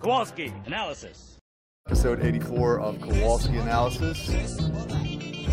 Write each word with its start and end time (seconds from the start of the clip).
Kowalski 0.00 0.50
Analysis. 0.64 1.36
Episode 1.86 2.24
84 2.24 2.80
of 2.80 2.98
Kowalski 3.02 3.58
Analysis. 3.58 4.30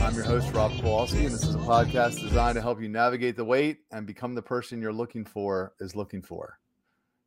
I'm 0.01 0.15
your 0.15 0.23
host, 0.23 0.53
Robb 0.53 0.71
Kowalski, 0.79 1.25
and 1.25 1.35
this 1.35 1.43
is 1.43 1.55
a 1.55 1.57
podcast 1.57 2.21
designed 2.21 2.55
to 2.55 2.61
help 2.61 2.81
you 2.81 2.87
navigate 2.87 3.35
the 3.35 3.43
wait 3.43 3.79
and 3.91 4.07
become 4.07 4.35
the 4.35 4.41
person 4.41 4.81
you're 4.81 4.93
looking 4.93 5.25
for 5.25 5.73
is 5.81 5.97
looking 5.97 6.21
for. 6.21 6.59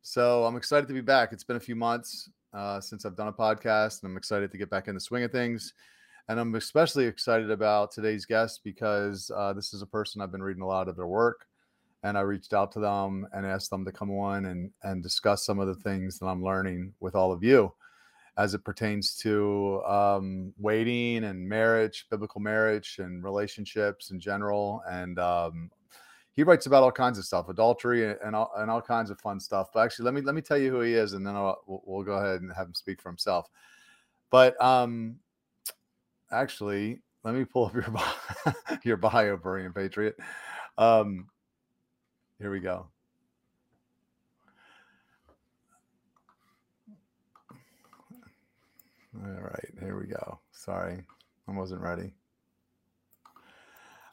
So 0.01 0.45
I'm 0.45 0.55
excited 0.55 0.87
to 0.87 0.95
be 0.95 1.01
back. 1.01 1.31
It's 1.31 1.43
been 1.43 1.57
a 1.57 1.59
few 1.59 1.75
months 1.75 2.27
uh, 2.55 2.81
since 2.81 3.05
I've 3.05 3.15
done 3.15 3.27
a 3.27 3.33
podcast, 3.33 4.01
and 4.01 4.09
I'm 4.09 4.17
excited 4.17 4.51
to 4.51 4.57
get 4.57 4.71
back 4.71 4.87
in 4.87 4.95
the 4.95 4.99
swing 4.99 5.21
of 5.23 5.31
things. 5.31 5.75
And 6.27 6.39
I'm 6.39 6.55
especially 6.55 7.05
excited 7.05 7.51
about 7.51 7.91
today's 7.91 8.25
guest 8.25 8.61
because 8.63 9.29
uh, 9.37 9.53
this 9.53 9.75
is 9.75 9.83
a 9.83 9.87
person 9.87 10.21
I've 10.21 10.31
been 10.31 10.41
reading 10.41 10.63
a 10.63 10.67
lot 10.67 10.87
of 10.87 10.95
their 10.95 11.05
work 11.05 11.45
and 12.03 12.17
I 12.17 12.21
reached 12.21 12.53
out 12.53 12.71
to 12.73 12.79
them 12.79 13.27
and 13.33 13.45
asked 13.45 13.69
them 13.69 13.85
to 13.85 13.91
come 13.91 14.11
on 14.11 14.45
and 14.45 14.71
and 14.83 15.03
discuss 15.03 15.45
some 15.45 15.59
of 15.59 15.67
the 15.67 15.75
things 15.75 16.19
that 16.19 16.25
I'm 16.27 16.43
learning 16.43 16.93
with 16.99 17.15
all 17.15 17.31
of 17.31 17.43
you 17.43 17.73
as 18.37 18.53
it 18.53 18.63
pertains 18.63 19.15
to 19.17 19.83
um, 19.83 20.53
waiting 20.57 21.25
and 21.25 21.47
marriage, 21.47 22.07
biblical 22.09 22.39
marriage, 22.39 22.97
and 22.99 23.23
relationships 23.23 24.11
in 24.11 24.19
general. 24.19 24.81
And 24.89 25.19
um, 25.19 25.69
he 26.33 26.43
writes 26.43 26.65
about 26.65 26.83
all 26.83 26.91
kinds 26.91 27.17
of 27.17 27.25
stuff, 27.25 27.49
adultery 27.49 28.15
and, 28.23 28.35
all, 28.35 28.51
and 28.57 28.71
all 28.71 28.81
kinds 28.81 29.09
of 29.09 29.19
fun 29.19 29.39
stuff. 29.39 29.67
But 29.73 29.81
actually, 29.81 30.05
let 30.05 30.13
me 30.13 30.21
let 30.21 30.35
me 30.35 30.41
tell 30.41 30.57
you 30.57 30.71
who 30.71 30.81
he 30.81 30.93
is, 30.93 31.13
and 31.13 31.25
then 31.25 31.35
I'll, 31.35 31.61
we'll, 31.67 32.03
go 32.03 32.13
ahead 32.13 32.41
and 32.41 32.51
have 32.53 32.67
him 32.67 32.73
speak 32.73 33.01
for 33.01 33.09
himself. 33.09 33.49
But 34.29 34.59
um, 34.63 35.17
actually, 36.31 37.01
let 37.23 37.35
me 37.35 37.43
pull 37.43 37.65
up 37.65 37.73
your 37.73 37.83
bio, 37.89 38.53
your 38.83 38.97
bio, 38.97 39.37
Berean 39.37 39.75
Patriot. 39.75 40.15
Um, 40.77 41.27
here 42.41 42.51
we 42.51 42.59
go. 42.59 42.87
All 49.23 49.41
right, 49.41 49.69
here 49.79 49.99
we 49.99 50.07
go. 50.07 50.39
Sorry, 50.51 51.03
I 51.47 51.51
wasn't 51.51 51.81
ready. 51.81 52.13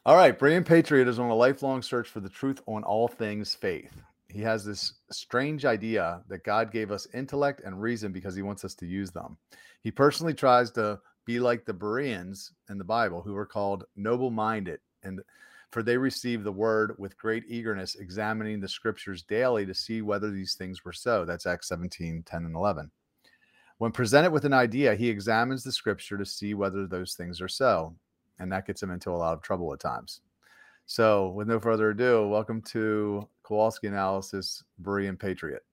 All 0.05 0.15
right, 0.15 0.37
Berean 0.37 0.65
Patriot 0.65 1.07
is 1.07 1.17
on 1.17 1.31
a 1.31 1.35
lifelong 1.35 1.81
search 1.81 2.07
for 2.07 2.19
the 2.19 2.29
truth 2.29 2.61
on 2.67 2.83
all 2.83 3.07
things 3.07 3.55
faith. 3.55 4.01
He 4.27 4.41
has 4.41 4.63
this 4.63 4.93
strange 5.11 5.65
idea 5.65 6.21
that 6.29 6.43
God 6.43 6.71
gave 6.71 6.91
us 6.91 7.07
intellect 7.13 7.61
and 7.65 7.81
reason 7.81 8.11
because 8.11 8.35
he 8.35 8.43
wants 8.43 8.63
us 8.63 8.75
to 8.75 8.85
use 8.85 9.09
them. 9.09 9.37
He 9.81 9.89
personally 9.89 10.35
tries 10.35 10.69
to 10.71 10.99
be 11.25 11.39
like 11.39 11.65
the 11.65 11.73
Bereans 11.73 12.51
in 12.69 12.77
the 12.77 12.83
Bible, 12.83 13.23
who 13.23 13.33
were 13.33 13.45
called 13.45 13.85
noble 13.95 14.29
minded 14.29 14.79
and 15.01 15.21
for 15.71 15.83
they 15.83 15.97
received 15.97 16.43
the 16.43 16.51
word 16.51 16.95
with 16.97 17.17
great 17.17 17.43
eagerness, 17.47 17.95
examining 17.95 18.59
the 18.59 18.67
scriptures 18.67 19.23
daily 19.23 19.65
to 19.65 19.73
see 19.73 20.01
whether 20.01 20.31
these 20.31 20.55
things 20.55 20.83
were 20.83 20.93
so. 20.93 21.25
That's 21.25 21.45
Acts 21.45 21.67
17, 21.67 22.23
10, 22.23 22.45
and 22.45 22.55
11. 22.55 22.89
When 23.77 23.91
presented 23.91 24.31
with 24.31 24.45
an 24.45 24.53
idea, 24.53 24.95
he 24.95 25.09
examines 25.09 25.63
the 25.63 25.71
scripture 25.71 26.17
to 26.17 26.25
see 26.25 26.53
whether 26.53 26.87
those 26.87 27.13
things 27.13 27.39
are 27.39 27.47
so. 27.47 27.95
And 28.39 28.51
that 28.51 28.65
gets 28.65 28.81
him 28.81 28.91
into 28.91 29.11
a 29.11 29.17
lot 29.17 29.33
of 29.33 29.41
trouble 29.41 29.71
at 29.73 29.79
times. 29.79 30.21
So, 30.85 31.29
with 31.29 31.47
no 31.47 31.59
further 31.59 31.91
ado, 31.91 32.27
welcome 32.27 32.63
to 32.63 33.27
Kowalski 33.43 33.87
Analysis, 33.87 34.63
Berean 34.81 35.19
Patriot. 35.19 35.63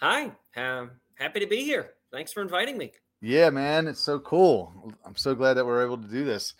Hi, 0.00 0.32
um, 0.56 0.90
happy 1.14 1.38
to 1.38 1.46
be 1.46 1.62
here. 1.62 1.90
Thanks 2.10 2.32
for 2.32 2.42
inviting 2.42 2.76
me. 2.76 2.92
Yeah, 3.20 3.50
man, 3.50 3.86
it's 3.86 4.00
so 4.00 4.18
cool. 4.18 4.92
I'm 5.04 5.14
so 5.14 5.36
glad 5.36 5.54
that 5.54 5.64
we're 5.64 5.84
able 5.84 5.96
to 5.96 6.08
do 6.08 6.24
this. 6.24 6.54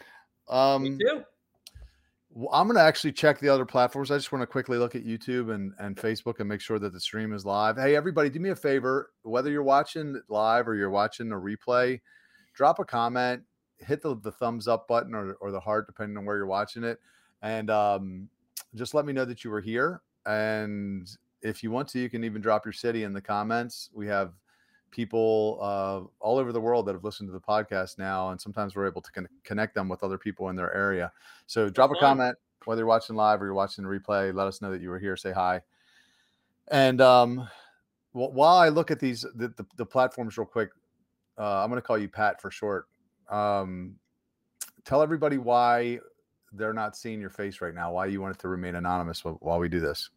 Um, 0.49 0.85
me 0.85 0.97
too. 0.97 1.25
I'm 2.35 2.67
going 2.67 2.77
to 2.77 2.83
actually 2.83 3.13
check 3.13 3.41
the 3.41 3.49
other 3.51 3.67
platforms. 3.67 4.11
I 4.11 4.17
just 4.17 4.33
want 4.33 4.41
to 4.41 4.47
quickly 4.47 4.79
look 4.79 4.95
at 4.95 5.05
YouTube 5.05 5.55
and, 5.55 5.75
and 5.79 5.97
Facebook 5.97 6.41
and 6.41 6.49
make 6.49 6.63
sure 6.63 6.79
that 6.79 6.93
the 6.93 7.01
stream 7.01 7.35
is 7.35 7.45
live. 7.45 7.77
Hey, 7.77 7.95
everybody, 7.95 8.31
do 8.31 8.41
me 8.41 8.51
a 8.51 8.57
favor. 8.57 9.11
Whether 9.23 9.51
you're 9.51 9.63
watching 9.63 10.21
live 10.29 10.67
or 10.67 10.75
you're 10.75 10.91
watching 10.91 11.31
a 11.31 11.35
replay, 11.35 12.01
drop 12.55 12.79
a 12.79 12.85
comment, 12.85 13.43
hit 13.79 14.01
the, 14.01 14.17
the 14.17 14.33
thumbs 14.33 14.67
up 14.67 14.89
button 14.89 15.15
or, 15.15 15.35
or 15.35 15.51
the 15.51 15.61
heart, 15.61 15.87
depending 15.87 16.17
on 16.17 16.25
where 16.25 16.37
you're 16.37 16.47
watching 16.47 16.85
it. 16.85 16.99
And 17.43 17.69
um, 17.69 18.29
just 18.75 18.95
let 18.95 19.05
me 19.05 19.13
know 19.13 19.27
that 19.27 19.45
you 19.45 19.51
were 19.51 19.61
here. 19.61 20.01
And 20.25 21.07
if 21.43 21.63
you 21.63 21.71
want 21.71 21.89
to, 21.89 21.99
you 21.99 22.09
can 22.09 22.25
even 22.25 22.41
drop 22.41 22.65
your 22.65 22.73
city 22.73 23.05
in 23.05 23.13
the 23.13 23.21
comments. 23.21 23.91
We 23.93 24.07
have 24.07 24.33
people 24.93 25.59
uh, 25.61 26.03
all 26.21 26.39
over 26.39 26.53
the 26.53 26.61
world 26.61 26.87
that 26.87 26.93
have 26.93 27.03
listened 27.03 27.29
to 27.29 27.33
the 27.33 27.41
podcast 27.41 27.99
now, 27.99 28.31
and 28.31 28.41
sometimes 28.41 28.77
we're 28.77 28.87
able 28.87 29.03
to 29.03 29.11
con- 29.11 29.29
connect 29.43 29.75
them 29.75 29.89
with 29.89 30.05
other 30.05 30.19
people 30.19 30.49
in 30.51 30.57
their 30.57 30.73
area. 30.73 31.11
So 31.47 31.69
drop 31.69 31.91
a 31.91 31.95
comment 31.99 32.37
whether 32.67 32.81
you're 32.81 32.87
watching 32.87 33.17
live 33.17 33.43
or 33.43 33.47
you're 33.47 33.55
watching 33.55 33.85
the 33.85 33.91
replay. 33.91 34.35
Let 34.35 34.47
us 34.47 34.61
know 34.61 34.71
that 34.71 34.81
you 34.81 34.89
were 34.91 34.99
here. 34.99 35.17
Say 35.17 35.33
hi. 35.33 35.63
And 36.69 37.01
um, 37.01 37.49
while 38.13 38.57
I 38.57 38.69
look 38.69 38.91
at 38.91 39.01
these 39.01 39.23
the, 39.35 39.49
the, 39.49 39.67
the 39.77 39.87
platforms 39.87 40.39
real 40.39 40.47
quick, 40.47 40.71
uh, 41.39 41.63
I'm 41.63 41.71
going 41.71 41.81
to 41.81 41.87
call 41.87 41.99
you 41.99 42.09
Pat 42.09 42.41
for 42.41 42.51
short. 42.51 42.89
Um, 43.31 43.97
tell 44.85 45.03
everybody 45.03 45.39
why 45.39 45.99
they're 46.53 46.73
not 46.73 46.97
seeing 46.97 47.21
your 47.21 47.31
face 47.31 47.61
right 47.61 47.75
now. 47.75 47.93
Why 47.93 48.07
you 48.07 48.21
want 48.21 48.35
it 48.37 48.41
to 48.41 48.49
remain 48.49 48.75
anonymous 48.75 49.25
while 49.25 49.59
we 49.59 49.69
do 49.69 49.81
this. 49.81 50.11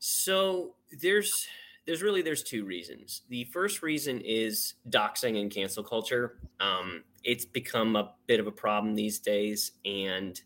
So 0.00 0.74
there's 1.00 1.46
there's 1.88 2.02
really 2.02 2.20
there's 2.20 2.42
two 2.42 2.66
reasons. 2.66 3.22
The 3.30 3.44
first 3.44 3.82
reason 3.82 4.20
is 4.20 4.74
doxing 4.90 5.40
and 5.40 5.50
cancel 5.50 5.82
culture. 5.82 6.36
Um, 6.60 7.02
it's 7.24 7.46
become 7.46 7.96
a 7.96 8.12
bit 8.26 8.40
of 8.40 8.46
a 8.46 8.52
problem 8.52 8.94
these 8.94 9.18
days, 9.18 9.72
and 9.86 10.38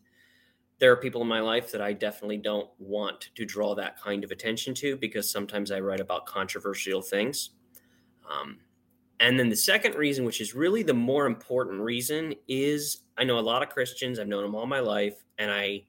there 0.79 0.93
are 0.93 0.97
people 0.97 1.21
in 1.21 1.27
my 1.27 1.41
life 1.41 1.73
that 1.73 1.83
I 1.83 1.95
definitely 1.95 2.37
don't 2.37 2.71
want 2.79 3.31
to 3.35 3.45
draw 3.45 3.75
that 3.75 4.01
kind 4.01 4.23
of 4.23 4.31
attention 4.31 4.73
to 4.75 4.97
because 4.97 5.29
sometimes 5.29 5.73
I 5.73 5.81
write 5.81 5.99
about 5.99 6.27
controversial 6.27 7.03
things. 7.03 7.51
Um, 8.31 8.59
and 9.19 9.37
then 9.37 9.49
the 9.49 9.57
second 9.57 9.97
reason, 9.97 10.25
which 10.25 10.41
is 10.41 10.55
really 10.55 10.85
the 10.85 10.95
more 10.95 11.27
important 11.27 11.81
reason, 11.81 12.35
is 12.47 13.03
I 13.19 13.25
know 13.25 13.41
a 13.41 13.41
lot 13.41 13.65
of 13.65 13.69
Christians. 13.69 14.21
I've 14.21 14.29
known 14.29 14.45
them 14.45 14.55
all 14.55 14.67
my 14.67 14.81
life, 14.81 15.25
and 15.39 15.51
I 15.51 15.87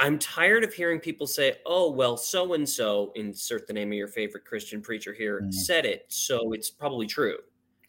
I'm 0.00 0.18
tired 0.18 0.62
of 0.62 0.72
hearing 0.72 1.00
people 1.00 1.26
say, 1.26 1.56
oh, 1.66 1.90
well, 1.90 2.16
so 2.16 2.54
and 2.54 2.68
so, 2.68 3.12
insert 3.16 3.66
the 3.66 3.72
name 3.72 3.88
of 3.88 3.94
your 3.94 4.08
favorite 4.08 4.44
Christian 4.44 4.80
preacher 4.80 5.12
here, 5.12 5.42
mm. 5.42 5.52
said 5.52 5.84
it. 5.84 6.04
So 6.08 6.52
it's 6.52 6.70
probably 6.70 7.06
true. 7.06 7.38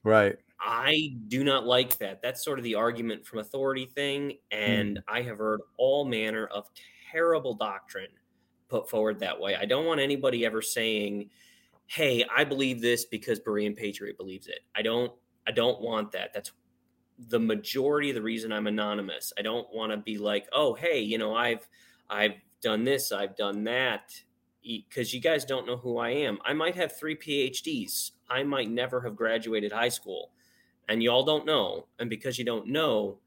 Right. 0.04 0.38
I 0.60 1.16
do 1.28 1.44
not 1.44 1.66
like 1.66 1.98
that. 2.00 2.22
That's 2.22 2.44
sort 2.44 2.58
of 2.58 2.64
the 2.64 2.76
argument 2.76 3.26
from 3.26 3.40
authority 3.40 3.86
thing. 3.86 4.38
And 4.52 4.98
mm. 4.98 5.04
I 5.08 5.22
have 5.22 5.38
heard 5.38 5.62
all 5.78 6.04
manner 6.06 6.48
of 6.48 6.68
terrible 7.12 7.54
doctrine 7.54 8.10
put 8.70 8.90
forward 8.90 9.20
that 9.20 9.40
way. 9.40 9.56
I 9.56 9.66
don't 9.66 9.86
want 9.86 10.00
anybody 10.00 10.46
ever 10.46 10.62
saying, 10.62 11.30
hey, 11.88 12.24
I 12.36 12.44
believe 12.44 12.82
this 12.82 13.06
because 13.06 13.40
Berean 13.40 13.76
Patriot 13.76 14.18
believes 14.18 14.48
it. 14.48 14.60
I 14.76 14.82
don't 14.82 15.12
I 15.48 15.52
don't 15.52 15.82
want 15.82 16.12
that. 16.12 16.32
That's 16.34 16.52
the 17.28 17.40
majority 17.40 18.10
of 18.10 18.16
the 18.16 18.22
reason 18.22 18.52
I'm 18.52 18.68
anonymous. 18.68 19.34
I 19.38 19.42
don't 19.42 19.68
want 19.74 19.92
to 19.92 19.98
be 19.98 20.18
like, 20.18 20.48
oh, 20.54 20.76
hey, 20.76 21.00
you 21.00 21.18
know, 21.18 21.34
I've 21.34 21.68
I've 22.10 22.36
done 22.62 22.84
this, 22.84 23.12
I've 23.12 23.36
done 23.36 23.64
that, 23.66 24.14
because 24.62 25.14
you 25.14 25.22
guys 25.22 25.46
don't 25.46 25.66
know 25.66 25.78
who 25.78 25.98
I 25.98 26.10
am. 26.10 26.40
I 26.46 26.54
might 26.54 26.76
have 26.76 26.98
three 26.98 27.16
PhDs. 27.16 28.12
I 28.30 28.44
might 28.44 28.70
never 28.70 29.02
have 29.02 29.16
graduated 29.16 29.72
high 29.72 29.90
school, 29.90 30.32
and 30.88 31.02
y'all 31.02 31.24
don't 31.24 31.46
know. 31.46 31.88
And 32.00 32.10
because 32.10 32.38
you 32.38 32.46
don't 32.46 32.68
know, 32.68 33.20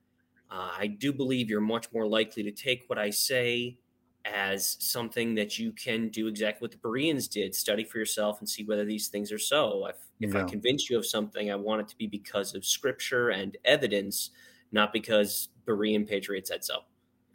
uh, 0.50 0.70
I 0.78 0.86
do 0.86 1.12
believe 1.12 1.48
you're 1.48 1.60
much 1.60 1.92
more 1.92 2.06
likely 2.06 2.42
to 2.42 2.52
take 2.52 2.84
what 2.88 2.98
I 2.98 3.10
say 3.10 3.78
as 4.24 4.76
something 4.78 5.34
that 5.34 5.58
you 5.58 5.72
can 5.72 6.08
do 6.08 6.28
exactly 6.28 6.64
what 6.64 6.70
the 6.70 6.76
Bereans 6.76 7.26
did 7.26 7.54
study 7.54 7.84
for 7.84 7.98
yourself 7.98 8.38
and 8.38 8.48
see 8.48 8.62
whether 8.64 8.84
these 8.84 9.08
things 9.08 9.32
are 9.32 9.38
so. 9.38 9.86
If, 9.86 9.96
if 10.20 10.34
yeah. 10.34 10.44
I 10.44 10.48
convince 10.48 10.88
you 10.88 10.96
of 10.96 11.06
something, 11.06 11.50
I 11.50 11.56
want 11.56 11.80
it 11.80 11.88
to 11.88 11.96
be 11.96 12.06
because 12.06 12.54
of 12.54 12.64
scripture 12.64 13.30
and 13.30 13.56
evidence, 13.64 14.30
not 14.70 14.92
because 14.92 15.48
Berean 15.66 16.06
patriots 16.06 16.50
said 16.50 16.64
so. 16.64 16.80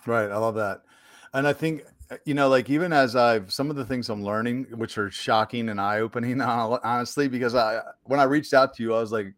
Right. 0.06 0.31
I 0.31 0.38
love 0.38 0.56
that. 0.56 0.84
And 1.34 1.48
I 1.48 1.54
think 1.54 1.84
uh, 2.10 2.18
you 2.26 2.34
know, 2.34 2.48
like 2.48 2.70
even 2.70 2.94
as 2.94 3.16
I've 3.16 3.52
some 3.52 3.70
of 3.70 3.76
the 3.76 3.86
things 3.86 4.10
I'm 4.10 4.24
learning, 4.24 4.66
which 4.76 4.98
are 4.98 5.12
shocking 5.12 5.70
and 5.70 5.80
eye 5.80 6.00
opening, 6.00 6.40
honestly, 6.42 7.28
because 7.28 7.56
I 7.56 7.82
when 8.03 8.20
I 8.20 8.24
reached 8.24 8.53
out 8.53 8.74
to 8.76 8.84
you, 8.84 8.94
I 8.96 9.00
was 9.00 9.12
like, 9.12 9.34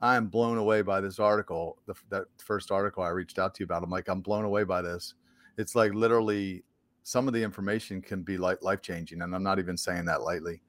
I 0.00 0.16
am 0.16 0.26
blown 0.26 0.58
away 0.58 0.82
by 0.82 1.00
this 1.00 1.18
article. 1.18 1.78
The, 1.86 1.94
that 2.10 2.24
first 2.44 2.70
article 2.72 3.02
I 3.02 3.10
reached 3.10 3.38
out 3.38 3.54
to 3.54 3.60
you 3.60 3.64
about, 3.64 3.84
I'm 3.84 3.90
like, 3.90 4.08
I'm 4.08 4.20
blown 4.20 4.44
away 4.44 4.64
by 4.64 4.82
this. 4.82 5.14
It's 5.58 5.74
like 5.74 5.94
literally 5.94 6.64
some 7.04 7.28
of 7.28 7.34
the 7.34 7.42
information 7.42 8.02
can 8.02 8.22
be 8.22 8.36
like 8.36 8.62
life 8.62 8.82
changing, 8.82 9.22
and 9.22 9.34
I'm 9.34 9.44
not 9.44 9.58
even 9.58 9.76
saying 9.76 10.04
that 10.06 10.22
lightly. 10.22 10.60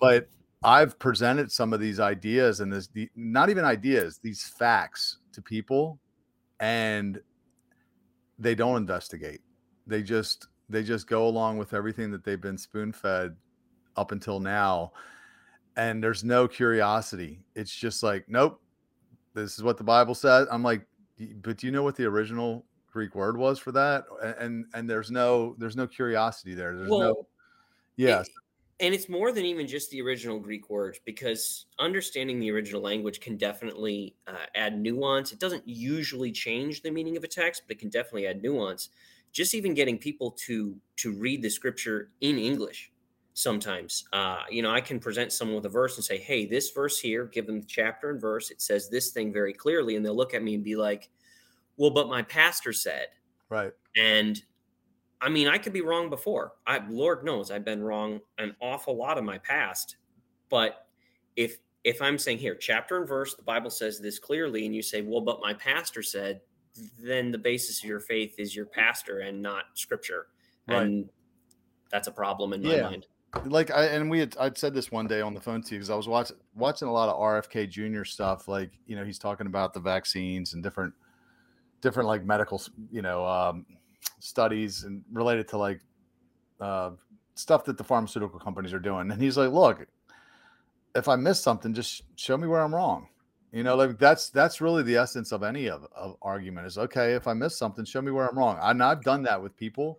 But 0.00 0.28
I've 0.62 0.98
presented 0.98 1.50
some 1.50 1.72
of 1.72 1.80
these 1.80 2.00
ideas 2.00 2.60
and 2.60 2.72
this, 2.72 2.88
the, 2.88 3.08
not 3.14 3.48
even 3.48 3.64
ideas, 3.64 4.18
these 4.22 4.42
facts 4.58 5.18
to 5.32 5.42
people, 5.42 6.00
and 6.58 7.20
they 8.40 8.54
don't 8.54 8.76
investigate 8.76 9.40
they 9.88 10.02
just 10.02 10.46
they 10.68 10.82
just 10.82 11.08
go 11.08 11.26
along 11.26 11.58
with 11.58 11.74
everything 11.74 12.10
that 12.12 12.22
they've 12.22 12.40
been 12.40 12.58
spoon 12.58 12.92
fed 12.92 13.34
up 13.96 14.12
until 14.12 14.38
now 14.38 14.92
and 15.76 16.02
there's 16.02 16.24
no 16.24 16.48
curiosity. 16.48 17.40
It's 17.54 17.74
just 17.74 18.02
like 18.02 18.26
nope 18.28 18.60
this 19.34 19.56
is 19.56 19.62
what 19.62 19.78
the 19.78 19.84
bible 19.84 20.14
says. 20.14 20.46
I'm 20.50 20.62
like 20.62 20.86
but 21.42 21.56
do 21.56 21.66
you 21.66 21.72
know 21.72 21.82
what 21.82 21.96
the 21.96 22.04
original 22.04 22.64
greek 22.92 23.14
word 23.14 23.36
was 23.36 23.58
for 23.58 23.72
that? 23.72 24.04
And 24.38 24.66
and, 24.74 24.88
there's 24.88 25.10
no 25.10 25.56
there's 25.58 25.76
no 25.76 25.86
curiosity 25.86 26.54
there. 26.54 26.76
There's 26.76 26.90
well, 26.90 27.00
no 27.00 27.26
yes 27.96 28.28
and 28.80 28.94
it's 28.94 29.08
more 29.08 29.32
than 29.32 29.44
even 29.44 29.66
just 29.66 29.90
the 29.90 30.00
original 30.00 30.38
Greek 30.38 30.70
word 30.70 30.98
because 31.04 31.66
understanding 31.78 32.38
the 32.38 32.50
original 32.50 32.80
language 32.80 33.18
can 33.20 33.36
definitely 33.36 34.14
uh, 34.26 34.46
add 34.54 34.78
nuance. 34.78 35.32
It 35.32 35.40
doesn't 35.40 35.66
usually 35.66 36.30
change 36.30 36.82
the 36.82 36.90
meaning 36.90 37.16
of 37.16 37.24
a 37.24 37.28
text, 37.28 37.62
but 37.66 37.76
it 37.76 37.80
can 37.80 37.88
definitely 37.88 38.28
add 38.28 38.40
nuance. 38.40 38.90
Just 39.32 39.54
even 39.54 39.74
getting 39.74 39.98
people 39.98 40.32
to 40.46 40.76
to 40.96 41.12
read 41.12 41.42
the 41.42 41.50
scripture 41.50 42.10
in 42.20 42.38
English 42.38 42.92
sometimes. 43.34 44.04
Uh, 44.12 44.42
you 44.50 44.62
know, 44.62 44.70
I 44.70 44.80
can 44.80 44.98
present 44.98 45.32
someone 45.32 45.56
with 45.56 45.66
a 45.66 45.70
verse 45.70 45.96
and 45.96 46.04
say, 46.04 46.18
"Hey, 46.18 46.46
this 46.46 46.70
verse 46.70 46.98
here, 46.98 47.26
give 47.26 47.46
them 47.46 47.60
the 47.60 47.66
chapter 47.66 48.10
and 48.10 48.20
verse. 48.20 48.50
It 48.50 48.60
says 48.60 48.88
this 48.88 49.10
thing 49.10 49.32
very 49.32 49.52
clearly," 49.52 49.96
and 49.96 50.04
they'll 50.04 50.16
look 50.16 50.34
at 50.34 50.42
me 50.42 50.54
and 50.54 50.64
be 50.64 50.76
like, 50.76 51.10
"Well, 51.76 51.90
but 51.90 52.08
my 52.08 52.22
pastor 52.22 52.72
said." 52.72 53.08
Right. 53.48 53.72
And 53.96 54.42
I 55.20 55.28
mean, 55.28 55.48
I 55.48 55.58
could 55.58 55.72
be 55.72 55.80
wrong 55.80 56.10
before. 56.10 56.52
I, 56.66 56.80
Lord 56.88 57.24
knows 57.24 57.50
I've 57.50 57.64
been 57.64 57.82
wrong 57.82 58.20
an 58.38 58.54
awful 58.60 58.96
lot 58.96 59.18
of 59.18 59.24
my 59.24 59.38
past. 59.38 59.96
But 60.48 60.86
if 61.36 61.58
if 61.84 62.02
I'm 62.02 62.18
saying 62.18 62.38
here, 62.38 62.54
chapter 62.54 62.98
and 62.98 63.08
verse, 63.08 63.34
the 63.34 63.42
Bible 63.42 63.70
says 63.70 64.00
this 64.00 64.18
clearly, 64.18 64.66
and 64.66 64.74
you 64.74 64.82
say, 64.82 65.00
well, 65.00 65.20
but 65.20 65.40
my 65.40 65.54
pastor 65.54 66.02
said, 66.02 66.40
then 67.02 67.30
the 67.30 67.38
basis 67.38 67.82
of 67.82 67.88
your 67.88 68.00
faith 68.00 68.34
is 68.38 68.54
your 68.54 68.66
pastor 68.66 69.20
and 69.20 69.40
not 69.40 69.64
scripture. 69.74 70.26
Right. 70.66 70.82
And 70.82 71.08
that's 71.90 72.08
a 72.08 72.12
problem 72.12 72.52
in 72.52 72.62
my 72.62 72.74
yeah. 72.74 72.82
mind. 72.82 73.06
Like 73.44 73.70
I 73.70 73.86
and 73.86 74.10
we 74.10 74.20
had 74.20 74.36
I'd 74.40 74.56
said 74.56 74.74
this 74.74 74.90
one 74.90 75.06
day 75.06 75.20
on 75.20 75.34
the 75.34 75.40
phone 75.40 75.62
to 75.62 75.74
you 75.74 75.78
because 75.78 75.90
I 75.90 75.96
was 75.96 76.08
watching 76.08 76.36
watching 76.54 76.88
a 76.88 76.92
lot 76.92 77.08
of 77.10 77.18
RFK 77.18 77.68
Jr. 77.68 78.04
stuff. 78.04 78.48
Like, 78.48 78.70
you 78.86 78.96
know, 78.96 79.04
he's 79.04 79.18
talking 79.18 79.46
about 79.46 79.74
the 79.74 79.80
vaccines 79.80 80.54
and 80.54 80.62
different 80.62 80.94
different 81.80 82.08
like 82.08 82.24
medical, 82.24 82.60
you 82.90 83.02
know, 83.02 83.26
um, 83.26 83.66
studies 84.18 84.84
and 84.84 85.02
related 85.12 85.46
to 85.48 85.58
like 85.58 85.80
uh, 86.60 86.90
stuff 87.34 87.64
that 87.64 87.76
the 87.76 87.84
pharmaceutical 87.84 88.40
companies 88.40 88.72
are 88.72 88.80
doing. 88.80 89.10
And 89.10 89.20
he's 89.20 89.36
like, 89.36 89.52
look, 89.52 89.86
if 90.94 91.08
I 91.08 91.16
miss 91.16 91.40
something, 91.40 91.74
just 91.74 92.02
show 92.16 92.36
me 92.36 92.48
where 92.48 92.60
I'm 92.60 92.74
wrong. 92.74 93.08
You 93.52 93.62
know, 93.62 93.76
like 93.76 93.98
that's 93.98 94.30
that's 94.30 94.60
really 94.60 94.82
the 94.82 94.96
essence 94.96 95.32
of 95.32 95.42
any 95.42 95.68
of, 95.68 95.86
of 95.96 96.16
argument 96.20 96.66
is 96.66 96.76
okay. 96.76 97.14
If 97.14 97.26
I 97.26 97.32
miss 97.32 97.56
something, 97.56 97.84
show 97.84 98.02
me 98.02 98.12
where 98.12 98.28
I'm 98.28 98.36
wrong. 98.36 98.58
And 98.60 98.82
I've 98.82 99.02
done 99.02 99.22
that 99.22 99.42
with 99.42 99.56
people 99.56 99.98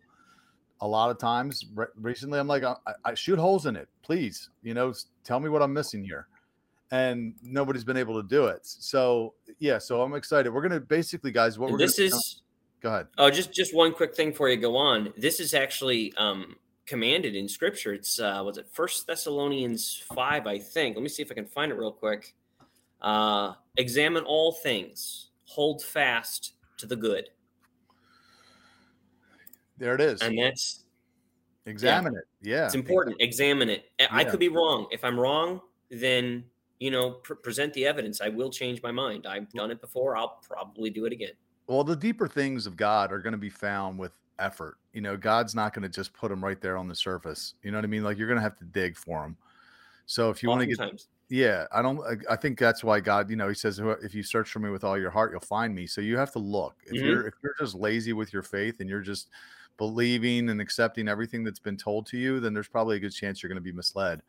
a 0.82 0.88
lot 0.88 1.10
of 1.10 1.18
times 1.18 1.66
re- 1.74 1.88
recently. 1.96 2.40
I'm 2.40 2.48
like, 2.48 2.64
I, 2.64 2.76
I 3.04 3.14
shoot 3.16 3.40
holes 3.40 3.66
in 3.66 3.76
it, 3.76 3.90
please. 4.04 4.50
You 4.62 4.76
know, 4.76 4.94
tell 5.24 5.40
me 5.40 5.50
what 5.50 5.62
I'm 5.62 5.74
missing 5.74 6.04
here 6.04 6.28
and 6.92 7.36
nobody's 7.44 7.84
been 7.84 7.98
able 7.98 8.22
to 8.22 8.28
do 8.28 8.46
it. 8.46 8.66
So 8.66 9.34
yeah, 9.60 9.78
so 9.78 10.02
I'm 10.02 10.14
excited. 10.14 10.52
We're 10.52 10.62
gonna 10.62 10.80
basically, 10.80 11.32
guys, 11.32 11.58
what 11.58 11.68
and 11.68 11.74
we're 11.74 11.80
this 11.80 12.00
is 12.00 12.42
Go 12.82 12.90
ahead. 12.90 13.08
Oh, 13.18 13.30
just 13.30 13.54
just 13.54 13.76
one 13.76 13.94
quick 13.94 14.16
thing 14.16 14.30
before 14.32 14.50
you 14.50 14.58
go 14.58 14.78
on. 14.78 15.14
This 15.18 15.40
is 15.40 15.54
actually 15.54 16.14
um, 16.18 16.56
commanded 16.86 17.36
in 17.36 17.48
Scripture. 17.50 17.94
It's 17.94 18.20
uh, 18.20 18.42
was 18.46 18.58
it 18.58 18.68
First 18.72 19.06
Thessalonians 19.06 20.02
five, 20.16 20.48
I 20.48 20.60
think. 20.60 20.96
Let 20.96 21.04
me 21.04 21.10
see 21.10 21.22
if 21.22 21.32
I 21.32 21.34
can 21.34 21.46
find 21.46 21.72
it 21.72 21.76
real 21.76 21.92
quick. 21.92 22.36
Uh, 23.02 23.54
examine 23.78 24.24
all 24.24 24.52
things, 24.52 25.30
hold 25.46 25.84
fast 25.84 26.54
to 26.78 26.86
the 26.86 26.96
good. 26.96 27.30
There 29.78 29.96
it 29.96 30.02
is, 30.02 30.22
and 30.22 30.38
that's 30.38 30.84
examine 31.66 32.14
yeah, 32.14 32.20
it. 32.20 32.26
Yeah, 32.42 32.66
it's 32.66 32.76
important. 32.76 33.18
Examine 33.20 33.70
it. 33.70 33.86
Yeah. 34.00 34.08
I 34.12 34.24
could 34.26 34.40
be 34.40 34.50
wrong. 34.50 34.88
If 34.92 35.06
I'm 35.06 35.18
wrong, 35.18 35.62
then 35.90 36.44
you 36.80 36.92
know, 36.92 37.12
pr- 37.12 37.36
present 37.36 37.74
the 37.74 37.86
evidence. 37.86 38.22
I 38.22 38.30
will 38.30 38.50
change 38.50 38.82
my 38.82 38.92
mind. 38.92 39.26
I've 39.28 39.50
done 39.52 39.72
it 39.72 39.82
before. 39.82 40.18
I'll 40.18 40.40
probably 40.42 40.90
do 40.90 41.06
it 41.06 41.14
again. 41.14 41.34
Well, 41.68 41.84
the 41.84 41.96
deeper 41.96 42.28
things 42.28 42.66
of 42.66 42.76
God 42.76 43.12
are 43.12 43.20
going 43.20 43.34
to 43.34 43.38
be 43.38 43.50
found 43.50 44.00
with 44.00 44.12
effort. 44.40 44.78
You 44.94 45.02
know, 45.02 45.16
God's 45.16 45.54
not 45.54 45.74
going 45.74 45.84
to 45.84 45.90
just 45.90 46.14
put 46.14 46.30
them 46.30 46.44
right 46.44 46.60
there 46.60 46.78
on 46.78 46.88
the 46.88 46.96
surface. 46.96 47.54
You 47.62 47.72
know 47.72 47.78
what 47.78 47.84
I 47.84 47.88
mean? 47.88 48.04
Like 48.04 48.18
you're 48.18 48.28
going 48.28 48.40
to 48.40 48.44
have 48.44 48.58
to 48.58 48.66
dig 48.66 48.98
for 48.98 49.22
them. 49.22 49.38
So 50.06 50.30
if 50.30 50.42
you 50.42 50.50
want 50.50 50.62
to 50.62 50.68
get, 50.68 51.06
yeah, 51.30 51.68
I 51.72 51.84
don't. 51.84 52.02
I, 52.28 52.36
think 52.36 52.58
that's 52.58 52.84
why 52.84 53.00
God, 53.00 53.30
you 53.30 53.36
know, 53.36 53.48
He 53.48 53.54
says, 53.54 53.80
"If 53.80 54.16
you 54.16 54.24
search 54.24 54.50
for 54.50 54.58
Me 54.60 54.72
with 54.72 54.84
all 54.84 54.98
your 54.98 55.12
heart, 55.12 55.32
you'll 55.32 55.42
find 55.42 55.76
Me." 55.76 55.86
So 55.86 56.02
you 56.02 56.18
have 56.18 56.32
to 56.32 56.40
look. 56.40 56.76
If 56.86 56.94
mm-hmm. 56.94 57.06
you're 57.06 57.28
if 57.28 57.36
you're 57.44 57.56
just 57.60 57.76
lazy 57.76 58.14
with 58.14 58.34
your 58.34 58.42
faith 58.42 58.80
and 58.80 58.90
you're 58.90 59.02
just 59.02 59.30
believing 59.78 60.50
and 60.50 60.60
accepting 60.60 61.08
everything 61.08 61.44
that's 61.44 61.60
been 61.60 61.78
told 61.78 62.08
to 62.08 62.18
you, 62.18 62.40
then 62.40 62.54
there's 62.54 62.68
probably 62.68 62.98
a 62.98 63.00
good 63.00 63.14
chance 63.14 63.44
you're 63.44 63.48
going 63.48 63.56
to 63.58 63.62
be 63.62 63.72
misled. 63.72 64.22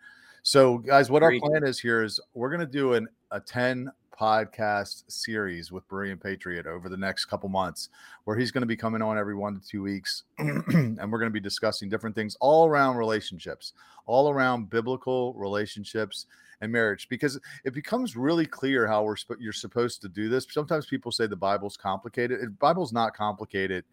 So, 0.43 0.79
guys, 0.79 1.11
what 1.11 1.23
our 1.23 1.32
plan 1.38 1.64
is 1.64 1.81
here 1.81 2.02
is 2.02 2.20
we're 2.35 2.50
going 2.50 2.61
to 2.61 2.67
do 2.67 2.93
an 2.93 3.08
a 3.31 3.41
ten 3.41 3.91
podcast 4.19 5.05
series 5.08 5.73
with 5.73 5.88
Berean 5.88 6.23
Patriot 6.23 6.67
over 6.67 6.91
the 6.91 6.97
next 6.99 7.25
couple 7.25 7.49
months, 7.49 7.88
where 8.25 8.37
he's 8.37 8.50
going 8.50 8.61
to 8.61 8.67
be 8.67 8.76
coming 8.76 9.00
on 9.00 9.17
every 9.17 9.35
one 9.35 9.58
to 9.58 9.67
two 9.67 9.82
weeks, 9.82 10.25
and 10.38 10.99
we're 10.99 11.19
going 11.19 11.31
to 11.31 11.31
be 11.31 11.41
discussing 11.41 11.88
different 11.88 12.14
things 12.14 12.37
all 12.41 12.67
around 12.67 12.97
relationships, 12.97 13.73
all 14.05 14.29
around 14.29 14.69
biblical 14.69 15.32
relationships 15.32 16.26
and 16.60 16.70
marriage, 16.70 17.08
because 17.08 17.38
it 17.64 17.74
becomes 17.74 18.16
really 18.16 18.46
clear 18.46 18.86
how 18.86 19.02
we're 19.02 19.16
you're 19.38 19.52
supposed 19.52 20.02
to 20.02 20.08
do 20.08 20.28
this. 20.28 20.46
Sometimes 20.50 20.86
people 20.86 21.12
say 21.12 21.26
the 21.26 21.36
Bible's 21.36 21.76
complicated. 21.76 22.40
The 22.40 22.50
Bible's 22.50 22.92
not 22.92 23.14
complicated 23.14 23.84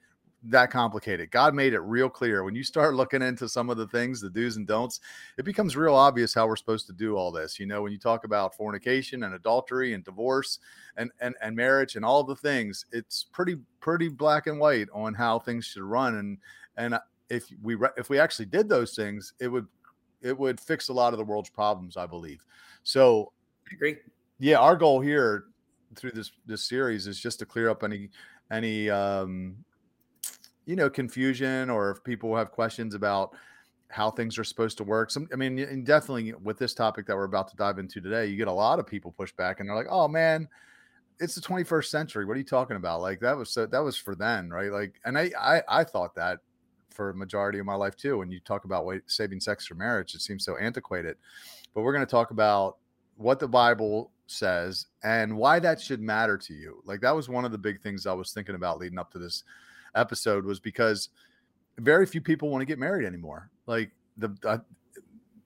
that 0.44 0.70
complicated. 0.72 1.32
God 1.32 1.54
made 1.54 1.74
it 1.74 1.80
real 1.80 2.10
clear. 2.10 2.44
When 2.44 2.56
you 2.56 2.64
start 2.64 2.96
looking 2.96 3.22
into 3.22 3.50
some 3.50 3.70
of 3.70 3.78
the 3.78 3.88
things, 3.88 4.22
the 4.22 4.30
do's 4.30 4.58
and 4.58 4.68
don'ts, 4.68 5.00
it 5.38 5.46
becomes 5.46 5.76
real 5.76 5.96
obvious 5.96 6.34
how 6.34 6.48
we're 6.48 6.56
supposed 6.56 6.88
to 6.88 6.94
do 6.94 7.16
all 7.16 7.32
this. 7.32 7.60
You 7.60 7.66
know, 7.66 7.82
when 7.82 7.92
you 7.92 8.00
talk 8.00 8.24
about 8.24 8.56
fornication 8.56 9.24
and 9.24 9.36
adultery 9.36 9.94
and 9.94 10.04
divorce 10.04 10.60
and 10.96 11.12
and, 11.20 11.36
and 11.42 11.56
marriage 11.56 11.96
and 11.96 12.06
all 12.06 12.24
the 12.24 12.36
things, 12.36 12.86
it's 12.92 13.26
pretty 13.32 13.58
pretty 13.80 14.10
black 14.10 14.48
and 14.48 14.60
white 14.60 14.88
on 14.94 15.14
how 15.14 15.40
things 15.40 15.66
should 15.66 15.84
run. 15.84 16.16
And 16.16 16.38
and 16.78 17.00
if 17.30 17.50
we 17.62 17.78
if 17.98 18.10
we 18.10 18.20
actually 18.20 18.46
did 18.46 18.70
those 18.70 18.96
things, 18.96 19.34
it 19.40 19.48
would 19.48 19.68
it 20.22 20.38
would 20.38 20.60
fix 20.60 20.90
a 20.90 20.94
lot 20.94 21.14
of 21.14 21.20
the 21.20 21.26
world's 21.26 21.50
problems, 21.50 21.98
I 21.98 22.06
believe. 22.06 22.44
So 22.84 23.32
I 23.72 23.76
agree. 23.76 23.98
Yeah, 24.40 24.58
our 24.58 24.76
goal 24.76 25.00
here 25.00 25.46
through 25.96 26.12
this 26.12 26.32
this 26.46 26.64
series 26.64 27.08
is 27.08 27.20
just 27.20 27.40
to 27.40 27.46
clear 27.46 27.70
up 27.70 27.84
any 27.84 28.10
any 28.52 28.90
um 28.90 29.56
you 30.66 30.76
know 30.76 30.90
confusion 30.90 31.70
or 31.70 31.92
if 31.92 32.04
people 32.04 32.36
have 32.36 32.52
questions 32.52 32.94
about 32.94 33.34
how 33.90 34.12
things 34.12 34.38
are 34.38 34.44
supposed 34.44 34.78
to 34.78 34.84
work. 34.84 35.10
Some, 35.10 35.30
I 35.32 35.38
mean, 35.38 35.58
and 35.60 35.86
definitely 35.86 36.34
with 36.44 36.60
this 36.60 36.74
topic 36.74 37.08
that 37.08 37.16
we're 37.16 37.24
about 37.24 37.48
to 37.50 37.56
dive 37.56 37.80
into 37.80 38.02
today, 38.02 38.26
you 38.26 38.36
get 38.36 38.50
a 38.50 38.52
lot 38.52 38.80
of 38.80 38.86
people 38.86 39.14
push 39.14 39.32
back 39.32 39.60
and 39.60 39.70
they're 39.70 39.76
like, 39.78 39.88
"Oh 39.90 40.08
man, 40.08 40.48
it's 41.20 41.36
the 41.36 41.42
21st 41.42 41.86
century. 41.86 42.26
What 42.26 42.36
are 42.36 42.40
you 42.40 42.46
talking 42.46 42.78
about? 42.78 43.02
Like 43.02 43.20
that 43.22 43.36
was 43.36 43.50
so 43.50 43.66
that 43.66 43.80
was 43.80 43.98
for 43.98 44.16
then, 44.16 44.50
right? 44.50 44.72
Like, 44.72 45.00
and 45.06 45.18
I 45.18 45.32
I, 45.40 45.62
I 45.68 45.84
thought 45.84 46.16
that 46.16 46.40
for 46.90 47.10
a 47.10 47.16
majority 47.16 47.60
of 47.60 47.66
my 47.66 47.76
life 47.76 47.96
too. 47.96 48.18
When 48.18 48.32
you 48.32 48.40
talk 48.40 48.66
about 48.66 48.88
saving 49.08 49.40
sex 49.40 49.66
for 49.66 49.76
marriage, 49.76 50.16
it 50.16 50.22
seems 50.22 50.44
so 50.44 50.58
antiquated. 50.58 51.18
But 51.74 51.82
we're 51.82 51.94
going 51.94 52.06
to 52.06 52.10
talk 52.10 52.32
about 52.32 52.78
what 53.18 53.40
the 53.40 53.48
Bible 53.48 54.12
says 54.28 54.88
and 55.04 55.38
why 55.38 55.60
that 55.60 55.82
should 55.82 56.02
matter 56.02 56.38
to 56.38 56.54
you. 56.54 56.82
Like 56.86 57.02
that 57.02 57.16
was 57.16 57.30
one 57.30 57.46
of 57.46 57.52
the 57.52 57.58
big 57.58 57.82
things 57.82 58.06
I 58.06 58.14
was 58.14 58.32
thinking 58.32 58.56
about 58.56 58.80
leading 58.80 59.00
up 59.00 59.12
to 59.12 59.20
this 59.20 59.44
episode 59.96 60.46
was 60.46 60.60
because 60.60 61.10
very 61.78 62.06
few 62.06 62.22
people 62.22 62.50
want 62.50 62.62
to 62.62 62.66
get 62.66 62.80
married 62.80 63.06
anymore. 63.06 63.50
Like 63.66 63.92
the, 64.18 64.62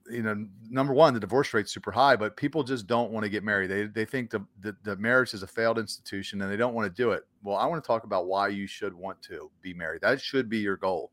you 0.10 0.24
know, 0.24 0.48
number 0.70 0.94
one, 0.94 1.14
the 1.14 1.20
divorce 1.20 1.54
rate's 1.54 1.72
super 1.72 1.92
high, 1.92 2.16
but 2.16 2.36
people 2.36 2.64
just 2.64 2.88
don't 2.88 3.12
want 3.12 3.24
to 3.24 3.30
get 3.30 3.44
married. 3.44 3.70
They 3.70 3.86
they 3.86 4.06
think 4.06 4.30
the, 4.30 4.46
the, 4.62 4.76
the 4.84 4.96
marriage 4.98 5.34
is 5.34 5.44
a 5.44 5.48
failed 5.48 5.78
institution 5.78 6.42
and 6.42 6.52
they 6.52 6.58
don't 6.58 6.74
want 6.74 6.94
to 6.94 7.02
do 7.02 7.12
it. 7.12 7.24
Well, 7.44 7.58
I 7.58 7.66
want 7.66 7.84
to 7.84 7.88
talk 7.88 8.04
about 8.04 8.28
why 8.28 8.48
you 8.48 8.68
should 8.68 8.94
want 8.94 9.22
to 9.24 9.52
be 9.62 9.74
married. 9.74 10.02
That 10.02 10.22
should 10.22 10.50
be 10.50 10.60
your 10.60 10.78
goal 10.78 11.12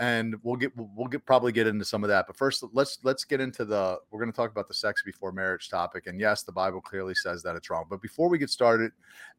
and 0.00 0.34
we'll 0.42 0.56
get 0.56 0.72
we'll 0.76 1.08
get 1.08 1.26
probably 1.26 1.52
get 1.52 1.66
into 1.66 1.84
some 1.84 2.02
of 2.02 2.08
that. 2.08 2.26
But 2.26 2.34
first, 2.34 2.64
let's 2.72 2.98
let's 3.02 3.22
get 3.22 3.38
into 3.38 3.66
the 3.66 3.98
we're 4.10 4.18
going 4.18 4.32
to 4.32 4.36
talk 4.36 4.50
about 4.50 4.66
the 4.66 4.74
sex 4.74 5.02
before 5.02 5.30
marriage 5.30 5.68
topic. 5.68 6.06
And 6.06 6.18
yes, 6.18 6.42
the 6.42 6.52
Bible 6.52 6.80
clearly 6.80 7.14
says 7.14 7.42
that 7.42 7.54
it's 7.54 7.68
wrong. 7.68 7.84
But 7.88 8.00
before 8.00 8.30
we 8.30 8.38
get 8.38 8.48
started, 8.48 8.92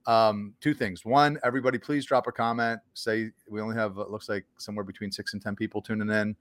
um, 0.06 0.54
two 0.62 0.76
things. 0.76 1.04
One, 1.04 1.40
everybody, 1.44 1.80
please 1.80 2.06
drop 2.06 2.28
a 2.28 2.32
comment. 2.32 2.80
Say 2.94 3.32
we 3.50 3.60
only 3.60 3.76
have 3.76 3.98
looks 3.98 4.30
like 4.30 4.46
somewhere 4.58 4.86
between 4.86 5.12
six 5.12 5.34
and 5.34 5.42
ten 5.42 5.56
people 5.56 5.82
tuning 5.82 6.12
in. 6.12 6.36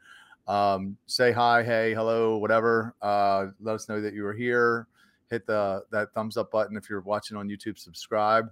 Um, 0.46 0.96
say 1.06 1.32
hi, 1.32 1.62
hey, 1.62 1.94
hello, 1.94 2.36
whatever. 2.38 2.94
Uh, 3.00 3.48
let 3.60 3.74
us 3.74 3.88
know 3.88 4.00
that 4.00 4.14
you 4.14 4.26
are 4.26 4.32
here. 4.32 4.88
Hit 5.30 5.46
the 5.46 5.84
that 5.92 6.12
thumbs 6.12 6.36
up 6.36 6.50
button 6.50 6.76
if 6.76 6.90
you're 6.90 7.00
watching 7.00 7.36
on 7.36 7.48
YouTube. 7.48 7.78
Subscribe. 7.78 8.50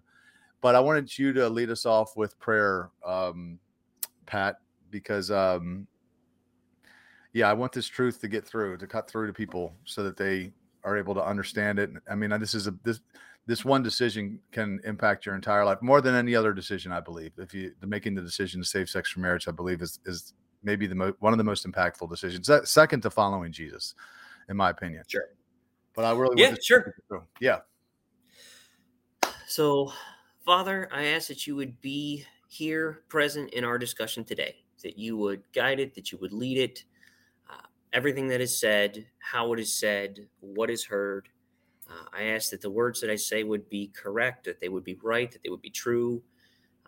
But 0.61 0.75
I 0.75 0.80
wanted 0.80 1.16
you 1.18 1.33
to 1.35 1.49
lead 1.49 1.71
us 1.71 1.87
off 1.87 2.16
with 2.16 2.38
prayer, 2.38 2.90
um, 3.04 3.59
Pat 4.26 4.57
because 4.90 5.30
um 5.30 5.87
yeah, 7.33 7.49
I 7.49 7.52
want 7.52 7.73
this 7.73 7.87
truth 7.87 8.21
to 8.23 8.28
get 8.28 8.45
through, 8.45 8.78
to 8.78 8.87
cut 8.87 9.09
through 9.09 9.26
to 9.26 9.33
people 9.33 9.75
so 9.85 10.02
that 10.02 10.16
they 10.16 10.52
are 10.85 10.97
able 10.97 11.14
to 11.14 11.25
understand 11.25 11.78
it. 11.78 11.90
I 12.11 12.14
mean, 12.14 12.30
this 12.40 12.54
is 12.54 12.66
a 12.66 12.75
this 12.85 13.00
this 13.47 13.64
one 13.64 13.83
decision 13.83 14.40
can 14.52 14.80
impact 14.85 15.25
your 15.25 15.35
entire 15.35 15.64
life 15.64 15.80
more 15.80 16.00
than 16.00 16.14
any 16.14 16.35
other 16.35 16.52
decision. 16.52 16.92
I 16.92 17.00
believe 17.00 17.33
if 17.38 17.54
you 17.54 17.73
the 17.80 17.87
making 17.87 18.14
the 18.14 18.23
decision 18.23 18.61
to 18.61 18.66
save 18.66 18.88
sex 18.88 19.11
for 19.11 19.21
marriage, 19.21 19.49
I 19.49 19.52
believe 19.52 19.83
is 19.83 20.00
is 20.07 20.35
maybe 20.62 20.86
the 20.86 20.94
mo- 20.94 21.14
one 21.20 21.32
of 21.32 21.38
the 21.38 21.44
most 21.44 21.66
impactful 21.66 22.08
decisions. 22.10 22.46
That 22.46 22.68
second 22.68 23.02
to 23.02 23.10
following 23.10 23.52
Jesus, 23.52 23.94
in 24.48 24.56
my 24.56 24.70
opinion. 24.70 25.04
Sure. 25.06 25.28
But 25.94 26.04
I 26.04 26.12
really 26.12 26.40
yeah 26.40 26.54
sure 26.62 26.94
yeah. 27.40 27.58
So, 29.46 29.92
Father, 30.44 30.88
I 30.92 31.06
ask 31.06 31.28
that 31.28 31.46
you 31.46 31.56
would 31.56 31.80
be 31.80 32.24
here 32.48 33.02
present 33.08 33.50
in 33.50 33.64
our 33.64 33.78
discussion 33.78 34.24
today 34.24 34.56
that 34.82 34.98
you 34.98 35.16
would 35.16 35.42
guide 35.52 35.80
it, 35.80 35.94
that 35.94 36.12
you 36.12 36.18
would 36.18 36.32
lead 36.32 36.58
it. 36.58 36.84
Uh, 37.50 37.66
everything 37.92 38.28
that 38.28 38.40
is 38.40 38.58
said, 38.58 39.06
how 39.18 39.52
it 39.52 39.60
is 39.60 39.72
said, 39.74 40.26
what 40.40 40.70
is 40.70 40.84
heard. 40.84 41.28
Uh, 41.90 42.04
I 42.12 42.24
ask 42.24 42.50
that 42.50 42.60
the 42.60 42.70
words 42.70 43.00
that 43.00 43.10
I 43.10 43.16
say 43.16 43.42
would 43.42 43.68
be 43.68 43.88
correct, 43.88 44.44
that 44.44 44.60
they 44.60 44.68
would 44.68 44.84
be 44.84 44.98
right, 45.02 45.30
that 45.30 45.42
they 45.42 45.48
would 45.48 45.62
be 45.62 45.70
true. 45.70 46.22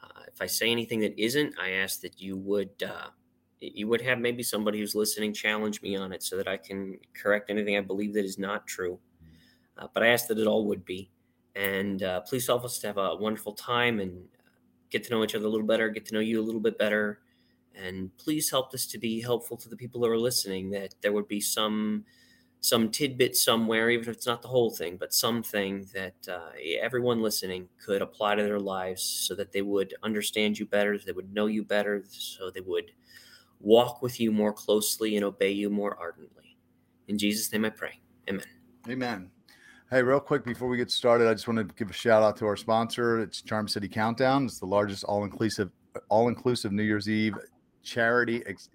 Uh, 0.03 0.23
if 0.29 0.41
I 0.41 0.47
say 0.47 0.71
anything 0.71 1.01
that 1.01 1.19
isn't, 1.19 1.55
I 1.59 1.71
ask 1.73 2.01
that 2.03 2.21
you 2.21 2.37
would 2.37 2.83
uh, 2.83 3.09
you 3.61 3.89
would 3.89 4.01
have 4.01 4.19
maybe 4.19 4.43
somebody 4.43 4.79
who's 4.79 4.95
listening 4.95 5.33
challenge 5.33 5.83
me 5.83 5.97
on 5.97 6.13
it 6.13 6.23
so 6.23 6.37
that 6.37 6.49
I 6.49 6.57
can 6.57 6.99
correct 7.15 7.51
anything 7.51 7.77
I 7.77 7.81
believe 7.81 8.15
that 8.15 8.25
is 8.25 8.39
not 8.39 8.67
true. 8.67 8.99
Uh, 9.77 9.87
but 9.93 10.03
I 10.03 10.09
ask 10.09 10.27
that 10.29 10.39
it 10.39 10.47
all 10.47 10.67
would 10.67 10.85
be. 10.85 11.11
And 11.55 12.03
uh, 12.03 12.21
please 12.21 12.47
help 12.47 12.65
us 12.65 12.79
to 12.79 12.87
have 12.87 12.99
a 12.99 13.17
wonderful 13.17 13.53
time 13.53 14.01
and 14.01 14.29
get 14.91 15.05
to 15.05 15.11
know 15.11 15.25
each 15.25 15.35
other 15.35 15.47
a 15.47 15.49
little 15.49 15.67
better, 15.67 15.89
get 15.89 16.07
to 16.07 16.15
know 16.15 16.21
you 16.21 16.41
a 16.41 16.43
little 16.43 16.61
bit 16.61 16.79
better. 16.79 17.21
And 17.75 18.17
please 18.17 18.51
help 18.51 18.71
this 18.71 18.87
to 18.89 18.99
be 18.99 19.21
helpful 19.21 19.57
to 19.59 19.69
the 19.69 19.77
people 19.77 20.01
who 20.01 20.11
are 20.11 20.19
listening, 20.19 20.71
that 20.71 20.95
there 21.03 21.13
would 21.13 21.29
be 21.29 21.41
some 21.41 22.05
some 22.63 22.91
tidbit 22.91 23.35
somewhere, 23.37 23.89
even 23.89 24.07
if 24.07 24.17
it's 24.17 24.27
not 24.27 24.43
the 24.43 24.49
whole 24.49 24.71
thing, 24.71 24.99
but 24.99 25.15
something 25.15 25.87
that 25.95 26.29
uh, 26.29 26.51
everyone 26.79 27.23
listening 27.23 27.67
could 27.83 28.03
apply 28.03 28.35
to 28.35 28.43
their 28.43 28.61
lives 28.61 29.03
so 29.03 29.35
that 29.35 29.51
they 29.53 29.63
would 29.63 29.95
understand 30.03 30.59
you 30.59 30.67
better, 30.67 30.99
they 30.99 31.13
would 31.13 31.33
know 31.33 31.47
you 31.47 31.65
better, 31.65 32.05
so 32.11 32.51
they 32.51 32.61
would 32.61 32.93
walk 33.61 34.03
with 34.03 34.19
you 34.21 34.33
more 34.33 34.53
closely 34.53 35.17
and 35.17 35.25
obey 35.25 35.51
you 35.51 35.71
more 35.71 35.97
ardently. 35.99 36.57
In 37.09 37.19
Jesus' 37.19 37.53
name 37.53 37.65
I 37.65 37.71
pray. 37.71 38.01
Amen. 38.29 38.47
Amen. 38.89 39.31
Hey, 39.91 40.03
real 40.03 40.21
quick 40.21 40.45
before 40.45 40.69
we 40.69 40.77
get 40.77 40.91
started, 40.91 41.29
I 41.29 41.35
just 41.35 41.49
want 41.49 41.59
to 41.59 41.75
give 41.75 41.91
a 41.91 41.93
shout 41.93 42.23
out 42.23 42.37
to 42.39 42.47
our 42.47 42.57
sponsor. 42.57 43.21
It's 43.21 43.43
Charm 43.43 43.67
City 43.67 43.89
Countdown. 43.89 44.45
It's 44.45 44.61
the 44.61 44.67
largest 44.67 45.05
all-inclusive 45.05 45.71
all-inclusive 46.09 46.71
New 46.71 46.85
Year's 46.85 47.09
Eve 47.09 47.35
charity 47.83 48.45
ex- 48.47 48.69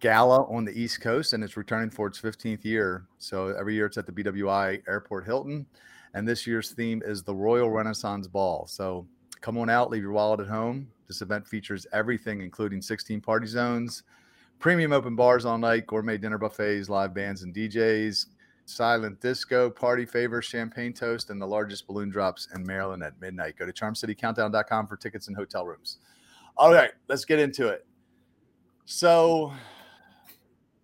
gala 0.00 0.44
on 0.44 0.64
the 0.64 0.72
East 0.72 1.00
Coast, 1.02 1.34
and 1.34 1.44
it's 1.44 1.56
returning 1.56 1.90
for 1.90 2.06
its 2.06 2.20
15th 2.20 2.64
year. 2.64 3.06
So 3.18 3.48
every 3.48 3.74
year 3.74 3.86
it's 3.86 3.98
at 3.98 4.06
the 4.06 4.12
BWI 4.12 4.82
Airport 4.88 5.26
Hilton, 5.26 5.66
and 6.14 6.26
this 6.26 6.46
year's 6.46 6.70
theme 6.72 7.02
is 7.04 7.22
the 7.22 7.34
Royal 7.34 7.70
Renaissance 7.70 8.26
Ball. 8.26 8.66
So 8.66 9.06
come 9.40 9.58
on 9.58 9.68
out, 9.68 9.90
leave 9.90 10.02
your 10.02 10.12
wallet 10.12 10.40
at 10.40 10.46
home. 10.46 10.88
This 11.08 11.20
event 11.20 11.46
features 11.46 11.86
everything, 11.92 12.40
including 12.40 12.80
16 12.80 13.20
party 13.20 13.46
zones, 13.46 14.04
premium 14.58 14.92
open 14.92 15.16
bars 15.16 15.44
all 15.44 15.58
night, 15.58 15.86
gourmet 15.86 16.18
dinner 16.18 16.38
buffets, 16.38 16.88
live 16.88 17.14
bands 17.14 17.42
and 17.42 17.54
DJs, 17.54 18.26
silent 18.66 19.20
disco, 19.20 19.70
party 19.70 20.06
favors, 20.06 20.44
champagne 20.44 20.92
toast, 20.92 21.30
and 21.30 21.40
the 21.40 21.46
largest 21.46 21.86
balloon 21.86 22.10
drops 22.10 22.48
in 22.54 22.64
Maryland 22.64 23.02
at 23.02 23.20
midnight. 23.20 23.56
Go 23.58 23.66
to 23.66 23.72
charmcitycountdown.com 23.72 24.86
for 24.86 24.96
tickets 24.96 25.28
and 25.28 25.36
hotel 25.36 25.66
rooms. 25.66 25.98
All 26.56 26.72
right, 26.72 26.92
let's 27.08 27.24
get 27.24 27.38
into 27.38 27.68
it. 27.68 27.86
So, 28.86 29.52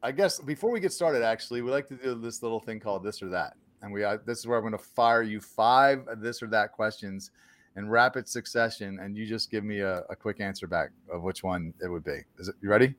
I 0.02 0.12
guess 0.12 0.40
before 0.40 0.70
we 0.70 0.80
get 0.80 0.92
started, 0.92 1.22
actually, 1.22 1.62
we 1.62 1.70
like 1.70 1.86
to 1.88 1.96
do 1.96 2.14
this 2.14 2.42
little 2.42 2.60
thing 2.60 2.80
called 2.80 3.04
this 3.04 3.22
or 3.22 3.28
that. 3.28 3.54
And 3.82 3.92
we, 3.92 4.04
uh, 4.04 4.18
this 4.26 4.38
is 4.38 4.46
where 4.46 4.58
I'm 4.58 4.62
going 4.62 4.72
to 4.72 4.78
fire 4.78 5.22
you 5.22 5.40
five 5.40 6.06
this 6.18 6.42
or 6.42 6.48
that 6.48 6.72
questions 6.72 7.30
in 7.76 7.88
rapid 7.88 8.28
succession, 8.28 8.98
and 9.00 9.16
you 9.16 9.26
just 9.26 9.50
give 9.50 9.64
me 9.64 9.80
a, 9.80 10.00
a 10.10 10.16
quick 10.16 10.40
answer 10.40 10.66
back 10.66 10.90
of 11.10 11.22
which 11.22 11.42
one 11.42 11.72
it 11.82 11.88
would 11.88 12.04
be. 12.04 12.18
Is 12.38 12.48
it 12.48 12.56
you 12.60 12.68
ready? 12.68 12.94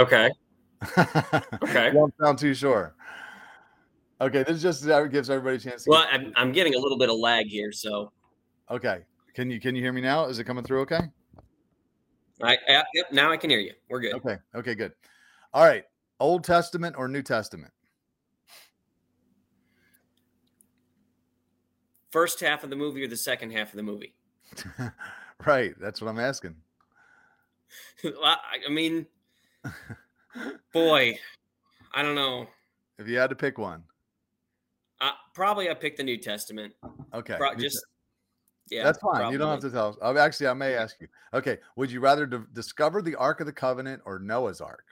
Okay. 0.00 0.30
okay. 1.62 1.90
Don't 1.92 2.14
sound 2.18 2.38
too 2.38 2.54
sure. 2.54 2.94
Okay, 4.20 4.42
this 4.42 4.62
just 4.62 4.84
gives 5.10 5.28
everybody 5.30 5.56
a 5.56 5.58
chance. 5.58 5.86
well, 5.86 6.06
I'm, 6.10 6.32
I'm 6.36 6.52
getting 6.52 6.74
a 6.74 6.78
little 6.78 6.98
bit 6.98 7.10
of 7.10 7.16
lag 7.16 7.46
here, 7.46 7.70
so. 7.70 8.12
Okay, 8.70 9.00
can 9.34 9.50
you 9.50 9.60
can 9.60 9.74
you 9.74 9.82
hear 9.82 9.92
me 9.92 10.00
now? 10.00 10.26
Is 10.26 10.38
it 10.38 10.44
coming 10.44 10.64
through? 10.64 10.80
Okay. 10.82 11.00
I 12.42 12.56
yep. 12.68 12.86
Now 13.12 13.30
I 13.30 13.36
can 13.36 13.50
hear 13.50 13.60
you. 13.60 13.74
We're 13.90 14.00
good. 14.00 14.14
Okay. 14.14 14.38
Okay. 14.54 14.74
Good. 14.74 14.92
All 15.52 15.64
right. 15.64 15.84
Old 16.18 16.44
Testament 16.44 16.96
or 16.96 17.08
New 17.08 17.22
Testament? 17.22 17.72
First 22.10 22.40
half 22.40 22.64
of 22.64 22.70
the 22.70 22.76
movie 22.76 23.04
or 23.04 23.08
the 23.08 23.16
second 23.16 23.52
half 23.52 23.70
of 23.70 23.76
the 23.76 23.82
movie? 23.82 24.14
right. 25.46 25.74
That's 25.78 26.00
what 26.00 26.08
I'm 26.08 26.18
asking. 26.18 26.56
I 28.04 28.68
mean, 28.70 29.06
Boy, 30.72 31.18
I 31.94 32.02
don't 32.02 32.14
know. 32.14 32.46
If 32.98 33.08
you 33.08 33.18
had 33.18 33.30
to 33.30 33.36
pick 33.36 33.58
one, 33.58 33.82
uh, 35.00 35.12
probably 35.34 35.70
I 35.70 35.74
picked 35.74 35.96
the 35.96 36.04
New 36.04 36.18
Testament. 36.18 36.74
Okay, 37.14 37.36
Pro- 37.36 37.54
just 37.54 37.84
yeah, 38.70 38.84
that's 38.84 38.98
fine. 38.98 39.14
Probably. 39.16 39.32
You 39.32 39.38
don't 39.38 39.50
have 39.50 39.60
to 39.60 39.70
tell 39.70 39.88
us. 39.88 39.96
Oh, 40.00 40.16
actually, 40.16 40.48
I 40.48 40.54
may 40.54 40.74
ask 40.74 40.96
you. 41.00 41.08
Okay, 41.34 41.58
would 41.76 41.90
you 41.90 42.00
rather 42.00 42.26
d- 42.26 42.38
discover 42.52 43.02
the 43.02 43.16
Ark 43.16 43.40
of 43.40 43.46
the 43.46 43.52
Covenant 43.52 44.02
or 44.04 44.18
Noah's 44.18 44.60
Ark? 44.60 44.84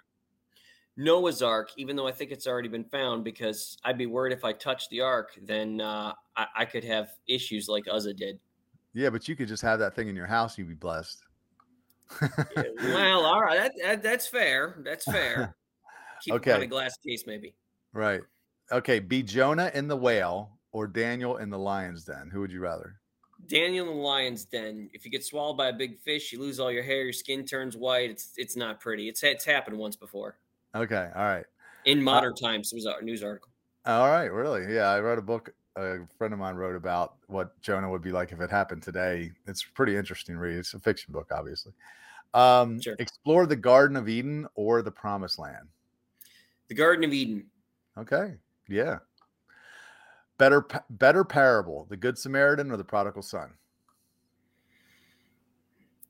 Noah's 0.97 1.43
Ark, 1.43 1.71
even 1.77 1.95
though 1.95 2.09
I 2.09 2.13
think 2.13 2.33
it's 2.33 2.49
already 2.49 2.69
been 2.69 2.85
found, 2.85 3.23
because 3.23 3.79
I'd 3.85 3.99
be 3.99 4.07
worried 4.07 4.33
if 4.33 4.45
I 4.45 4.53
touched 4.53 4.91
the 4.91 5.01
Ark, 5.01 5.39
then 5.43 5.81
uh, 5.81 6.13
I-, 6.37 6.47
I 6.57 6.65
could 6.65 6.83
have 6.83 7.11
issues 7.29 7.69
like 7.69 7.85
Uzzah 7.89 8.15
did. 8.15 8.41
Yeah, 8.95 9.11
but 9.11 9.29
you 9.29 9.37
could 9.37 9.47
just 9.47 9.63
have 9.63 9.79
that 9.79 9.95
thing 9.95 10.09
in 10.09 10.17
your 10.17 10.27
house. 10.27 10.59
You'd 10.59 10.69
be 10.69 10.75
blessed 10.75 11.23
well, 12.83 13.25
all 13.25 13.43
right, 13.43 13.59
that, 13.59 13.73
that, 13.83 14.03
that's 14.03 14.27
fair. 14.27 14.81
That's 14.85 15.05
fair. 15.05 15.55
Keep 16.25 16.35
okay. 16.35 16.67
glass 16.67 16.97
case, 17.07 17.25
maybe. 17.27 17.55
Right. 17.93 18.23
Okay. 18.73 18.99
Be 18.99 19.23
Jonah 19.23 19.71
in 19.75 19.89
the 19.89 19.97
whale 19.97 20.59
or 20.73 20.87
Daniel 20.87 21.37
in 21.37 21.51
the 21.51 21.59
lion's 21.59 22.05
den. 22.05 22.31
Who 22.33 22.41
would 22.41 22.53
you 22.53 22.61
rather? 22.61 22.97
Daniel 23.47 23.89
in 23.89 23.97
the 23.97 24.03
lion's 24.03 24.45
den. 24.45 24.91
If 24.93 25.05
you 25.05 25.11
get 25.11 25.25
swallowed 25.25 25.57
by 25.57 25.69
a 25.69 25.73
big 25.73 25.99
fish, 26.01 26.33
you 26.33 26.41
lose 26.41 26.59
all 26.59 26.73
your 26.73 26.83
hair, 26.83 27.05
your 27.05 27.13
skin 27.13 27.45
turns 27.45 27.77
white. 27.77 28.11
It's 28.11 28.33
it's 28.37 28.57
not 28.57 28.81
pretty. 28.81 29.09
It's 29.09 29.23
it's 29.23 29.45
happened 29.45 29.79
once 29.79 29.97
before. 29.97 30.39
Okay. 30.75 31.09
All 31.15 31.25
right. 31.25 31.45
In 31.85 32.01
uh 32.01 32.03
modern 32.03 32.33
uh, 32.33 32.47
times, 32.47 32.73
it 32.73 32.77
was 32.77 32.87
a 32.87 33.03
news 33.03 33.23
article. 33.23 33.51
All 33.87 34.09
right. 34.09 34.27
Really? 34.27 34.75
Yeah. 34.75 34.89
I 34.91 35.01
wrote 35.01 35.19
a 35.19 35.23
book. 35.23 35.55
A 35.79 36.01
friend 36.17 36.35
of 36.35 36.41
mine 36.41 36.57
wrote 36.57 36.75
about 36.75 37.15
what 37.29 37.61
Jonah 37.61 37.89
would 37.89 38.03
be 38.03 38.11
like 38.11 38.33
if 38.33 38.41
it 38.41 38.51
happened 38.51 38.83
today. 38.83 39.31
It's 39.47 39.63
pretty 39.63 39.97
interesting 39.97 40.37
read. 40.37 40.57
It's 40.57 40.75
a 40.75 40.81
fiction 40.81 41.13
book, 41.13 41.31
obviously. 41.33 41.73
Um, 42.35 42.81
sure. 42.81 42.97
Explore 42.99 43.47
the 43.47 43.57
Garden 43.57 43.97
of 43.97 44.09
Eden 44.09 44.49
or 44.57 44.83
the 44.83 44.91
Promised 44.91 45.39
Land. 45.39 45.69
The 46.69 46.75
Garden 46.75 47.05
of 47.05 47.13
Eden. 47.13 47.47
Okay. 47.97 48.35
Yeah. 48.69 48.99
Better, 50.37 50.67
better 50.91 51.23
parable: 51.25 51.87
the 51.89 51.97
Good 51.97 52.19
Samaritan 52.19 52.73
or 52.73 52.77
the 52.77 52.85
Prodigal 52.85 53.23
Son. 53.23 53.51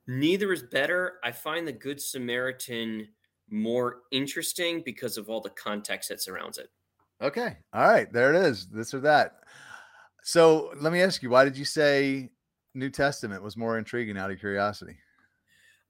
Neither 0.06 0.50
is 0.52 0.62
better. 0.62 1.18
I 1.22 1.32
find 1.32 1.68
the 1.68 1.72
Good 1.72 2.00
Samaritan 2.00 3.08
more 3.50 4.00
interesting 4.10 4.82
because 4.82 5.18
of 5.18 5.28
all 5.28 5.42
the 5.42 5.50
context 5.50 6.08
that 6.08 6.22
surrounds 6.22 6.56
it. 6.56 6.70
Okay. 7.20 7.56
All 7.72 7.88
right. 7.88 8.12
There 8.12 8.32
it 8.32 8.46
is. 8.46 8.66
This 8.66 8.94
or 8.94 9.00
that. 9.00 9.36
So 10.22 10.72
let 10.80 10.92
me 10.92 11.02
ask 11.02 11.22
you, 11.22 11.30
why 11.30 11.44
did 11.44 11.56
you 11.56 11.64
say 11.64 12.30
New 12.74 12.90
Testament 12.90 13.42
was 13.42 13.56
more 13.56 13.78
intriguing 13.78 14.18
out 14.18 14.30
of 14.30 14.38
curiosity? 14.38 14.96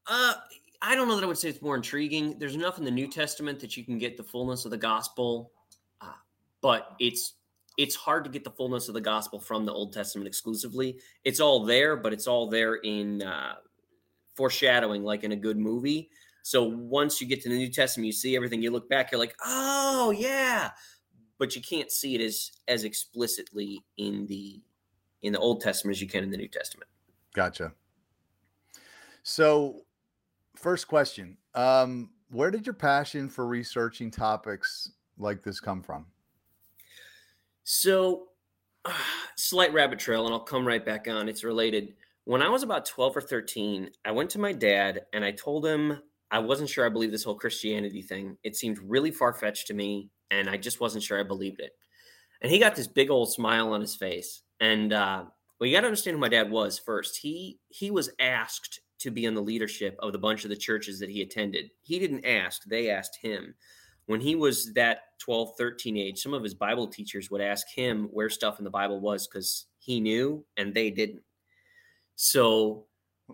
Uh, 0.07 0.35
I 0.81 0.95
don't 0.95 1.09
know 1.09 1.17
that 1.17 1.25
I 1.25 1.27
would 1.27 1.39
say 1.39 1.49
it's 1.49 1.61
more 1.61 1.77
intriguing. 1.77 2.39
There's 2.39 2.55
enough 2.55 2.79
in 2.79 2.85
the 2.85 2.91
New 2.91 3.09
Testament 3.09 3.61
that 3.61 3.77
you 3.77 3.85
can 3.85 3.99
get 3.99 4.17
the 4.17 4.23
fullness 4.23 4.65
of 4.65 4.71
the 4.71 4.79
gospel, 4.79 5.53
uh, 6.01 6.13
but 6.61 6.95
it's 6.99 7.35
it's 7.77 7.95
hard 7.95 8.25
to 8.25 8.31
get 8.31 8.43
the 8.43 8.51
fullness 8.51 8.89
of 8.89 8.95
the 8.95 9.01
gospel 9.01 9.39
from 9.39 9.65
the 9.65 9.73
Old 9.73 9.93
Testament 9.93 10.27
exclusively. 10.27 10.99
It's 11.25 11.41
all 11.41 11.65
there, 11.65 11.97
but 11.97 12.13
it's 12.13 12.27
all 12.27 12.49
there 12.49 12.77
in 12.77 13.23
uh, 13.23 13.55
foreshadowing, 14.35 15.05
like 15.05 15.25
in 15.25 15.33
a 15.33 15.37
good 15.37 15.59
movie. 15.59 16.11
So 16.43 16.65
once 16.65 17.21
you 17.21 17.27
get 17.27 17.43
to 17.43 17.49
the 17.49 17.57
New 17.57 17.71
Testament, 17.71 18.07
you 18.07 18.13
see 18.13 18.35
everything. 18.35 18.63
You 18.63 18.71
look 18.71 18.89
back, 18.89 19.13
you're 19.13 19.21
like, 19.21 19.37
oh 19.45 20.11
yeah, 20.11 20.71
but 21.39 21.55
you 21.55 21.63
can't 21.63 21.91
see 21.91 22.15
it 22.15 22.21
as 22.21 22.53
as 22.67 22.85
explicitly 22.85 23.83
in 23.97 24.27
the 24.27 24.61
in 25.23 25.33
the 25.33 25.39
Old 25.39 25.61
Testament 25.61 25.97
as 25.97 26.03
you 26.03 26.09
can 26.09 26.23
in 26.23 26.31
the 26.31 26.37
New 26.37 26.49
Testament. 26.49 26.91
Gotcha. 27.35 27.73
So 29.23 29.83
first 30.57 30.89
question 30.89 31.37
um, 31.55 32.11
where 32.31 32.51
did 32.51 32.67
your 32.67 32.75
passion 32.75 33.29
for 33.29 33.47
researching 33.47 34.11
topics 34.11 34.93
like 35.19 35.43
this 35.43 35.61
come 35.61 35.83
from? 35.83 36.07
So 37.65 38.29
uh, 38.85 38.93
slight 39.37 39.73
rabbit 39.73 39.99
trail 39.99 40.25
and 40.25 40.35
i'll 40.35 40.41
come 40.41 40.67
right 40.67 40.85
back 40.85 41.09
on. 41.09 41.29
It's 41.29 41.45
related. 41.45 41.95
When 42.25 42.43
i 42.43 42.49
was 42.49 42.63
about 42.63 42.85
12 42.85 43.17
or 43.17 43.21
13 43.23 43.91
i 44.05 44.11
went 44.11 44.29
to 44.31 44.39
my 44.39 44.53
dad 44.53 45.07
and 45.15 45.25
i 45.25 45.31
told 45.31 45.65
him 45.65 45.99
i 46.31 46.39
wasn't 46.39 46.69
sure 46.69 46.85
i 46.85 46.91
believed 46.91 47.13
this 47.13 47.25
whole 47.25 47.35
christianity 47.35 48.03
thing. 48.03 48.37
It 48.43 48.57
seemed 48.57 48.79
really 48.79 49.11
far-fetched 49.11 49.67
to 49.69 49.75
me 49.75 50.11
and 50.31 50.49
i 50.49 50.57
just 50.57 50.81
wasn't 50.81 51.03
sure 51.03 51.19
i 51.19 51.23
believed 51.23 51.61
it 51.61 51.73
and 52.43 52.51
he 52.51 52.59
got 52.59 52.75
this 52.75 52.87
big 52.87 53.11
old 53.11 53.33
smile 53.33 53.73
on 53.73 53.81
his 53.81 53.95
face 53.97 54.43
and 54.61 54.93
uh, 54.93 55.25
well 55.59 55.69
you 55.69 55.75
got 55.75 55.81
to 55.81 55.87
understand 55.87 56.15
who 56.15 56.21
my 56.21 56.29
dad 56.29 56.51
was 56.51 56.79
first 56.79 57.17
he 57.17 57.59
he 57.69 57.91
was 57.91 58.11
asked 58.21 58.81
to 58.99 59.11
be 59.11 59.25
in 59.25 59.35
the 59.35 59.41
leadership 59.41 59.97
of 60.01 60.13
the 60.13 60.19
bunch 60.19 60.45
of 60.45 60.51
the 60.51 60.57
churches 60.57 60.99
that 60.99 61.11
he 61.11 61.23
attended. 61.23 61.71
He 61.83 61.99
didn't 61.99 62.25
ask, 62.25 62.65
they 62.65 62.91
asked 62.91 63.19
him. 63.21 63.55
When 64.07 64.21
he 64.21 64.35
was 64.35 64.73
that 64.73 65.01
12, 65.21 65.53
13 65.59 65.97
age, 65.97 66.21
some 66.21 66.35
of 66.35 66.43
his 66.43 66.55
Bible 66.55 66.89
teachers 66.89 67.31
would 67.31 67.43
ask 67.43 67.67
him 67.69 68.09
where 68.11 68.31
stuff 68.31 68.59
in 68.59 68.65
the 68.65 68.71
Bible 68.71 69.01
was 69.01 69.27
because 69.27 69.67
he 69.79 70.01
knew 70.01 70.45
and 70.57 70.73
they 70.73 70.91
didn't. 70.91 71.23
So 72.17 72.87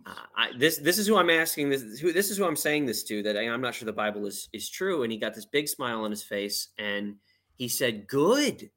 uh, 0.06 0.14
I, 0.36 0.50
this 0.58 0.78
this 0.78 0.98
is 0.98 1.06
who 1.06 1.16
I'm 1.16 1.30
asking 1.30 1.70
this 1.70 1.98
who 1.98 2.12
this 2.12 2.30
is 2.30 2.36
who 2.36 2.44
I'm 2.44 2.56
saying 2.56 2.86
this 2.86 3.04
to 3.04 3.22
that 3.22 3.36
I, 3.36 3.48
I'm 3.48 3.60
not 3.60 3.74
sure 3.74 3.86
the 3.86 3.92
Bible 3.92 4.26
is 4.26 4.48
is 4.52 4.68
true. 4.68 5.02
And 5.02 5.12
he 5.12 5.18
got 5.18 5.34
this 5.34 5.46
big 5.46 5.68
smile 5.68 6.02
on 6.02 6.10
his 6.10 6.22
face 6.22 6.68
and 6.78 7.16
he 7.54 7.68
said 7.68 8.06
good. 8.06 8.70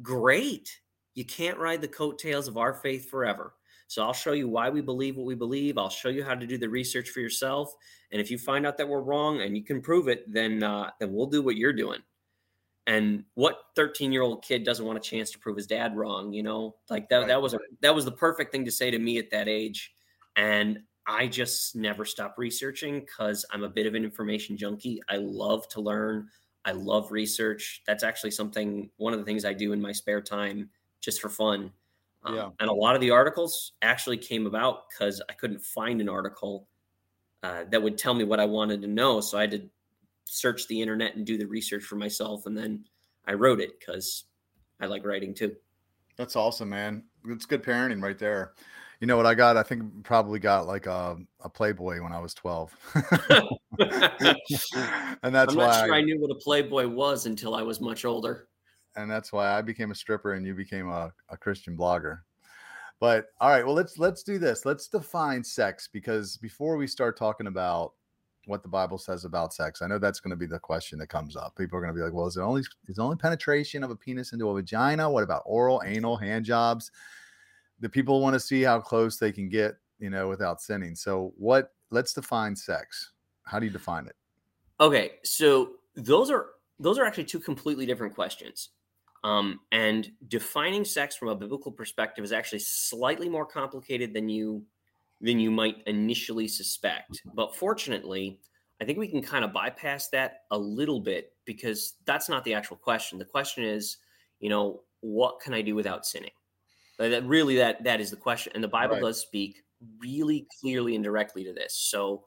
Great. 0.00 0.80
You 1.14 1.24
can't 1.24 1.58
ride 1.58 1.82
the 1.82 1.88
coattails 1.88 2.48
of 2.48 2.56
our 2.56 2.72
faith 2.72 3.10
forever. 3.10 3.54
So 3.86 4.02
I'll 4.02 4.14
show 4.14 4.32
you 4.32 4.48
why 4.48 4.70
we 4.70 4.80
believe 4.80 5.18
what 5.18 5.26
we 5.26 5.34
believe. 5.34 5.76
I'll 5.76 5.90
show 5.90 6.08
you 6.08 6.24
how 6.24 6.34
to 6.34 6.46
do 6.46 6.56
the 6.56 6.68
research 6.68 7.10
for 7.10 7.20
yourself. 7.20 7.74
And 8.10 8.20
if 8.20 8.30
you 8.30 8.38
find 8.38 8.66
out 8.66 8.78
that 8.78 8.88
we're 8.88 9.02
wrong 9.02 9.42
and 9.42 9.54
you 9.54 9.62
can 9.62 9.82
prove 9.82 10.08
it 10.08 10.32
then 10.32 10.62
uh, 10.62 10.90
then 10.98 11.12
we'll 11.12 11.26
do 11.26 11.42
what 11.42 11.56
you're 11.56 11.74
doing. 11.74 12.00
And 12.86 13.24
what 13.34 13.58
13 13.76 14.10
year 14.10 14.22
old 14.22 14.42
kid 14.42 14.64
doesn't 14.64 14.86
want 14.86 14.96
a 14.96 15.02
chance 15.02 15.30
to 15.32 15.38
prove 15.38 15.56
his 15.56 15.66
dad 15.66 15.94
wrong 15.94 16.32
you 16.32 16.42
know? 16.42 16.76
Like 16.88 17.10
that, 17.10 17.26
that 17.26 17.42
was 17.42 17.52
a 17.52 17.58
that 17.82 17.94
was 17.94 18.06
the 18.06 18.12
perfect 18.12 18.52
thing 18.52 18.64
to 18.64 18.72
say 18.72 18.90
to 18.90 18.98
me 18.98 19.18
at 19.18 19.30
that 19.32 19.48
age 19.48 19.92
and 20.36 20.80
I 21.06 21.26
just 21.26 21.74
never 21.74 22.04
stop 22.04 22.34
researching 22.38 23.00
because 23.00 23.44
I'm 23.50 23.64
a 23.64 23.68
bit 23.68 23.86
of 23.86 23.94
an 23.94 24.04
information 24.04 24.56
junkie. 24.56 25.00
I 25.08 25.16
love 25.16 25.68
to 25.68 25.80
learn. 25.80 26.28
I 26.64 26.72
love 26.72 27.10
research. 27.10 27.82
That's 27.86 28.04
actually 28.04 28.30
something, 28.30 28.88
one 28.96 29.12
of 29.12 29.18
the 29.18 29.24
things 29.24 29.44
I 29.44 29.52
do 29.52 29.72
in 29.72 29.80
my 29.80 29.92
spare 29.92 30.20
time 30.20 30.70
just 31.00 31.20
for 31.20 31.28
fun. 31.28 31.72
Um, 32.24 32.36
And 32.60 32.70
a 32.70 32.72
lot 32.72 32.94
of 32.94 33.00
the 33.00 33.10
articles 33.10 33.72
actually 33.82 34.16
came 34.16 34.46
about 34.46 34.88
because 34.88 35.20
I 35.28 35.32
couldn't 35.32 35.60
find 35.60 36.00
an 36.00 36.08
article 36.08 36.68
uh, 37.42 37.64
that 37.70 37.82
would 37.82 37.98
tell 37.98 38.14
me 38.14 38.22
what 38.22 38.38
I 38.38 38.44
wanted 38.44 38.80
to 38.82 38.88
know. 38.88 39.20
So 39.20 39.38
I 39.38 39.42
had 39.42 39.50
to 39.50 39.68
search 40.24 40.68
the 40.68 40.80
internet 40.80 41.16
and 41.16 41.26
do 41.26 41.36
the 41.36 41.46
research 41.46 41.82
for 41.82 41.96
myself. 41.96 42.46
And 42.46 42.56
then 42.56 42.84
I 43.26 43.32
wrote 43.32 43.60
it 43.60 43.80
because 43.80 44.24
I 44.80 44.86
like 44.86 45.04
writing 45.04 45.34
too. 45.34 45.56
That's 46.16 46.36
awesome, 46.36 46.68
man. 46.68 47.02
It's 47.26 47.46
good 47.46 47.64
parenting 47.64 48.02
right 48.02 48.18
there. 48.18 48.52
You 49.02 49.08
know 49.08 49.16
what 49.16 49.26
I 49.26 49.34
got? 49.34 49.56
I 49.56 49.64
think 49.64 50.04
probably 50.04 50.38
got 50.38 50.68
like 50.68 50.86
a, 50.86 51.16
a 51.40 51.48
Playboy 51.48 52.00
when 52.00 52.12
I 52.12 52.20
was 52.20 52.34
12. 52.34 52.72
and 52.94 53.04
that's 55.34 55.50
I'm 55.50 55.56
why 55.56 55.66
not 55.66 55.84
sure 55.84 55.94
I, 55.94 55.98
I 55.98 56.02
knew 56.02 56.20
what 56.20 56.30
a 56.30 56.36
Playboy 56.36 56.86
was 56.86 57.26
until 57.26 57.56
I 57.56 57.62
was 57.62 57.80
much 57.80 58.04
older. 58.04 58.46
and 58.94 59.10
that's 59.10 59.32
why 59.32 59.58
I 59.58 59.60
became 59.60 59.90
a 59.90 59.94
stripper 59.96 60.34
and 60.34 60.46
you 60.46 60.54
became 60.54 60.88
a, 60.88 61.12
a 61.30 61.36
Christian 61.36 61.76
blogger. 61.76 62.20
But 63.00 63.26
all 63.40 63.50
right, 63.50 63.66
well 63.66 63.74
let's 63.74 63.98
let's 63.98 64.22
do 64.22 64.38
this. 64.38 64.64
Let's 64.64 64.86
define 64.86 65.42
sex 65.42 65.88
because 65.92 66.36
before 66.36 66.76
we 66.76 66.86
start 66.86 67.18
talking 67.18 67.48
about 67.48 67.94
what 68.46 68.62
the 68.62 68.68
Bible 68.68 68.98
says 68.98 69.24
about 69.24 69.52
sex, 69.52 69.82
I 69.82 69.88
know 69.88 69.98
that's 69.98 70.20
going 70.20 70.30
to 70.30 70.36
be 70.36 70.46
the 70.46 70.60
question 70.60 71.00
that 71.00 71.08
comes 71.08 71.34
up. 71.34 71.56
People 71.56 71.76
are 71.76 71.80
going 71.80 71.92
to 71.92 71.98
be 71.98 72.04
like, 72.04 72.12
"Well, 72.12 72.28
is 72.28 72.36
it 72.36 72.42
only 72.42 72.60
is 72.60 72.98
it 72.98 73.00
only 73.00 73.16
penetration 73.16 73.82
of 73.82 73.90
a 73.90 73.96
penis 73.96 74.32
into 74.32 74.48
a 74.48 74.54
vagina? 74.54 75.10
What 75.10 75.24
about 75.24 75.42
oral, 75.44 75.82
anal, 75.84 76.16
hand 76.16 76.44
jobs?" 76.44 76.92
The 77.82 77.90
people 77.90 78.22
want 78.22 78.32
to 78.32 78.40
see 78.40 78.62
how 78.62 78.80
close 78.80 79.18
they 79.18 79.32
can 79.32 79.50
get, 79.50 79.74
you 79.98 80.08
know, 80.08 80.28
without 80.28 80.62
sinning. 80.62 80.96
So, 80.96 81.34
what? 81.36 81.74
Let's 81.90 82.14
define 82.14 82.56
sex. 82.56 83.12
How 83.44 83.58
do 83.58 83.66
you 83.66 83.72
define 83.72 84.06
it? 84.06 84.16
Okay, 84.80 85.12
so 85.24 85.72
those 85.94 86.30
are 86.30 86.46
those 86.80 86.98
are 86.98 87.04
actually 87.04 87.24
two 87.24 87.38
completely 87.38 87.84
different 87.84 88.14
questions. 88.14 88.70
Um, 89.24 89.60
and 89.70 90.10
defining 90.28 90.84
sex 90.84 91.14
from 91.14 91.28
a 91.28 91.36
biblical 91.36 91.70
perspective 91.70 92.24
is 92.24 92.32
actually 92.32 92.58
slightly 92.60 93.28
more 93.28 93.46
complicated 93.46 94.14
than 94.14 94.28
you 94.28 94.64
than 95.20 95.38
you 95.38 95.50
might 95.50 95.76
initially 95.86 96.48
suspect. 96.48 97.22
But 97.34 97.54
fortunately, 97.54 98.40
I 98.80 98.84
think 98.84 98.98
we 98.98 99.06
can 99.06 99.22
kind 99.22 99.44
of 99.44 99.52
bypass 99.52 100.08
that 100.08 100.40
a 100.50 100.58
little 100.58 100.98
bit 100.98 101.32
because 101.44 101.94
that's 102.04 102.28
not 102.28 102.42
the 102.44 102.54
actual 102.54 102.76
question. 102.76 103.18
The 103.18 103.24
question 103.24 103.62
is, 103.62 103.98
you 104.40 104.48
know, 104.48 104.82
what 105.00 105.40
can 105.40 105.54
I 105.54 105.62
do 105.62 105.76
without 105.76 106.04
sinning? 106.04 106.32
Like, 107.02 107.10
That 107.10 107.26
really 107.26 107.56
that 107.56 107.84
that 107.84 108.00
is 108.00 108.10
the 108.10 108.16
question, 108.16 108.52
and 108.54 108.62
the 108.62 108.68
Bible 108.68 108.96
Right. 108.96 109.02
does 109.02 109.20
speak 109.20 109.62
really 109.98 110.46
clearly 110.60 110.94
and 110.94 111.02
directly 111.04 111.44
to 111.44 111.52
this. 111.52 111.74
So 111.76 112.24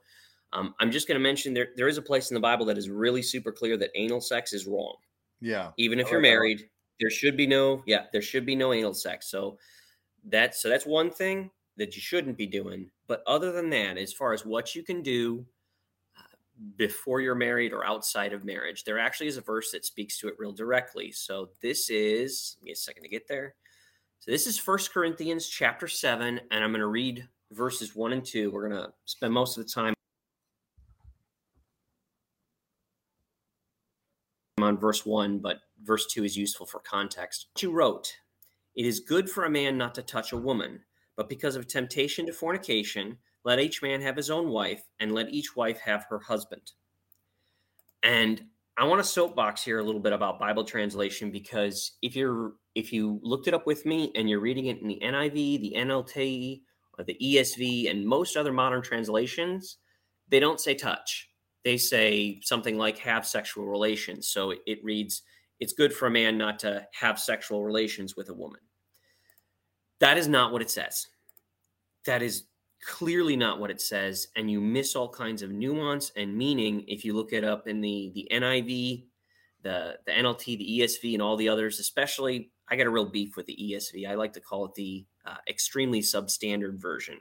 um, 0.52 0.74
I'm 0.80 0.90
just 0.90 1.08
going 1.08 1.16
to 1.18 1.22
mention 1.22 1.54
there 1.54 1.68
there 1.76 1.88
is 1.88 1.98
a 1.98 2.02
place 2.02 2.30
in 2.30 2.34
the 2.34 2.40
Bible 2.40 2.66
that 2.66 2.78
is 2.78 2.88
really 2.90 3.22
super 3.22 3.52
clear 3.52 3.76
that 3.78 3.90
anal 3.94 4.20
sex 4.20 4.52
is 4.52 4.66
wrong. 4.66 4.96
Yeah. 5.40 5.72
Even 5.78 5.98
if 6.00 6.08
I 6.08 6.10
you're 6.10 6.20
that 6.20 6.22
married, 6.22 6.70
there 7.00 7.10
should 7.10 7.36
be 7.36 7.46
no 7.46 7.82
yeah 7.86 8.06
there 8.12 8.22
should 8.22 8.46
be 8.46 8.56
no 8.56 8.72
anal 8.72 8.94
sex. 8.94 9.30
So 9.30 9.58
that's 10.24 10.60
so 10.62 10.68
that's 10.68 10.86
one 10.86 11.10
thing 11.10 11.50
that 11.76 11.94
you 11.96 12.02
shouldn't 12.02 12.36
be 12.38 12.46
doing. 12.46 12.90
But 13.06 13.22
other 13.26 13.52
than 13.52 13.70
that, 13.70 13.98
as 13.98 14.12
far 14.12 14.32
as 14.32 14.44
what 14.46 14.74
you 14.74 14.82
can 14.82 15.02
do 15.02 15.46
uh, 16.18 16.36
before 16.76 17.20
you're 17.20 17.34
married 17.34 17.72
or 17.72 17.84
outside 17.86 18.32
of 18.32 18.44
marriage, 18.44 18.84
there 18.84 18.98
actually 18.98 19.28
is 19.28 19.36
a 19.36 19.42
verse 19.42 19.72
that 19.72 19.84
speaks 19.84 20.18
to 20.18 20.28
it 20.28 20.34
real 20.38 20.52
directly. 20.52 21.12
So 21.12 21.50
this 21.60 21.90
is 21.90 22.56
give 22.60 22.64
me 22.66 22.72
a 22.72 22.76
second 22.76 23.02
to 23.04 23.08
get 23.08 23.28
there. 23.28 23.54
So 24.18 24.30
this 24.30 24.46
is 24.46 24.58
First 24.58 24.92
Corinthians 24.92 25.48
chapter 25.48 25.86
7 25.86 26.40
and 26.50 26.64
I'm 26.64 26.70
going 26.70 26.80
to 26.80 26.86
read 26.86 27.28
verses 27.52 27.94
1 27.94 28.12
and 28.12 28.24
2. 28.24 28.50
We're 28.50 28.68
going 28.68 28.82
to 28.82 28.92
spend 29.04 29.32
most 29.32 29.56
of 29.56 29.64
the 29.64 29.70
time 29.70 29.94
on 34.60 34.78
verse 34.78 35.06
1, 35.06 35.38
but 35.38 35.58
verse 35.84 36.06
2 36.06 36.24
is 36.24 36.36
useful 36.36 36.66
for 36.66 36.80
context. 36.80 37.48
You 37.60 37.70
wrote, 37.70 38.12
It 38.74 38.86
is 38.86 39.00
good 39.00 39.30
for 39.30 39.44
a 39.44 39.50
man 39.50 39.78
not 39.78 39.94
to 39.94 40.02
touch 40.02 40.32
a 40.32 40.36
woman, 40.36 40.80
but 41.16 41.28
because 41.28 41.54
of 41.54 41.68
temptation 41.68 42.26
to 42.26 42.32
fornication, 42.32 43.18
let 43.44 43.60
each 43.60 43.80
man 43.80 44.00
have 44.00 44.16
his 44.16 44.30
own 44.30 44.48
wife, 44.48 44.82
and 44.98 45.12
let 45.12 45.32
each 45.32 45.54
wife 45.54 45.78
have 45.80 46.06
her 46.10 46.18
husband. 46.18 46.72
And 48.02 48.42
I 48.78 48.84
want 48.84 49.02
to 49.02 49.08
soapbox 49.08 49.62
here 49.64 49.78
a 49.78 49.82
little 49.82 50.00
bit 50.00 50.12
about 50.12 50.38
Bible 50.38 50.64
translation 50.64 51.30
because 51.30 51.92
if 52.02 52.14
you're 52.14 52.52
if 52.74 52.92
you 52.92 53.18
looked 53.22 53.48
it 53.48 53.54
up 53.54 53.66
with 53.66 53.86
me 53.86 54.12
and 54.14 54.28
you're 54.28 54.40
reading 54.40 54.66
it 54.66 54.82
in 54.82 54.88
the 54.88 55.00
NIV, 55.02 55.32
the 55.60 55.74
NLT, 55.76 56.60
or 56.98 57.04
the 57.04 57.16
ESV, 57.22 57.90
and 57.90 58.06
most 58.06 58.36
other 58.36 58.52
modern 58.52 58.82
translations, 58.82 59.78
they 60.28 60.40
don't 60.40 60.60
say 60.60 60.74
touch. 60.74 61.30
They 61.64 61.78
say 61.78 62.38
something 62.42 62.76
like 62.76 62.98
have 62.98 63.26
sexual 63.26 63.66
relations. 63.66 64.28
So 64.28 64.52
it, 64.66 64.84
reads, 64.84 65.22
it's 65.58 65.72
good 65.72 65.92
for 65.92 66.06
a 66.06 66.10
man 66.10 66.36
not 66.36 66.58
to 66.60 66.86
have 66.92 67.18
sexual 67.18 67.64
relations 67.64 68.14
with 68.14 68.28
a 68.28 68.34
woman. 68.34 68.60
That 70.00 70.18
is 70.18 70.28
not 70.28 70.52
what 70.52 70.62
it 70.62 70.70
says. 70.70 71.06
That 72.04 72.22
is 72.22 72.44
clearly 72.84 73.36
not 73.36 73.60
what 73.60 73.70
it 73.70 73.80
says. 73.80 74.28
And 74.36 74.50
you 74.50 74.60
miss 74.60 74.96
all 74.96 75.08
kinds 75.08 75.42
of 75.42 75.50
nuance 75.50 76.12
and 76.16 76.36
meaning 76.36 76.84
if 76.88 77.04
you 77.04 77.14
look 77.14 77.32
it 77.32 77.44
up 77.44 77.68
in 77.68 77.80
the, 77.80 78.12
the 78.14 78.28
NIV, 78.32 79.04
the, 79.62 79.98
the 80.06 80.12
NLT, 80.12 80.44
the 80.44 80.80
ESV, 80.80 81.14
and 81.14 81.22
all 81.22 81.36
the 81.36 81.48
others, 81.48 81.80
especially. 81.80 82.50
I 82.68 82.76
got 82.76 82.86
a 82.86 82.90
real 82.90 83.08
beef 83.08 83.36
with 83.36 83.46
the 83.46 83.56
ESV. 83.56 84.08
I 84.08 84.14
like 84.14 84.32
to 84.32 84.40
call 84.40 84.64
it 84.66 84.74
the 84.74 85.04
uh, 85.24 85.36
extremely 85.48 86.00
substandard 86.00 86.80
version 86.80 87.20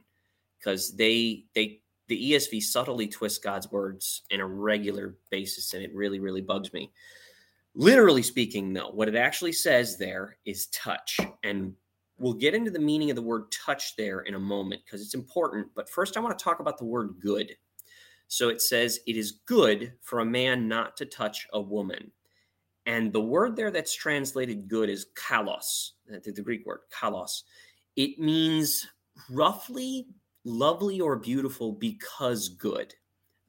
because 0.59 0.95
they 0.95 1.45
they 1.53 1.81
the 2.07 2.33
ESV 2.33 2.61
subtly 2.61 3.07
twists 3.07 3.39
God's 3.39 3.71
words 3.71 4.23
in 4.29 4.39
a 4.39 4.45
regular 4.45 5.15
basis, 5.31 5.73
and 5.73 5.83
it 5.83 5.93
really, 5.93 6.19
really 6.19 6.41
bugs 6.41 6.71
me. 6.73 6.91
Literally 7.73 8.21
speaking, 8.21 8.73
though, 8.73 8.89
what 8.89 9.07
it 9.07 9.15
actually 9.15 9.51
says 9.51 9.97
there 9.97 10.37
is 10.45 10.67
touch. 10.67 11.19
And 11.43 11.73
we'll 12.17 12.34
get 12.34 12.56
into 12.56 12.71
the 12.71 12.80
meaning 12.80 13.10
of 13.10 13.15
the 13.15 13.21
word 13.21 13.51
touch 13.51 13.95
there 13.95 14.21
in 14.21 14.36
a 14.36 14.39
moment 14.39 14.82
because 14.86 15.01
it's 15.01 15.13
important. 15.13 15.67
But 15.75 15.89
first, 15.89 16.17
I 16.17 16.19
want 16.19 16.38
to 16.38 16.43
talk 16.43 16.60
about 16.60 16.78
the 16.78 16.86
word 16.86 17.15
good. 17.19 17.56
So 18.28 18.49
it 18.49 18.62
says, 18.62 18.99
It 19.08 19.17
is 19.17 19.39
good 19.45 19.93
for 20.01 20.19
a 20.19 20.25
man 20.25 20.67
not 20.67 20.97
to 20.97 21.06
touch 21.06 21.47
a 21.54 21.62
woman. 21.62 22.12
And 22.86 23.12
the 23.12 23.21
word 23.21 23.56
there 23.56 23.71
that's 23.71 23.95
translated 23.95 24.67
good 24.67 24.89
is 24.89 25.08
kalos, 25.15 25.91
the, 26.08 26.41
Greek 26.41 26.65
word 26.65 26.82
kalos. 26.93 27.43
It 27.95 28.19
means 28.19 28.86
roughly 29.30 30.08
lovely 30.43 31.01
or 31.01 31.15
beautiful 31.15 31.71
because 31.71 32.49
good, 32.49 32.93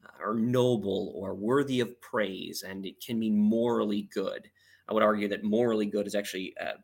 uh, 0.04 0.24
or 0.24 0.34
noble 0.34 1.12
or 1.14 1.34
worthy 1.34 1.80
of 1.80 2.00
praise, 2.00 2.64
and 2.66 2.86
it 2.86 2.94
can 3.04 3.18
mean 3.18 3.36
morally 3.36 4.08
good. 4.14 4.48
I 4.88 4.94
would 4.94 5.02
argue 5.02 5.28
that 5.28 5.44
morally 5.44 5.86
good 5.86 6.06
is 6.06 6.14
actually 6.14 6.54
uh, 6.58 6.78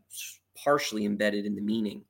partially 0.54 1.04
embedded 1.04 1.46
in 1.46 1.54
the 1.54 1.60
meaning. 1.60 2.04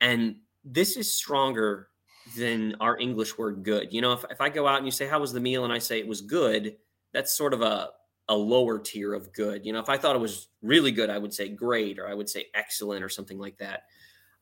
And 0.00 0.36
this 0.64 0.96
is 0.96 1.14
stronger 1.14 1.88
than 2.36 2.76
our 2.80 2.98
English 2.98 3.36
word 3.36 3.62
good. 3.62 3.92
You 3.92 4.00
know, 4.00 4.12
if, 4.12 4.24
if 4.30 4.40
I 4.40 4.48
go 4.48 4.66
out 4.66 4.78
and 4.78 4.86
you 4.86 4.92
say, 4.92 5.06
How 5.06 5.20
was 5.20 5.32
the 5.32 5.40
meal? 5.40 5.64
and 5.64 5.72
I 5.72 5.78
say 5.78 5.98
it 5.98 6.06
was 6.06 6.20
good, 6.20 6.76
that's 7.12 7.36
sort 7.36 7.54
of 7.54 7.62
a 7.62 7.90
a 8.28 8.36
lower 8.36 8.78
tier 8.78 9.14
of 9.14 9.32
good. 9.32 9.66
You 9.66 9.72
know, 9.72 9.80
if 9.80 9.88
I 9.88 9.98
thought 9.98 10.16
it 10.16 10.20
was 10.20 10.48
really 10.62 10.92
good, 10.92 11.10
I 11.10 11.18
would 11.18 11.34
say 11.34 11.48
great, 11.48 11.98
or 11.98 12.08
I 12.08 12.14
would 12.14 12.28
say 12.28 12.46
excellent, 12.54 13.04
or 13.04 13.08
something 13.08 13.38
like 13.38 13.58
that. 13.58 13.84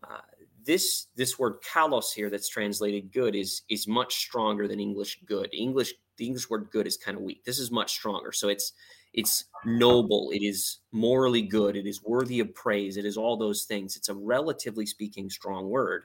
Uh, 0.07 0.21
this 0.65 1.07
this 1.17 1.39
word 1.39 1.55
kalos 1.63 2.13
here, 2.15 2.31
that's 2.31 2.49
translated 2.49 3.13
good, 3.13 3.35
is 3.35 3.63
is 3.69 3.89
much 3.89 4.17
stronger 4.17 4.69
than 4.69 4.81
English 4.81 5.21
good. 5.25 5.49
English 5.53 5.95
the 6.19 6.27
English 6.27 6.51
word 6.51 6.69
good 6.71 6.87
is 6.87 6.97
kind 6.97 7.17
of 7.17 7.23
weak. 7.23 7.45
This 7.45 7.59
is 7.59 7.71
much 7.71 7.93
stronger. 7.93 8.33
So 8.33 8.49
it's 8.49 8.73
it's 9.13 9.45
noble. 9.65 10.31
It 10.33 10.43
is 10.43 10.79
morally 10.93 11.43
good. 11.43 11.77
It 11.77 11.87
is 11.87 12.03
worthy 12.03 12.41
of 12.41 12.55
praise. 12.55 12.97
It 12.97 13.05
is 13.05 13.17
all 13.17 13.37
those 13.37 13.65
things. 13.65 13.97
It's 13.97 14.09
a 14.09 14.15
relatively 14.15 14.87
speaking 14.87 15.29
strong 15.29 15.69
word. 15.69 16.05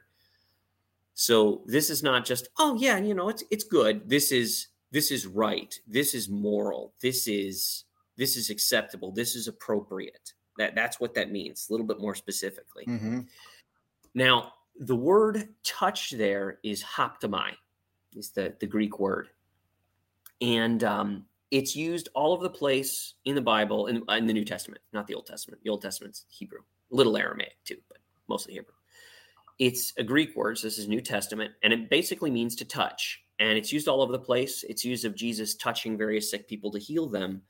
So 1.14 1.64
this 1.66 1.90
is 1.90 2.04
not 2.04 2.26
just 2.26 2.50
oh 2.58 2.76
yeah, 2.76 2.98
you 2.98 3.14
know 3.14 3.30
it's 3.30 3.44
it's 3.52 3.64
good. 3.64 4.10
This 4.10 4.32
is 4.32 4.68
this 4.92 5.12
is 5.12 5.28
right. 5.28 5.78
This 5.88 6.14
is 6.14 6.30
moral. 6.30 6.94
This 7.02 7.28
is 7.28 7.86
this 8.18 8.36
is 8.38 8.50
acceptable. 8.50 9.12
This 9.12 9.36
is 9.36 9.48
appropriate. 9.48 10.34
That 10.58 10.76
that's 10.76 11.00
what 11.00 11.14
that 11.16 11.32
means. 11.32 11.68
A 11.70 11.74
little 11.74 11.86
bit 11.86 12.00
more 12.00 12.16
specifically. 12.16 12.86
hmm 12.86 13.22
Now, 14.14 14.54
the 14.78 14.96
word 14.96 15.50
touch 15.64 16.12
there 16.12 16.60
is 16.64 16.84
haptomai, 16.84 17.52
is 18.16 18.32
the, 18.32 18.54
the 18.60 18.68
Greek 18.68 19.00
word. 19.00 19.30
And 20.42 20.84
um, 20.84 21.26
it's 21.52 21.76
used 21.76 22.10
all 22.14 22.34
over 22.34 22.44
the 22.44 22.50
place 22.50 23.14
in 23.26 23.36
the 23.36 23.42
Bible, 23.42 23.88
in, 23.88 24.04
in 24.10 24.26
the 24.28 24.34
New 24.34 24.46
Testament, 24.46 24.82
not 24.94 25.08
the 25.08 25.16
Old 25.16 25.26
Testament. 25.26 25.62
The 25.64 25.70
Old 25.70 25.82
Testament's 25.82 26.26
Hebrew, 26.30 26.60
a 26.92 26.96
little 26.96 27.18
Aramaic 27.18 27.56
too, 27.64 27.78
but 27.88 28.00
mostly 28.28 28.54
Hebrew. 28.54 28.74
It's 29.60 29.94
a 29.98 30.04
Greek 30.04 30.36
word, 30.36 30.58
so 30.58 30.68
this 30.68 30.78
is 30.78 30.88
New 30.88 31.02
Testament, 31.02 31.54
and 31.64 31.72
it 31.72 31.90
basically 31.90 32.30
means 32.30 32.56
to 32.58 32.66
touch. 32.66 33.22
And 33.40 33.58
it's 33.58 33.72
used 33.72 33.88
all 33.88 34.02
over 34.02 34.12
the 34.12 34.20
place. 34.20 34.64
It's 34.68 34.86
used 34.86 35.06
of 35.06 35.16
Jesus 35.16 35.56
touching 35.56 35.98
various 35.98 36.32
sick 36.32 36.48
people 36.48 36.72
to 36.72 36.80
heal 36.80 37.08
them. 37.08 37.42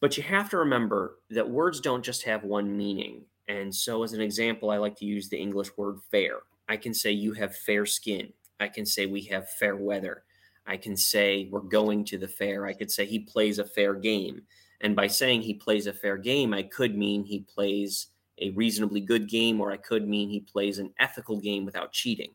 But 0.00 0.16
you 0.16 0.22
have 0.24 0.50
to 0.50 0.58
remember 0.58 1.18
that 1.30 1.48
words 1.48 1.80
don't 1.80 2.04
just 2.04 2.24
have 2.24 2.44
one 2.44 2.76
meaning. 2.76 3.24
And 3.48 3.74
so, 3.74 4.02
as 4.02 4.14
an 4.14 4.20
example, 4.20 4.70
I 4.70 4.78
like 4.78 4.96
to 4.96 5.04
use 5.04 5.28
the 5.28 5.38
English 5.38 5.68
word 5.76 5.98
fair. 6.10 6.40
I 6.68 6.76
can 6.76 6.94
say 6.94 7.12
you 7.12 7.32
have 7.34 7.54
fair 7.54 7.86
skin. 7.86 8.32
I 8.58 8.68
can 8.68 8.86
say 8.86 9.06
we 9.06 9.22
have 9.24 9.50
fair 9.50 9.76
weather. 9.76 10.24
I 10.66 10.76
can 10.76 10.96
say 10.96 11.48
we're 11.50 11.60
going 11.60 12.04
to 12.06 12.18
the 12.18 12.28
fair. 12.28 12.66
I 12.66 12.72
could 12.72 12.90
say 12.90 13.04
he 13.04 13.20
plays 13.20 13.58
a 13.58 13.64
fair 13.64 13.94
game. 13.94 14.42
And 14.80 14.96
by 14.96 15.06
saying 15.06 15.42
he 15.42 15.54
plays 15.54 15.86
a 15.86 15.92
fair 15.92 16.16
game, 16.16 16.52
I 16.52 16.62
could 16.62 16.96
mean 16.96 17.24
he 17.24 17.40
plays 17.40 18.08
a 18.38 18.50
reasonably 18.50 19.00
good 19.00 19.28
game, 19.28 19.60
or 19.60 19.70
I 19.70 19.76
could 19.76 20.08
mean 20.08 20.28
he 20.28 20.40
plays 20.40 20.78
an 20.78 20.92
ethical 20.98 21.38
game 21.38 21.64
without 21.64 21.92
cheating. 21.92 22.32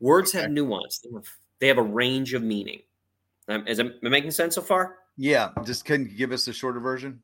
Words 0.00 0.30
okay. 0.30 0.42
have 0.42 0.50
nuance, 0.50 0.98
they 0.98 1.10
have, 1.14 1.28
they 1.60 1.68
have, 1.68 1.78
a 1.78 1.82
range 1.82 2.34
of 2.34 2.42
meaning. 2.42 2.80
Um, 3.48 3.66
is 3.68 3.78
it 3.78 4.02
making 4.02 4.32
sense 4.32 4.56
so 4.56 4.62
far? 4.62 4.96
Yeah. 5.16 5.50
Just 5.64 5.84
can 5.84 6.06
you 6.06 6.16
give 6.16 6.32
us 6.32 6.48
a 6.48 6.52
shorter 6.52 6.80
version? 6.80 7.22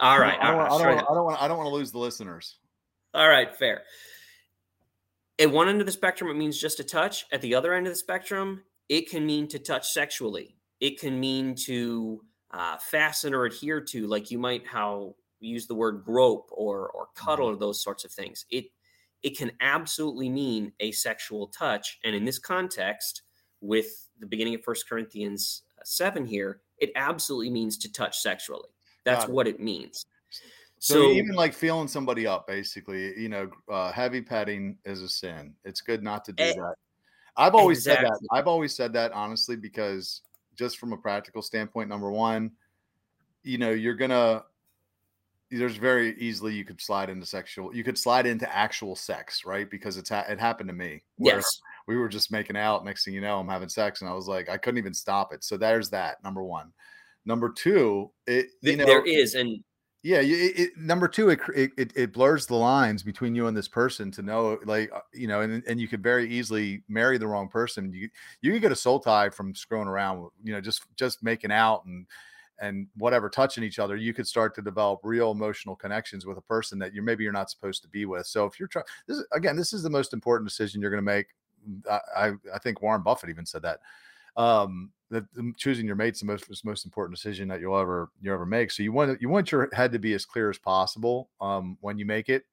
All 0.00 0.18
right. 0.18 0.38
I 0.40 0.50
don't, 0.50 0.60
I 0.60 1.14
don't 1.14 1.24
want 1.24 1.42
I 1.42 1.48
don't 1.48 1.58
want 1.58 1.68
to 1.68 1.74
lose 1.74 1.92
the 1.92 1.98
listeners. 1.98 2.56
All 3.14 3.28
right, 3.28 3.54
fair. 3.54 3.82
At 5.38 5.50
one 5.50 5.68
end 5.68 5.80
of 5.80 5.86
the 5.86 5.92
spectrum, 5.92 6.30
it 6.30 6.34
means 6.34 6.58
just 6.58 6.80
a 6.80 6.84
touch. 6.84 7.26
At 7.32 7.40
the 7.40 7.54
other 7.54 7.72
end 7.74 7.86
of 7.86 7.92
the 7.92 7.98
spectrum, 7.98 8.62
it 8.88 9.10
can 9.10 9.26
mean 9.26 9.48
to 9.48 9.58
touch 9.58 9.88
sexually. 9.88 10.56
It 10.80 10.98
can 10.98 11.18
mean 11.18 11.54
to 11.66 12.22
uh, 12.52 12.78
fasten 12.78 13.34
or 13.34 13.44
adhere 13.44 13.80
to, 13.80 14.06
like 14.06 14.30
you 14.30 14.38
might 14.38 14.66
how 14.66 15.14
use 15.40 15.66
the 15.66 15.74
word 15.74 16.02
grope 16.04 16.48
or 16.50 16.90
or 16.90 17.08
cuddle 17.14 17.46
mm-hmm. 17.46 17.56
or 17.56 17.58
those 17.58 17.82
sorts 17.82 18.04
of 18.04 18.12
things. 18.12 18.46
It 18.50 18.66
it 19.22 19.36
can 19.36 19.50
absolutely 19.60 20.28
mean 20.28 20.72
a 20.80 20.92
sexual 20.92 21.48
touch, 21.48 21.98
and 22.04 22.14
in 22.14 22.24
this 22.24 22.38
context, 22.38 23.22
with 23.60 24.08
the 24.20 24.26
beginning 24.26 24.54
of 24.54 24.62
First 24.62 24.88
Corinthians 24.88 25.62
uh, 25.78 25.82
seven 25.84 26.24
here, 26.24 26.60
it 26.78 26.90
absolutely 26.96 27.50
means 27.50 27.76
to 27.78 27.92
touch 27.92 28.18
sexually. 28.18 28.68
That's 29.04 29.24
it. 29.24 29.30
what 29.30 29.48
it 29.48 29.60
means. 29.60 30.04
So, 30.80 30.94
so, 30.94 31.10
even 31.10 31.34
like 31.34 31.54
feeling 31.54 31.88
somebody 31.88 32.26
up, 32.26 32.46
basically, 32.46 33.18
you 33.20 33.28
know, 33.28 33.50
uh, 33.68 33.90
heavy 33.90 34.22
petting 34.22 34.78
is 34.84 35.02
a 35.02 35.08
sin. 35.08 35.54
It's 35.64 35.80
good 35.80 36.04
not 36.04 36.24
to 36.26 36.32
do 36.32 36.44
eh, 36.44 36.52
that. 36.52 36.74
I've 37.38 37.54
always 37.54 37.78
exactly. 37.78 38.06
said 38.06 38.14
that. 38.14 38.36
I've 38.36 38.48
always 38.48 38.74
said 38.74 38.92
that 38.94 39.12
honestly 39.12 39.56
because 39.56 40.22
just 40.56 40.78
from 40.78 40.92
a 40.92 40.96
practical 40.96 41.40
standpoint, 41.40 41.88
number 41.88 42.10
one, 42.10 42.50
you 43.44 43.58
know, 43.58 43.70
you're 43.70 43.94
gonna 43.94 44.42
there's 45.50 45.76
very 45.76 46.18
easily 46.18 46.54
you 46.54 46.64
could 46.64 46.80
slide 46.80 47.08
into 47.08 47.24
sexual 47.24 47.74
you 47.74 47.82
could 47.82 47.96
slide 47.96 48.26
into 48.26 48.54
actual 48.54 48.94
sex 48.94 49.44
right 49.46 49.70
because 49.70 49.96
it's 49.96 50.10
ha- 50.10 50.26
it 50.28 50.38
happened 50.38 50.68
to 50.68 50.74
me 50.74 51.02
yes 51.18 51.44
we 51.86 51.96
were 51.96 52.08
just 52.08 52.30
making 52.30 52.56
out 52.56 52.84
next 52.84 53.04
thing 53.04 53.14
you 53.14 53.20
know 53.20 53.38
i'm 53.38 53.48
having 53.48 53.68
sex 53.68 54.00
and 54.00 54.10
i 54.10 54.12
was 54.12 54.28
like 54.28 54.48
i 54.50 54.58
couldn't 54.58 54.78
even 54.78 54.92
stop 54.92 55.32
it 55.32 55.42
so 55.42 55.56
there's 55.56 55.88
that 55.88 56.22
number 56.22 56.42
one 56.42 56.70
number 57.24 57.50
two 57.50 58.10
it 58.26 58.48
you 58.60 58.76
know, 58.76 58.84
there 58.84 59.06
is 59.06 59.34
and 59.34 59.62
yeah 60.02 60.20
it, 60.20 60.58
it, 60.58 60.76
number 60.76 61.08
two 61.08 61.30
it, 61.30 61.40
it 61.54 61.92
it 61.96 62.12
blurs 62.12 62.46
the 62.46 62.54
lines 62.54 63.02
between 63.02 63.34
you 63.34 63.48
and 63.48 63.56
this 63.56 63.68
person 63.68 64.10
to 64.12 64.22
know 64.22 64.58
like 64.64 64.90
uh, 64.92 65.00
you 65.12 65.26
know 65.26 65.40
and, 65.40 65.62
and 65.66 65.80
you 65.80 65.88
could 65.88 66.02
very 66.02 66.30
easily 66.30 66.82
marry 66.88 67.18
the 67.18 67.26
wrong 67.26 67.48
person. 67.48 67.92
You 67.92 68.08
you 68.40 68.52
could 68.52 68.62
get 68.62 68.72
a 68.72 68.76
soul 68.76 69.00
tie 69.00 69.28
from 69.30 69.54
screwing 69.54 69.88
around 69.88 70.28
you 70.42 70.52
know 70.52 70.60
just 70.60 70.82
just 70.96 71.22
making 71.22 71.50
out 71.50 71.84
and 71.84 72.06
and 72.60 72.88
whatever 72.96 73.28
touching 73.28 73.62
each 73.62 73.78
other. 73.78 73.96
You 73.96 74.12
could 74.12 74.26
start 74.26 74.54
to 74.56 74.62
develop 74.62 75.00
real 75.02 75.30
emotional 75.30 75.76
connections 75.76 76.26
with 76.26 76.38
a 76.38 76.42
person 76.42 76.78
that 76.80 76.94
you 76.94 77.02
maybe 77.02 77.24
you're 77.24 77.32
not 77.32 77.50
supposed 77.50 77.82
to 77.82 77.88
be 77.88 78.04
with. 78.04 78.26
So 78.26 78.46
if 78.46 78.58
you're 78.58 78.68
trying 78.68 78.84
this 79.06 79.18
is, 79.18 79.26
again 79.32 79.56
this 79.56 79.72
is 79.72 79.82
the 79.82 79.90
most 79.90 80.12
important 80.12 80.48
decision 80.48 80.80
you're 80.80 80.90
going 80.90 80.98
to 80.98 81.02
make 81.02 81.26
I, 81.90 82.00
I, 82.16 82.32
I 82.54 82.58
think 82.58 82.82
warren 82.82 83.02
buffett 83.02 83.30
even 83.30 83.44
said 83.44 83.62
that 83.62 83.80
um 84.38 84.90
that 85.10 85.24
choosing 85.56 85.86
your 85.86 85.96
mate's 85.96 86.20
the 86.20 86.26
most 86.26 86.64
most 86.64 86.84
important 86.86 87.14
decision 87.14 87.48
that 87.48 87.60
you'll 87.60 87.76
ever 87.76 88.10
you 88.20 88.32
ever 88.32 88.46
make 88.46 88.70
so 88.70 88.82
you 88.82 88.92
want 88.92 89.20
you 89.20 89.28
want 89.28 89.52
your 89.52 89.68
head 89.72 89.92
to 89.92 89.98
be 89.98 90.14
as 90.14 90.24
clear 90.24 90.48
as 90.48 90.58
possible 90.58 91.28
um 91.40 91.76
when 91.80 91.98
you 91.98 92.06
make 92.06 92.28
it 92.28 92.44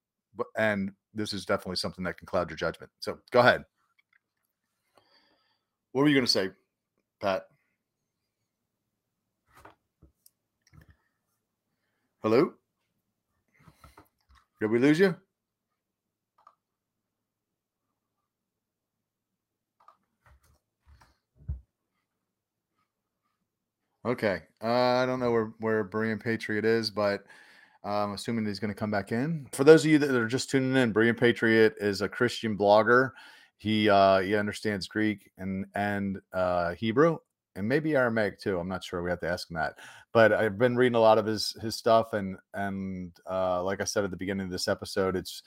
and 0.57 0.91
this 1.13 1.31
is 1.31 1.45
definitely 1.45 1.75
something 1.77 2.03
that 2.03 2.17
can 2.17 2.25
cloud 2.25 2.49
your 2.49 2.57
judgment 2.57 2.91
so 2.99 3.17
go 3.31 3.39
ahead 3.39 3.63
what 5.93 6.01
were 6.01 6.09
you 6.09 6.15
going 6.15 6.25
to 6.25 6.31
say 6.31 6.49
pat 7.21 7.45
Hello? 12.25 12.53
Did 14.59 14.71
we 14.71 14.79
lose 14.79 14.97
you? 14.97 15.15
Okay. 24.05 24.43
Uh, 24.63 24.67
I 24.67 25.05
don't 25.05 25.19
know 25.19 25.31
where, 25.31 25.53
where 25.59 25.83
Berean 25.83 26.21
Patriot 26.21 26.63
is, 26.63 26.91
but 26.91 27.23
I'm 27.83 28.13
assuming 28.13 28.45
he's 28.45 28.59
going 28.59 28.73
to 28.73 28.79
come 28.79 28.91
back 28.91 29.11
in. 29.11 29.47
For 29.51 29.63
those 29.63 29.83
of 29.83 29.91
you 29.91 29.97
that 29.97 30.11
are 30.11 30.27
just 30.27 30.49
tuning 30.49 30.75
in, 30.75 30.93
Berean 30.93 31.17
Patriot 31.17 31.75
is 31.79 32.01
a 32.01 32.09
Christian 32.09 32.57
blogger. 32.57 33.11
He 33.57 33.89
uh, 33.89 34.19
he 34.19 34.35
understands 34.35 34.87
Greek 34.87 35.31
and 35.37 35.65
and 35.75 36.19
uh, 36.33 36.73
Hebrew 36.75 37.17
and 37.55 37.67
maybe 37.67 37.95
Aramaic 37.95 38.39
too. 38.39 38.59
I'm 38.59 38.67
not 38.67 38.83
sure. 38.83 39.01
We 39.01 39.09
have 39.09 39.21
to 39.21 39.29
ask 39.29 39.49
him 39.49 39.55
that. 39.55 39.75
But 40.13 40.33
I've 40.33 40.57
been 40.57 40.75
reading 40.75 40.95
a 40.95 40.99
lot 40.99 41.17
of 41.17 41.25
his 41.25 41.55
his 41.61 41.75
stuff, 41.75 42.13
and 42.13 42.37
and 42.53 43.11
uh, 43.29 43.63
like 43.63 43.81
I 43.81 43.85
said 43.85 44.03
at 44.03 44.11
the 44.11 44.17
beginning 44.17 44.45
of 44.45 44.51
this 44.51 44.67
episode, 44.67 45.15
it's 45.15 45.41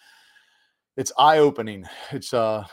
it's 0.96 1.12
eye 1.18 1.38
opening. 1.38 1.84
It's 2.12 2.32
uh 2.32 2.64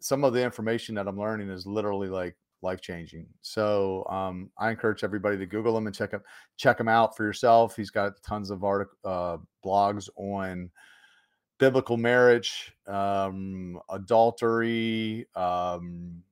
some 0.00 0.22
of 0.22 0.34
the 0.34 0.42
information 0.42 0.94
that 0.94 1.08
I'm 1.08 1.18
learning 1.18 1.48
is 1.48 1.66
literally 1.66 2.08
like 2.08 2.36
life 2.64 2.80
changing. 2.80 3.26
So 3.42 4.04
um, 4.10 4.50
I 4.58 4.70
encourage 4.70 5.04
everybody 5.04 5.38
to 5.38 5.46
Google 5.46 5.76
him 5.78 5.86
and 5.86 5.94
check 5.94 6.10
him 6.10 6.22
check 6.56 6.80
him 6.80 6.88
out 6.88 7.16
for 7.16 7.24
yourself. 7.24 7.76
He's 7.76 7.90
got 7.90 8.20
tons 8.22 8.50
of 8.50 8.64
article 8.64 8.96
uh, 9.04 9.36
blogs 9.64 10.08
on 10.16 10.70
biblical 11.58 11.96
marriage, 11.96 12.72
um, 12.88 13.80
adultery, 13.90 15.26
um, 15.36 16.22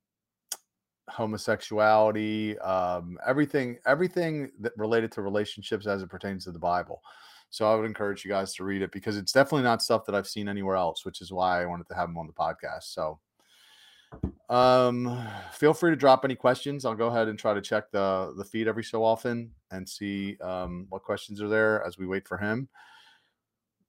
homosexuality, 1.09 2.59
um, 2.59 3.18
everything, 3.27 3.79
everything 3.87 4.51
that 4.61 4.73
related 4.77 5.12
to 5.12 5.23
relationships 5.23 5.87
as 5.87 6.03
it 6.03 6.09
pertains 6.09 6.45
to 6.45 6.53
the 6.53 6.59
Bible. 6.59 7.03
So 7.51 7.71
I 7.71 7.75
would 7.75 7.85
encourage 7.85 8.25
you 8.25 8.31
guys 8.31 8.55
to 8.55 8.64
read 8.64 8.81
it 8.81 8.92
because 8.92 9.18
it's 9.18 9.33
definitely 9.33 9.64
not 9.64 9.83
stuff 9.83 10.07
that 10.07 10.14
I've 10.14 10.27
seen 10.27 10.49
anywhere 10.49 10.77
else, 10.77 11.05
which 11.05 11.21
is 11.21 11.31
why 11.31 11.62
I 11.62 11.66
wanted 11.66 11.87
to 11.88 11.95
have 11.95 12.09
him 12.09 12.16
on 12.16 12.27
the 12.27 12.33
podcast. 12.33 12.85
So 12.85 13.21
um 14.48 15.27
feel 15.53 15.72
free 15.72 15.90
to 15.90 15.96
drop 15.96 16.25
any 16.25 16.35
questions. 16.35 16.85
I'll 16.85 16.94
go 16.94 17.09
ahead 17.09 17.29
and 17.29 17.38
try 17.38 17.55
to 17.55 17.61
check 17.61 17.90
the 17.90 18.35
the 18.37 18.44
feed 18.44 18.68
every 18.68 18.85
so 18.85 19.05
often 19.05 19.53
and 19.70 19.88
see 19.88 20.37
um 20.40 20.87
what 20.90 21.03
questions 21.03 21.40
are 21.40 21.48
there 21.48 21.85
as 21.85 21.98
we 21.98 22.07
wait 22.07 22.27
for 22.29 22.37
him. 22.38 22.68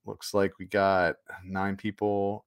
Looks 0.05 0.33
like 0.33 0.59
we 0.59 0.65
got 0.65 1.15
nine 1.45 1.75
people 1.77 2.45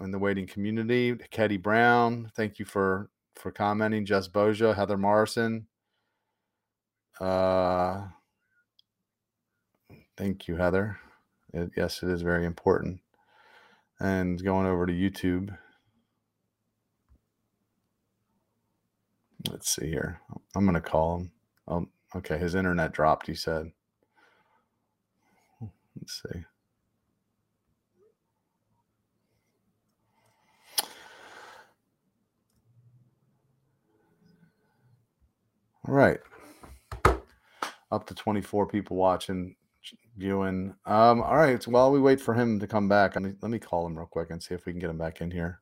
in 0.00 0.10
the 0.10 0.18
waiting 0.18 0.46
community. 0.46 1.16
Ketty 1.30 1.56
Brown, 1.56 2.30
thank 2.36 2.58
you 2.58 2.64
for 2.64 3.10
for 3.36 3.50
commenting. 3.50 4.04
Jess 4.04 4.28
Boja, 4.28 4.74
Heather 4.74 4.98
Morrison. 4.98 5.66
Uh, 7.20 8.06
thank 10.16 10.48
you, 10.48 10.56
Heather. 10.56 10.98
It, 11.52 11.70
yes, 11.76 12.02
it 12.02 12.08
is 12.08 12.22
very 12.22 12.46
important. 12.46 13.00
And 14.00 14.42
going 14.42 14.66
over 14.66 14.86
to 14.86 14.92
YouTube. 14.92 15.56
Let's 19.50 19.74
see 19.74 19.88
here. 19.88 20.20
I'm 20.54 20.64
going 20.64 20.74
to 20.74 20.80
call 20.80 21.16
him. 21.16 21.32
Oh, 21.66 21.86
okay. 22.16 22.38
His 22.38 22.54
internet 22.54 22.92
dropped, 22.92 23.26
he 23.26 23.34
said. 23.34 23.72
Let's 25.96 26.22
see. 26.22 26.44
All 35.88 35.94
right. 35.94 36.20
Up 37.90 38.06
to 38.06 38.14
24 38.14 38.68
people 38.68 38.96
watching, 38.96 39.56
viewing. 40.16 40.74
Um, 40.86 41.20
all 41.22 41.36
right. 41.36 41.66
While 41.66 41.90
we 41.90 42.00
wait 42.00 42.20
for 42.20 42.34
him 42.34 42.60
to 42.60 42.66
come 42.68 42.88
back, 42.88 43.16
let 43.16 43.24
me, 43.24 43.32
let 43.42 43.50
me 43.50 43.58
call 43.58 43.86
him 43.86 43.98
real 43.98 44.06
quick 44.06 44.30
and 44.30 44.40
see 44.40 44.54
if 44.54 44.64
we 44.64 44.72
can 44.72 44.80
get 44.80 44.90
him 44.90 44.98
back 44.98 45.20
in 45.20 45.30
here. 45.30 45.61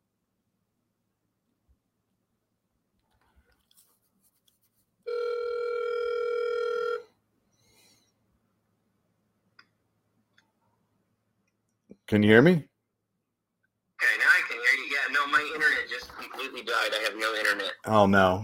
Can 12.10 12.24
you 12.24 12.28
hear 12.28 12.42
me? 12.42 12.50
Okay, 12.50 12.64
now 14.18 14.24
I 14.26 14.40
can 14.48 14.56
hear 14.56 14.84
you. 14.84 14.90
Yeah, 14.90 15.14
no, 15.14 15.28
my 15.28 15.48
internet 15.54 15.88
just 15.88 16.12
completely 16.16 16.62
died. 16.62 16.90
I 16.92 17.04
have 17.04 17.16
no 17.16 17.32
internet. 17.36 17.70
Oh 17.86 18.06
no. 18.06 18.42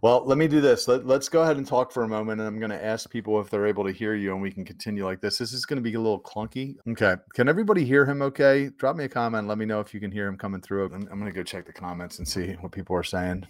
Well, 0.00 0.24
let 0.24 0.38
me 0.38 0.48
do 0.48 0.62
this. 0.62 0.88
Let, 0.88 1.04
us 1.04 1.28
go 1.28 1.42
ahead 1.42 1.58
and 1.58 1.66
talk 1.66 1.92
for 1.92 2.04
a 2.04 2.08
moment, 2.08 2.40
and 2.40 2.48
I'm 2.48 2.58
going 2.58 2.70
to 2.70 2.82
ask 2.82 3.10
people 3.10 3.38
if 3.42 3.50
they're 3.50 3.66
able 3.66 3.84
to 3.84 3.92
hear 3.92 4.14
you, 4.14 4.32
and 4.32 4.40
we 4.40 4.50
can 4.50 4.64
continue 4.64 5.04
like 5.04 5.20
this. 5.20 5.36
This 5.36 5.52
is 5.52 5.66
going 5.66 5.76
to 5.76 5.82
be 5.82 5.92
a 5.92 6.00
little 6.00 6.22
clunky. 6.22 6.76
Okay. 6.88 7.16
Can 7.34 7.46
everybody 7.46 7.84
hear 7.84 8.06
him 8.06 8.22
okay? 8.22 8.70
Drop 8.78 8.96
me 8.96 9.04
a 9.04 9.08
comment. 9.08 9.48
Let 9.48 9.58
me 9.58 9.66
know 9.66 9.80
if 9.80 9.92
you 9.92 10.00
can 10.00 10.10
hear 10.10 10.26
him 10.26 10.38
coming 10.38 10.62
through. 10.62 10.86
I'm, 10.86 10.94
I'm 10.94 11.20
going 11.20 11.30
to 11.30 11.32
go 11.32 11.42
check 11.42 11.66
the 11.66 11.74
comments 11.74 12.18
and 12.18 12.26
see 12.26 12.52
what 12.60 12.72
people 12.72 12.96
are 12.96 13.02
saying. 13.02 13.46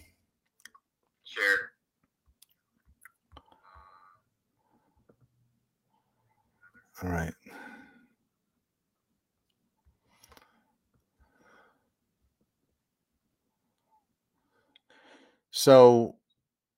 Sure. 1.23 1.71
All 7.03 7.09
right. 7.09 7.33
So, 15.59 16.15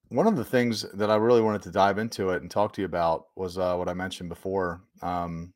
one 0.08 0.26
of 0.26 0.34
the 0.34 0.44
things 0.44 0.84
that 0.94 1.08
I 1.08 1.14
really 1.14 1.40
wanted 1.40 1.62
to 1.62 1.70
dive 1.70 1.98
into 1.98 2.30
it 2.30 2.42
and 2.42 2.50
talk 2.50 2.72
to 2.72 2.80
you 2.80 2.84
about 2.84 3.26
was 3.36 3.56
uh, 3.56 3.76
what 3.76 3.88
I 3.88 3.94
mentioned 3.94 4.28
before. 4.28 4.82
Um, 5.02 5.54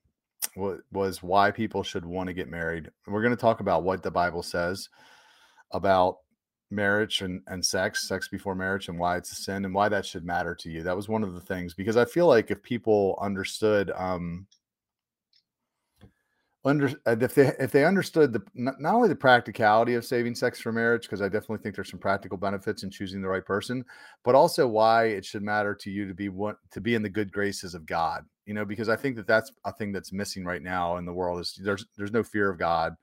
was 0.54 1.24
why 1.24 1.50
people 1.50 1.82
should 1.82 2.04
want 2.04 2.28
to 2.28 2.32
get 2.32 2.48
married. 2.48 2.88
We're 3.08 3.22
going 3.22 3.34
to 3.34 3.40
talk 3.40 3.58
about 3.58 3.82
what 3.82 4.04
the 4.04 4.12
Bible 4.12 4.44
says 4.44 4.88
about 5.72 6.18
marriage 6.70 7.20
and, 7.20 7.42
and 7.48 7.66
sex, 7.66 8.06
sex 8.06 8.28
before 8.28 8.54
marriage, 8.54 8.88
and 8.88 8.96
why 8.96 9.16
it's 9.16 9.32
a 9.32 9.34
sin 9.34 9.64
and 9.64 9.74
why 9.74 9.88
that 9.88 10.06
should 10.06 10.24
matter 10.24 10.54
to 10.54 10.70
you. 10.70 10.84
That 10.84 10.96
was 10.96 11.08
one 11.08 11.24
of 11.24 11.34
the 11.34 11.40
things 11.40 11.74
because 11.74 11.96
I 11.96 12.04
feel 12.04 12.28
like 12.28 12.52
if 12.52 12.62
people 12.62 13.18
understood 13.20 13.90
um, 13.96 14.46
under 16.66 16.88
uh, 17.06 17.16
if 17.20 17.34
they 17.34 17.52
if 17.58 17.70
they 17.70 17.84
understood 17.84 18.32
the 18.32 18.42
not, 18.54 18.74
only 18.84 19.08
the 19.08 19.14
practicality 19.14 19.94
of 19.94 20.04
saving 20.04 20.34
sex 20.34 20.60
for 20.60 20.72
marriage 20.72 21.02
because 21.02 21.22
i 21.22 21.28
definitely 21.28 21.58
think 21.58 21.74
there's 21.74 21.90
some 21.90 22.00
practical 22.00 22.36
benefits 22.36 22.82
in 22.82 22.90
choosing 22.90 23.22
the 23.22 23.28
right 23.28 23.44
person 23.44 23.84
but 24.24 24.34
also 24.34 24.66
why 24.66 25.04
it 25.04 25.24
should 25.24 25.42
matter 25.42 25.74
to 25.74 25.90
you 25.90 26.06
to 26.06 26.14
be 26.14 26.28
what 26.28 26.56
to 26.70 26.80
be 26.80 26.94
in 26.94 27.02
the 27.02 27.08
good 27.08 27.32
graces 27.32 27.74
of 27.74 27.86
god 27.86 28.24
you 28.46 28.54
know 28.54 28.64
because 28.64 28.88
i 28.88 28.96
think 28.96 29.16
that 29.16 29.26
that's 29.26 29.52
a 29.64 29.72
thing 29.72 29.92
that's 29.92 30.12
missing 30.12 30.44
right 30.44 30.62
now 30.62 30.96
in 30.96 31.04
the 31.04 31.12
world 31.12 31.40
is 31.40 31.58
there's 31.62 31.86
there's 31.96 32.12
no 32.12 32.22
fear 32.22 32.50
of 32.50 32.58
god 32.58 32.94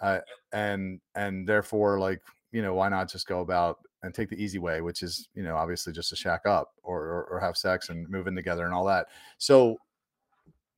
uh, 0.00 0.18
and 0.52 1.00
and 1.14 1.46
therefore 1.46 1.98
like 1.98 2.22
you 2.50 2.62
know 2.62 2.74
why 2.74 2.88
not 2.88 3.10
just 3.10 3.26
go 3.26 3.40
about 3.40 3.78
and 4.02 4.14
take 4.14 4.28
the 4.30 4.42
easy 4.42 4.58
way 4.58 4.80
which 4.80 5.02
is 5.02 5.28
you 5.34 5.42
know 5.42 5.56
obviously 5.56 5.92
just 5.92 6.10
to 6.10 6.16
shack 6.16 6.46
up 6.46 6.72
or, 6.82 7.00
or, 7.00 7.24
or 7.32 7.40
have 7.40 7.56
sex 7.56 7.88
and 7.88 8.08
move 8.08 8.26
in 8.26 8.34
together 8.34 8.64
and 8.64 8.72
all 8.72 8.84
that. 8.84 9.08
So 9.38 9.76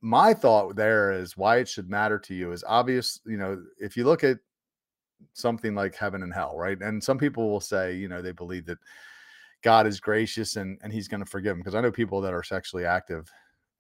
my 0.01 0.33
thought 0.35 0.77
there 0.77 1.13
is 1.13 1.37
why 1.37 1.59
it 1.59 1.69
should 1.69 1.91
matter 1.91 2.19
to 2.19 2.35
you 2.35 2.53
is 2.53 2.65
obvious. 2.67 3.21
You 3.27 3.37
know, 3.37 3.63
if 3.79 3.97
you 3.97 4.05
look 4.05 4.25
at 4.25 4.39
something 5.33 5.75
like 5.75 5.95
heaven 5.97 6.23
and 6.23 6.33
hell, 6.33 6.57
right? 6.57 6.81
And 6.81 7.03
some 7.03 7.19
people 7.19 7.51
will 7.51 7.61
say, 7.61 7.97
you 7.97 8.09
know, 8.09 8.23
they 8.23 8.33
believe 8.33 8.67
that 8.67 8.79
God 9.63 9.87
is 9.87 10.01
gracious 10.01 10.57
and 10.57 10.79
and 10.83 10.93
He's 10.93 11.09
going 11.09 11.25
to 11.25 11.31
forgive 11.31 11.53
them 11.53 11.61
because 11.61 11.75
I 11.75 11.81
know 11.81 11.91
people 11.91 12.21
that 12.21 12.35
are 12.35 12.45
sexually 12.45 12.85
active 12.85 13.31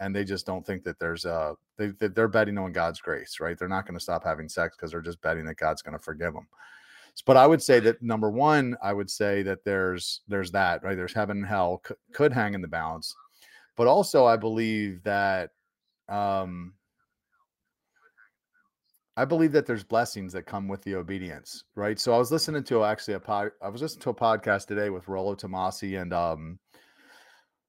and 0.00 0.14
they 0.14 0.24
just 0.24 0.46
don't 0.46 0.66
think 0.66 0.85
that 0.85 0.98
there's 0.98 1.24
a 1.24 1.54
they 1.76 1.88
they're 2.00 2.28
betting 2.28 2.59
on 2.59 2.72
God's 2.72 3.00
grace, 3.00 3.38
right? 3.40 3.59
They're 3.59 3.68
not 3.68 3.87
going 3.87 3.98
to 3.98 4.02
stop 4.02 4.24
having 4.24 4.48
sex 4.48 4.76
because 4.76 4.92
they're 4.92 5.00
just 5.00 5.20
betting 5.22 5.44
that 5.46 5.57
God's 5.57 5.83
going 5.83 5.96
to 5.96 6.02
forgive 6.02 6.35
them. 6.35 6.48
But 7.26 7.37
I 7.37 7.46
would 7.48 7.62
say 7.62 7.81
that 7.81 8.00
number 8.00 8.31
one, 8.31 8.76
I 8.81 8.92
would 8.92 9.11
say 9.11 9.42
that 9.42 9.64
there's 9.64 10.22
there's 10.28 10.52
that 10.52 10.85
right. 10.85 10.96
There's 10.96 11.14
heaven 11.14 11.38
and 11.38 11.46
hell 11.46 11.81
could, 11.83 11.96
could 12.12 12.33
hang 12.33 12.54
in 12.54 12.62
the 12.62 12.68
balance, 12.68 13.14
but 13.76 13.87
also 13.87 14.24
I 14.24 14.37
believe 14.37 15.02
that 15.04 15.50
um, 16.09 16.75
I 19.16 19.25
believe 19.25 19.53
that 19.53 19.66
there's 19.66 19.83
blessings 19.83 20.33
that 20.33 20.47
come 20.47 20.68
with 20.68 20.83
the 20.83 20.94
obedience, 20.94 21.64
right? 21.75 21.99
So 21.99 22.14
I 22.14 22.18
was 22.18 22.31
listening 22.31 22.62
to 22.64 22.85
actually 22.85 23.14
a 23.14 23.21
pod, 23.21 23.51
I 23.61 23.68
was 23.68 23.83
listening 23.83 24.03
to 24.03 24.11
a 24.11 24.14
podcast 24.14 24.66
today 24.66 24.90
with 24.90 25.09
Rollo 25.09 25.35
Tomassi 25.35 26.01
and 26.01 26.12
um, 26.12 26.59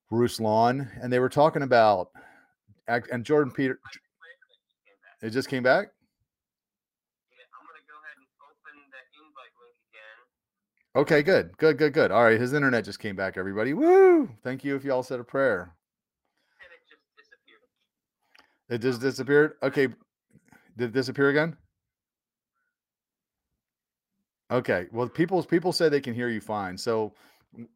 Bruce 0.10 0.40
Lawn, 0.40 0.88
and 1.02 1.12
they 1.12 1.20
were 1.20 1.30
talking 1.30 1.64
about 1.64 2.10
and 2.88 3.24
Jordan 3.24 3.52
Peter. 3.52 3.80
It 5.22 5.32
just 5.32 5.50
came 5.50 5.64
back. 5.64 5.88
Okay, 10.96 11.22
good, 11.22 11.56
good, 11.58 11.78
good, 11.78 11.94
good. 11.94 12.12
All 12.12 12.24
right, 12.24 12.40
his 12.40 12.54
internet 12.54 12.84
just 12.84 13.00
came 13.00 13.16
back. 13.16 13.38
Everybody, 13.38 13.74
woo! 13.74 14.30
Thank 14.44 14.64
you 14.64 14.76
if 14.76 14.84
y'all 14.84 15.04
said 15.04 15.20
a 15.20 15.24
prayer. 15.24 15.76
It 18.70 18.80
just 18.80 19.02
disappeared. 19.02 19.54
Okay, 19.64 19.88
did 20.78 20.90
it 20.90 20.94
disappear 20.94 21.30
again? 21.30 21.58
Okay. 24.52 24.88
Well, 24.92 25.08
people 25.08 25.44
people 25.44 25.72
say 25.72 25.90
they 25.90 26.02
can 26.02 26.14
hear 26.14 26.30
you 26.30 26.42
fine. 26.42 26.78
So 26.78 27.14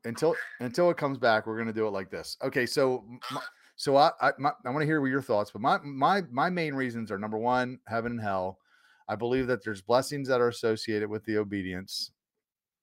until 0.06 0.36
until 0.60 0.90
it 0.90 0.98
comes 0.98 1.18
back, 1.18 1.46
we're 1.46 1.58
gonna 1.58 1.74
do 1.74 1.88
it 1.88 1.92
like 1.92 2.10
this. 2.10 2.38
Okay. 2.44 2.66
So 2.66 3.04
my, 3.32 3.42
so 3.76 3.96
I 3.98 4.12
I, 4.22 4.32
I 4.40 4.70
want 4.70 4.82
to 4.82 4.86
hear 4.86 5.06
your 5.06 5.22
thoughts, 5.22 5.52
but 5.52 5.62
my 5.62 5.80
my 5.84 6.24
my 6.32 6.50
main 6.50 6.74
reasons 6.74 7.12
are 7.12 7.20
number 7.20 7.38
one, 7.38 7.80
heaven 7.88 8.14
and 8.14 8.22
hell. 8.22 8.60
I 9.08 9.16
believe 9.16 9.48
that 9.48 9.64
there's 9.64 9.82
blessings 9.82 10.28
that 10.30 10.42
are 10.42 10.48
associated 10.48 11.10
with 11.10 11.26
the 11.26 11.38
obedience 11.38 12.12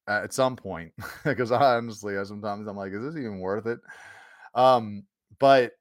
at 0.06 0.32
some 0.32 0.54
point, 0.54 0.92
because 1.24 1.50
I 1.50 1.76
honestly, 1.76 2.14
sometimes 2.24 2.68
I'm 2.68 2.76
like, 2.76 2.92
is 2.92 3.02
this 3.02 3.16
even 3.16 3.40
worth 3.40 3.66
it? 3.66 3.80
Um, 4.54 5.04
but 5.38 5.72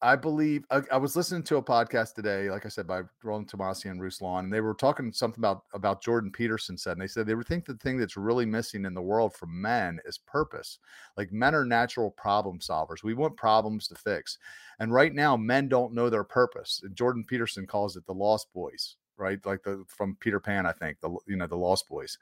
I 0.00 0.14
believe 0.14 0.64
I, 0.70 0.82
I, 0.92 0.96
was 0.96 1.16
listening 1.16 1.42
to 1.44 1.56
a 1.56 1.62
podcast 1.62 2.14
today, 2.14 2.50
like 2.50 2.64
I 2.64 2.68
said, 2.68 2.86
by 2.86 3.02
Roland 3.24 3.50
Tomassi 3.50 3.90
and 3.90 3.98
Bruce 3.98 4.20
Lawn, 4.20 4.44
and 4.44 4.52
they 4.52 4.60
were 4.60 4.74
talking 4.74 5.12
something 5.12 5.40
about 5.40 5.64
about 5.74 6.02
Jordan 6.02 6.30
Peterson 6.30 6.78
said, 6.78 6.92
and 6.92 7.00
they 7.00 7.08
said 7.08 7.26
they 7.26 7.34
would 7.34 7.48
think 7.48 7.64
the 7.64 7.74
thing 7.74 7.98
that's 7.98 8.16
really 8.16 8.46
missing 8.46 8.84
in 8.84 8.94
the 8.94 9.02
world 9.02 9.34
for 9.34 9.46
men 9.46 9.98
is 10.04 10.16
purpose. 10.18 10.78
Like 11.16 11.32
men 11.32 11.52
are 11.52 11.64
natural 11.64 12.12
problem 12.12 12.60
solvers. 12.60 13.02
We 13.02 13.14
want 13.14 13.36
problems 13.36 13.88
to 13.88 13.96
fix, 13.96 14.38
and 14.78 14.92
right 14.92 15.12
now 15.12 15.36
men 15.36 15.68
don't 15.68 15.94
know 15.94 16.08
their 16.08 16.24
purpose. 16.24 16.80
And 16.84 16.94
Jordan 16.94 17.24
Peterson 17.24 17.66
calls 17.66 17.96
it 17.96 18.06
the 18.06 18.14
Lost 18.14 18.52
Boys, 18.54 18.96
right? 19.16 19.44
Like 19.44 19.64
the 19.64 19.84
from 19.88 20.16
Peter 20.20 20.38
Pan, 20.38 20.64
I 20.64 20.72
think 20.72 21.00
the 21.00 21.10
you 21.26 21.36
know 21.36 21.48
the 21.48 21.56
Lost 21.56 21.88
Boys 21.88 22.18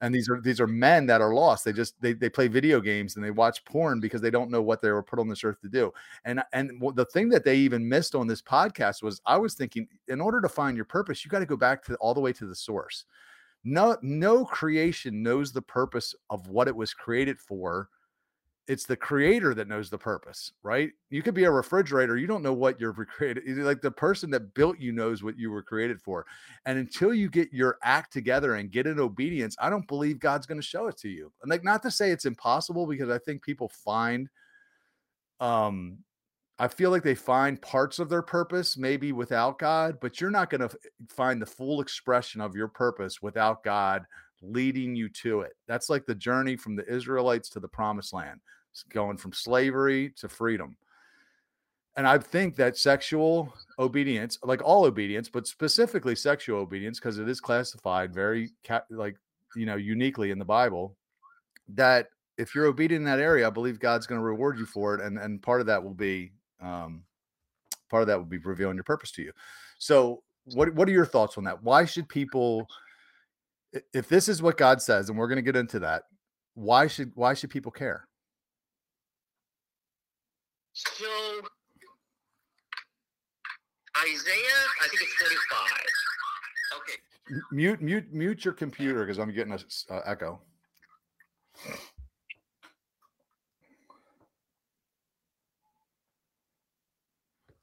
and 0.00 0.14
these 0.14 0.28
are 0.28 0.40
these 0.40 0.60
are 0.60 0.66
men 0.66 1.06
that 1.06 1.20
are 1.20 1.34
lost. 1.34 1.64
They 1.64 1.72
just 1.72 2.00
they, 2.00 2.12
they 2.12 2.28
play 2.28 2.48
video 2.48 2.80
games 2.80 3.16
and 3.16 3.24
they 3.24 3.30
watch 3.30 3.64
porn 3.64 4.00
because 4.00 4.20
they 4.20 4.30
don't 4.30 4.50
know 4.50 4.62
what 4.62 4.82
they 4.82 4.90
were 4.90 5.02
put 5.02 5.18
on 5.18 5.28
this 5.28 5.44
earth 5.44 5.60
to 5.62 5.68
do. 5.68 5.92
And 6.24 6.42
and 6.52 6.70
the 6.94 7.06
thing 7.06 7.28
that 7.30 7.44
they 7.44 7.56
even 7.56 7.88
missed 7.88 8.14
on 8.14 8.26
this 8.26 8.42
podcast 8.42 9.02
was 9.02 9.20
i 9.26 9.36
was 9.36 9.54
thinking 9.54 9.88
in 10.08 10.20
order 10.20 10.40
to 10.40 10.48
find 10.48 10.76
your 10.76 10.84
purpose 10.84 11.24
you 11.24 11.30
got 11.30 11.38
to 11.38 11.46
go 11.46 11.56
back 11.56 11.82
to 11.84 11.94
all 11.96 12.14
the 12.14 12.20
way 12.20 12.32
to 12.34 12.46
the 12.46 12.54
source. 12.54 13.04
No 13.64 13.96
no 14.02 14.44
creation 14.44 15.22
knows 15.22 15.52
the 15.52 15.62
purpose 15.62 16.14
of 16.30 16.48
what 16.48 16.68
it 16.68 16.76
was 16.76 16.92
created 16.92 17.38
for 17.38 17.88
it's 18.68 18.84
the 18.84 18.96
creator 18.96 19.54
that 19.54 19.68
knows 19.68 19.90
the 19.90 19.98
purpose, 19.98 20.52
right? 20.62 20.90
You 21.10 21.22
could 21.22 21.34
be 21.34 21.44
a 21.44 21.50
refrigerator, 21.50 22.16
you 22.16 22.26
don't 22.26 22.42
know 22.42 22.52
what 22.52 22.80
you're 22.80 22.92
created. 23.16 23.44
Like 23.58 23.80
the 23.80 23.90
person 23.90 24.30
that 24.30 24.54
built 24.54 24.78
you 24.80 24.92
knows 24.92 25.22
what 25.22 25.38
you 25.38 25.50
were 25.50 25.62
created 25.62 26.00
for. 26.00 26.26
And 26.64 26.78
until 26.78 27.14
you 27.14 27.30
get 27.30 27.52
your 27.52 27.78
act 27.82 28.12
together 28.12 28.56
and 28.56 28.70
get 28.70 28.86
in 28.86 28.98
obedience, 28.98 29.56
I 29.60 29.70
don't 29.70 29.86
believe 29.86 30.18
God's 30.18 30.46
going 30.46 30.60
to 30.60 30.66
show 30.66 30.88
it 30.88 30.96
to 30.98 31.08
you. 31.08 31.32
And 31.42 31.50
like 31.50 31.64
not 31.64 31.82
to 31.82 31.90
say 31.90 32.10
it's 32.10 32.26
impossible 32.26 32.86
because 32.86 33.10
I 33.10 33.18
think 33.18 33.42
people 33.42 33.68
find 33.68 34.28
um 35.38 35.98
I 36.58 36.68
feel 36.68 36.90
like 36.90 37.02
they 37.02 37.14
find 37.14 37.60
parts 37.60 37.98
of 37.98 38.08
their 38.08 38.22
purpose 38.22 38.78
maybe 38.78 39.12
without 39.12 39.58
God, 39.58 39.98
but 40.00 40.20
you're 40.20 40.30
not 40.30 40.48
going 40.48 40.66
to 40.66 40.74
find 41.10 41.40
the 41.40 41.44
full 41.44 41.82
expression 41.82 42.40
of 42.40 42.56
your 42.56 42.68
purpose 42.68 43.20
without 43.20 43.62
God 43.62 44.06
leading 44.42 44.94
you 44.94 45.08
to 45.08 45.40
it. 45.40 45.52
That's 45.66 45.88
like 45.88 46.06
the 46.06 46.14
journey 46.14 46.56
from 46.56 46.76
the 46.76 46.86
Israelites 46.86 47.48
to 47.50 47.60
the 47.60 47.68
promised 47.68 48.12
land 48.12 48.40
it's 48.76 48.82
going 48.82 49.16
from 49.16 49.32
slavery 49.32 50.12
to 50.18 50.28
freedom. 50.28 50.76
And 51.96 52.06
I 52.06 52.18
think 52.18 52.56
that 52.56 52.76
sexual 52.76 53.54
obedience, 53.78 54.38
like 54.42 54.62
all 54.62 54.84
obedience, 54.84 55.30
but 55.30 55.46
specifically 55.46 56.14
sexual 56.14 56.60
obedience, 56.60 56.98
because 56.98 57.18
it 57.18 57.26
is 57.26 57.40
classified 57.40 58.12
very 58.12 58.50
like 58.90 59.16
you 59.54 59.64
know 59.64 59.76
uniquely 59.76 60.30
in 60.30 60.38
the 60.38 60.44
Bible, 60.44 60.94
that 61.68 62.08
if 62.36 62.54
you're 62.54 62.66
obedient 62.66 63.00
in 63.00 63.06
that 63.06 63.18
area, 63.18 63.46
I 63.46 63.50
believe 63.50 63.80
God's 63.80 64.06
going 64.06 64.20
to 64.20 64.24
reward 64.24 64.58
you 64.58 64.66
for 64.66 64.94
it, 64.94 65.00
and 65.00 65.18
and 65.18 65.42
part 65.42 65.62
of 65.62 65.66
that 65.68 65.82
will 65.82 65.94
be 65.94 66.32
um, 66.60 67.02
part 67.88 68.02
of 68.02 68.08
that 68.08 68.18
will 68.18 68.26
be 68.26 68.38
revealing 68.38 68.76
your 68.76 68.84
purpose 68.84 69.10
to 69.12 69.22
you. 69.22 69.32
So, 69.78 70.22
what 70.52 70.74
what 70.74 70.86
are 70.86 70.92
your 70.92 71.06
thoughts 71.06 71.38
on 71.38 71.44
that? 71.44 71.62
Why 71.62 71.86
should 71.86 72.10
people, 72.10 72.68
if 73.92 74.08
this 74.08 74.28
is 74.28 74.42
what 74.42 74.56
God 74.56 74.80
says, 74.80 75.08
and 75.08 75.18
we're 75.18 75.28
going 75.28 75.36
to 75.36 75.42
get 75.42 75.56
into 75.56 75.78
that, 75.80 76.04
why 76.54 76.86
should 76.86 77.12
why 77.14 77.34
should 77.34 77.50
people 77.50 77.72
care? 77.72 78.06
So 80.72 81.06
Isaiah, 84.02 84.44
I 84.82 84.88
think 84.88 85.02
it's 85.02 85.14
45. 85.14 85.60
Okay. 86.76 87.42
Mute, 87.50 87.80
mute, 87.80 88.12
mute 88.12 88.44
your 88.44 88.54
computer 88.54 89.00
because 89.00 89.18
I'm 89.18 89.32
getting 89.32 89.52
a 89.52 89.58
uh, 89.92 90.02
echo. 90.04 90.40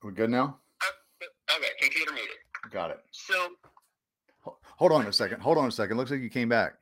We 0.03 0.11
good 0.11 0.29
now? 0.29 0.57
Uh, 0.81 1.55
okay, 1.57 1.69
computer 1.79 2.11
muted. 2.11 2.35
Got 2.71 2.91
it. 2.91 2.99
So, 3.11 3.49
hold 4.83 4.91
on 4.91 5.07
a 5.07 5.13
second. 5.13 5.39
Hold 5.39 5.57
on 5.57 5.69
a 5.69 5.71
second. 5.71 5.95
Looks 5.95 6.11
like 6.11 6.19
you 6.19 6.29
came 6.29 6.49
back. 6.49 6.73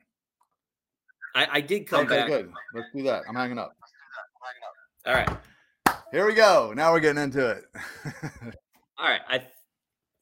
I, 1.36 1.46
I 1.52 1.60
did 1.60 1.86
come 1.86 2.04
back. 2.04 2.10
okay, 2.10 2.18
back. 2.18 2.28
good. 2.28 2.52
Let's 2.74 2.88
do 2.92 3.04
that. 3.04 3.22
I'm 3.28 3.36
hanging 3.36 3.58
up. 3.58 3.76
All 5.06 5.14
right. 5.14 5.30
Here 6.10 6.26
we 6.26 6.34
go. 6.34 6.72
Now 6.74 6.92
we're 6.92 6.98
getting 6.98 7.22
into 7.22 7.48
it. 7.48 7.64
All 8.98 9.08
right. 9.08 9.20
I 9.28 9.46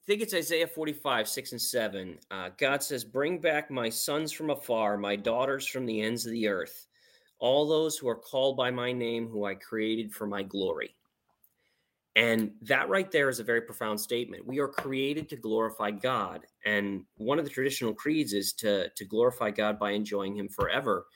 think 0.06 0.20
it's 0.20 0.34
Isaiah 0.34 0.66
45, 0.66 1.26
6 1.26 1.52
and 1.52 1.60
7. 1.60 2.18
Uh, 2.30 2.50
God 2.58 2.82
says, 2.82 3.02
Bring 3.02 3.38
back 3.38 3.70
my 3.70 3.88
sons 3.88 4.30
from 4.30 4.50
afar, 4.50 4.98
my 4.98 5.16
daughters 5.16 5.66
from 5.66 5.86
the 5.86 6.02
ends 6.02 6.26
of 6.26 6.32
the 6.32 6.48
earth, 6.48 6.86
all 7.38 7.66
those 7.66 7.96
who 7.96 8.10
are 8.10 8.14
called 8.14 8.58
by 8.58 8.70
my 8.70 8.92
name, 8.92 9.26
who 9.26 9.46
I 9.46 9.54
created 9.54 10.12
for 10.12 10.26
my 10.26 10.42
glory. 10.42 10.94
And 12.16 12.52
that 12.62 12.88
right 12.88 13.10
there 13.10 13.28
is 13.28 13.38
a 13.38 13.44
very 13.44 13.60
profound 13.60 14.00
statement. 14.00 14.46
We 14.46 14.58
are 14.58 14.68
created 14.68 15.28
to 15.28 15.36
glorify 15.36 15.92
God. 15.92 16.44
And 16.64 17.04
one 17.16 17.38
of 17.38 17.44
the 17.44 17.50
traditional 17.50 17.94
creeds 17.94 18.32
is 18.32 18.52
to, 18.54 18.88
to 18.90 19.04
glorify 19.04 19.52
God 19.52 19.78
by 19.78 19.92
enjoying 19.92 20.36
Him 20.36 20.48
forever. 20.48 21.06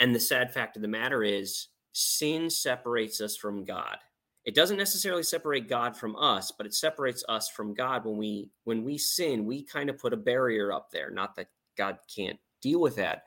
And 0.00 0.14
the 0.14 0.20
sad 0.20 0.52
fact 0.52 0.76
of 0.76 0.82
the 0.82 0.88
matter 0.88 1.22
is, 1.22 1.68
sin 1.92 2.50
separates 2.50 3.20
us 3.20 3.36
from 3.36 3.64
God. 3.64 3.98
It 4.44 4.56
doesn't 4.56 4.76
necessarily 4.76 5.22
separate 5.22 5.68
God 5.68 5.96
from 5.96 6.16
us, 6.16 6.50
but 6.50 6.66
it 6.66 6.74
separates 6.74 7.22
us 7.28 7.48
from 7.48 7.74
God 7.74 8.04
when 8.04 8.16
we 8.16 8.50
when 8.64 8.82
we 8.82 8.98
sin, 8.98 9.44
we 9.44 9.62
kind 9.62 9.88
of 9.88 9.98
put 9.98 10.12
a 10.12 10.16
barrier 10.16 10.72
up 10.72 10.90
there. 10.90 11.10
Not 11.10 11.36
that 11.36 11.46
God 11.76 11.98
can't 12.12 12.38
deal 12.60 12.80
with 12.80 12.96
that, 12.96 13.24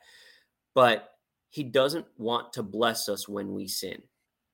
but 0.74 1.12
he 1.48 1.62
doesn't 1.62 2.04
want 2.18 2.52
to 2.52 2.62
bless 2.62 3.08
us 3.08 3.26
when 3.26 3.54
we 3.54 3.66
sin. 3.66 4.02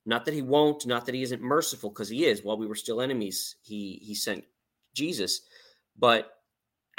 Not 0.05 0.25
that 0.25 0.35
he 0.35 0.43
won't, 0.43 0.87
not 0.87 1.07
that 1.07 1.15
he 1.15 1.23
isn't 1.23 1.43
merciful, 1.43 1.91
because 1.91 2.09
he 2.09 2.25
is. 2.25 2.43
While 2.43 2.59
we 2.59 2.67
were 2.67 2.75
still 2.75 3.01
enemies, 3.01 3.57
he 3.63 4.01
he 4.03 4.15
sent 4.15 4.45
Jesus. 4.95 5.43
But 5.97 6.31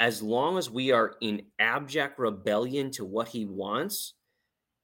as 0.00 0.22
long 0.22 0.58
as 0.58 0.70
we 0.70 0.90
are 0.90 1.14
in 1.20 1.42
abject 1.58 2.18
rebellion 2.18 2.90
to 2.92 3.04
what 3.04 3.28
he 3.28 3.44
wants, 3.44 4.14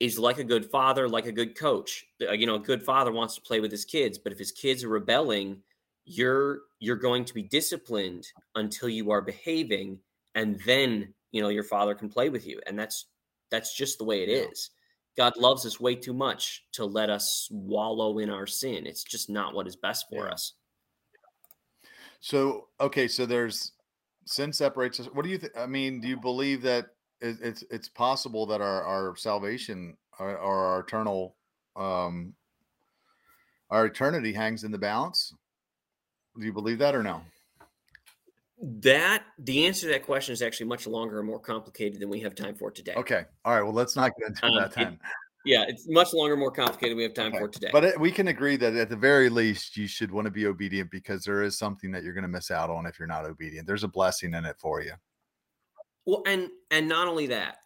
is 0.00 0.18
like 0.18 0.38
a 0.38 0.44
good 0.44 0.64
father, 0.70 1.08
like 1.08 1.26
a 1.26 1.32
good 1.32 1.56
coach. 1.56 2.06
You 2.18 2.46
know, 2.46 2.54
a 2.54 2.60
good 2.60 2.82
father 2.82 3.12
wants 3.12 3.34
to 3.34 3.42
play 3.42 3.60
with 3.60 3.70
his 3.70 3.84
kids, 3.84 4.18
but 4.18 4.32
if 4.32 4.38
his 4.38 4.50
kids 4.50 4.82
are 4.82 4.88
rebelling, 4.88 5.58
you're 6.06 6.60
you're 6.80 6.96
going 6.96 7.24
to 7.26 7.34
be 7.34 7.42
disciplined 7.42 8.26
until 8.54 8.88
you 8.88 9.10
are 9.10 9.20
behaving, 9.20 9.98
and 10.34 10.58
then 10.64 11.12
you 11.32 11.42
know 11.42 11.50
your 11.50 11.64
father 11.64 11.94
can 11.94 12.08
play 12.08 12.30
with 12.30 12.46
you, 12.46 12.60
and 12.66 12.78
that's 12.78 13.06
that's 13.50 13.76
just 13.76 13.98
the 13.98 14.04
way 14.04 14.22
it 14.22 14.28
is. 14.28 14.70
God 15.20 15.36
loves 15.36 15.66
us 15.66 15.78
way 15.78 15.94
too 15.94 16.14
much 16.14 16.64
to 16.72 16.86
let 16.86 17.10
us 17.10 17.46
wallow 17.50 18.20
in 18.20 18.30
our 18.30 18.46
sin. 18.46 18.86
It's 18.86 19.04
just 19.04 19.28
not 19.28 19.52
what 19.54 19.66
is 19.66 19.76
best 19.76 20.08
for 20.08 20.24
Yeah. 20.24 20.32
us. 20.32 20.54
so 22.20 22.68
okay, 22.80 23.06
so 23.06 23.26
there's 23.26 23.72
sin 24.24 24.50
separates 24.50 24.98
us. 24.98 25.08
What 25.12 25.24
do 25.26 25.28
you 25.28 25.36
think? 25.36 25.52
I 25.58 25.66
mean, 25.66 26.00
do 26.00 26.08
you 26.08 26.16
believe 26.16 26.62
that 26.62 26.86
it, 27.20 27.36
it's 27.42 27.62
it's 27.70 27.86
possible 27.86 28.46
that 28.46 28.62
our 28.62 28.82
our 28.82 29.14
salvation 29.14 29.94
or, 30.18 30.38
or 30.38 30.58
our 30.64 30.80
eternal 30.80 31.36
um 31.76 32.32
our 33.68 33.84
eternity 33.84 34.32
hangs 34.32 34.64
in 34.64 34.72
the 34.72 34.78
balance? 34.78 35.34
Do 36.38 36.46
you 36.46 36.52
believe 36.54 36.78
that 36.78 36.94
or 36.94 37.02
no? 37.02 37.20
That 38.62 39.24
the 39.38 39.66
answer 39.66 39.86
to 39.86 39.92
that 39.92 40.04
question 40.04 40.34
is 40.34 40.42
actually 40.42 40.66
much 40.66 40.86
longer 40.86 41.18
and 41.18 41.26
more 41.26 41.38
complicated 41.38 41.98
than 42.00 42.10
we 42.10 42.20
have 42.20 42.34
time 42.34 42.54
for 42.54 42.70
today. 42.70 42.92
Okay. 42.94 43.24
All 43.44 43.54
right. 43.54 43.62
Well, 43.62 43.72
let's 43.72 43.96
not 43.96 44.12
get 44.18 44.28
into 44.28 44.46
Um, 44.46 44.54
that 44.56 44.76
it- 44.76 44.98
Yeah, 45.46 45.64
it's 45.66 45.88
much 45.88 46.12
longer, 46.12 46.36
more 46.36 46.50
complicated 46.50 46.90
than 46.90 46.98
we 46.98 47.02
have 47.04 47.14
time 47.14 47.28
Okay. 47.28 47.38
for 47.38 47.48
today. 47.48 47.70
But 47.72 47.84
it, 47.84 47.98
we 47.98 48.12
can 48.12 48.28
agree 48.28 48.56
that 48.56 48.74
at 48.74 48.90
the 48.90 48.96
very 48.96 49.30
least, 49.30 49.74
you 49.78 49.86
should 49.86 50.10
want 50.10 50.26
to 50.26 50.30
be 50.30 50.44
obedient 50.44 50.90
because 50.90 51.24
there 51.24 51.42
is 51.42 51.56
something 51.56 51.90
that 51.92 52.02
you're 52.02 52.12
going 52.12 52.22
to 52.22 52.28
miss 52.28 52.50
out 52.50 52.68
on 52.68 52.84
if 52.84 52.98
you're 52.98 53.08
not 53.08 53.24
obedient. 53.24 53.66
There's 53.66 53.82
a 53.84 53.88
blessing 53.88 54.34
in 54.34 54.44
it 54.44 54.56
for 54.58 54.82
you. 54.82 54.92
Well, 56.04 56.22
and 56.26 56.50
and 56.70 56.86
not 56.86 57.08
only 57.08 57.28
that, 57.28 57.56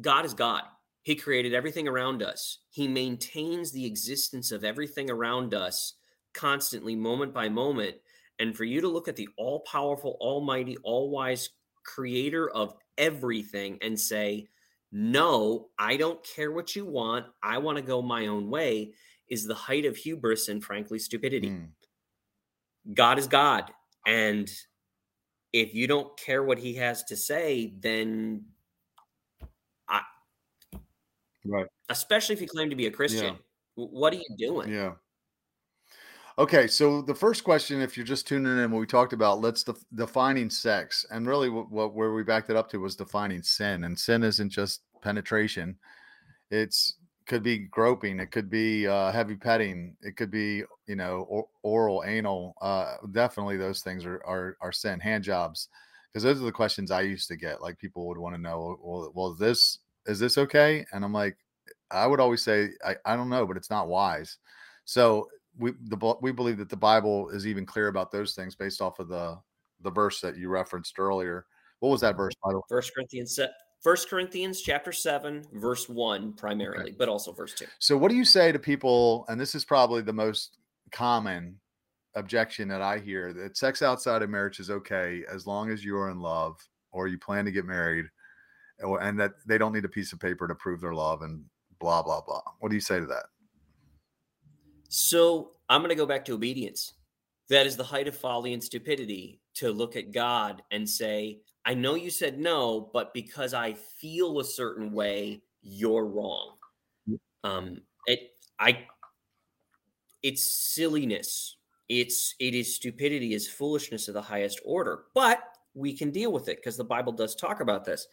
God 0.00 0.24
is 0.24 0.34
God. 0.34 0.64
He 1.02 1.14
created 1.14 1.54
everything 1.54 1.86
around 1.86 2.20
us. 2.20 2.58
He 2.70 2.88
maintains 2.88 3.70
the 3.70 3.84
existence 3.84 4.50
of 4.50 4.64
everything 4.64 5.08
around 5.08 5.54
us 5.54 5.94
constantly, 6.32 6.96
moment 6.96 7.32
by 7.32 7.48
moment. 7.48 7.96
And 8.38 8.56
for 8.56 8.64
you 8.64 8.80
to 8.80 8.88
look 8.88 9.08
at 9.08 9.16
the 9.16 9.28
all-powerful, 9.36 10.16
almighty, 10.20 10.76
all-wise 10.78 11.50
creator 11.84 12.48
of 12.50 12.74
everything 12.98 13.78
and 13.82 13.98
say, 14.00 14.48
"No, 14.92 15.70
I 15.78 15.96
don't 15.96 16.24
care 16.24 16.50
what 16.52 16.74
you 16.76 16.84
want. 16.86 17.26
I 17.42 17.58
want 17.58 17.76
to 17.78 17.82
go 17.82 18.02
my 18.02 18.26
own 18.26 18.50
way," 18.50 18.94
is 19.28 19.46
the 19.46 19.54
height 19.54 19.84
of 19.84 19.96
hubris 19.96 20.48
and 20.48 20.64
frankly 20.64 20.98
stupidity. 20.98 21.50
Mm, 21.50 21.74
God 22.92 23.18
is 23.18 23.26
God. 23.26 23.72
And 24.06 24.50
if 25.52 25.74
you 25.74 25.86
don't 25.86 26.16
care 26.18 26.42
what 26.42 26.58
he 26.58 26.74
has 26.74 27.04
to 27.04 27.16
say, 27.16 27.74
then 27.78 28.46
I, 29.88 30.02
Right. 31.44 31.68
especially 31.88 32.34
if 32.34 32.40
you 32.40 32.48
claim 32.48 32.70
to 32.70 32.76
be 32.76 32.86
a 32.86 32.90
Christian, 32.90 33.38
w- 33.76 33.94
what 33.98 34.12
are 34.12 34.16
you 34.16 34.36
doing? 34.38 34.70
Yeah. 34.72 34.96
Okay. 36.36 36.66
So 36.66 37.00
the 37.00 37.14
first 37.14 37.44
question, 37.44 37.80
if 37.80 37.96
you're 37.96 38.06
just 38.06 38.26
tuning 38.26 38.58
in, 38.58 38.70
what 38.70 38.80
we 38.80 38.86
talked 38.86 39.12
about, 39.12 39.40
let's 39.40 39.62
def- 39.62 39.84
defining 39.94 40.50
sex, 40.50 41.06
and 41.10 41.26
really 41.26 41.48
what, 41.48 41.70
what 41.70 41.94
where 41.94 42.12
we 42.12 42.24
backed 42.24 42.50
it 42.50 42.56
up 42.56 42.68
to 42.70 42.78
was 42.78 42.96
defining 42.96 43.42
sin, 43.42 43.84
and 43.84 43.98
sin 43.98 44.22
isn't 44.22 44.50
just 44.50 44.82
penetration. 45.00 45.76
It's 46.50 46.96
could 47.26 47.42
be 47.42 47.58
groping, 47.58 48.20
it 48.20 48.30
could 48.32 48.50
be 48.50 48.86
uh, 48.86 49.10
heavy 49.10 49.36
petting, 49.36 49.96
it 50.02 50.16
could 50.16 50.30
be 50.30 50.62
you 50.86 50.96
know 50.96 51.26
or, 51.28 51.46
oral, 51.62 52.02
anal. 52.06 52.54
Uh, 52.60 52.96
definitely, 53.12 53.56
those 53.56 53.82
things 53.82 54.04
are 54.04 54.20
are, 54.26 54.56
are 54.60 54.72
sin. 54.72 54.98
Hand 55.00 55.22
jobs, 55.24 55.68
because 56.12 56.24
those 56.24 56.40
are 56.40 56.44
the 56.44 56.52
questions 56.52 56.90
I 56.90 57.02
used 57.02 57.28
to 57.28 57.36
get. 57.36 57.62
Like 57.62 57.78
people 57.78 58.08
would 58.08 58.18
want 58.18 58.34
to 58.34 58.40
know, 58.40 58.76
well, 58.82 59.12
well, 59.14 59.34
this 59.34 59.78
is 60.06 60.18
this 60.18 60.36
okay? 60.36 60.84
And 60.92 61.04
I'm 61.04 61.12
like, 61.12 61.36
I 61.90 62.06
would 62.06 62.20
always 62.20 62.42
say, 62.42 62.70
I, 62.84 62.96
I 63.04 63.16
don't 63.16 63.30
know, 63.30 63.46
but 63.46 63.56
it's 63.56 63.70
not 63.70 63.88
wise. 63.88 64.38
So 64.84 65.28
we 65.58 65.72
the 65.84 66.16
we 66.20 66.32
believe 66.32 66.58
that 66.58 66.68
the 66.68 66.76
Bible 66.76 67.28
is 67.30 67.46
even 67.46 67.66
clear 67.66 67.88
about 67.88 68.10
those 68.10 68.34
things 68.34 68.54
based 68.54 68.80
off 68.80 68.98
of 68.98 69.08
the 69.08 69.38
the 69.82 69.90
verse 69.90 70.20
that 70.20 70.36
you 70.36 70.48
referenced 70.48 70.98
earlier. 70.98 71.46
What 71.80 71.90
was 71.90 72.00
that 72.00 72.12
mm-hmm. 72.12 72.22
verse? 72.22 72.34
By 72.42 72.52
the 72.52 72.58
way? 72.58 72.62
First 72.68 72.94
Corinthians, 72.94 73.38
First 73.82 74.08
Corinthians 74.08 74.62
chapter 74.62 74.92
seven, 74.92 75.44
verse 75.52 75.88
one, 75.88 76.32
primarily, 76.32 76.94
but 76.98 77.08
also 77.08 77.32
verse 77.32 77.54
two. 77.54 77.66
So 77.78 77.96
what 77.96 78.10
do 78.10 78.16
you 78.16 78.24
say 78.24 78.50
to 78.50 78.58
people? 78.58 79.26
And 79.28 79.38
this 79.40 79.54
is 79.54 79.64
probably 79.64 80.02
the 80.02 80.12
most 80.12 80.58
common 80.90 81.58
objection 82.14 82.68
that 82.68 82.80
I 82.80 82.98
hear 82.98 83.32
that 83.32 83.56
sex 83.56 83.82
outside 83.82 84.22
of 84.22 84.30
marriage 84.30 84.60
is 84.60 84.70
okay 84.70 85.24
as 85.30 85.46
long 85.46 85.70
as 85.70 85.84
you 85.84 85.96
are 85.96 86.10
in 86.10 86.20
love 86.20 86.56
or 86.92 87.08
you 87.08 87.18
plan 87.18 87.44
to 87.44 87.50
get 87.50 87.66
married, 87.66 88.06
or, 88.82 89.02
and 89.02 89.18
that 89.18 89.32
they 89.46 89.58
don't 89.58 89.72
need 89.72 89.84
a 89.84 89.88
piece 89.88 90.12
of 90.12 90.20
paper 90.20 90.46
to 90.46 90.54
prove 90.54 90.80
their 90.80 90.94
love 90.94 91.22
and 91.22 91.44
blah 91.80 92.02
blah 92.02 92.20
blah. 92.20 92.42
What 92.60 92.70
do 92.70 92.76
you 92.76 92.80
say 92.80 93.00
to 93.00 93.06
that? 93.06 93.24
So 94.96 95.50
I'm 95.68 95.80
going 95.80 95.88
to 95.88 95.96
go 95.96 96.06
back 96.06 96.24
to 96.26 96.34
obedience. 96.34 96.92
That 97.48 97.66
is 97.66 97.76
the 97.76 97.82
height 97.82 98.06
of 98.06 98.16
folly 98.16 98.52
and 98.52 98.62
stupidity 98.62 99.40
to 99.54 99.72
look 99.72 99.96
at 99.96 100.12
God 100.12 100.62
and 100.70 100.88
say, 100.88 101.40
I 101.64 101.74
know 101.74 101.96
you 101.96 102.10
said 102.10 102.38
no, 102.38 102.90
but 102.92 103.12
because 103.12 103.54
I 103.54 103.72
feel 103.72 104.38
a 104.38 104.44
certain 104.44 104.92
way, 104.92 105.42
you're 105.62 106.06
wrong. 106.06 106.52
Um, 107.42 107.80
it, 108.06 108.36
I, 108.60 108.86
it's 110.22 110.44
silliness. 110.44 111.56
It's, 111.88 112.36
it 112.38 112.54
is 112.54 112.76
stupidity, 112.76 113.34
is 113.34 113.48
foolishness 113.48 114.06
of 114.06 114.14
the 114.14 114.22
highest 114.22 114.60
order, 114.64 115.06
but 115.12 115.40
we 115.74 115.92
can 115.92 116.12
deal 116.12 116.30
with 116.30 116.48
it 116.48 116.58
because 116.58 116.76
the 116.76 116.84
Bible 116.84 117.12
does 117.12 117.34
talk 117.34 117.58
about 117.58 117.84
this. 117.84 118.06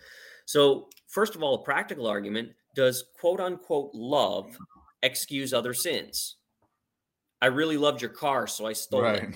So, 0.47 0.89
first 1.07 1.35
of 1.35 1.43
all, 1.43 1.53
a 1.53 1.63
practical 1.63 2.07
argument 2.07 2.53
does 2.75 3.03
quote 3.19 3.39
unquote 3.39 3.91
love 3.93 4.57
excuse 5.03 5.53
other 5.53 5.75
sins? 5.75 6.37
I 7.41 7.47
really 7.47 7.77
loved 7.77 8.01
your 8.01 8.11
car, 8.11 8.47
so 8.47 8.65
I 8.65 8.73
stole 8.73 9.15
it. 9.15 9.29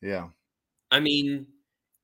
yeah. 0.00 0.30
I 0.90 1.00
mean, 1.00 1.48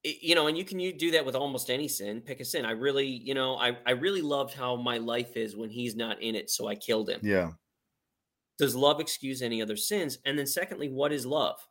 i- 0.04 0.18
you 0.20 0.34
know, 0.34 0.46
and 0.46 0.56
you 0.58 0.64
can 0.64 0.80
you 0.80 0.92
do 0.92 1.12
that 1.12 1.24
with 1.26 1.34
almost 1.36 1.70
any 1.70 1.88
sin. 1.88 2.20
Pick 2.22 2.40
a 2.40 2.44
sin. 2.44 2.64
I 2.64 2.72
really, 2.72 3.06
you 3.06 3.34
know, 3.34 3.56
I 3.56 3.78
I 3.86 3.92
really 3.92 4.22
loved 4.22 4.54
how 4.54 4.76
my 4.76 4.98
life 4.98 5.36
is 5.36 5.56
when 5.56 5.70
he's 5.70 5.96
not 5.96 6.20
in 6.22 6.34
it, 6.34 6.50
so 6.50 6.66
I 6.66 6.74
killed 6.74 7.10
him. 7.10 7.22
Yeah. 7.22 7.52
Does 8.56 8.74
love 8.74 8.98
excuse 8.98 9.42
any 9.42 9.60
other 9.60 9.76
sins? 9.76 10.16
And 10.24 10.38
then 10.38 10.46
secondly, 10.46 10.88
what 10.88 11.12
is 11.12 11.26
love? 11.26 11.68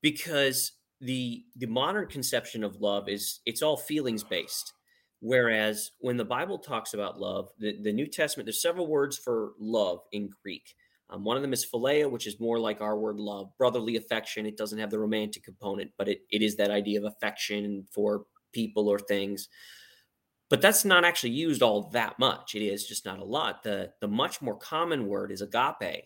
Because 0.00 0.72
the 1.00 1.44
the 1.56 1.66
modern 1.66 2.06
conception 2.08 2.62
of 2.64 2.76
love 2.80 3.08
is 3.08 3.40
it's 3.46 3.62
all 3.62 3.76
feelings 3.76 4.22
based. 4.24 4.72
Whereas 5.20 5.90
when 6.00 6.18
the 6.18 6.24
Bible 6.24 6.58
talks 6.58 6.92
about 6.92 7.18
love, 7.18 7.50
the, 7.58 7.80
the 7.80 7.92
New 7.94 8.06
Testament, 8.06 8.46
there's 8.46 8.60
several 8.60 8.86
words 8.86 9.16
for 9.16 9.54
love 9.58 10.00
in 10.12 10.28
Greek. 10.42 10.74
Um, 11.14 11.24
one 11.24 11.36
of 11.36 11.42
them 11.42 11.52
is 11.52 11.64
phileo, 11.64 12.10
which 12.10 12.26
is 12.26 12.40
more 12.40 12.58
like 12.58 12.80
our 12.80 12.98
word 12.98 13.18
love, 13.18 13.50
brotherly 13.56 13.96
affection. 13.96 14.46
It 14.46 14.56
doesn't 14.56 14.78
have 14.78 14.90
the 14.90 14.98
romantic 14.98 15.44
component, 15.44 15.92
but 15.96 16.08
it, 16.08 16.20
it 16.30 16.42
is 16.42 16.56
that 16.56 16.70
idea 16.70 16.98
of 16.98 17.04
affection 17.04 17.86
for 17.92 18.24
people 18.52 18.88
or 18.88 18.98
things. 18.98 19.48
But 20.50 20.60
that's 20.60 20.84
not 20.84 21.04
actually 21.04 21.30
used 21.30 21.62
all 21.62 21.90
that 21.90 22.18
much. 22.18 22.54
It 22.54 22.62
is 22.62 22.86
just 22.86 23.04
not 23.04 23.18
a 23.18 23.24
lot. 23.24 23.62
The 23.62 23.92
the 24.00 24.08
much 24.08 24.42
more 24.42 24.56
common 24.56 25.06
word 25.06 25.32
is 25.32 25.40
agape, 25.40 26.04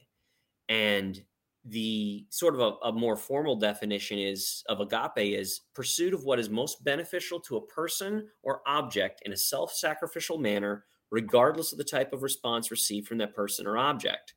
and 0.69 1.21
the 1.65 2.27
sort 2.31 2.55
of 2.55 2.61
a, 2.61 2.89
a 2.89 2.93
more 2.93 3.17
formal 3.17 3.57
definition 3.57 4.19
is 4.19 4.63
of 4.69 4.81
agape 4.81 5.39
is 5.39 5.63
pursuit 5.75 6.15
of 6.15 6.25
what 6.25 6.39
is 6.39 6.49
most 6.49 6.85
beneficial 6.85 7.41
to 7.41 7.57
a 7.57 7.67
person 7.67 8.29
or 8.43 8.63
object 8.67 9.23
in 9.27 9.33
a 9.33 9.37
self-sacrificial 9.37 10.39
manner 10.39 10.85
regardless 11.11 11.73
of 11.73 11.79
the 11.79 11.85
type 11.85 12.13
of 12.13 12.23
response 12.23 12.71
received 12.71 13.09
from 13.09 13.19
that 13.19 13.35
person 13.35 13.67
or 13.67 13.79
object. 13.79 14.35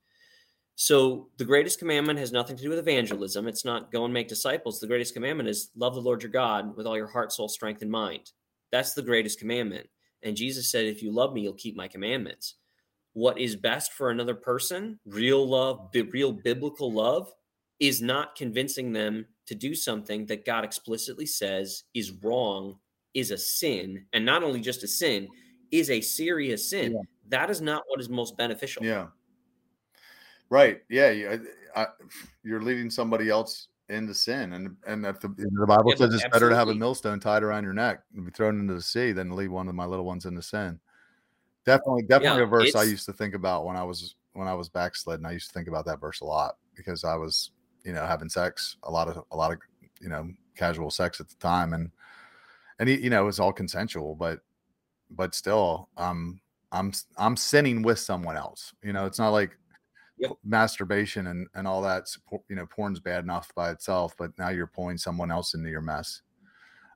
So 0.84 1.28
the 1.38 1.46
greatest 1.46 1.78
commandment 1.78 2.18
has 2.18 2.32
nothing 2.32 2.56
to 2.56 2.64
do 2.64 2.70
with 2.70 2.80
evangelism. 2.80 3.48
It's 3.48 3.64
not 3.64 3.92
go 3.92 4.04
and 4.04 4.12
make 4.12 4.28
disciples. 4.28 4.80
The 4.80 4.88
greatest 4.88 5.14
commandment 5.14 5.48
is 5.48 5.70
love 5.76 5.94
the 5.94 6.02
Lord 6.02 6.24
your 6.24 6.32
God 6.32 6.76
with 6.76 6.88
all 6.88 6.98
your 6.98 7.06
heart, 7.06 7.32
soul, 7.32 7.48
strength, 7.48 7.84
and 7.84 7.92
mind. 7.92 8.32
That's 8.72 8.96
the 8.96 9.04
greatest 9.04 9.38
commandment. 9.38 9.88
And 10.24 10.36
Jesus 10.36 10.72
said, 10.72 10.86
if 10.86 11.04
you 11.04 11.12
love 11.12 11.34
me, 11.34 11.42
you'll 11.42 11.54
keep 11.54 11.76
my 11.76 11.88
commandments. 11.88 12.56
What 13.14 13.38
is 13.38 13.56
best 13.56 13.94
for 13.94 14.10
another 14.10 14.34
person, 14.34 15.00
real 15.06 15.48
love, 15.48 15.92
real 15.94 16.32
biblical 16.32 16.92
love, 16.92 17.32
is 17.80 18.02
not 18.02 18.36
convincing 18.36 18.92
them 18.92 19.28
to 19.46 19.54
do 19.54 19.76
something 19.76 20.26
that 20.26 20.48
God 20.48 20.64
explicitly 20.64 21.28
says 21.28 21.84
is 21.94 22.10
wrong, 22.24 22.80
is 23.14 23.30
a 23.30 23.38
sin, 23.38 24.08
and 24.14 24.26
not 24.26 24.42
only 24.42 24.60
just 24.62 24.82
a 24.82 24.88
sin, 24.88 25.28
is 25.70 25.92
a 25.92 26.02
serious 26.02 26.72
sin. 26.72 26.94
Yeah. 26.94 27.02
That 27.30 27.52
is 27.52 27.62
not 27.62 27.84
what 27.86 28.00
is 28.00 28.10
most 28.10 28.36
beneficial. 28.36 28.84
Yeah. 28.84 29.10
Right. 30.52 30.82
Yeah. 30.90 31.10
You, 31.10 31.48
I, 31.76 31.88
you're 32.44 32.62
leading 32.62 32.92
somebody 32.92 33.30
else 33.30 33.70
into 33.90 34.14
sin, 34.14 34.54
and 34.54 34.76
and 34.88 35.04
the, 35.04 35.14
the 35.14 35.66
Bible 35.68 35.92
yeah, 35.92 35.96
says 35.96 36.14
it's 36.14 36.24
absolutely. 36.24 36.30
better 36.30 36.50
to 36.50 36.56
have 36.56 36.70
a 36.70 36.76
millstone 36.76 37.20
tied 37.20 37.44
around 37.44 37.64
your 37.64 37.74
neck 37.74 38.04
and 38.16 38.26
be 38.26 38.32
thrown 38.32 38.60
into 38.60 38.74
the 38.74 38.82
sea 38.82 39.12
than 39.12 39.30
to 39.30 39.36
leave 39.36 39.52
one 39.52 39.68
of 39.68 39.76
my 39.76 39.86
little 39.86 40.06
ones 40.06 40.26
into 40.26 40.42
sin. 40.42 40.80
Definitely, 41.66 42.04
definitely 42.04 42.40
yeah, 42.40 42.46
a 42.46 42.50
verse 42.50 42.76
I 42.76 42.84
used 42.84 43.06
to 43.06 43.14
think 43.14 43.36
about 43.36 43.66
when 43.66 43.76
I 43.76 43.84
was 43.84 44.16
when 44.34 44.48
I 44.48 44.54
was 44.54 44.70
backslidden. 44.70 45.26
I 45.26 45.32
used 45.32 45.48
to 45.48 45.54
think 45.54 45.68
about 45.68 45.86
that 45.86 46.00
verse 46.00 46.22
a 46.22 46.26
lot 46.26 46.56
because 46.76 47.04
I 47.04 47.16
was, 47.16 47.52
you 47.84 47.94
know, 47.94 48.06
having 48.06 48.30
sex 48.30 48.78
a 48.84 48.92
lot 48.92 49.08
of 49.08 49.24
a 49.32 49.38
lot 49.38 49.52
of 49.52 49.60
you 50.00 50.10
know 50.10 50.30
casual 50.56 50.90
sex 50.90 51.20
at 51.20 51.30
the 51.30 51.36
time, 51.36 51.74
and 51.74 51.92
and 52.80 52.90
you 52.90 53.10
know 53.10 53.24
it 53.24 53.26
was 53.26 53.40
all 53.40 53.54
consensual, 53.54 54.16
but 54.16 54.40
but 55.10 55.36
still, 55.36 55.90
um, 55.98 56.40
I'm 56.72 56.94
I'm 57.18 57.36
sinning 57.36 57.82
with 57.82 58.00
someone 58.00 58.38
else. 58.38 58.74
You 58.82 58.94
know, 58.94 59.06
it's 59.06 59.20
not 59.20 59.30
like 59.30 59.58
yep. 60.22 60.32
masturbation 60.44 61.28
and 61.28 61.48
and 61.56 61.68
all 61.68 61.82
that. 61.82 62.08
You 62.48 62.56
know, 62.56 62.66
porn's 62.66 63.00
bad 63.00 63.24
enough 63.24 63.54
by 63.56 63.72
itself, 63.72 64.16
but 64.18 64.32
now 64.38 64.50
you're 64.50 64.68
pulling 64.68 64.98
someone 64.98 65.32
else 65.32 65.54
into 65.54 65.70
your 65.70 65.82
mess. 65.82 66.22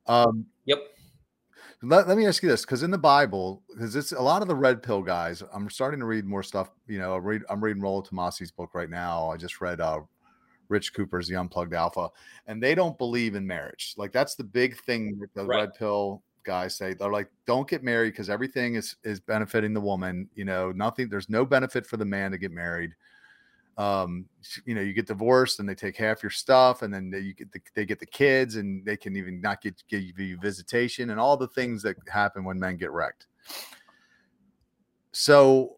Um, 0.08 0.46
yep. 0.66 0.80
Let, 1.82 2.08
let 2.08 2.18
me 2.18 2.26
ask 2.26 2.42
you 2.42 2.50
this, 2.50 2.62
because 2.62 2.84
in 2.84 2.92
the 2.92 2.98
Bible, 2.98 3.62
because 3.68 3.96
it's 3.96 4.12
a 4.12 4.22
lot 4.22 4.42
of 4.42 4.48
the 4.48 4.56
red 4.56 4.82
pill 4.82 5.02
guys. 5.02 5.44
I'm 5.54 5.70
starting 5.70 6.00
to 6.00 6.06
read 6.06 6.26
more 6.26 6.44
stuff. 6.44 6.70
You 6.88 7.00
know, 7.00 7.16
I 7.16 7.18
read 7.18 7.44
I'm 7.50 7.64
reading 7.64 7.82
Rollo 7.82 8.02
Tomassi's 8.02 8.52
book 8.52 8.74
right 8.74 8.90
now. 8.90 9.30
I 9.30 9.38
just 9.38 9.60
read 9.60 9.82
uh, 9.82 10.02
Rich 10.70 10.94
Cooper's 10.94 11.28
The 11.28 11.36
Unplugged 11.36 11.74
Alpha, 11.74 12.10
and 12.48 12.62
they 12.62 12.76
don't 12.76 12.98
believe 12.98 13.36
in 13.36 13.46
marriage. 13.46 13.94
Like 13.98 14.12
that's 14.12 14.36
the 14.36 14.44
big 14.44 14.78
thing 14.84 15.18
with 15.20 15.34
the 15.34 15.46
right. 15.46 15.62
red 15.62 15.74
pill 15.74 16.22
guys 16.46 16.76
say 16.76 16.94
they're 16.94 17.12
like 17.12 17.28
don't 17.48 17.68
get 17.68 17.84
married 17.84 18.12
because 18.12 18.30
everything 18.30 18.76
is 18.76 18.96
is 19.04 19.20
benefiting 19.20 19.74
the 19.74 19.82
woman 19.82 20.30
you 20.36 20.46
know 20.46 20.72
nothing 20.72 21.10
there's 21.10 21.30
no 21.30 21.44
benefit 21.44 21.86
for 21.86 21.98
the 21.98 22.06
man 22.06 22.32
to 22.32 22.38
get 22.38 22.52
married 22.52 22.92
um 23.78 24.26
you 24.66 24.74
know 24.74 24.82
you 24.82 24.94
get 24.94 25.06
divorced 25.06 25.60
and 25.60 25.68
they 25.68 25.76
take 25.76 25.98
half 25.98 26.24
your 26.24 26.30
stuff 26.30 26.82
and 26.82 26.94
then 26.94 27.10
they, 27.10 27.20
you 27.20 27.34
get 27.34 27.52
the, 27.52 27.60
they 27.74 27.86
get 27.86 28.00
the 28.00 28.06
kids 28.06 28.56
and 28.56 28.86
they 28.86 28.96
can 28.96 29.18
even 29.18 29.42
not 29.42 29.62
get 29.62 29.84
give 29.90 30.18
you 30.18 30.38
visitation 30.40 31.10
and 31.10 31.20
all 31.20 31.36
the 31.36 31.48
things 31.50 31.82
that 31.84 31.98
happen 32.08 32.46
when 32.46 32.58
men 32.58 32.78
get 32.78 32.92
wrecked. 32.92 33.28
So 35.12 35.78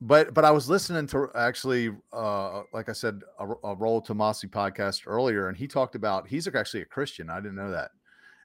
but 0.00 0.32
but 0.32 0.44
i 0.44 0.50
was 0.50 0.70
listening 0.70 1.08
to 1.08 1.28
actually 1.34 1.90
uh 2.12 2.62
like 2.72 2.88
i 2.88 2.92
said 2.92 3.22
a, 3.40 3.48
a 3.64 3.74
Rollo 3.74 4.00
Tomassi 4.00 4.48
podcast 4.48 5.02
earlier 5.06 5.48
and 5.48 5.56
he 5.56 5.66
talked 5.66 5.96
about 5.96 6.28
he's 6.28 6.46
actually 6.46 6.82
a 6.82 6.84
christian 6.84 7.28
i 7.28 7.40
didn't 7.40 7.56
know 7.56 7.72
that. 7.72 7.90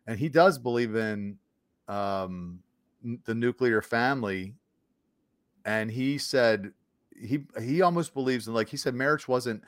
And 0.08 0.18
he 0.18 0.30
does 0.30 0.58
believe 0.58 0.96
in 0.96 1.38
um 1.88 2.60
the 3.26 3.36
nuclear 3.36 3.82
family. 3.82 4.56
And 5.66 5.90
he 5.90 6.18
said 6.18 6.72
he 7.24 7.46
he 7.62 7.82
almost 7.82 8.14
believes 8.14 8.48
in 8.48 8.54
like 8.54 8.70
he 8.70 8.78
said 8.78 8.94
marriage 8.94 9.28
wasn't 9.28 9.64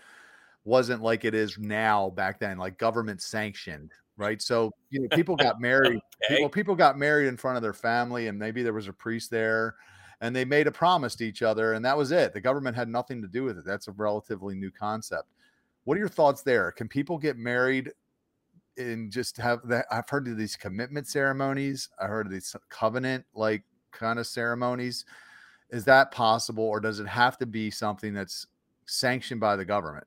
wasn't 0.63 1.01
like 1.01 1.25
it 1.25 1.33
is 1.33 1.57
now 1.57 2.09
back 2.11 2.39
then 2.39 2.57
like 2.57 2.77
government 2.77 3.21
sanctioned 3.21 3.91
right? 4.17 4.41
So 4.41 4.71
you 4.89 5.01
know 5.01 5.07
people 5.09 5.35
got 5.35 5.59
married 5.61 5.99
okay. 6.25 6.35
people 6.35 6.49
people 6.49 6.75
got 6.75 6.97
married 6.97 7.27
in 7.27 7.37
front 7.37 7.57
of 7.57 7.63
their 7.63 7.73
family 7.73 8.27
and 8.27 8.37
maybe 8.37 8.63
there 8.63 8.73
was 8.73 8.87
a 8.87 8.93
priest 8.93 9.29
there 9.31 9.75
and 10.21 10.35
they 10.35 10.45
made 10.45 10.67
a 10.67 10.71
promise 10.71 11.15
to 11.15 11.25
each 11.25 11.41
other 11.41 11.73
and 11.73 11.83
that 11.85 11.97
was 11.97 12.11
it. 12.11 12.33
The 12.33 12.41
government 12.41 12.75
had 12.75 12.87
nothing 12.87 13.21
to 13.21 13.27
do 13.27 13.43
with 13.43 13.57
it. 13.57 13.65
That's 13.65 13.87
a 13.87 13.91
relatively 13.91 14.55
new 14.55 14.71
concept. 14.71 15.29
What 15.83 15.95
are 15.95 15.99
your 15.99 16.09
thoughts 16.09 16.41
there? 16.41 16.71
Can 16.71 16.87
people 16.87 17.17
get 17.17 17.37
married 17.37 17.91
and 18.77 19.09
just 19.09 19.37
have 19.37 19.65
that 19.65 19.85
i've 19.89 20.09
heard 20.09 20.27
of 20.27 20.35
these 20.37 20.57
commitment 20.57 21.07
ceremonies. 21.07 21.87
I 21.97 22.07
heard 22.07 22.25
of 22.25 22.31
these 22.33 22.53
covenant 22.67 23.23
like 23.33 23.63
kind 23.93 24.19
of 24.19 24.27
ceremonies 24.27 25.05
is 25.69 25.85
that 25.85 26.11
possible, 26.11 26.63
or 26.63 26.79
does 26.79 26.99
it 26.99 27.07
have 27.07 27.37
to 27.39 27.45
be 27.45 27.71
something 27.71 28.13
that's 28.13 28.47
sanctioned 28.85 29.39
by 29.39 29.55
the 29.55 29.65
government? 29.65 30.05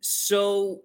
So 0.00 0.82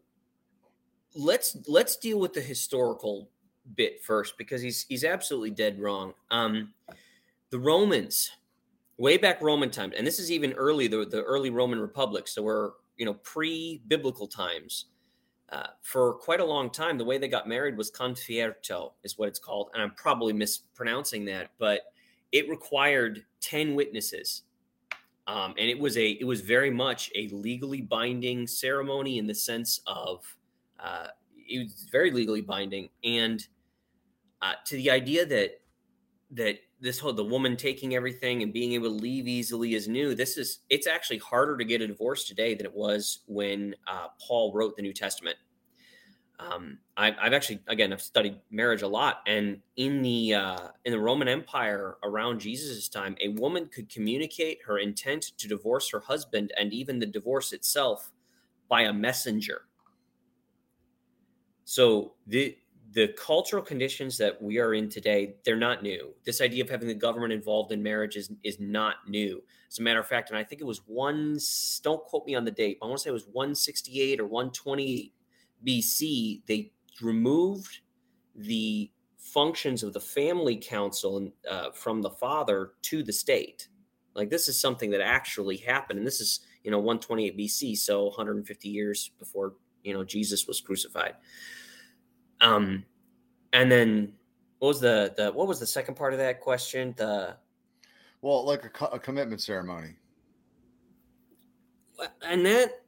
let's 1.15 1.57
let's 1.67 1.95
deal 1.95 2.19
with 2.19 2.33
the 2.33 2.41
historical 2.41 3.29
bit 3.75 4.03
first 4.03 4.37
because 4.37 4.61
he's 4.61 4.85
he's 4.87 5.03
absolutely 5.03 5.51
dead 5.51 5.79
wrong. 5.79 6.13
Um, 6.31 6.73
the 7.49 7.59
Romans, 7.59 8.31
way 8.97 9.17
back 9.17 9.41
Roman 9.41 9.71
times, 9.71 9.93
and 9.97 10.05
this 10.05 10.19
is 10.19 10.31
even 10.31 10.53
early 10.53 10.87
the 10.87 11.05
the 11.05 11.23
early 11.23 11.49
Roman 11.49 11.79
Republic, 11.79 12.27
so 12.27 12.43
we're 12.43 12.71
you 12.97 13.05
know 13.05 13.15
pre-biblical 13.15 14.27
times. 14.27 14.85
Uh, 15.49 15.67
for 15.81 16.15
quite 16.15 16.41
a 16.41 16.45
long 16.45 16.69
time, 16.69 16.97
the 16.97 17.05
way 17.05 17.17
they 17.17 17.29
got 17.29 17.47
married 17.47 17.77
was 17.77 17.89
confierto, 17.89 18.91
is 19.03 19.17
what 19.17 19.29
it's 19.29 19.39
called, 19.39 19.69
and 19.73 19.81
I'm 19.81 19.91
probably 19.91 20.33
mispronouncing 20.33 21.23
that, 21.25 21.51
but 21.57 21.83
it 22.31 22.49
required 22.49 23.23
10 23.41 23.75
witnesses. 23.75 24.43
Um, 25.27 25.53
and 25.57 25.69
it 25.69 25.77
was 25.77 25.97
a 25.97 26.11
it 26.11 26.23
was 26.23 26.39
very 26.39 26.71
much 26.71 27.11
a 27.13 27.27
legally 27.29 27.81
binding 27.81 28.47
ceremony 28.47 29.17
in 29.17 29.27
the 29.27 29.35
sense 29.35 29.81
of 29.85 30.23
uh, 30.79 31.07
it 31.35 31.63
was 31.63 31.85
very 31.91 32.11
legally 32.11 32.41
binding. 32.41 32.89
And 33.03 33.45
uh, 34.41 34.53
to 34.65 34.77
the 34.77 34.89
idea 34.89 35.25
that 35.25 35.59
that 36.31 36.59
this 36.79 36.99
whole 36.99 37.13
the 37.13 37.23
woman 37.23 37.57
taking 37.57 37.95
everything 37.95 38.43
and 38.43 38.53
being 38.53 38.73
able 38.73 38.87
to 38.87 38.93
leave 38.93 39.27
easily 39.27 39.73
is 39.75 39.87
new 39.87 40.13
this 40.13 40.37
is 40.37 40.59
it's 40.69 40.85
actually 40.85 41.17
harder 41.17 41.55
to 41.57 41.63
get 41.63 41.81
a 41.81 41.87
divorce 41.87 42.25
today 42.25 42.53
than 42.53 42.65
it 42.65 42.73
was 42.75 43.19
when 43.27 43.73
uh, 43.87 44.07
paul 44.19 44.51
wrote 44.53 44.75
the 44.75 44.81
new 44.81 44.93
testament 44.93 45.37
um, 46.39 46.77
I, 46.95 47.15
have 47.19 47.33
actually 47.33 47.61
again 47.67 47.91
I've 47.91 48.01
studied 48.01 48.35
marriage 48.51 48.83
a 48.83 48.87
lot, 48.87 49.21
and 49.25 49.59
in 49.75 50.01
the 50.03 50.35
uh, 50.35 50.67
in 50.85 50.91
the 50.91 50.99
Roman 50.99 51.27
Empire 51.27 51.97
around 52.03 52.39
Jesus' 52.39 52.87
time, 52.87 53.15
a 53.21 53.29
woman 53.29 53.67
could 53.67 53.89
communicate 53.89 54.59
her 54.65 54.77
intent 54.77 55.31
to 55.37 55.47
divorce 55.47 55.89
her 55.89 55.99
husband 55.99 56.53
and 56.59 56.73
even 56.73 56.99
the 56.99 57.07
divorce 57.07 57.53
itself 57.53 58.11
by 58.69 58.81
a 58.81 58.93
messenger. 58.93 59.63
So 61.65 62.13
the 62.27 62.55
the 62.93 63.09
cultural 63.09 63.63
conditions 63.63 64.17
that 64.17 64.41
we 64.41 64.59
are 64.59 64.73
in 64.73 64.89
today, 64.89 65.35
they're 65.43 65.55
not 65.55 65.83
new. 65.83 66.13
This 66.23 66.39
idea 66.39 66.63
of 66.63 66.69
having 66.69 66.87
the 66.87 66.93
government 66.93 67.33
involved 67.33 67.71
in 67.71 67.81
marriage 67.81 68.15
is 68.15 68.31
is 68.43 68.59
not 68.59 68.97
new. 69.07 69.41
As 69.69 69.79
a 69.79 69.81
matter 69.81 69.99
of 69.99 70.07
fact, 70.07 70.29
and 70.29 70.37
I 70.37 70.43
think 70.43 70.61
it 70.61 70.65
was 70.65 70.81
one. 70.85 71.39
Don't 71.81 72.03
quote 72.03 72.27
me 72.27 72.35
on 72.35 72.45
the 72.45 72.51
date. 72.51 72.77
I 72.81 72.85
want 72.85 72.99
to 72.99 73.03
say 73.03 73.09
it 73.09 73.13
was 73.13 73.25
168 73.25 74.19
or 74.19 74.25
128 74.25 75.13
BC, 75.65 76.41
they 76.47 76.71
removed 77.01 77.79
the 78.35 78.91
functions 79.17 79.83
of 79.83 79.93
the 79.93 79.99
family 79.99 80.55
council 80.55 81.31
uh, 81.49 81.71
from 81.71 82.01
the 82.01 82.09
father 82.09 82.71
to 82.83 83.03
the 83.03 83.13
state. 83.13 83.67
Like 84.15 84.29
this 84.29 84.47
is 84.47 84.59
something 84.59 84.89
that 84.91 85.01
actually 85.01 85.57
happened, 85.57 85.99
and 85.99 86.07
this 86.07 86.21
is 86.21 86.41
you 86.63 86.71
know 86.71 86.79
128 86.79 87.37
BC, 87.37 87.77
so 87.77 88.05
150 88.05 88.69
years 88.69 89.11
before 89.19 89.53
you 89.83 89.93
know 89.93 90.03
Jesus 90.03 90.47
was 90.47 90.59
crucified. 90.59 91.15
Um, 92.41 92.83
and 93.53 93.71
then 93.71 94.13
what 94.59 94.69
was 94.69 94.79
the 94.79 95.13
the 95.17 95.31
what 95.31 95.47
was 95.47 95.59
the 95.59 95.67
second 95.67 95.95
part 95.95 96.13
of 96.13 96.19
that 96.19 96.41
question? 96.41 96.93
The 96.97 97.37
well, 98.21 98.45
like 98.45 98.63
a, 98.81 98.85
a 98.85 98.99
commitment 98.99 99.41
ceremony. 99.41 99.95
And 102.21 102.45
that 102.45 102.83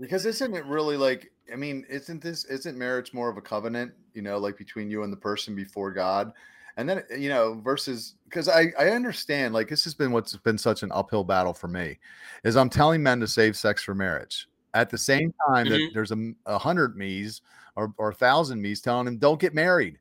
because 0.00 0.26
isn't 0.26 0.54
it 0.54 0.64
really 0.66 0.96
like 0.96 1.30
I 1.52 1.56
mean, 1.56 1.84
isn't 1.88 2.22
this 2.22 2.44
isn't 2.46 2.76
marriage 2.76 3.12
more 3.12 3.28
of 3.28 3.36
a 3.36 3.42
covenant, 3.42 3.92
you 4.14 4.22
know, 4.22 4.38
like 4.38 4.56
between 4.56 4.90
you 4.90 5.02
and 5.02 5.12
the 5.12 5.16
person 5.16 5.54
before 5.54 5.92
God? 5.92 6.32
And 6.76 6.88
then 6.88 7.02
you 7.16 7.28
know, 7.28 7.60
versus 7.62 8.14
because 8.24 8.48
I 8.48 8.72
I 8.78 8.90
understand 8.90 9.54
like 9.54 9.68
this 9.68 9.84
has 9.84 9.94
been 9.94 10.12
what's 10.12 10.36
been 10.36 10.58
such 10.58 10.82
an 10.82 10.90
uphill 10.92 11.24
battle 11.24 11.54
for 11.54 11.68
me, 11.68 11.98
is 12.44 12.56
I'm 12.56 12.70
telling 12.70 13.02
men 13.02 13.20
to 13.20 13.28
save 13.28 13.56
sex 13.56 13.82
for 13.82 13.94
marriage. 13.94 14.48
At 14.72 14.90
the 14.90 14.98
same 14.98 15.32
time 15.46 15.66
mm-hmm. 15.66 15.72
that 15.74 15.90
there's 15.94 16.10
a, 16.10 16.32
a 16.46 16.58
hundred 16.58 16.96
me's 16.96 17.42
or 17.76 17.94
or 17.96 18.10
a 18.10 18.14
thousand 18.14 18.60
me's 18.60 18.80
telling 18.80 19.04
them 19.04 19.18
don't 19.18 19.40
get 19.40 19.54
married. 19.54 19.98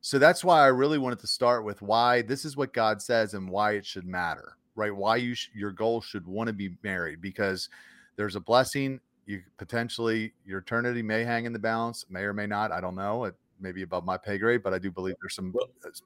So 0.00 0.18
that's 0.18 0.44
why 0.44 0.60
I 0.60 0.66
really 0.66 0.98
wanted 0.98 1.20
to 1.20 1.28
start 1.28 1.64
with 1.64 1.80
why 1.80 2.22
this 2.22 2.44
is 2.44 2.56
what 2.56 2.72
God 2.72 3.00
says 3.00 3.34
and 3.34 3.48
why 3.48 3.72
it 3.72 3.86
should 3.86 4.04
matter, 4.04 4.56
right? 4.74 4.94
Why 4.94 5.16
you 5.16 5.34
sh- 5.34 5.50
your 5.54 5.70
goal 5.70 6.00
should 6.00 6.26
want 6.26 6.48
to 6.48 6.52
be 6.52 6.76
married 6.82 7.20
because 7.20 7.68
there's 8.16 8.34
a 8.34 8.40
blessing 8.40 9.00
you 9.32 9.42
potentially 9.56 10.32
your 10.44 10.60
eternity 10.60 11.02
may 11.02 11.24
hang 11.24 11.46
in 11.46 11.52
the 11.52 11.58
balance, 11.58 12.04
may 12.08 12.22
or 12.22 12.32
may 12.32 12.46
not. 12.46 12.70
I 12.70 12.80
don't 12.80 12.94
know. 12.94 13.24
It 13.24 13.34
may 13.58 13.72
be 13.72 13.82
above 13.82 14.04
my 14.04 14.16
pay 14.16 14.38
grade, 14.38 14.62
but 14.62 14.74
I 14.74 14.78
do 14.78 14.90
believe 14.90 15.16
there's 15.20 15.34
some 15.34 15.54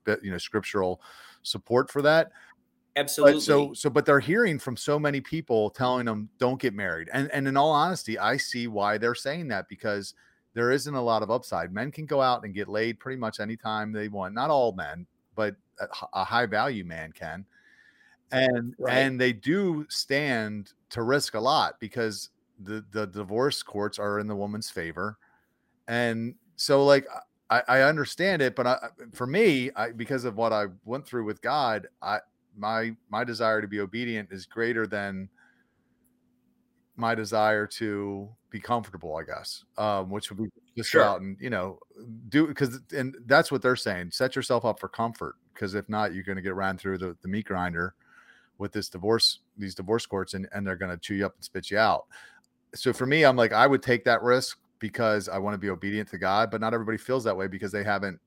uh, 0.07 0.17
you 0.23 0.31
know 0.31 0.39
scriptural 0.39 1.01
support 1.43 1.91
for 1.91 2.03
that. 2.03 2.31
Absolutely. 2.97 3.35
But 3.35 3.43
so 3.43 3.73
so 3.75 3.91
but 3.91 4.07
they're 4.07 4.21
hearing 4.21 4.59
from 4.59 4.77
so 4.77 4.99
many 4.99 5.21
people 5.21 5.71
telling 5.71 6.07
them 6.07 6.31
don't 6.39 6.61
get 6.61 6.73
married. 6.73 7.11
And 7.13 7.31
and 7.33 7.47
in 7.47 7.57
all 7.57 7.73
honesty, 7.73 8.19
I 8.19 8.37
see 8.37 8.69
why 8.69 8.97
they're 8.97 9.15
saying 9.15 9.49
that 9.49 9.69
because 9.69 10.15
there 10.55 10.71
isn't 10.71 10.95
a 10.95 11.03
lot 11.03 11.23
of 11.23 11.31
upside. 11.31 11.73
Men 11.73 11.91
can 11.91 12.07
go 12.07 12.23
out 12.23 12.45
and 12.45 12.55
get 12.55 12.69
laid 12.69 12.99
pretty 12.99 13.19
much 13.19 13.41
anytime 13.41 13.93
they 13.93 14.09
want. 14.09 14.33
Not 14.33 14.49
all 14.49 14.73
men, 14.73 15.07
but 15.35 15.57
a, 15.81 15.87
a 16.15 16.25
high 16.25 16.47
value 16.47 16.85
man 16.85 17.13
can. 17.13 17.45
And 18.33 18.75
right. 18.79 18.95
and 18.95 19.21
they 19.21 19.33
do 19.33 19.87
stand 19.89 20.73
to 20.91 21.03
risk 21.03 21.35
a 21.35 21.41
lot 21.41 21.79
because 21.79 22.31
the 22.59 22.85
the 22.91 23.07
divorce 23.07 23.63
courts 23.63 23.99
are 23.99 24.19
in 24.19 24.27
the 24.27 24.37
woman's 24.37 24.71
favor. 24.71 25.19
And 25.89 26.35
so 26.57 26.85
like 26.85 27.07
I, 27.51 27.63
I 27.69 27.81
understand 27.83 28.43
it, 28.43 28.57
but 28.57 28.67
I, 28.67 28.79
for 29.13 29.27
me, 29.27 29.71
I, 29.77 29.93
because 29.93 30.25
of 30.25 30.37
what 30.37 30.53
I 30.53 30.67
went 30.85 31.07
through 31.07 31.25
with 31.25 31.41
God, 31.43 31.87
I 32.03 32.21
my 32.57 32.97
my 33.11 33.25
desire 33.25 33.61
to 33.61 33.69
be 33.69 33.81
obedient 33.81 34.31
is 34.33 34.47
greater 34.47 34.87
than 34.87 35.29
my 36.97 37.15
desire 37.15 37.67
to 37.67 38.29
be 38.51 38.59
comfortable, 38.59 39.17
I 39.17 39.23
guess, 39.23 39.65
um, 39.77 40.11
which 40.11 40.31
would 40.31 40.39
be 40.39 40.51
just 40.77 40.91
sure. 40.91 41.03
go 41.03 41.09
out 41.09 41.21
and 41.21 41.37
you 41.41 41.51
know 41.51 41.79
do 42.29 42.47
because 42.47 42.81
and 42.95 43.15
that's 43.27 43.53
what 43.53 43.63
they're 43.63 43.77
saying. 43.77 44.11
Set 44.11 44.35
yourself 44.35 44.65
up 44.65 44.81
for 44.81 44.89
comfort 44.89 45.37
because 45.55 45.75
if 45.75 45.89
not, 45.89 46.15
you're 46.15 46.25
going 46.25 46.37
to 46.37 46.43
get 46.43 46.55
ran 46.55 46.79
through 46.79 46.99
the, 46.99 47.17
the 47.23 47.29
meat 47.29 47.47
grinder 47.47 47.95
with 48.59 48.73
this 48.73 48.89
divorce, 48.89 49.41
these 49.57 49.75
divorce 49.75 50.07
courts, 50.07 50.35
and 50.35 50.49
and 50.53 50.67
they're 50.67 50.77
going 50.77 50.91
to 50.91 50.99
chew 50.99 51.15
you 51.15 51.27
up 51.27 51.35
and 51.35 51.45
spit 51.45 51.71
you 51.71 51.79
out. 51.79 52.07
So 52.75 52.93
for 52.93 53.07
me, 53.07 53.25
I'm 53.25 53.37
like 53.37 53.53
I 53.53 53.67
would 53.67 53.83
take 53.83 54.05
that 54.05 54.23
risk 54.23 54.59
because 54.79 55.29
I 55.29 55.39
want 55.39 55.55
to 55.55 55.59
be 55.59 55.71
obedient 55.71 56.09
to 56.11 56.19
God, 56.19 56.51
but 56.51 56.61
not 56.61 56.75
everybody 56.75 56.99
feels 56.99 57.25
that 57.25 57.37
way 57.37 57.47
because 57.47 57.73
they 57.73 57.85
haven't 57.85 58.21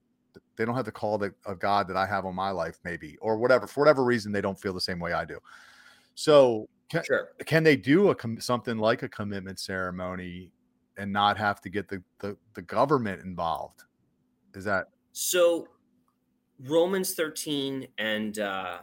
they 0.56 0.66
don't 0.66 0.76
have 0.76 0.86
the 0.86 0.92
call 0.92 1.18
that, 1.20 1.34
of 1.46 1.60
God 1.60 1.88
that 1.88 1.98
I 1.98 2.06
have 2.06 2.26
on 2.26 2.36
my 2.36 2.52
life, 2.52 2.80
maybe, 2.84 3.18
or 3.22 3.38
whatever. 3.38 3.66
For 3.66 3.82
whatever 3.82 4.04
reason, 4.04 4.32
they 4.32 4.42
don't 4.42 4.60
feel 4.60 4.74
the 4.74 4.82
same 4.82 5.00
way 5.00 5.14
I 5.14 5.26
do. 5.26 5.40
So 6.16 6.68
can, 6.90 7.04
sure. 7.04 7.30
can 7.46 7.64
they 7.64 7.76
do 7.76 8.12
a 8.12 8.16
something 8.42 8.78
like 8.78 9.04
a 9.04 9.10
commitment 9.10 9.60
ceremony 9.60 10.52
and 10.98 11.12
not 11.14 11.38
have 11.38 11.62
to 11.62 11.70
get 11.70 11.88
the, 11.88 12.04
the, 12.20 12.36
the 12.56 12.62
government 12.62 13.24
involved? 13.24 13.84
Is 14.54 14.66
that 14.66 14.88
so? 15.12 15.68
Romans 16.66 17.14
13 17.14 17.88
and 18.00 18.40
uh, 18.40 18.80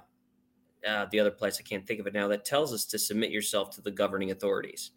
uh, 0.88 1.06
the 1.10 1.20
other 1.20 1.30
place 1.30 1.58
I 1.60 1.62
can't 1.62 1.86
think 1.86 2.00
of 2.00 2.06
it 2.06 2.14
now 2.14 2.26
that 2.28 2.46
tells 2.46 2.72
us 2.72 2.86
to 2.86 2.98
submit 2.98 3.30
yourself 3.30 3.70
to 3.72 3.82
the 3.82 3.90
governing 3.90 4.30
authorities. 4.30 4.92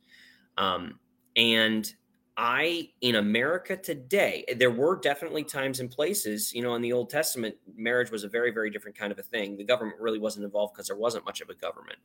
Um, 0.60 1.00
and 1.36 1.92
I, 2.38 2.90
in 3.02 3.16
America 3.16 3.76
today, 3.76 4.46
there 4.58 4.72
were 4.72 4.98
definitely 4.98 5.44
times 5.44 5.80
and 5.80 5.90
places, 5.90 6.54
you 6.54 6.62
know, 6.62 6.76
in 6.76 6.82
the 6.82 6.94
Old 6.94 7.10
Testament, 7.10 7.56
marriage 7.76 8.12
was 8.12 8.24
a 8.24 8.30
very, 8.30 8.52
very 8.52 8.70
different 8.70 8.98
kind 8.98 9.12
of 9.12 9.20
a 9.20 9.24
thing. 9.24 9.58
The 9.58 9.64
government 9.64 10.00
really 10.00 10.20
wasn't 10.20 10.46
involved 10.46 10.74
because 10.74 10.88
there 10.88 10.96
wasn't 10.96 11.26
much 11.26 11.42
of 11.42 11.50
a 11.50 11.56
government. 11.56 12.00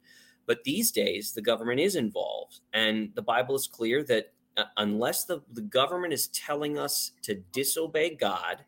But 0.47 0.65
these 0.65 0.91
days, 0.91 1.33
the 1.33 1.43
government 1.43 1.81
is 1.81 1.97
involved. 1.97 2.61
And 2.73 3.11
the 3.15 3.23
Bible 3.23 3.55
is 3.55 3.67
clear 3.67 4.03
that 4.05 4.33
uh, 4.57 4.65
unless 4.77 5.25
the, 5.25 5.43
the 5.53 5.63
government 5.63 6.13
is 6.13 6.29
telling 6.29 6.79
us 6.79 7.13
to 7.23 7.37
disobey 7.53 8.15
God, 8.15 8.65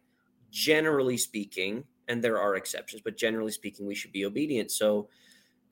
generally 0.51 1.17
speaking, 1.17 1.85
and 2.09 2.23
there 2.23 2.41
are 2.41 2.57
exceptions, 2.57 3.03
but 3.03 3.17
generally 3.17 3.53
speaking, 3.53 3.87
we 3.87 3.95
should 3.95 4.13
be 4.13 4.25
obedient. 4.25 4.71
So, 4.71 5.09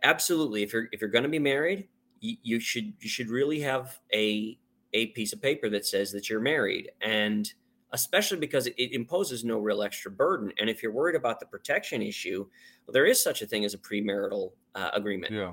absolutely, 0.02 0.62
if 0.62 0.72
you're 0.72 0.88
if 0.92 1.00
you're 1.00 1.10
going 1.10 1.22
to 1.22 1.28
be 1.28 1.38
married, 1.38 1.88
you, 2.24 2.36
you 2.42 2.60
should 2.60 2.94
you 3.00 3.08
should 3.08 3.28
really 3.28 3.60
have 3.60 3.98
a 4.12 4.58
a 4.94 5.06
piece 5.08 5.32
of 5.32 5.42
paper 5.42 5.68
that 5.68 5.84
says 5.84 6.12
that 6.12 6.30
you're 6.30 6.40
married. 6.40 6.90
And 7.02 7.52
especially 7.92 8.38
because 8.38 8.66
it 8.66 8.92
imposes 8.92 9.44
no 9.44 9.58
real 9.58 9.82
extra 9.82 10.10
burden. 10.10 10.52
And 10.58 10.70
if 10.70 10.82
you're 10.82 10.92
worried 10.92 11.16
about 11.16 11.38
the 11.38 11.46
protection 11.46 12.02
issue, 12.02 12.46
well, 12.86 12.92
there 12.92 13.06
is 13.06 13.22
such 13.22 13.42
a 13.42 13.46
thing 13.46 13.64
as 13.64 13.74
a 13.74 13.78
premarital 13.78 14.52
uh, 14.74 14.90
agreement. 14.94 15.32
Yeah. 15.32 15.52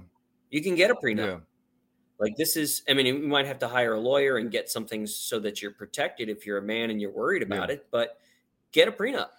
You 0.49 0.63
can 0.63 0.75
get 0.75 0.89
a 0.89 0.95
prenup. 0.95 1.27
Yeah. 1.27 1.37
Like 2.19 2.35
this 2.37 2.55
is, 2.55 2.83
I 2.87 2.93
mean, 2.93 3.05
you 3.07 3.19
might 3.19 3.47
have 3.47 3.59
to 3.59 3.67
hire 3.67 3.93
a 3.93 3.99
lawyer 3.99 4.37
and 4.37 4.51
get 4.51 4.69
something 4.69 5.07
so 5.07 5.39
that 5.39 5.61
you're 5.61 5.71
protected 5.71 6.29
if 6.29 6.45
you're 6.45 6.59
a 6.59 6.63
man 6.63 6.91
and 6.91 7.01
you're 7.01 7.11
worried 7.11 7.41
about 7.41 7.69
yeah. 7.69 7.75
it, 7.75 7.87
but 7.91 8.19
get 8.71 8.87
a 8.87 8.91
prenup. 8.91 9.29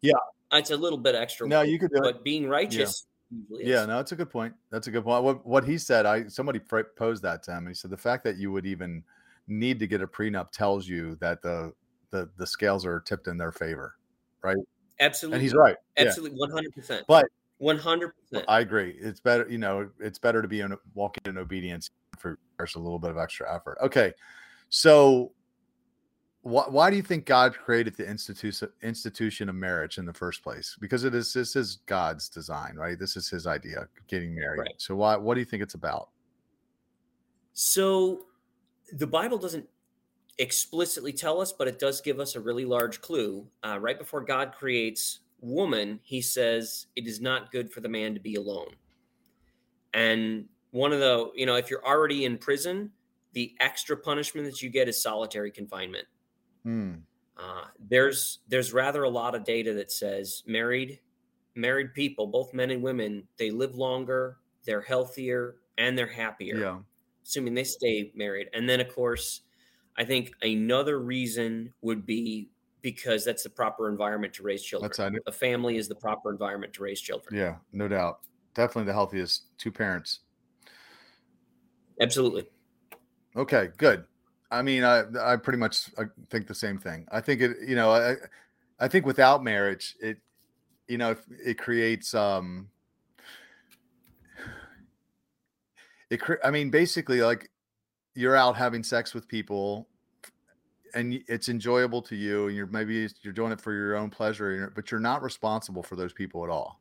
Yeah. 0.00 0.14
It's 0.52 0.70
a 0.70 0.76
little 0.76 0.98
bit 0.98 1.14
extra. 1.14 1.46
No, 1.46 1.62
you 1.62 1.78
could 1.78 1.90
do 1.90 2.00
but 2.00 2.24
being 2.24 2.48
righteous. 2.48 3.06
Yeah. 3.30 3.58
yeah, 3.60 3.86
no, 3.86 3.96
that's 3.96 4.12
a 4.12 4.16
good 4.16 4.30
point. 4.30 4.54
That's 4.70 4.88
a 4.88 4.90
good 4.90 5.04
point. 5.04 5.22
What, 5.22 5.46
what 5.46 5.64
he 5.64 5.78
said, 5.78 6.04
I 6.04 6.26
somebody 6.26 6.58
posed 6.58 7.22
that 7.22 7.42
to 7.44 7.52
him. 7.52 7.66
He 7.68 7.74
said 7.74 7.90
the 7.90 7.96
fact 7.96 8.24
that 8.24 8.36
you 8.36 8.50
would 8.50 8.66
even 8.66 9.04
need 9.46 9.78
to 9.78 9.86
get 9.86 10.02
a 10.02 10.06
prenup 10.06 10.50
tells 10.50 10.88
you 10.88 11.16
that 11.16 11.42
the 11.42 11.72
the 12.10 12.28
the 12.36 12.46
scales 12.46 12.84
are 12.84 13.00
tipped 13.00 13.28
in 13.28 13.38
their 13.38 13.52
favor, 13.52 13.94
right? 14.42 14.56
Absolutely, 14.98 15.36
and 15.36 15.42
he's 15.42 15.54
right. 15.54 15.76
Absolutely, 15.96 16.38
one 16.38 16.50
hundred 16.50 16.74
percent. 16.74 17.04
But 17.06 17.26
one 17.58 17.78
hundred 17.78 18.12
percent, 18.16 18.44
I 18.48 18.60
agree. 18.60 18.96
It's 18.98 19.20
better, 19.20 19.46
you 19.48 19.58
know, 19.58 19.88
it's 20.00 20.18
better 20.18 20.42
to 20.42 20.48
be 20.48 20.60
in 20.60 20.76
walking 20.94 21.22
in 21.26 21.38
obedience 21.38 21.90
for 22.18 22.38
a 22.58 22.78
little 22.78 22.98
bit 22.98 23.10
of 23.10 23.18
extra 23.18 23.54
effort. 23.54 23.78
Okay, 23.80 24.12
so 24.68 25.32
why, 26.42 26.64
why 26.68 26.90
do 26.90 26.96
you 26.96 27.02
think 27.02 27.26
God 27.26 27.54
created 27.54 27.96
the 27.96 28.08
institution 28.08 28.68
institution 28.82 29.48
of 29.48 29.54
marriage 29.54 29.98
in 29.98 30.06
the 30.06 30.14
first 30.14 30.42
place? 30.42 30.76
Because 30.80 31.04
it 31.04 31.14
is 31.14 31.32
this 31.32 31.54
is 31.54 31.76
God's 31.86 32.28
design, 32.28 32.76
right? 32.76 32.98
This 32.98 33.16
is 33.16 33.28
His 33.28 33.46
idea, 33.46 33.88
getting 34.08 34.34
married. 34.34 34.60
Right. 34.60 34.74
So 34.78 34.96
why 34.96 35.16
what 35.16 35.34
do 35.34 35.40
you 35.40 35.46
think 35.46 35.62
it's 35.62 35.74
about? 35.74 36.08
So 37.52 38.26
the 38.92 39.06
Bible 39.06 39.38
doesn't 39.38 39.68
explicitly 40.38 41.12
tell 41.12 41.40
us, 41.40 41.52
but 41.52 41.68
it 41.68 41.78
does 41.78 42.00
give 42.00 42.18
us 42.18 42.34
a 42.34 42.40
really 42.40 42.64
large 42.64 43.02
clue. 43.02 43.46
Uh, 43.62 43.78
right 43.78 43.98
before 43.98 44.22
God 44.22 44.52
creates 44.52 45.20
woman, 45.40 46.00
he 46.02 46.22
says, 46.22 46.86
It 46.96 47.06
is 47.06 47.20
not 47.20 47.52
good 47.52 47.70
for 47.70 47.80
the 47.80 47.88
man 47.88 48.14
to 48.14 48.20
be 48.20 48.36
alone. 48.36 48.74
And 49.92 50.46
one 50.70 50.92
of 50.92 51.00
the, 51.00 51.30
you 51.34 51.46
know, 51.46 51.56
if 51.56 51.68
you're 51.70 51.84
already 51.84 52.24
in 52.24 52.38
prison, 52.38 52.90
the 53.32 53.54
extra 53.60 53.96
punishment 53.96 54.46
that 54.46 54.62
you 54.62 54.70
get 54.70 54.88
is 54.88 55.02
solitary 55.02 55.50
confinement. 55.50 56.06
Hmm. 56.64 56.94
Uh, 57.36 57.64
there's 57.88 58.40
there's 58.48 58.72
rather 58.72 59.04
a 59.04 59.08
lot 59.08 59.34
of 59.34 59.44
data 59.44 59.72
that 59.74 59.90
says 59.90 60.42
married 60.46 61.00
married 61.54 61.94
people, 61.94 62.26
both 62.26 62.54
men 62.54 62.70
and 62.70 62.82
women, 62.82 63.26
they 63.36 63.50
live 63.50 63.74
longer, 63.74 64.38
they're 64.64 64.80
healthier, 64.80 65.56
and 65.78 65.96
they're 65.96 66.06
happier. 66.06 66.58
Yeah 66.58 66.78
assuming 67.30 67.54
they 67.54 67.64
stay 67.64 68.10
married. 68.14 68.48
And 68.52 68.68
then, 68.68 68.80
of 68.80 68.92
course, 68.92 69.42
I 69.96 70.04
think 70.04 70.32
another 70.42 70.98
reason 70.98 71.72
would 71.80 72.04
be 72.04 72.48
because 72.82 73.24
that's 73.24 73.42
the 73.42 73.50
proper 73.50 73.88
environment 73.88 74.34
to 74.34 74.42
raise 74.42 74.62
children. 74.62 74.90
That's 74.96 75.26
a 75.26 75.32
family 75.32 75.76
is 75.76 75.86
the 75.86 75.94
proper 75.94 76.30
environment 76.30 76.72
to 76.74 76.82
raise 76.82 77.00
children. 77.00 77.36
Yeah, 77.36 77.56
no 77.72 77.88
doubt. 77.88 78.20
Definitely 78.54 78.86
the 78.86 78.94
healthiest 78.94 79.44
two 79.58 79.70
parents. 79.70 80.20
Absolutely. 82.00 82.48
Okay, 83.36 83.68
good. 83.76 84.04
I 84.50 84.62
mean, 84.62 84.84
I 84.84 85.04
I 85.20 85.36
pretty 85.36 85.58
much 85.58 85.90
I 85.98 86.04
think 86.28 86.46
the 86.46 86.54
same 86.54 86.78
thing. 86.78 87.06
I 87.10 87.20
think 87.20 87.40
it, 87.40 87.56
you 87.66 87.76
know, 87.76 87.92
I 87.92 88.16
I 88.78 88.88
think 88.88 89.06
without 89.06 89.44
marriage, 89.44 89.94
it, 90.00 90.18
you 90.88 90.98
know, 90.98 91.16
it 91.44 91.58
creates 91.58 92.14
um 92.14 92.68
it 96.10 96.20
i 96.44 96.50
mean 96.50 96.70
basically 96.70 97.22
like 97.22 97.50
you're 98.14 98.36
out 98.36 98.56
having 98.56 98.82
sex 98.82 99.14
with 99.14 99.26
people 99.28 99.88
and 100.94 101.22
it's 101.28 101.48
enjoyable 101.48 102.02
to 102.02 102.16
you 102.16 102.48
and 102.48 102.56
you're 102.56 102.66
maybe 102.66 103.08
you're 103.22 103.32
doing 103.32 103.52
it 103.52 103.60
for 103.60 103.72
your 103.72 103.96
own 103.96 104.10
pleasure 104.10 104.72
but 104.74 104.90
you're 104.90 105.00
not 105.00 105.22
responsible 105.22 105.82
for 105.82 105.94
those 105.94 106.12
people 106.12 106.42
at 106.44 106.50
all. 106.50 106.80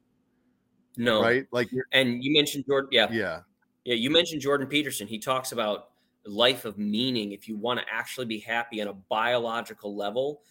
No. 0.97 1.21
Right? 1.21 1.45
Like 1.51 1.69
and 1.93 2.23
you 2.23 2.33
mentioned 2.33 2.65
jordan 2.65 2.89
yeah. 2.91 3.07
Yeah. 3.11 3.39
Yeah 3.85 3.93
you 3.95 4.09
mentioned 4.09 4.41
jordan 4.41 4.67
peterson. 4.67 5.07
He 5.07 5.19
talks 5.19 5.51
about 5.51 5.89
life 6.25 6.65
of 6.65 6.77
meaning 6.77 7.31
if 7.31 7.47
you 7.47 7.57
want 7.57 7.79
to 7.79 7.85
actually 7.91 8.25
be 8.25 8.39
happy 8.39 8.81
on 8.81 8.87
a 8.87 8.93
biological 8.93 9.95
level 9.95 10.41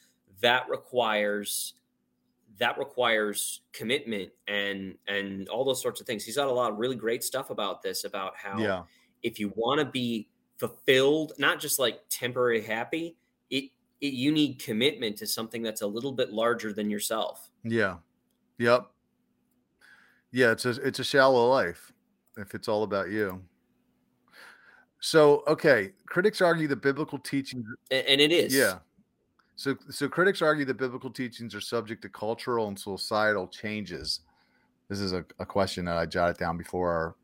that 0.41 0.69
requires 0.69 1.75
that 2.59 2.79
requires 2.79 3.61
commitment 3.73 4.31
and 4.47 4.95
and 5.07 5.49
all 5.49 5.65
those 5.65 5.81
sorts 5.81 6.01
of 6.01 6.07
things. 6.07 6.25
He's 6.25 6.37
got 6.37 6.49
a 6.49 6.53
lot 6.53 6.73
of 6.73 6.79
really 6.79 6.97
great 6.97 7.23
stuff 7.23 7.51
about 7.51 7.83
this 7.83 8.05
about 8.05 8.37
how 8.37 8.59
yeah. 8.59 8.83
if 9.23 9.39
you 9.39 9.53
want 9.55 9.79
to 9.81 9.85
be 9.85 10.29
fulfilled, 10.59 11.33
not 11.39 11.61
just 11.61 11.79
like 11.79 12.01
temporary 12.09 12.61
happy, 12.61 13.17
it, 13.51 13.71
it 14.01 14.13
you 14.13 14.33
need 14.33 14.61
commitment 14.61 15.17
to 15.19 15.27
something 15.27 15.63
that's 15.63 15.83
a 15.83 15.87
little 15.87 16.13
bit 16.13 16.33
larger 16.33 16.73
than 16.73 16.91
yourself. 16.91 17.51
Yeah. 17.63 17.97
Yep. 18.59 18.87
Yeah, 20.33 20.51
it's 20.53 20.65
a 20.65 20.71
it's 20.71 20.99
a 20.99 21.05
shallow 21.05 21.49
life 21.49 21.93
if 22.37 22.55
it's 22.55 22.69
all 22.69 22.83
about 22.83 23.11
you. 23.11 23.43
So, 25.01 25.45
okay, 25.47 25.93
critics 26.07 26.41
argue 26.41 26.67
the 26.67 26.77
biblical 26.77 27.19
teachings 27.19 27.65
and, 27.91 28.21
it 28.21 28.33
is. 28.33 28.55
Yeah. 28.55 28.79
So, 29.55 29.77
so 29.91 30.09
critics 30.09 30.43
argue 30.43 30.65
that 30.65 30.77
biblical 30.77 31.11
teachings 31.11 31.55
are 31.55 31.61
subject 31.61 32.03
to 32.03 32.09
cultural 32.09 32.69
and 32.69 32.79
societal 32.79 33.47
changes. 33.49 34.21
This 34.89 35.01
is 35.01 35.13
a, 35.13 35.25
a 35.39 35.47
question 35.47 35.85
that 35.85 35.97
I 35.97 36.07
jotted 36.07 36.39
down 36.39 36.57
before 36.57 37.17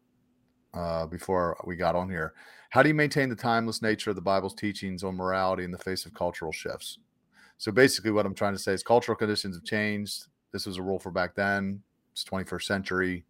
uh, 0.75 1.07
before 1.07 1.57
we 1.65 1.77
got 1.77 1.95
on 1.95 2.09
here. 2.09 2.35
How 2.71 2.83
do 2.83 2.89
you 2.89 2.95
maintain 2.95 3.29
the 3.29 3.37
timeless 3.37 3.81
nature 3.81 4.11
of 4.11 4.17
the 4.17 4.23
Bible's 4.23 4.55
teachings 4.55 5.05
on 5.05 5.15
morality 5.15 5.63
in 5.63 5.71
the 5.71 5.79
face 5.79 6.05
of 6.07 6.15
cultural 6.15 6.51
shifts? 6.51 6.99
So 7.59 7.71
basically, 7.71 8.11
what 8.11 8.27
I'm 8.27 8.35
trying 8.35 8.55
to 8.55 8.59
say 8.59 8.73
is 8.73 8.83
cultural 8.83 9.17
conditions 9.17 9.57
have 9.57 9.65
changed. 9.65 10.27
This 10.53 10.67
was 10.67 10.77
a 10.77 10.83
rule 10.83 10.99
for 10.99 11.13
back 11.13 11.37
then. 11.37 11.83
It's 12.13 12.25
21st 12.25 12.63
century. 12.65 13.25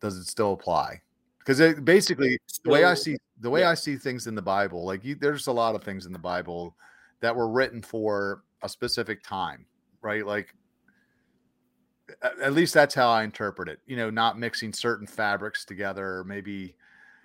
Does 0.00 0.16
it 0.16 0.24
still 0.24 0.54
apply? 0.54 1.02
Because 1.38 1.60
it, 1.60 1.84
basically, 1.84 2.38
the 2.64 2.70
way 2.70 2.84
I 2.84 2.94
see 2.94 3.18
the 3.40 3.50
way 3.50 3.60
yeah. 3.60 3.70
I 3.70 3.74
see 3.74 3.96
things 3.96 4.26
in 4.26 4.34
the 4.34 4.42
Bible, 4.42 4.84
like 4.84 5.04
you, 5.04 5.14
there's 5.14 5.46
a 5.46 5.52
lot 5.52 5.74
of 5.74 5.82
things 5.82 6.06
in 6.06 6.12
the 6.12 6.18
Bible 6.18 6.76
that 7.20 7.34
were 7.34 7.48
written 7.48 7.82
for 7.82 8.42
a 8.62 8.68
specific 8.68 9.22
time, 9.22 9.66
right? 10.02 10.26
Like 10.26 10.54
at 12.42 12.52
least 12.52 12.74
that's 12.74 12.94
how 12.94 13.08
I 13.08 13.24
interpret 13.24 13.68
it. 13.68 13.80
You 13.86 13.96
know, 13.96 14.10
not 14.10 14.38
mixing 14.38 14.72
certain 14.72 15.06
fabrics 15.06 15.64
together, 15.64 16.18
or 16.18 16.24
maybe 16.24 16.74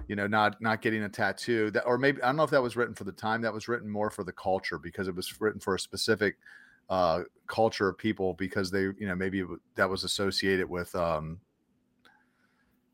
you 0.07 0.15
know, 0.15 0.27
not 0.27 0.61
not 0.61 0.81
getting 0.81 1.03
a 1.03 1.09
tattoo 1.09 1.71
that, 1.71 1.83
or 1.85 1.97
maybe 1.97 2.21
I 2.21 2.27
don't 2.27 2.35
know 2.35 2.43
if 2.43 2.49
that 2.51 2.61
was 2.61 2.75
written 2.75 2.95
for 2.95 3.05
the 3.05 3.11
time. 3.11 3.41
That 3.41 3.53
was 3.53 3.67
written 3.67 3.89
more 3.89 4.09
for 4.09 4.23
the 4.23 4.33
culture 4.33 4.77
because 4.77 5.07
it 5.07 5.15
was 5.15 5.39
written 5.39 5.59
for 5.59 5.75
a 5.75 5.79
specific 5.79 6.35
uh, 6.89 7.21
culture 7.47 7.87
of 7.87 7.97
people 7.97 8.33
because 8.33 8.69
they, 8.69 8.81
you 8.81 9.07
know, 9.07 9.15
maybe 9.15 9.43
that 9.75 9.89
was 9.89 10.03
associated 10.03 10.69
with 10.69 10.93
um, 10.95 11.39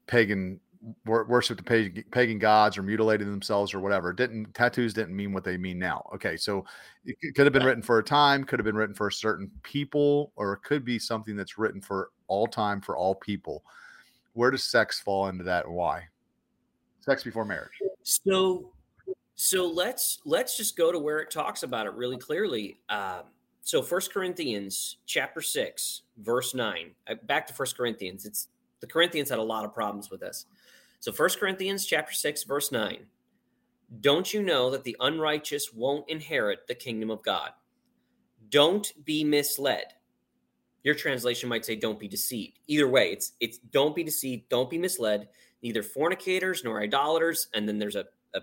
pagan 0.05 0.59
wor- 1.05 1.25
worship 1.25 1.57
the 1.57 2.03
pagan, 2.11 2.39
gods 2.39 2.77
or 2.77 2.83
mutilated 2.83 3.27
themselves 3.27 3.73
or 3.73 3.79
whatever. 3.79 4.11
It 4.11 4.17
didn't 4.17 4.53
tattoos 4.53 4.93
didn't 4.93 5.15
mean 5.15 5.33
what 5.33 5.43
they 5.43 5.57
mean 5.57 5.79
now. 5.79 6.09
Okay, 6.15 6.37
so 6.37 6.65
it 7.05 7.35
could 7.35 7.45
have 7.45 7.53
been 7.53 7.65
written 7.65 7.83
for 7.83 7.99
a 7.99 8.03
time, 8.03 8.43
could 8.43 8.59
have 8.59 8.65
been 8.65 8.75
written 8.75 8.95
for 8.95 9.07
a 9.07 9.11
certain 9.11 9.51
people, 9.63 10.31
or 10.35 10.53
it 10.53 10.63
could 10.63 10.85
be 10.85 10.99
something 10.99 11.35
that's 11.35 11.57
written 11.57 11.81
for 11.81 12.11
all 12.27 12.47
time 12.47 12.81
for 12.81 12.95
all 12.95 13.15
people. 13.15 13.63
Where 14.33 14.51
does 14.51 14.63
sex 14.63 14.99
fall 14.99 15.27
into 15.27 15.43
that 15.45 15.65
and 15.65 15.75
why? 15.75 16.03
Sex 17.01 17.23
before 17.23 17.45
marriage. 17.45 17.71
So, 18.03 18.71
so 19.35 19.65
let's 19.67 20.19
let's 20.25 20.55
just 20.55 20.77
go 20.77 20.91
to 20.91 20.99
where 20.99 21.19
it 21.19 21.31
talks 21.31 21.63
about 21.63 21.87
it 21.87 21.93
really 21.93 22.17
clearly. 22.17 22.79
Um, 22.89 23.23
so, 23.61 23.81
First 23.81 24.13
Corinthians 24.13 24.97
chapter 25.05 25.41
six, 25.41 26.03
verse 26.17 26.53
nine. 26.53 26.91
uh, 27.07 27.15
Back 27.23 27.47
to 27.47 27.53
First 27.53 27.77
Corinthians. 27.77 28.25
It's 28.25 28.47
the 28.79 28.87
Corinthians 28.87 29.29
had 29.29 29.39
a 29.39 29.43
lot 29.43 29.65
of 29.65 29.73
problems 29.73 30.09
with 30.09 30.21
this. 30.21 30.45
So, 30.99 31.11
First 31.11 31.39
Corinthians 31.39 31.85
chapter 31.85 32.13
six, 32.13 32.43
verse 32.43 32.71
nine. 32.71 33.05
Don't 34.01 34.33
you 34.33 34.43
know 34.43 34.69
that 34.69 34.83
the 34.83 34.97
unrighteous 34.99 35.73
won't 35.73 36.09
inherit 36.09 36.67
the 36.67 36.75
kingdom 36.75 37.09
of 37.09 37.23
God? 37.23 37.51
Don't 38.49 38.91
be 39.05 39.23
misled. 39.23 39.93
Your 40.83 40.95
translation 40.95 41.49
might 41.49 41.65
say 41.65 41.75
don't 41.75 41.99
be 41.99 42.07
deceived. 42.07 42.59
Either 42.67 42.87
way, 42.87 43.11
it's 43.11 43.33
it's 43.39 43.57
don't 43.57 43.95
be 43.95 44.03
deceived, 44.03 44.49
don't 44.49 44.69
be 44.69 44.77
misled, 44.77 45.27
neither 45.61 45.83
fornicators 45.83 46.63
nor 46.63 46.81
idolaters, 46.81 47.47
and 47.53 47.67
then 47.67 47.79
there's 47.79 47.95
a, 47.95 48.05
a 48.35 48.41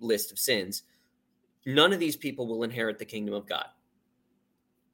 list 0.00 0.32
of 0.32 0.38
sins. 0.38 0.82
None 1.64 1.92
of 1.92 1.98
these 1.98 2.16
people 2.16 2.46
will 2.46 2.62
inherit 2.62 2.98
the 2.98 3.04
kingdom 3.04 3.34
of 3.34 3.48
God. 3.48 3.66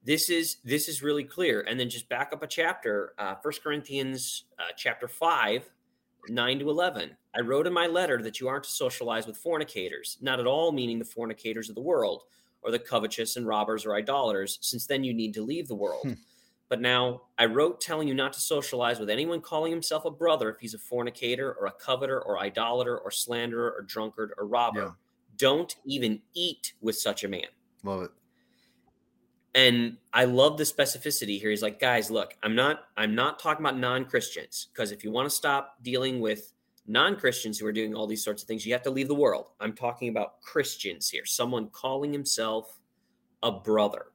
This 0.05 0.31
is 0.31 0.57
this 0.65 0.89
is 0.89 1.03
really 1.03 1.25
clear. 1.25 1.61
And 1.63 1.79
then 1.79 1.89
just 1.89 2.09
back 2.09 2.33
up 2.33 2.43
a 2.43 2.47
chapter, 2.47 3.15
uh, 3.19 3.37
1 3.41 3.55
Corinthians 3.63 4.45
uh, 4.59 4.73
chapter 4.77 5.07
5, 5.07 5.71
9 6.29 6.59
to 6.61 6.71
11. 6.71 7.17
I 7.35 7.41
wrote 7.41 7.67
in 7.67 7.73
my 7.73 7.87
letter 7.87 8.23
that 8.23 8.41
you 8.41 8.49
aren't 8.49 8.65
to 8.65 8.71
socialize 8.71 9.27
with 9.27 9.37
fornicators, 9.37 10.19
not 10.21 10.41
at 10.41 10.47
all 10.47 10.73
meaning 10.73 10.99
the 10.99 11.05
fornicators 11.05 11.69
of 11.69 11.75
the 11.75 11.81
world, 11.81 12.23
or 12.63 12.71
the 12.71 12.79
covetous 12.79 13.37
and 13.37 13.47
robbers 13.47 13.85
or 13.85 13.95
idolaters, 13.95 14.59
since 14.61 14.87
then 14.87 15.03
you 15.05 15.13
need 15.13 15.35
to 15.35 15.43
leave 15.43 15.69
the 15.69 15.75
world. 15.75 16.03
Hmm. 16.05 16.13
But 16.69 16.81
now 16.81 17.23
I 17.39 17.45
wrote 17.45 17.81
telling 17.81 18.09
you 18.09 18.15
not 18.15 18.33
to 18.33 18.41
socialize 18.41 18.99
with 18.99 19.11
anyone 19.11 19.43
calling 19.43 19.71
himself 19.71 20.07
a 20.07 20.11
brother 20.11 20.49
if 20.49 20.59
he's 20.59 20.73
a 20.73 20.79
fornicator 20.79 21.53
or 21.53 21.67
a 21.67 21.73
coveter 21.73 22.23
or 22.23 22.39
idolater 22.39 22.97
or 22.97 23.11
slanderer 23.11 23.71
or 23.77 23.83
drunkard 23.83 24.33
or 24.39 24.47
robber. 24.47 24.81
Yeah. 24.81 24.91
Don't 25.37 25.77
even 25.85 26.23
eat 26.35 26.73
with 26.81 26.97
such 26.97 27.25
a 27.25 27.29
man. 27.29 27.49
Love 27.83 28.05
it. 28.05 28.11
And 29.55 29.99
I 30.15 30.25
love 30.25 30.57
the 30.57 30.65
specificity 30.65 31.39
here. 31.39 31.51
He's 31.51 31.63
like, 31.63 31.79
guys, 31.79 32.11
look, 32.11 32.35
I'm 32.43 32.55
not 32.55 32.85
I'm 32.97 33.15
not 33.15 33.39
talking 33.39 33.65
about 33.65 33.79
non-Christians 33.79 34.69
because 34.73 34.93
if 34.93 35.05
you 35.05 35.11
want 35.11 35.27
to 35.29 35.35
stop 35.35 35.77
dealing 35.83 36.21
with 36.21 36.53
non-Christians 36.87 37.59
who 37.59 37.67
are 37.67 37.73
doing 37.73 37.95
all 37.95 38.07
these 38.07 38.25
sorts 38.25 38.43
of 38.43 38.49
things, 38.49 38.65
you 38.65 38.73
have 38.73 38.83
to 38.83 38.91
leave 38.91 39.09
the 39.09 39.15
world. 39.15 39.47
I'm 39.61 39.75
talking 39.75 40.09
about 40.09 40.41
Christians 40.41 41.09
here, 41.11 41.25
someone 41.27 41.69
calling 41.69 42.13
himself 42.13 42.79
a 43.43 43.53
brother. 43.53 44.07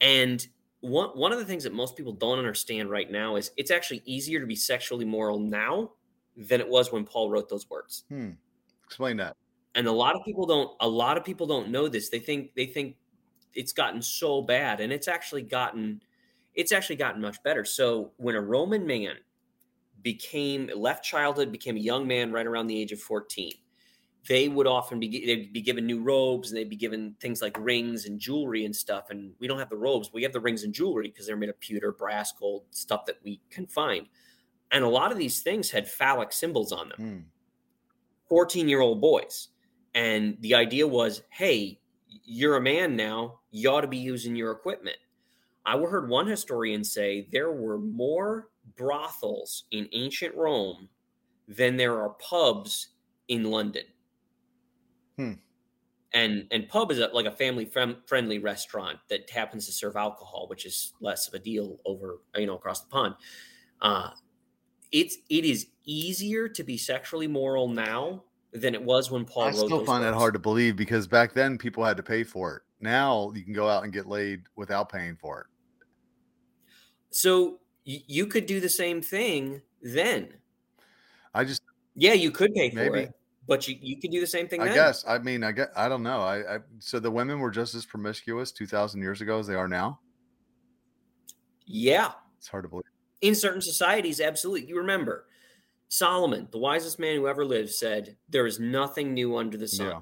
And 0.00 0.46
one 0.80 1.10
one 1.10 1.32
of 1.32 1.38
the 1.38 1.44
things 1.44 1.64
that 1.64 1.72
most 1.74 1.96
people 1.96 2.12
don't 2.12 2.38
understand 2.38 2.90
right 2.90 3.10
now 3.10 3.36
is 3.36 3.50
it's 3.56 3.70
actually 3.70 4.02
easier 4.04 4.40
to 4.40 4.46
be 4.46 4.56
sexually 4.56 5.04
moral 5.04 5.38
now 5.38 5.92
than 6.36 6.60
it 6.60 6.68
was 6.68 6.90
when 6.92 7.04
Paul 7.04 7.30
wrote 7.30 7.48
those 7.48 7.68
words 7.68 8.04
Hmm. 8.08 8.30
Explain 8.84 9.16
that. 9.18 9.36
and 9.74 9.86
a 9.86 9.92
lot 9.92 10.14
of 10.16 10.22
people 10.24 10.46
don't 10.46 10.70
a 10.80 10.88
lot 10.88 11.18
of 11.18 11.24
people 11.24 11.46
don't 11.46 11.68
know 11.70 11.86
this 11.88 12.08
they 12.08 12.18
think 12.18 12.54
they 12.54 12.64
think 12.66 12.96
it's 13.54 13.72
gotten 13.72 14.00
so 14.02 14.42
bad 14.42 14.80
and 14.80 14.92
it's 14.92 15.08
actually 15.08 15.42
gotten 15.42 16.02
it's 16.54 16.72
actually 16.72 16.96
gotten 16.96 17.20
much 17.20 17.42
better 17.42 17.64
so 17.64 18.12
when 18.16 18.34
a 18.34 18.40
roman 18.40 18.86
man 18.86 19.16
became 20.02 20.70
left 20.74 21.04
childhood 21.04 21.52
became 21.52 21.76
a 21.76 21.80
young 21.80 22.06
man 22.06 22.32
right 22.32 22.46
around 22.46 22.66
the 22.66 22.80
age 22.80 22.92
of 22.92 23.00
14 23.00 23.52
they 24.28 24.48
would 24.48 24.66
often 24.66 25.00
be 25.00 25.24
they'd 25.26 25.52
be 25.52 25.62
given 25.62 25.86
new 25.86 26.02
robes 26.02 26.50
and 26.50 26.58
they'd 26.58 26.68
be 26.68 26.76
given 26.76 27.14
things 27.20 27.40
like 27.42 27.56
rings 27.58 28.06
and 28.06 28.18
jewelry 28.20 28.64
and 28.64 28.74
stuff 28.74 29.10
and 29.10 29.32
we 29.38 29.46
don't 29.46 29.58
have 29.58 29.70
the 29.70 29.76
robes 29.76 30.10
we 30.12 30.22
have 30.22 30.32
the 30.32 30.40
rings 30.40 30.62
and 30.62 30.74
jewelry 30.74 31.08
because 31.08 31.26
they're 31.26 31.36
made 31.36 31.48
of 31.48 31.58
pewter 31.60 31.92
brass 31.92 32.32
gold 32.32 32.64
stuff 32.70 33.04
that 33.06 33.18
we 33.24 33.40
can 33.50 33.66
find 33.66 34.06
and 34.70 34.84
a 34.84 34.88
lot 34.88 35.10
of 35.12 35.18
these 35.18 35.40
things 35.42 35.70
had 35.70 35.88
phallic 35.88 36.32
symbols 36.32 36.72
on 36.72 36.88
them 36.90 36.98
Hmm. 36.98 37.18
14 38.28 38.68
year 38.68 38.80
old 38.80 39.00
boys. 39.00 39.48
And 39.94 40.36
the 40.40 40.54
idea 40.54 40.86
was, 40.86 41.22
hey, 41.30 41.80
you're 42.24 42.56
a 42.56 42.60
man 42.60 42.94
now. 42.94 43.39
You 43.50 43.70
ought 43.70 43.80
to 43.82 43.88
be 43.88 43.98
using 43.98 44.36
your 44.36 44.52
equipment. 44.52 44.96
I 45.66 45.78
heard 45.78 46.08
one 46.08 46.26
historian 46.26 46.84
say 46.84 47.28
there 47.32 47.52
were 47.52 47.78
more 47.78 48.48
brothels 48.76 49.64
in 49.70 49.88
ancient 49.92 50.34
Rome 50.34 50.88
than 51.46 51.76
there 51.76 52.00
are 52.00 52.10
pubs 52.10 52.88
in 53.28 53.44
London. 53.44 53.84
Hmm. 55.16 55.32
And 56.12 56.46
and 56.50 56.68
pub 56.68 56.90
is 56.90 56.98
a, 56.98 57.08
like 57.08 57.26
a 57.26 57.30
family 57.30 57.64
friend, 57.64 57.96
friendly 58.06 58.38
restaurant 58.38 58.98
that 59.08 59.30
happens 59.30 59.66
to 59.66 59.72
serve 59.72 59.96
alcohol, 59.96 60.46
which 60.48 60.66
is 60.66 60.92
less 61.00 61.28
of 61.28 61.34
a 61.34 61.38
deal 61.38 61.78
over 61.84 62.20
you 62.36 62.46
know 62.46 62.56
across 62.56 62.80
the 62.80 62.88
pond. 62.88 63.14
Uh, 63.80 64.10
it's 64.90 65.18
it 65.28 65.44
is 65.44 65.68
easier 65.84 66.48
to 66.48 66.64
be 66.64 66.76
sexually 66.76 67.28
moral 67.28 67.68
now 67.68 68.24
than 68.52 68.74
it 68.74 68.82
was 68.82 69.10
when 69.10 69.24
Paul 69.24 69.46
wrote. 69.46 69.54
I 69.54 69.66
still 69.66 69.84
find 69.84 70.02
that 70.02 70.14
hard 70.14 70.34
to 70.34 70.40
believe 70.40 70.74
because 70.74 71.06
back 71.06 71.32
then 71.32 71.58
people 71.58 71.84
had 71.84 71.96
to 71.96 72.02
pay 72.02 72.24
for 72.24 72.56
it. 72.56 72.62
Now 72.80 73.32
you 73.34 73.42
can 73.44 73.52
go 73.52 73.68
out 73.68 73.84
and 73.84 73.92
get 73.92 74.06
laid 74.06 74.42
without 74.56 74.90
paying 74.90 75.16
for 75.16 75.40
it. 75.40 75.46
So 77.10 77.60
y- 77.86 78.02
you 78.06 78.26
could 78.26 78.46
do 78.46 78.60
the 78.60 78.68
same 78.68 79.02
thing 79.02 79.60
then. 79.82 80.28
I 81.34 81.44
just, 81.44 81.62
Yeah, 81.94 82.12
you 82.14 82.30
could 82.30 82.52
pay 82.54 82.70
for 82.70 82.76
Maybe. 82.76 82.98
it, 83.00 83.12
but 83.46 83.68
you, 83.68 83.76
you 83.80 84.00
could 84.00 84.10
do 84.10 84.20
the 84.20 84.26
same 84.26 84.48
thing. 84.48 84.60
I 84.62 84.66
then. 84.66 84.74
guess, 84.74 85.04
I 85.06 85.18
mean, 85.18 85.42
I 85.44 85.52
get, 85.52 85.70
I 85.76 85.88
don't 85.88 86.02
know. 86.02 86.20
I, 86.22 86.56
I, 86.56 86.58
so 86.78 86.98
the 86.98 87.10
women 87.10 87.38
were 87.40 87.50
just 87.50 87.74
as 87.74 87.84
promiscuous 87.84 88.50
2000 88.52 89.00
years 89.00 89.20
ago 89.20 89.38
as 89.38 89.46
they 89.46 89.54
are 89.54 89.68
now. 89.68 90.00
Yeah, 91.66 92.12
It's 92.38 92.48
hard 92.48 92.64
to 92.64 92.68
believe. 92.68 92.84
in 93.20 93.34
certain 93.34 93.60
societies, 93.60 94.20
absolutely. 94.20 94.66
You 94.68 94.76
remember 94.78 95.26
Solomon, 95.88 96.48
the 96.50 96.58
wisest 96.58 96.98
man 96.98 97.16
who 97.16 97.28
ever 97.28 97.44
lived, 97.44 97.70
said, 97.70 98.16
"There 98.28 98.46
is 98.46 98.58
nothing 98.58 99.12
new 99.14 99.36
under 99.36 99.56
the 99.56 99.68
sun." 99.68 99.86
Yeah. 99.88 100.00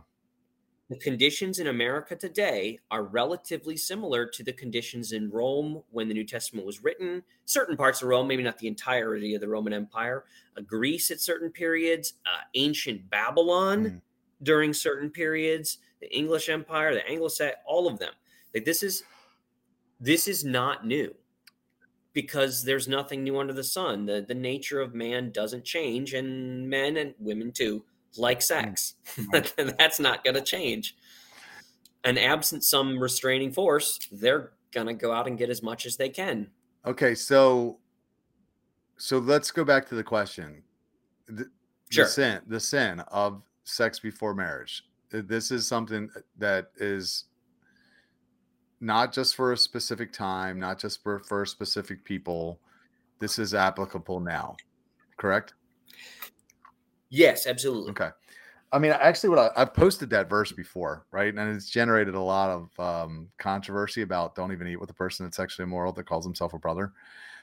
The 0.89 0.97
conditions 0.97 1.59
in 1.59 1.66
America 1.66 2.16
today 2.16 2.78
are 2.91 3.05
relatively 3.05 3.76
similar 3.76 4.26
to 4.26 4.43
the 4.43 4.55
conditions 4.55 5.12
in 5.12 5.30
Rome 5.30 5.82
when 5.91 6.09
the 6.09 6.14
New 6.14 6.24
Testament 6.24 6.64
was 6.66 6.82
written. 6.82 7.22
Certain 7.45 7.76
parts 7.76 8.01
of 8.01 8.09
Rome, 8.09 8.26
maybe 8.26 8.43
not 8.43 8.57
the 8.57 8.68
entirety 8.68 9.34
of 9.34 9.43
the 9.43 9.49
Roman 9.49 9.74
Empire, 9.74 10.24
uh, 10.57 10.62
Greece 10.62 11.11
at 11.11 11.20
certain 11.20 11.51
periods, 11.53 12.14
uh, 12.24 12.41
ancient 12.55 13.11
Babylon 13.11 13.84
Mhm. 13.84 14.03
during 14.43 14.72
certain 14.72 15.11
periods, 15.11 15.78
the 16.01 16.11
English 16.16 16.49
Empire, 16.49 16.95
the 16.95 17.07
Anglo-Saxon, 17.07 17.61
all 17.66 17.86
of 17.86 17.99
them. 17.99 18.14
Like 18.55 18.64
this 18.64 18.82
is 18.82 19.05
this 20.01 20.28
is 20.28 20.45
not 20.45 20.86
new 20.86 21.14
because 22.12 22.64
there's 22.64 22.89
nothing 22.89 23.22
new 23.24 23.39
under 23.39 23.53
the 23.53 23.64
sun. 23.64 24.07
The 24.07 24.22
the 24.22 24.34
nature 24.34 24.80
of 24.80 24.95
man 24.95 25.32
doesn't 25.32 25.64
change, 25.64 26.14
and 26.14 26.68
men 26.68 26.97
and 26.97 27.14
women 27.18 27.53
too 27.53 27.84
like 28.16 28.38
hmm. 28.38 28.42
sex. 28.42 28.94
Hmm. 29.14 29.40
That's 29.78 30.00
not 30.00 30.24
going 30.24 30.34
to 30.34 30.42
change. 30.42 30.96
And 32.04 32.18
absent 32.18 32.64
some 32.64 32.98
restraining 32.98 33.52
force, 33.52 33.98
they're 34.12 34.52
going 34.72 34.86
to 34.86 34.94
go 34.94 35.12
out 35.12 35.26
and 35.26 35.36
get 35.36 35.50
as 35.50 35.62
much 35.62 35.84
as 35.86 35.96
they 35.96 36.09
can. 36.09 36.48
Okay. 36.86 37.14
So, 37.14 37.78
so 38.96 39.18
let's 39.18 39.50
go 39.50 39.64
back 39.64 39.88
to 39.88 39.94
the 39.94 40.04
question. 40.04 40.62
The, 41.26 41.50
Sure. 41.90 42.04
the 42.04 42.11
sin, 42.11 42.40
the 42.46 42.61
sin 42.61 43.00
of 43.09 43.42
sex 43.64 43.98
before 43.98 44.34
marriage. 44.34 44.84
Uh, 45.12 45.22
This 45.24 45.50
is 45.50 45.66
something 45.66 46.11
uh, 46.14 46.20
that 46.36 46.70
is 46.76 47.24
not 48.80 49.12
just 49.12 49.34
for 49.34 49.52
a 49.52 49.56
specific 49.56 50.12
time, 50.12 50.61
not 50.61 50.78
just 50.78 51.02
for, 51.02 51.18
for 51.20 51.44
specific 51.46 52.04
people. 52.04 52.61
This 53.20 53.38
is 53.38 53.54
applicable 53.54 54.20
now, 54.20 54.56
correct? 55.16 55.54
Yes, 57.11 57.46
absolutely. 57.46 57.90
Okay. 57.90 58.11
I 58.70 58.78
mean, 58.78 58.92
actually, 58.92 59.30
what 59.30 59.38
I, 59.56 59.61
have 59.61 59.72
posted 59.72 60.11
that 60.11 60.28
verse 60.28 60.52
before, 60.52 61.06
right? 61.11 61.34
And 61.34 61.56
it's 61.56 61.70
generated 61.70 62.14
a 62.14 62.20
lot 62.20 62.50
of 62.50 62.80
um, 62.80 63.28
controversy 63.38 64.02
about 64.02 64.34
don't 64.34 64.52
even 64.52 64.66
eat 64.66 64.78
with 64.78 64.90
a 64.90 64.94
person 64.94 65.24
that's 65.24 65.36
sexually 65.38 65.64
immoral 65.64 65.92
that 65.92 66.06
calls 66.06 66.24
himself 66.24 66.52
a 66.52 66.59
brother, 66.59 66.92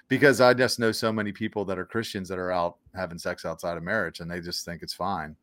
because 0.08 0.40
I 0.40 0.54
just 0.54 0.78
know 0.78 0.92
so 0.92 1.12
many 1.12 1.32
people 1.32 1.66
that 1.66 1.80
are 1.80 1.86
Christians 1.86 2.30
that 2.30 2.38
are 2.38 2.52
out 2.52 2.78
having 2.94 3.18
sex 3.18 3.44
outside 3.44 3.76
of 3.76 3.82
marriage 3.82 4.20
and 4.20 4.30
they 4.30 4.40
just 4.40 4.66
think 4.66 4.84
it's 4.84 4.94
fine. 4.94 5.36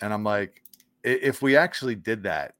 And 0.00 0.14
I'm 0.14 0.24
like, 0.24 0.62
if 1.04 1.42
we 1.42 1.54
actually 1.54 1.96
did 1.96 2.22
that, 2.22 2.54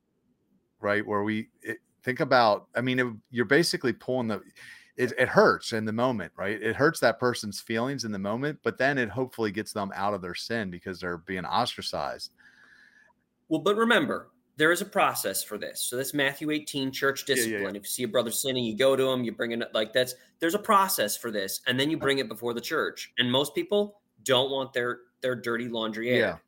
right, 0.80 1.06
where 1.06 1.22
we 1.22 1.48
it, 1.62 1.78
think 2.02 2.20
about, 2.20 2.66
I 2.74 2.82
mean, 2.82 2.98
it, 2.98 3.06
you're 3.30 3.46
basically 3.46 3.94
pulling 3.94 4.28
the 4.28 4.42
it, 5.00 5.14
it 5.18 5.28
hurts 5.28 5.72
in 5.72 5.86
the 5.86 5.92
moment, 5.92 6.30
right? 6.36 6.60
It 6.62 6.76
hurts 6.76 7.00
that 7.00 7.18
person's 7.18 7.58
feelings 7.58 8.04
in 8.04 8.12
the 8.12 8.18
moment, 8.18 8.58
but 8.62 8.76
then 8.76 8.98
it 8.98 9.08
hopefully 9.08 9.50
gets 9.50 9.72
them 9.72 9.90
out 9.94 10.12
of 10.12 10.20
their 10.20 10.34
sin 10.34 10.70
because 10.70 11.00
they're 11.00 11.16
being 11.16 11.46
ostracized. 11.46 12.32
Well, 13.48 13.62
but 13.62 13.76
remember, 13.76 14.28
there 14.58 14.72
is 14.72 14.82
a 14.82 14.84
process 14.84 15.42
for 15.42 15.56
this. 15.56 15.80
So 15.80 15.96
this 15.96 16.12
Matthew 16.12 16.50
18 16.50 16.92
church 16.92 17.24
discipline. 17.24 17.52
Yeah, 17.52 17.58
yeah, 17.60 17.72
yeah. 17.72 17.76
If 17.78 17.82
you 17.84 17.88
see 17.88 18.02
a 18.02 18.08
brother 18.08 18.30
sinning, 18.30 18.62
you 18.62 18.76
go 18.76 18.94
to 18.94 19.08
him, 19.08 19.24
you 19.24 19.32
bring 19.32 19.52
it 19.52 19.62
like 19.72 19.94
that's 19.94 20.14
there's 20.38 20.54
a 20.54 20.58
process 20.58 21.16
for 21.16 21.30
this, 21.30 21.62
and 21.66 21.80
then 21.80 21.88
you 21.90 21.96
bring 21.96 22.18
it 22.18 22.28
before 22.28 22.52
the 22.52 22.60
church. 22.60 23.10
And 23.18 23.32
most 23.32 23.54
people 23.54 24.00
don't 24.24 24.50
want 24.50 24.74
their 24.74 25.00
their 25.22 25.34
dirty 25.34 25.68
laundry 25.68 26.10
aired. 26.10 26.38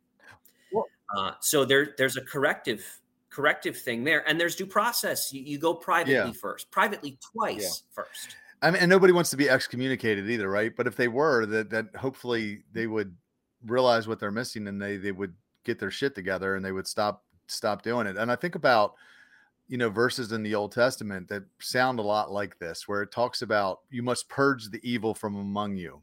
Yeah. 0.75 0.81
Uh, 1.17 1.33
so 1.41 1.65
there 1.65 1.95
there's 1.97 2.19
a 2.19 2.23
corrective 2.23 2.85
corrective 3.31 3.79
thing 3.79 4.05
there, 4.05 4.29
and 4.29 4.39
there's 4.39 4.57
due 4.57 4.67
process. 4.67 5.33
You, 5.33 5.43
you 5.43 5.59
go 5.59 5.73
privately 5.73 6.35
first, 6.35 6.71
privately 6.71 7.19
twice 7.33 7.85
first. 7.93 8.37
I 8.63 8.71
mean, 8.71 8.81
and 8.81 8.89
nobody 8.89 9.13
wants 9.13 9.31
to 9.31 9.37
be 9.37 9.51
excommunicated 9.51 10.31
either, 10.31 10.49
right? 10.49 10.75
But 10.75 10.87
if 10.87 10.97
they 10.97 11.09
were, 11.09 11.45
that 11.47 11.71
that 11.71 11.97
hopefully 11.97 12.63
they 12.73 12.87
would 12.87 13.15
realize 13.67 14.07
what 14.07 14.21
they're 14.21 14.31
missing 14.31 14.69
and 14.69 14.81
they 14.81 14.97
they 14.97 15.13
would 15.13 15.35
get 15.65 15.79
their 15.79 15.91
shit 15.91 16.15
together 16.15 16.55
and 16.55 16.65
they 16.65 16.73
would 16.73 16.87
stop 16.87 17.25
stop 17.49 17.83
doing 17.83 18.07
it. 18.07 18.17
And 18.17 18.31
I 18.31 18.37
think 18.37 18.55
about 18.55 18.95
you 19.69 19.79
know 19.79 19.91
verses 19.91 20.33
in 20.33 20.43
the 20.43 20.55
Old 20.55 20.73
Testament 20.73 21.29
that 21.29 21.43
sound 21.61 21.99
a 21.99 22.03
lot 22.03 22.31
like 22.31 22.59
this, 22.59 22.87
where 22.87 23.03
it 23.03 23.11
talks 23.11 23.43
about 23.43 23.81
you 23.91 24.03
must 24.03 24.29
purge 24.29 24.71
the 24.71 24.81
evil 24.89 25.15
from 25.15 25.35
among 25.37 25.77
you. 25.77 26.01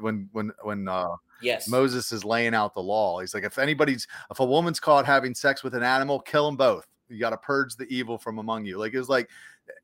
when 0.00 0.28
when 0.32 0.50
when 0.62 0.88
uh, 0.88 1.14
yes 1.40 1.68
Moses 1.68 2.10
is 2.10 2.24
laying 2.24 2.54
out 2.54 2.74
the 2.74 2.82
law, 2.82 3.20
he's 3.20 3.34
like, 3.34 3.44
if 3.44 3.58
anybody's 3.58 4.08
if 4.30 4.40
a 4.40 4.44
woman's 4.44 4.80
caught 4.80 5.06
having 5.06 5.34
sex 5.34 5.62
with 5.62 5.74
an 5.74 5.82
animal, 5.84 6.18
kill 6.18 6.46
them 6.46 6.56
both. 6.56 6.86
You 7.08 7.18
got 7.20 7.30
to 7.30 7.38
purge 7.38 7.76
the 7.76 7.86
evil 7.88 8.18
from 8.18 8.38
among 8.38 8.66
you. 8.66 8.78
Like 8.78 8.94
it 8.94 8.98
was 8.98 9.08
like 9.08 9.30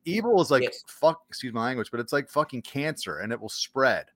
evil 0.05 0.41
is 0.41 0.51
like 0.51 0.63
yes. 0.63 0.83
fuck 0.87 1.23
excuse 1.29 1.53
my 1.53 1.63
language 1.63 1.91
but 1.91 2.01
it's 2.01 2.13
like 2.13 2.29
fucking 2.29 2.63
cancer 2.63 3.19
and 3.19 3.33
it 3.33 3.41
will 3.41 3.49
spread 3.49 4.07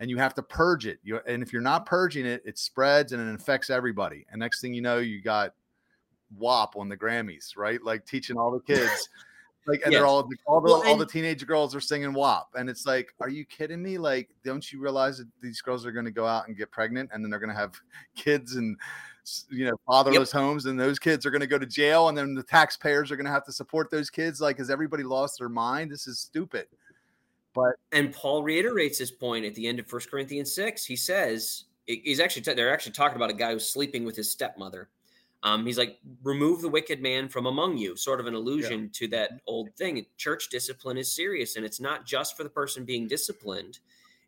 and 0.00 0.10
you 0.10 0.16
have 0.16 0.34
to 0.34 0.42
purge 0.42 0.86
it 0.86 0.98
you 1.02 1.20
and 1.26 1.42
if 1.42 1.52
you're 1.52 1.62
not 1.62 1.86
purging 1.86 2.26
it 2.26 2.42
it 2.44 2.58
spreads 2.58 3.12
and 3.12 3.22
it 3.22 3.30
infects 3.30 3.70
everybody 3.70 4.26
and 4.30 4.40
next 4.40 4.60
thing 4.60 4.74
you 4.74 4.82
know 4.82 4.98
you 4.98 5.20
got 5.20 5.54
WAP 6.36 6.76
on 6.76 6.88
the 6.88 6.96
Grammys 6.96 7.56
right 7.56 7.82
like 7.82 8.04
teaching 8.04 8.36
all 8.36 8.50
the 8.50 8.60
kids 8.74 9.08
like 9.66 9.82
and 9.84 9.92
yes. 9.92 10.00
they're 10.00 10.06
all 10.06 10.28
all 10.46 10.60
the, 10.60 10.70
well, 10.70 10.82
all 10.86 10.96
the 10.96 11.06
teenage 11.06 11.46
girls 11.46 11.74
are 11.74 11.80
singing 11.80 12.12
WAP 12.12 12.48
and 12.56 12.68
it's 12.68 12.86
like 12.86 13.14
are 13.20 13.28
you 13.28 13.44
kidding 13.44 13.82
me 13.82 13.98
like 13.98 14.30
don't 14.44 14.72
you 14.72 14.80
realize 14.80 15.18
that 15.18 15.28
these 15.42 15.60
girls 15.60 15.84
are 15.84 15.92
going 15.92 16.04
to 16.04 16.10
go 16.10 16.26
out 16.26 16.48
and 16.48 16.56
get 16.56 16.70
pregnant 16.70 17.10
and 17.12 17.24
then 17.24 17.30
they're 17.30 17.40
going 17.40 17.52
to 17.52 17.56
have 17.56 17.74
kids 18.16 18.56
and 18.56 18.76
you 19.50 19.64
know 19.64 19.76
fatherless 19.86 20.32
yep. 20.32 20.40
homes 20.40 20.66
and 20.66 20.78
those 20.78 20.98
kids 20.98 21.24
are 21.24 21.30
going 21.30 21.40
to 21.40 21.46
go 21.46 21.58
to 21.58 21.66
jail 21.66 22.08
and 22.08 22.16
then 22.16 22.34
the 22.34 22.42
taxpayers 22.42 23.10
are 23.10 23.16
going 23.16 23.26
to 23.26 23.32
have 23.32 23.44
to 23.44 23.52
support 23.52 23.90
those 23.90 24.10
kids 24.10 24.40
like 24.40 24.58
has 24.58 24.70
everybody 24.70 25.02
lost 25.02 25.38
their 25.38 25.48
mind? 25.48 25.90
This 25.90 26.06
is 26.06 26.18
stupid. 26.18 26.66
But 27.54 27.74
and 27.92 28.12
paul 28.12 28.42
reiterates 28.42 28.98
this 28.98 29.10
point 29.10 29.44
at 29.44 29.54
the 29.54 29.66
end 29.66 29.78
of 29.78 29.86
First 29.86 30.10
corinthians 30.10 30.52
6 30.54 30.84
he 30.84 30.96
says 30.96 31.64
he's 31.88 32.20
actually 32.20 32.42
they're 32.54 32.72
actually 32.72 32.92
talking 32.92 33.16
about 33.16 33.30
a 33.30 33.34
guy 33.34 33.52
who's 33.52 33.68
sleeping 33.68 34.04
with 34.04 34.16
his 34.16 34.30
stepmother. 34.30 34.88
Um, 35.42 35.64
he's 35.64 35.78
like 35.78 35.98
remove 36.24 36.60
the 36.60 36.68
wicked 36.68 37.00
man 37.00 37.28
from 37.28 37.46
among 37.46 37.78
you 37.78 37.96
sort 37.96 38.20
of 38.20 38.26
an 38.26 38.34
allusion 38.34 38.82
yeah. 38.82 38.88
to 38.92 39.08
that 39.08 39.30
old 39.46 39.72
thing. 39.76 40.04
Church 40.16 40.48
discipline 40.50 40.98
is 40.98 41.14
serious 41.14 41.56
and 41.56 41.64
it's 41.64 41.80
not 41.80 42.04
just 42.04 42.36
for 42.36 42.42
the 42.42 42.50
person 42.50 42.84
being 42.84 43.06
disciplined. 43.06 43.78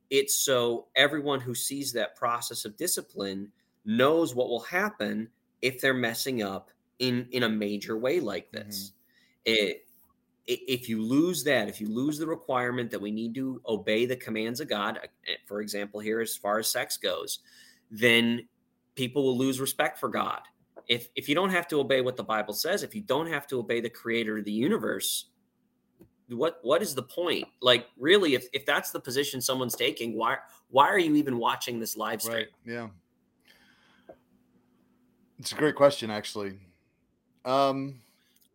It's 0.09 0.35
so 0.35 0.87
everyone 0.97 1.41
who 1.41 1.55
sees 1.55 1.93
that 1.93 2.17
process 2.17 2.65
of 2.65 2.77
discipline 2.77 3.53
knows 3.85 4.35
what 4.35 4.49
will 4.49 4.61
happen 4.61 5.29
if 5.63 5.81
they're 5.81 5.95
messing 5.95 6.43
up 6.43 6.71
in 6.99 7.27
in 7.33 7.45
a 7.45 7.49
major 7.49 7.97
way 7.99 8.21
like 8.21 8.51
this. 8.53 8.93
Mm-hmm. 9.47 9.53
It, 9.63 9.83
if 10.47 10.89
you 10.89 11.01
lose 11.01 11.45
that, 11.45 11.69
if 11.69 11.81
you 11.81 11.89
lose 11.89 12.19
the 12.19 12.27
requirement 12.27 12.91
that 12.91 13.01
we 13.01 13.11
need 13.11 13.35
to 13.37 13.61
obey 13.69 14.05
the 14.05 14.17
commands 14.17 14.61
of 14.61 14.69
God, 14.69 14.99
for 15.47 15.61
example, 15.61 16.01
here 16.01 16.21
as 16.21 16.37
far 16.37 16.59
as 16.59 16.69
sex 16.69 16.97
goes, 16.97 17.41
then 17.91 18.49
people 18.97 19.23
will 19.23 19.39
lose 19.39 19.61
respect 19.61 19.99
for 19.99 20.09
God. 20.09 20.41
If 20.89 21.09
if 21.15 21.29
you 21.29 21.35
don't 21.35 21.51
have 21.51 21.69
to 21.69 21.81
obey 21.81 22.01
what 22.01 22.17
the 22.17 22.25
Bible 22.25 22.55
says, 22.55 22.83
if 22.83 22.95
you 22.95 23.01
don't 23.01 23.29
have 23.29 23.47
to 23.49 23.59
obey 23.61 23.81
the 23.81 23.91
creator 23.91 24.39
of 24.39 24.45
the 24.45 24.53
universe, 24.53 25.27
what 26.29 26.59
what 26.63 26.83
is 26.83 26.95
the 26.95 27.03
point? 27.03 27.47
Like 27.61 27.87
really, 27.97 28.35
if 28.35 28.47
if 28.53 28.67
that's 28.67 28.91
the 28.91 29.01
position 29.01 29.41
someone's 29.41 29.77
taking, 29.77 30.17
why 30.17 30.39
why 30.69 30.89
are 30.89 30.99
you 30.99 31.15
even 31.15 31.39
watching 31.39 31.79
this 31.79 31.97
live 31.97 32.23
stream? 32.23 32.37
Right. 32.37 32.47
Yeah. 32.65 32.89
It's 35.41 35.53
a 35.53 35.55
great 35.55 35.75
question, 35.75 36.11
actually. 36.11 36.53
Um, 37.47 38.03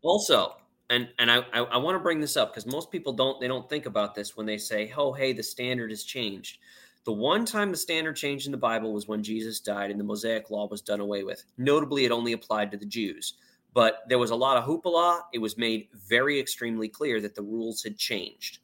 also, 0.04 0.58
and 0.92 1.10
and 1.18 1.32
I 1.32 1.38
I, 1.52 1.62
I 1.62 1.78
want 1.78 1.96
to 1.96 2.00
bring 2.00 2.22
this 2.22 2.38
up 2.38 2.52
because 2.52 2.72
most 2.72 2.92
people 2.92 3.12
don't 3.12 3.42
they 3.42 3.48
don't 3.48 3.68
think 3.68 3.88
about 3.88 4.14
this 4.14 4.38
when 4.38 4.46
they 4.46 4.60
say, 4.60 4.94
"Oh, 4.96 5.12
hey, 5.12 5.34
the 5.34 5.42
standard 5.42 5.90
has 5.90 6.04
changed." 6.04 6.60
The 7.06 7.12
one 7.12 7.44
time 7.44 7.72
the 7.72 7.78
standard 7.78 8.16
changed 8.16 8.46
in 8.46 8.52
the 8.52 8.58
Bible 8.58 8.94
was 8.94 9.08
when 9.08 9.24
Jesus 9.24 9.60
died 9.60 9.90
and 9.90 10.00
the 10.00 10.04
Mosaic 10.04 10.52
Law 10.52 10.68
was 10.68 10.82
done 10.82 11.00
away 11.00 11.24
with. 11.24 11.44
Notably, 11.58 12.06
it 12.06 12.12
only 12.12 12.34
applied 12.34 12.72
to 12.72 12.78
the 12.78 12.86
Jews, 12.86 13.34
but 13.74 14.04
there 14.08 14.20
was 14.20 14.30
a 14.30 14.36
lot 14.36 14.58
of 14.58 14.64
hoopla. 14.64 15.22
It 15.34 15.40
was 15.40 15.58
made 15.58 15.88
very 16.08 16.40
extremely 16.40 16.88
clear 16.88 17.20
that 17.22 17.34
the 17.34 17.42
rules 17.42 17.82
had 17.82 17.98
changed. 17.98 18.60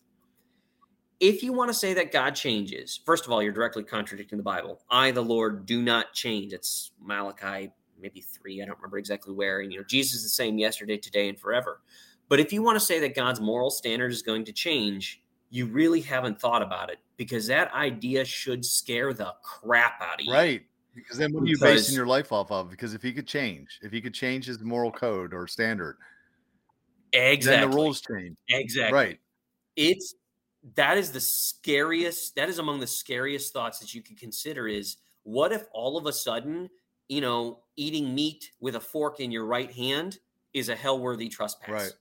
If 1.20 1.44
you 1.44 1.54
want 1.54 1.70
to 1.70 1.74
say 1.74 1.94
that 1.96 2.12
God 2.12 2.36
changes, 2.36 3.00
first 3.04 3.26
of 3.26 3.32
all, 3.32 3.42
you're 3.44 3.52
directly 3.52 3.84
contradicting 3.84 4.38
the 4.38 4.44
Bible. 4.44 4.82
I, 4.90 5.12
the 5.12 5.22
Lord, 5.22 5.66
do 5.68 5.82
not 5.82 6.14
change. 6.14 6.52
It's 6.52 6.92
Malachi 7.00 7.72
maybe 8.02 8.22
three. 8.22 8.62
I 8.62 8.66
don't 8.66 8.78
remember 8.78 8.98
exactly 8.98 9.34
where. 9.34 9.60
And 9.62 9.72
you 9.72 9.80
know, 9.80 9.86
Jesus 9.86 10.18
is 10.18 10.24
the 10.24 10.30
same 10.30 10.58
yesterday, 10.58 10.98
today, 10.98 11.30
and 11.30 11.40
forever. 11.40 11.82
But 12.30 12.40
if 12.40 12.54
you 12.54 12.64
want 12.64 12.80
to 12.80 12.86
say 12.86 13.00
that 13.00 13.16
God's 13.16 13.42
moral 13.42 13.70
standard 13.70 14.12
is 14.12 14.22
going 14.22 14.46
to 14.46 14.54
change, 14.54 15.22
you 15.50 15.66
really 15.66 16.02
haven't 16.02 16.40
thought 16.40 16.62
about 16.62 16.90
it 16.90 17.00
because 17.18 17.46
that 17.48 17.74
idea 17.74 18.24
should 18.24 18.66
scare 18.66 19.14
the 19.14 19.34
crap 19.44 20.02
out 20.02 20.20
of 20.20 20.26
you. 20.26 20.34
Right. 20.34 20.64
Because 20.96 21.18
then 21.18 21.34
what 21.34 21.44
are 21.44 21.48
you 21.48 21.58
basing 21.60 21.96
your 21.96 22.08
life 22.08 22.32
off 22.32 22.52
of? 22.52 22.70
Because 22.70 22.94
if 22.94 23.02
he 23.02 23.14
could 23.14 23.28
change, 23.28 23.80
if 23.82 23.92
he 23.92 24.02
could 24.02 24.14
change 24.14 24.46
his 24.46 24.60
moral 24.60 24.92
code 24.92 25.34
or 25.34 25.48
standard, 25.48 25.98
exactly, 27.14 27.62
then 27.62 27.72
the 27.72 27.76
rules 27.76 28.02
change. 28.02 28.38
Exactly. 28.50 28.94
Right. 28.94 29.20
It's 29.76 30.16
that 30.76 30.98
is 30.98 31.12
the 31.12 31.20
scariest, 31.20 32.36
that 32.36 32.50
is 32.50 32.60
among 32.60 32.80
the 32.80 32.88
scariest 32.88 33.54
thoughts 33.54 33.80
that 33.80 33.94
you 33.94 34.02
could 34.02 34.20
consider 34.20 34.68
is 34.68 34.98
what 35.24 35.52
if 35.52 35.66
all 35.74 35.98
of 35.98 36.06
a 36.06 36.14
sudden 36.14 36.70
you 37.12 37.20
know, 37.20 37.60
eating 37.76 38.16
meat 38.16 38.52
with 38.62 38.78
a 38.78 38.80
fork 38.80 39.20
in 39.20 39.32
your 39.32 39.46
right 39.46 39.70
hand 39.70 40.20
is 40.54 40.70
a 40.70 40.76
hell 40.76 40.98
worthy 40.98 41.28
trespass. 41.28 41.70
Right. 41.70 41.92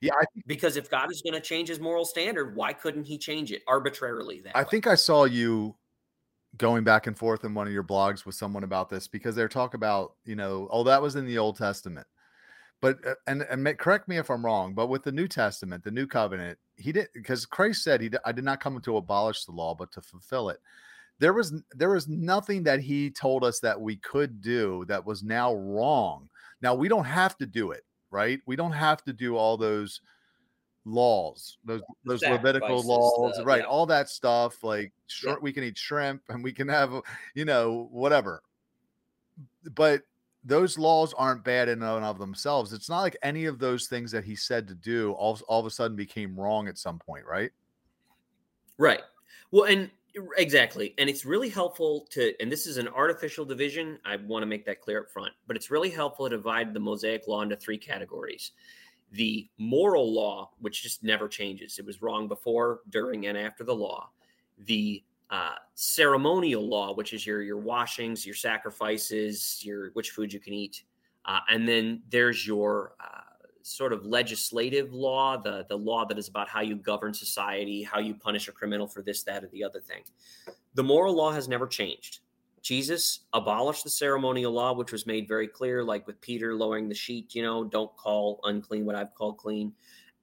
Yeah, 0.00 0.12
think, 0.32 0.46
because 0.46 0.76
if 0.76 0.88
God 0.88 1.10
is 1.10 1.20
going 1.20 1.34
to 1.34 1.40
change 1.40 1.68
his 1.68 1.80
moral 1.80 2.04
standard, 2.04 2.54
why 2.54 2.74
couldn't 2.74 3.04
he 3.04 3.18
change 3.18 3.50
it 3.50 3.62
arbitrarily? 3.66 4.40
I 4.54 4.60
way? 4.60 4.68
think 4.70 4.86
I 4.86 4.94
saw 4.94 5.24
you 5.24 5.74
going 6.58 6.84
back 6.84 7.08
and 7.08 7.18
forth 7.18 7.42
in 7.42 7.54
one 7.54 7.66
of 7.66 7.72
your 7.72 7.82
blogs 7.82 8.24
with 8.24 8.36
someone 8.36 8.62
about 8.62 8.88
this 8.88 9.08
because 9.08 9.34
they're 9.34 9.48
talking 9.48 9.78
about, 9.78 10.14
you 10.24 10.36
know, 10.36 10.68
oh, 10.70 10.84
that 10.84 11.02
was 11.02 11.16
in 11.16 11.26
the 11.26 11.38
Old 11.38 11.58
Testament. 11.58 12.06
But 12.80 13.04
uh, 13.04 13.14
and 13.26 13.42
and 13.42 13.78
correct 13.78 14.06
me 14.06 14.18
if 14.18 14.30
I'm 14.30 14.44
wrong, 14.44 14.74
but 14.74 14.86
with 14.86 15.02
the 15.02 15.10
New 15.10 15.26
Testament, 15.26 15.82
the 15.82 15.90
New 15.90 16.06
Covenant, 16.06 16.56
he 16.76 16.92
did 16.92 17.08
because 17.14 17.46
Christ 17.46 17.82
said 17.82 18.00
he 18.00 18.10
I 18.24 18.30
did 18.30 18.44
not 18.44 18.60
come 18.60 18.80
to 18.80 18.96
abolish 18.96 19.44
the 19.44 19.52
law, 19.52 19.74
but 19.74 19.90
to 19.92 20.00
fulfill 20.00 20.50
it 20.50 20.60
there 21.18 21.32
was 21.32 21.62
there 21.72 21.90
was 21.90 22.08
nothing 22.08 22.62
that 22.64 22.80
he 22.80 23.10
told 23.10 23.44
us 23.44 23.60
that 23.60 23.80
we 23.80 23.96
could 23.96 24.40
do 24.40 24.84
that 24.88 25.04
was 25.04 25.22
now 25.22 25.54
wrong. 25.54 26.28
Now 26.60 26.74
we 26.74 26.88
don't 26.88 27.04
have 27.04 27.36
to 27.38 27.46
do 27.46 27.70
it, 27.70 27.84
right? 28.10 28.40
We 28.46 28.56
don't 28.56 28.72
have 28.72 29.02
to 29.04 29.12
do 29.12 29.36
all 29.36 29.56
those 29.56 30.00
laws, 30.84 31.58
those 31.64 31.82
those 32.04 32.22
Levitical 32.22 32.82
laws, 32.82 33.38
uh, 33.38 33.44
right? 33.44 33.60
Yeah. 33.60 33.66
All 33.66 33.86
that 33.86 34.08
stuff. 34.08 34.62
Like 34.62 34.92
yeah. 35.24 35.36
we 35.40 35.52
can 35.52 35.64
eat 35.64 35.78
shrimp 35.78 36.22
and 36.28 36.42
we 36.42 36.52
can 36.52 36.68
have, 36.68 36.92
you 37.34 37.44
know, 37.44 37.88
whatever. 37.90 38.42
But 39.74 40.02
those 40.44 40.76
laws 40.76 41.14
aren't 41.14 41.42
bad 41.42 41.68
in 41.68 41.82
and 41.82 42.04
of 42.04 42.18
themselves. 42.18 42.72
It's 42.72 42.90
not 42.90 43.00
like 43.00 43.16
any 43.22 43.46
of 43.46 43.58
those 43.58 43.86
things 43.86 44.10
that 44.12 44.24
he 44.24 44.36
said 44.36 44.68
to 44.68 44.74
do 44.74 45.12
all, 45.12 45.40
all 45.48 45.60
of 45.60 45.66
a 45.66 45.70
sudden 45.70 45.96
became 45.96 46.38
wrong 46.38 46.68
at 46.68 46.76
some 46.76 46.98
point, 46.98 47.24
right? 47.24 47.50
Right. 48.76 49.00
Well, 49.50 49.64
and 49.64 49.90
Exactly. 50.36 50.94
And 50.98 51.10
it's 51.10 51.24
really 51.24 51.48
helpful 51.48 52.06
to, 52.10 52.32
and 52.40 52.50
this 52.50 52.66
is 52.66 52.76
an 52.76 52.86
artificial 52.88 53.44
division. 53.44 53.98
I 54.04 54.16
want 54.16 54.42
to 54.42 54.46
make 54.46 54.64
that 54.66 54.80
clear 54.80 55.00
up 55.00 55.10
front, 55.10 55.32
but 55.48 55.56
it's 55.56 55.70
really 55.72 55.90
helpful 55.90 56.28
to 56.28 56.36
divide 56.36 56.72
the 56.72 56.78
Mosaic 56.80 57.26
law 57.26 57.42
into 57.42 57.56
three 57.56 57.78
categories 57.78 58.52
the 59.12 59.48
moral 59.58 60.12
law, 60.12 60.50
which 60.60 60.82
just 60.82 61.04
never 61.04 61.28
changes. 61.28 61.78
It 61.78 61.86
was 61.86 62.02
wrong 62.02 62.28
before, 62.28 62.80
during, 62.90 63.26
and 63.28 63.38
after 63.38 63.64
the 63.64 63.74
law. 63.74 64.10
The 64.58 65.04
uh, 65.30 65.54
ceremonial 65.76 66.68
law, 66.68 66.94
which 66.94 67.12
is 67.12 67.26
your 67.26 67.42
your 67.42 67.58
washings, 67.58 68.26
your 68.26 68.34
sacrifices, 68.34 69.60
your 69.64 69.90
which 69.92 70.10
food 70.10 70.32
you 70.32 70.40
can 70.40 70.52
eat, 70.52 70.84
uh, 71.26 71.40
and 71.48 71.68
then 71.68 72.02
there's 72.10 72.46
your 72.46 72.94
uh, 73.00 73.22
sort 73.64 73.94
of 73.94 74.04
legislative 74.04 74.92
law, 74.92 75.38
the 75.38 75.64
the 75.68 75.76
law 75.76 76.04
that 76.04 76.18
is 76.18 76.28
about 76.28 76.48
how 76.48 76.60
you 76.60 76.76
govern 76.76 77.14
society, 77.14 77.82
how 77.82 77.98
you 77.98 78.14
punish 78.14 78.46
a 78.48 78.52
criminal 78.52 78.86
for 78.86 79.02
this, 79.02 79.22
that, 79.22 79.42
or 79.42 79.48
the 79.48 79.64
other 79.64 79.80
thing. 79.80 80.02
The 80.74 80.82
moral 80.82 81.14
law 81.14 81.32
has 81.32 81.48
never 81.48 81.66
changed. 81.66 82.20
Jesus 82.60 83.20
abolished 83.32 83.84
the 83.84 83.90
ceremonial 83.90 84.52
law, 84.52 84.72
which 84.72 84.92
was 84.92 85.06
made 85.06 85.26
very 85.28 85.48
clear, 85.48 85.82
like 85.82 86.06
with 86.06 86.20
Peter 86.20 86.54
lowering 86.54 86.88
the 86.88 86.94
sheet, 86.94 87.34
you 87.34 87.42
know, 87.42 87.64
don't 87.64 87.94
call 87.96 88.40
unclean 88.44 88.84
what 88.84 88.96
I've 88.96 89.14
called 89.14 89.38
clean. 89.38 89.72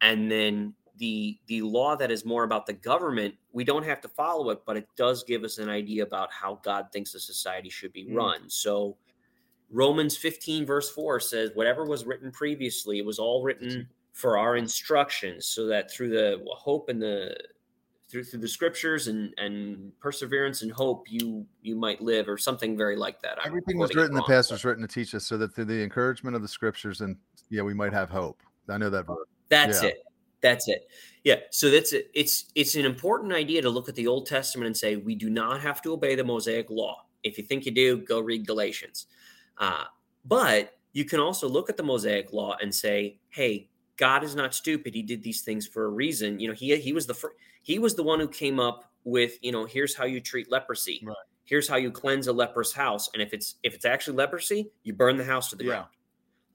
And 0.02 0.32
then 0.32 0.74
the 0.98 1.40
the 1.48 1.64
law 1.64 1.96
that 1.96 2.12
is 2.12 2.26
more 2.26 2.44
about 2.44 2.68
the 2.68 2.74
government, 2.74 3.34
we 3.54 3.64
don't 3.64 3.84
have 3.84 4.02
to 4.02 4.08
follow 4.08 4.52
it, 4.52 4.62
but 4.68 4.78
it 4.78 4.88
does 4.96 5.24
give 5.24 5.44
us 5.44 5.58
an 5.58 5.70
idea 5.70 6.04
about 6.04 6.32
how 6.32 6.60
God 6.64 6.88
thinks 6.94 7.16
a 7.16 7.20
society 7.20 7.70
should 7.70 7.92
be 7.92 8.06
mm. 8.06 8.16
run. 8.16 8.50
So 8.50 8.98
Romans 9.72 10.18
15, 10.18 10.66
verse 10.66 10.90
4 10.92 11.20
says, 11.20 11.52
Whatever 11.54 11.86
was 11.86 12.06
written 12.06 12.32
previously, 12.32 13.00
it 13.00 13.06
was 13.06 13.20
all 13.20 13.44
written 13.44 13.88
for 14.12 14.38
our 14.38 14.58
instructions, 14.58 15.48
so 15.48 15.68
that 15.68 15.92
through 15.92 16.10
the 16.10 16.44
hope 16.54 16.90
and 16.90 17.02
the 17.02 17.36
through 18.10 18.26
through 18.26 18.42
the 18.42 18.48
scriptures 18.48 19.08
and 19.08 19.34
and 19.38 19.98
perseverance 20.02 20.62
and 20.62 20.72
hope 20.72 21.10
you 21.10 21.46
you 21.62 21.76
might 21.76 22.02
live 22.02 22.28
or 22.28 22.38
something 22.38 22.76
very 22.76 22.98
like 22.98 23.22
that. 23.22 23.38
I'm 23.40 23.48
Everything 23.48 23.78
was 23.78 23.96
written 23.96 24.12
in 24.12 24.18
the 24.18 24.24
past 24.24 24.52
was 24.52 24.66
written 24.66 24.86
to 24.86 24.94
teach 24.94 25.16
us 25.16 25.26
so 25.26 25.38
that 25.38 25.56
through 25.56 25.66
the 25.66 25.82
encouragement 25.82 26.36
of 26.36 26.42
the 26.42 26.48
scriptures 26.48 27.00
and 27.00 27.16
yeah, 27.50 27.62
we 27.62 27.74
might 27.74 27.94
have 27.94 28.10
hope. 28.10 28.42
I 28.70 28.78
know 28.78 28.90
that. 28.90 29.06
That's 29.50 29.82
yeah. 29.82 29.90
it. 29.90 30.04
That's 30.42 30.68
it. 30.68 30.88
Yeah. 31.24 31.36
So 31.52 31.70
that's 31.70 31.94
it. 31.94 32.12
It's 32.14 32.52
it's 32.56 32.76
an 32.76 32.86
important 32.86 33.32
idea 33.32 33.62
to 33.62 33.70
look 33.70 33.88
at 33.88 33.96
the 33.96 34.08
Old 34.08 34.26
Testament 34.26 34.68
and 34.68 34.76
say 34.76 34.98
we 34.98 35.16
do 35.16 35.30
not 35.30 35.62
have 35.62 35.82
to 35.84 35.94
obey 35.94 36.16
the 36.16 36.24
Mosaic 36.24 36.70
law. 36.70 37.06
If 37.24 37.38
you 37.38 37.44
think 37.44 37.66
you 37.66 37.72
do, 37.72 37.98
go 37.98 38.20
read 38.20 38.46
Galatians. 38.46 39.06
Uh, 39.58 39.86
but 40.26 40.78
you 40.94 41.06
can 41.06 41.20
also 41.20 41.48
look 41.48 41.70
at 41.70 41.78
the 41.78 41.84
Mosaic 41.84 42.34
law 42.34 42.58
and 42.62 42.74
say, 42.74 43.20
hey, 43.30 43.70
God 43.98 44.24
is 44.24 44.36
not 44.36 44.54
stupid. 44.54 44.94
He 44.94 45.04
did 45.04 45.22
these 45.24 45.42
things 45.42 45.68
for 45.68 45.86
a 45.86 45.90
reason. 45.90 46.40
You 46.40 46.48
know, 46.48 46.54
he 46.54 46.76
he 46.78 46.94
was 46.94 47.06
the 47.06 47.14
first 47.14 47.36
he 47.62 47.80
was 47.80 47.96
the 47.96 48.04
one 48.04 48.20
who 48.20 48.28
came 48.28 48.60
up 48.60 48.92
with, 49.04 49.38
you 49.42 49.52
know, 49.52 49.66
here's 49.66 49.96
how 49.96 50.06
you 50.06 50.20
treat 50.20 50.52
leprosy. 50.52 51.02
Right. 51.04 51.16
Here's 51.46 51.68
how 51.68 51.76
you 51.76 51.92
cleanse 51.92 52.28
a 52.28 52.34
leper's 52.34 52.74
house. 52.74 53.10
And 53.14 53.22
if 53.22 53.34
it's 53.34 53.56
if 53.64 53.74
it's 53.74 53.86
actually 53.86 54.18
leprosy, 54.18 54.72
you 54.84 54.94
burn 54.94 55.18
the 55.18 55.26
house 55.26 55.50
to 55.52 55.56
the 55.56 55.66
yeah. 55.66 55.70
ground. 55.70 55.88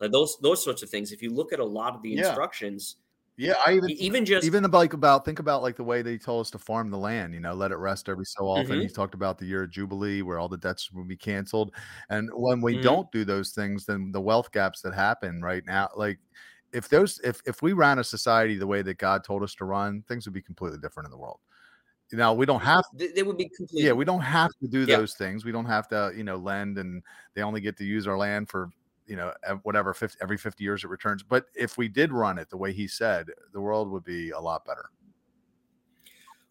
Like 0.00 0.10
those 0.10 0.36
those 0.42 0.62
sorts 0.62 0.82
of 0.82 0.90
things. 0.90 1.12
If 1.12 1.22
you 1.22 1.30
look 1.30 1.52
at 1.52 1.60
a 1.60 1.64
lot 1.64 1.94
of 1.94 2.02
the 2.02 2.10
yeah. 2.10 2.26
instructions, 2.26 2.96
yeah, 3.36 3.54
I 3.66 3.74
even 3.74 3.90
even 3.90 4.24
just 4.24 4.46
even 4.46 4.64
like 4.64 4.94
about 4.94 5.24
think 5.24 5.38
about 5.38 5.62
like 5.62 5.76
the 5.76 5.84
way 5.84 6.00
they 6.00 6.16
told 6.16 6.40
us 6.40 6.50
to 6.52 6.58
farm 6.58 6.90
the 6.90 6.96
land. 6.96 7.34
You 7.34 7.40
know, 7.40 7.52
let 7.52 7.70
it 7.70 7.76
rest 7.76 8.08
every 8.08 8.24
so 8.24 8.46
often. 8.46 8.66
Mm-hmm. 8.66 8.80
He 8.80 8.88
talked 8.88 9.14
about 9.14 9.38
the 9.38 9.44
year 9.44 9.64
of 9.64 9.70
jubilee 9.70 10.22
where 10.22 10.38
all 10.38 10.48
the 10.48 10.56
debts 10.56 10.90
will 10.90 11.04
be 11.04 11.16
canceled, 11.16 11.74
and 12.08 12.30
when 12.32 12.62
we 12.62 12.74
mm-hmm. 12.74 12.82
don't 12.82 13.12
do 13.12 13.24
those 13.24 13.52
things, 13.52 13.84
then 13.84 14.10
the 14.10 14.20
wealth 14.20 14.50
gaps 14.52 14.80
that 14.82 14.94
happen 14.94 15.42
right 15.42 15.64
now, 15.66 15.90
like 15.96 16.18
if 16.72 16.88
those 16.88 17.20
if 17.24 17.42
if 17.46 17.60
we 17.60 17.74
ran 17.74 17.98
a 17.98 18.04
society 18.04 18.56
the 18.56 18.66
way 18.66 18.82
that 18.82 18.98
God 18.98 19.22
told 19.22 19.42
us 19.42 19.54
to 19.56 19.64
run, 19.66 20.02
things 20.08 20.26
would 20.26 20.34
be 20.34 20.42
completely 20.42 20.78
different 20.78 21.06
in 21.06 21.10
the 21.10 21.18
world. 21.18 21.40
Now 22.12 22.32
we 22.32 22.46
don't 22.46 22.60
have 22.60 22.84
they 22.94 23.22
would 23.22 23.36
be 23.36 23.50
completely 23.54 23.86
yeah 23.86 23.92
we 23.92 24.04
don't 24.04 24.20
have 24.20 24.50
to 24.62 24.68
do 24.68 24.84
yeah. 24.84 24.96
those 24.96 25.14
things. 25.14 25.44
We 25.44 25.52
don't 25.52 25.66
have 25.66 25.88
to 25.88 26.12
you 26.16 26.24
know 26.24 26.36
lend 26.36 26.78
and 26.78 27.02
they 27.34 27.42
only 27.42 27.60
get 27.60 27.76
to 27.78 27.84
use 27.84 28.06
our 28.06 28.16
land 28.16 28.48
for 28.48 28.70
you 29.06 29.16
know 29.16 29.32
whatever 29.62 29.94
50, 29.94 30.18
every 30.20 30.36
50 30.36 30.62
years 30.62 30.84
it 30.84 30.88
returns. 30.88 31.22
But 31.22 31.46
if 31.54 31.78
we 31.78 31.88
did 31.88 32.12
run 32.12 32.38
it 32.38 32.50
the 32.50 32.56
way 32.56 32.72
he 32.72 32.88
said, 32.88 33.28
the 33.52 33.60
world 33.60 33.90
would 33.90 34.04
be 34.04 34.30
a 34.30 34.40
lot 34.40 34.64
better. 34.64 34.90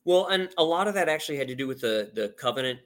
Well, 0.04 0.28
and 0.28 0.50
a 0.58 0.64
lot 0.64 0.88
of 0.88 0.94
that 0.94 1.10
actually 1.10 1.38
had 1.38 1.48
to 1.48 1.56
do 1.56 1.68
with 1.68 1.82
the 1.82 2.12
the 2.14 2.30
covenant 2.30 2.80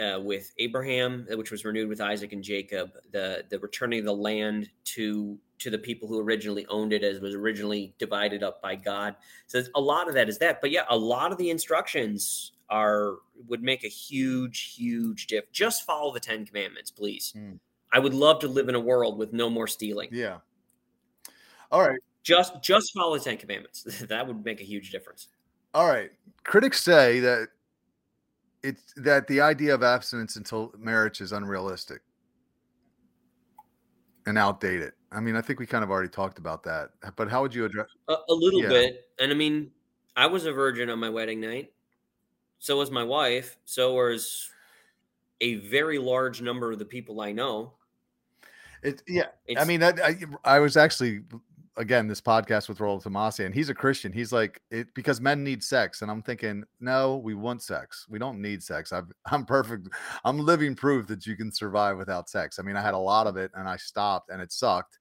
uh, 0.00 0.20
with 0.20 0.52
Abraham, 0.58 1.26
which 1.30 1.50
was 1.50 1.64
renewed 1.64 1.88
with 1.88 2.00
Isaac 2.00 2.32
and 2.32 2.42
Jacob, 2.42 2.92
the 3.10 3.44
the 3.48 3.58
returning 3.58 4.04
the 4.04 4.14
land 4.14 4.70
to 4.84 5.38
to 5.58 5.70
the 5.70 5.78
people 5.78 6.08
who 6.08 6.20
originally 6.20 6.66
owned 6.66 6.92
it 6.92 7.04
as 7.04 7.20
was 7.20 7.34
originally 7.34 7.94
divided 7.98 8.42
up 8.42 8.62
by 8.62 8.74
God. 8.74 9.14
So 9.46 9.62
a 9.74 9.80
lot 9.80 10.08
of 10.08 10.14
that 10.14 10.28
is 10.28 10.38
that. 10.38 10.60
But 10.60 10.70
yeah, 10.70 10.84
a 10.88 10.96
lot 10.96 11.32
of 11.32 11.38
the 11.38 11.50
instructions 11.50 12.52
are 12.70 13.16
would 13.48 13.62
make 13.62 13.84
a 13.84 13.88
huge, 13.88 14.74
huge 14.74 15.26
diff. 15.26 15.50
Just 15.52 15.84
follow 15.84 16.12
the 16.14 16.20
Ten 16.20 16.46
Commandments, 16.46 16.90
please. 16.90 17.34
Mm. 17.36 17.58
I 17.92 17.98
would 17.98 18.14
love 18.14 18.40
to 18.40 18.48
live 18.48 18.68
in 18.68 18.74
a 18.74 18.80
world 18.80 19.18
with 19.18 19.32
no 19.32 19.50
more 19.50 19.66
stealing. 19.66 20.08
Yeah. 20.12 20.38
All 21.72 21.80
right. 21.80 21.98
Just 22.22 22.62
just 22.62 22.92
follow 22.92 23.16
the 23.16 23.24
Ten 23.24 23.36
Commandments. 23.36 23.82
that 24.08 24.26
would 24.26 24.44
make 24.44 24.60
a 24.60 24.64
huge 24.64 24.90
difference. 24.90 25.28
All 25.74 25.88
right. 25.88 26.10
Critics 26.44 26.82
say 26.82 27.20
that 27.20 27.48
it's 28.62 28.92
that 28.96 29.26
the 29.26 29.40
idea 29.40 29.74
of 29.74 29.82
abstinence 29.82 30.36
until 30.36 30.72
marriage 30.78 31.20
is 31.20 31.32
unrealistic 31.32 32.02
and 34.26 34.36
outdated. 34.36 34.92
I 35.12 35.20
mean, 35.20 35.34
I 35.34 35.40
think 35.40 35.58
we 35.58 35.66
kind 35.66 35.82
of 35.82 35.90
already 35.90 36.08
talked 36.08 36.38
about 36.38 36.62
that, 36.64 36.90
but 37.16 37.28
how 37.28 37.42
would 37.42 37.54
you 37.54 37.64
address 37.64 37.88
a, 38.08 38.14
a 38.28 38.34
little 38.34 38.62
yeah. 38.62 38.68
bit? 38.68 39.08
And 39.18 39.32
I 39.32 39.34
mean, 39.34 39.70
I 40.16 40.26
was 40.26 40.46
a 40.46 40.52
virgin 40.52 40.90
on 40.90 40.98
my 40.98 41.08
wedding 41.08 41.40
night. 41.40 41.72
So 42.58 42.76
was 42.76 42.90
my 42.90 43.02
wife. 43.02 43.56
So 43.64 43.94
was 43.94 44.50
a 45.40 45.56
very 45.56 45.98
large 45.98 46.42
number 46.42 46.70
of 46.70 46.78
the 46.78 46.84
people 46.84 47.20
I 47.20 47.32
know. 47.32 47.72
It 48.82 49.02
yeah. 49.06 49.26
It's, 49.46 49.60
I 49.60 49.64
mean, 49.64 49.80
that 49.80 50.00
I, 50.00 50.16
I 50.44 50.58
was 50.58 50.76
actually 50.76 51.20
again 51.76 52.06
this 52.06 52.20
podcast 52.20 52.68
with 52.68 52.80
Rollo 52.80 53.00
Tomassi, 53.00 53.46
and 53.46 53.54
he's 53.54 53.68
a 53.68 53.74
Christian. 53.74 54.12
He's 54.12 54.32
like 54.32 54.60
it 54.70 54.92
because 54.94 55.20
men 55.20 55.42
need 55.42 55.62
sex, 55.62 56.02
and 56.02 56.10
I'm 56.10 56.22
thinking, 56.22 56.64
no, 56.80 57.16
we 57.16 57.34
want 57.34 57.62
sex. 57.62 58.06
We 58.08 58.18
don't 58.18 58.40
need 58.40 58.62
sex. 58.62 58.92
I've, 58.92 59.10
I'm 59.26 59.44
perfect. 59.44 59.88
I'm 60.24 60.38
living 60.38 60.74
proof 60.74 61.06
that 61.08 61.26
you 61.26 61.36
can 61.36 61.52
survive 61.52 61.96
without 61.96 62.28
sex. 62.28 62.58
I 62.58 62.62
mean, 62.62 62.76
I 62.76 62.82
had 62.82 62.94
a 62.94 62.98
lot 62.98 63.26
of 63.26 63.36
it, 63.36 63.50
and 63.54 63.68
I 63.68 63.76
stopped, 63.76 64.30
and 64.30 64.40
it 64.40 64.52
sucked, 64.52 64.98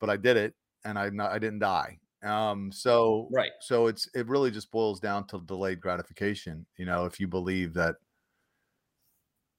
but 0.00 0.10
I 0.10 0.16
did 0.16 0.36
it, 0.36 0.54
and 0.84 0.98
I 0.98 1.10
I 1.20 1.38
didn't 1.38 1.60
die. 1.60 1.98
Um, 2.22 2.70
so 2.70 3.28
right. 3.32 3.52
So 3.60 3.86
it's 3.86 4.08
it 4.14 4.28
really 4.28 4.50
just 4.50 4.70
boils 4.70 5.00
down 5.00 5.26
to 5.28 5.40
delayed 5.46 5.80
gratification. 5.80 6.66
You 6.76 6.86
know, 6.86 7.06
if 7.06 7.18
you 7.18 7.28
believe 7.28 7.74
that 7.74 7.96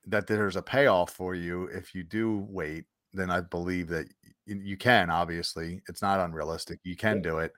that 0.07 0.27
there's 0.27 0.55
a 0.55 0.61
payoff 0.61 1.11
for 1.11 1.35
you 1.35 1.65
if 1.65 1.93
you 1.93 2.03
do 2.03 2.45
wait, 2.49 2.85
then 3.13 3.29
I 3.29 3.41
believe 3.41 3.87
that 3.89 4.07
you 4.45 4.75
can 4.75 5.09
obviously 5.09 5.81
it's 5.87 6.01
not 6.01 6.19
unrealistic 6.19 6.79
you 6.83 6.95
can 6.95 7.21
do 7.21 7.37
it 7.37 7.53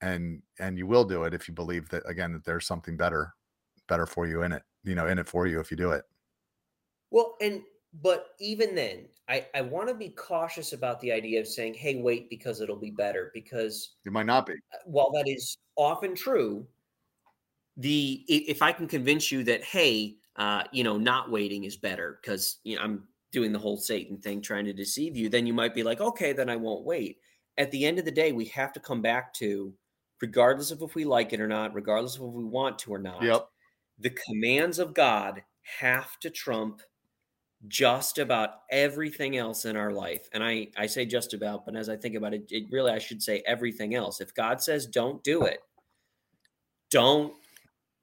and 0.00 0.42
and 0.58 0.76
you 0.78 0.86
will 0.86 1.04
do 1.04 1.24
it 1.24 1.34
if 1.34 1.46
you 1.46 1.54
believe 1.54 1.88
that 1.88 2.02
again 2.08 2.32
that 2.32 2.44
there's 2.44 2.66
something 2.66 2.96
better 2.96 3.34
better 3.86 4.06
for 4.06 4.26
you 4.26 4.42
in 4.42 4.52
it 4.52 4.62
you 4.82 4.94
know 4.94 5.06
in 5.06 5.18
it 5.18 5.28
for 5.28 5.46
you 5.46 5.60
if 5.60 5.70
you 5.70 5.76
do 5.76 5.90
it. 5.90 6.04
Well 7.10 7.36
and 7.40 7.62
but 8.02 8.34
even 8.40 8.74
then 8.74 9.06
i 9.28 9.46
i 9.54 9.60
want 9.60 9.88
to 9.88 9.94
be 9.94 10.10
cautious 10.10 10.72
about 10.72 11.00
the 11.00 11.12
idea 11.12 11.40
of 11.40 11.46
saying 11.46 11.74
hey 11.74 11.96
wait 11.96 12.28
because 12.28 12.60
it'll 12.60 12.76
be 12.76 12.90
better 12.90 13.30
because 13.32 13.94
it 14.04 14.12
might 14.12 14.26
not 14.26 14.46
be. 14.46 14.52
uh, 14.52 14.78
while 14.84 15.10
that 15.12 15.28
is 15.28 15.56
often 15.76 16.14
true 16.14 16.66
the 17.76 18.24
if 18.28 18.62
i 18.62 18.72
can 18.72 18.86
convince 18.86 19.30
you 19.30 19.44
that 19.44 19.62
hey 19.64 20.16
uh 20.36 20.64
you 20.72 20.84
know 20.84 20.96
not 20.96 21.30
waiting 21.30 21.64
is 21.64 21.76
better 21.76 22.18
because 22.20 22.58
you 22.64 22.76
know 22.76 22.82
i'm 22.82 23.06
doing 23.36 23.52
the 23.52 23.58
whole 23.58 23.76
Satan 23.76 24.16
thing, 24.16 24.40
trying 24.40 24.64
to 24.64 24.72
deceive 24.72 25.14
you, 25.14 25.28
then 25.28 25.46
you 25.46 25.52
might 25.52 25.74
be 25.74 25.82
like, 25.82 26.00
okay, 26.00 26.32
then 26.32 26.48
I 26.48 26.56
won't 26.56 26.86
wait. 26.86 27.18
At 27.58 27.70
the 27.70 27.84
end 27.84 27.98
of 27.98 28.06
the 28.06 28.10
day, 28.10 28.32
we 28.32 28.46
have 28.46 28.72
to 28.72 28.80
come 28.80 29.02
back 29.02 29.34
to, 29.34 29.74
regardless 30.22 30.70
of 30.70 30.80
if 30.80 30.94
we 30.94 31.04
like 31.04 31.34
it 31.34 31.40
or 31.42 31.46
not, 31.46 31.74
regardless 31.74 32.16
of 32.16 32.22
if 32.22 32.32
we 32.32 32.44
want 32.44 32.78
to 32.78 32.94
or 32.94 32.98
not, 32.98 33.22
yep. 33.22 33.46
the 33.98 34.08
commands 34.08 34.78
of 34.78 34.94
God 34.94 35.42
have 35.80 36.18
to 36.20 36.30
trump 36.30 36.80
just 37.68 38.16
about 38.16 38.60
everything 38.70 39.36
else 39.36 39.66
in 39.66 39.76
our 39.76 39.92
life. 39.92 40.30
And 40.32 40.42
I, 40.42 40.68
I 40.74 40.86
say 40.86 41.04
just 41.04 41.34
about, 41.34 41.66
but 41.66 41.76
as 41.76 41.90
I 41.90 41.96
think 41.98 42.14
about 42.14 42.32
it, 42.32 42.46
it 42.50 42.64
really, 42.70 42.90
I 42.90 42.98
should 42.98 43.22
say 43.22 43.42
everything 43.46 43.94
else. 43.94 44.22
If 44.22 44.32
God 44.32 44.62
says 44.62 44.86
don't 44.86 45.22
do 45.22 45.42
it, 45.42 45.58
don't 46.90 47.34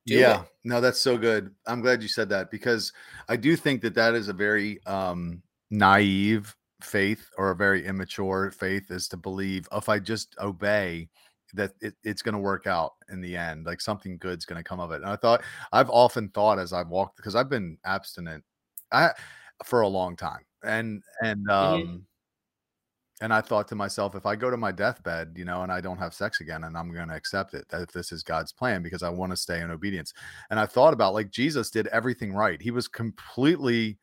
do 0.05 0.15
yeah, 0.15 0.41
it. 0.41 0.47
no, 0.63 0.81
that's 0.81 0.99
so 0.99 1.17
good. 1.17 1.53
I'm 1.65 1.81
glad 1.81 2.01
you 2.01 2.09
said 2.09 2.29
that 2.29 2.51
because 2.51 2.91
I 3.29 3.35
do 3.35 3.55
think 3.55 3.81
that 3.81 3.95
that 3.95 4.15
is 4.15 4.27
a 4.27 4.33
very 4.33 4.83
um, 4.85 5.41
naive 5.71 6.55
faith 6.81 7.29
or 7.37 7.51
a 7.51 7.55
very 7.55 7.85
immature 7.85 8.51
faith 8.51 8.91
is 8.91 9.07
to 9.09 9.17
believe 9.17 9.67
if 9.71 9.87
I 9.87 9.99
just 9.99 10.35
obey 10.39 11.09
that 11.53 11.71
it, 11.81 11.95
it's 12.03 12.21
going 12.21 12.33
to 12.33 12.39
work 12.39 12.67
out 12.67 12.93
in 13.09 13.21
the 13.21 13.37
end, 13.37 13.65
like 13.65 13.79
something 13.79 14.17
good's 14.17 14.45
going 14.45 14.61
to 14.61 14.67
come 14.67 14.79
of 14.79 14.91
it. 14.91 15.01
And 15.01 15.05
I 15.05 15.15
thought 15.15 15.41
I've 15.71 15.89
often 15.89 16.29
thought 16.29 16.59
as 16.59 16.73
I've 16.73 16.89
walked 16.89 17.15
because 17.15 17.35
I've 17.35 17.49
been 17.49 17.77
abstinent 17.85 18.43
I 18.91 19.11
for 19.63 19.81
a 19.81 19.87
long 19.87 20.15
time, 20.15 20.45
and 20.63 21.03
and 21.21 21.47
mm-hmm. 21.47 21.81
um. 21.91 22.05
And 23.23 23.33
I 23.33 23.39
thought 23.39 23.69
to 23.69 23.75
myself, 23.75 24.15
if 24.15 24.25
I 24.25 24.35
go 24.35 24.49
to 24.49 24.57
my 24.57 24.73
deathbed, 24.73 25.35
you 25.37 25.45
know, 25.45 25.63
and 25.63 25.71
I 25.71 25.79
don't 25.79 25.97
have 25.97 26.13
sex 26.13 26.41
again, 26.41 26.65
and 26.65 26.77
I'm 26.77 26.93
going 26.93 27.07
to 27.07 27.15
accept 27.15 27.53
it 27.53 27.69
that 27.69 27.89
this 27.93 28.11
is 28.11 28.21
God's 28.21 28.51
plan 28.51 28.83
because 28.83 29.01
I 29.01 29.09
want 29.09 29.31
to 29.31 29.37
stay 29.37 29.61
in 29.61 29.71
obedience. 29.71 30.13
And 30.49 30.59
I 30.59 30.65
thought 30.65 30.93
about 30.93 31.13
like 31.13 31.31
Jesus 31.31 31.71
did 31.71 31.87
everything 31.87 32.33
right. 32.33 32.61
He 32.61 32.69
was 32.69 32.89
completely 32.89 33.97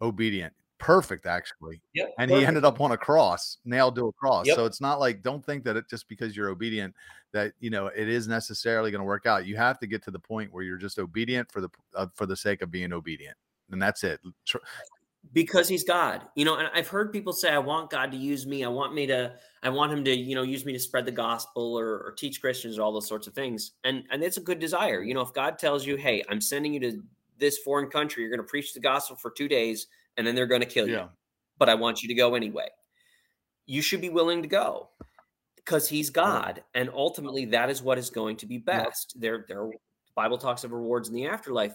obedient, 0.00 0.52
perfect 0.78 1.26
actually. 1.26 1.82
Yep, 1.94 2.14
And 2.20 2.28
perfect. 2.28 2.40
he 2.40 2.46
ended 2.46 2.64
up 2.64 2.80
on 2.80 2.92
a 2.92 2.96
cross, 2.96 3.58
nailed 3.64 3.96
to 3.96 4.06
a 4.06 4.12
cross. 4.12 4.46
Yep. 4.46 4.54
So 4.54 4.66
it's 4.66 4.80
not 4.80 5.00
like 5.00 5.24
don't 5.24 5.44
think 5.44 5.64
that 5.64 5.74
it 5.76 5.90
just 5.90 6.08
because 6.08 6.36
you're 6.36 6.50
obedient 6.50 6.94
that 7.32 7.54
you 7.58 7.70
know 7.70 7.88
it 7.88 8.08
is 8.08 8.28
necessarily 8.28 8.92
going 8.92 9.00
to 9.00 9.04
work 9.04 9.26
out. 9.26 9.46
You 9.46 9.56
have 9.56 9.80
to 9.80 9.88
get 9.88 10.00
to 10.04 10.12
the 10.12 10.20
point 10.20 10.52
where 10.52 10.62
you're 10.62 10.78
just 10.78 11.00
obedient 11.00 11.50
for 11.50 11.60
the 11.60 11.70
uh, 11.96 12.06
for 12.14 12.24
the 12.24 12.36
sake 12.36 12.62
of 12.62 12.70
being 12.70 12.92
obedient. 12.92 13.36
And 13.72 13.82
that's 13.82 14.04
it. 14.04 14.20
Tr- 14.46 14.58
because 15.32 15.68
he's 15.68 15.84
God. 15.84 16.22
You 16.34 16.44
know, 16.44 16.56
and 16.56 16.68
I've 16.74 16.88
heard 16.88 17.12
people 17.12 17.32
say, 17.32 17.50
I 17.50 17.58
want 17.58 17.90
God 17.90 18.10
to 18.12 18.16
use 18.16 18.46
me. 18.46 18.64
I 18.64 18.68
want 18.68 18.94
me 18.94 19.06
to, 19.06 19.34
I 19.62 19.68
want 19.68 19.92
him 19.92 20.04
to, 20.04 20.14
you 20.14 20.34
know, 20.34 20.42
use 20.42 20.64
me 20.64 20.72
to 20.72 20.78
spread 20.78 21.06
the 21.06 21.12
gospel 21.12 21.78
or, 21.78 22.00
or 22.00 22.14
teach 22.16 22.40
Christians 22.40 22.78
or 22.78 22.82
all 22.82 22.92
those 22.92 23.08
sorts 23.08 23.26
of 23.26 23.34
things. 23.34 23.72
And 23.84 24.04
and 24.10 24.22
it's 24.22 24.36
a 24.36 24.40
good 24.40 24.58
desire. 24.58 25.02
You 25.02 25.14
know, 25.14 25.20
if 25.20 25.32
God 25.32 25.58
tells 25.58 25.86
you, 25.86 25.96
hey, 25.96 26.22
I'm 26.28 26.40
sending 26.40 26.74
you 26.74 26.80
to 26.80 27.02
this 27.38 27.58
foreign 27.58 27.88
country, 27.88 28.22
you're 28.22 28.30
going 28.30 28.44
to 28.44 28.50
preach 28.50 28.74
the 28.74 28.80
gospel 28.80 29.16
for 29.16 29.30
two 29.30 29.48
days, 29.48 29.86
and 30.16 30.26
then 30.26 30.34
they're 30.34 30.46
going 30.46 30.62
to 30.62 30.66
kill 30.66 30.88
you. 30.88 30.94
Yeah. 30.94 31.08
But 31.58 31.68
I 31.68 31.74
want 31.74 32.02
you 32.02 32.08
to 32.08 32.14
go 32.14 32.34
anyway. 32.34 32.68
You 33.66 33.82
should 33.82 34.00
be 34.00 34.08
willing 34.08 34.42
to 34.42 34.48
go 34.48 34.88
because 35.56 35.88
he's 35.88 36.10
God. 36.10 36.62
And 36.74 36.90
ultimately 36.92 37.44
that 37.46 37.70
is 37.70 37.82
what 37.82 37.98
is 37.98 38.10
going 38.10 38.36
to 38.38 38.46
be 38.46 38.58
best. 38.58 39.14
There, 39.20 39.44
there 39.46 39.66
the 39.66 39.78
Bible 40.14 40.38
talks 40.38 40.64
of 40.64 40.72
rewards 40.72 41.08
in 41.08 41.14
the 41.14 41.26
afterlife. 41.26 41.74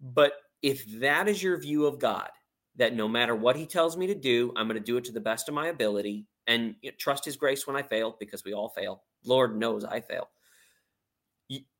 But 0.00 0.32
if 0.62 0.86
that 1.00 1.28
is 1.28 1.42
your 1.42 1.58
view 1.58 1.86
of 1.86 1.98
God, 1.98 2.30
that 2.76 2.94
no 2.94 3.08
matter 3.08 3.34
what 3.34 3.56
he 3.56 3.66
tells 3.66 3.96
me 3.96 4.06
to 4.06 4.14
do, 4.14 4.52
I'm 4.56 4.68
going 4.68 4.78
to 4.78 4.84
do 4.84 4.96
it 4.96 5.04
to 5.04 5.12
the 5.12 5.20
best 5.20 5.48
of 5.48 5.54
my 5.54 5.68
ability 5.68 6.26
and 6.46 6.76
you 6.82 6.90
know, 6.90 6.96
trust 6.98 7.24
his 7.24 7.36
grace 7.36 7.66
when 7.66 7.76
I 7.76 7.82
fail 7.82 8.16
because 8.20 8.44
we 8.44 8.54
all 8.54 8.68
fail. 8.68 9.04
Lord 9.24 9.56
knows 9.56 9.84
I 9.84 10.00
fail. 10.00 10.28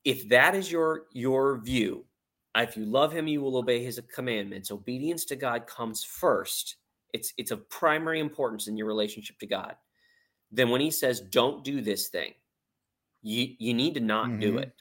If 0.05 0.29
that 0.29 0.55
is 0.55 0.71
your 0.71 1.07
your 1.13 1.59
view, 1.59 2.07
if 2.57 2.77
you 2.77 2.85
love 2.85 3.13
him, 3.13 3.27
you 3.27 3.41
will 3.41 3.57
obey 3.57 3.83
his 3.83 4.01
commandments. 4.15 4.71
Obedience 4.71 5.25
to 5.27 5.37
God 5.37 5.67
comes 5.67 6.05
first. 6.05 6.77
It's 7.13 7.33
it's 7.37 7.51
of 7.51 7.69
primary 7.69 8.21
importance 8.21 8.69
in 8.69 8.77
your 8.77 8.87
relationship 8.87 9.39
to 9.41 9.47
God. 9.47 9.77
Then 10.53 10.71
when 10.71 10.81
he 10.81 10.91
says 10.91 11.21
don't 11.21 11.65
do 11.65 11.81
this 11.81 12.09
thing, 12.09 12.35
you 13.23 13.57
you 13.59 13.75
need 13.75 13.95
to 13.95 14.01
not 14.01 14.41
do 14.41 14.59
Mhm. 14.59 14.59
it. 14.59 14.75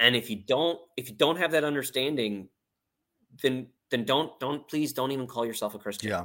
And 0.00 0.16
if 0.16 0.28
you 0.30 0.36
don't 0.36 0.80
if 0.96 1.08
you 1.08 1.14
don't 1.14 1.36
have 1.36 1.52
that 1.52 1.64
understanding, 1.64 2.48
then 3.42 3.68
then 3.92 4.04
don't 4.04 4.38
don't 4.40 4.66
please 4.66 4.92
don't 4.92 5.12
even 5.12 5.28
call 5.28 5.46
yourself 5.46 5.76
a 5.76 5.78
Christian. 5.78 6.08
Yeah. 6.10 6.24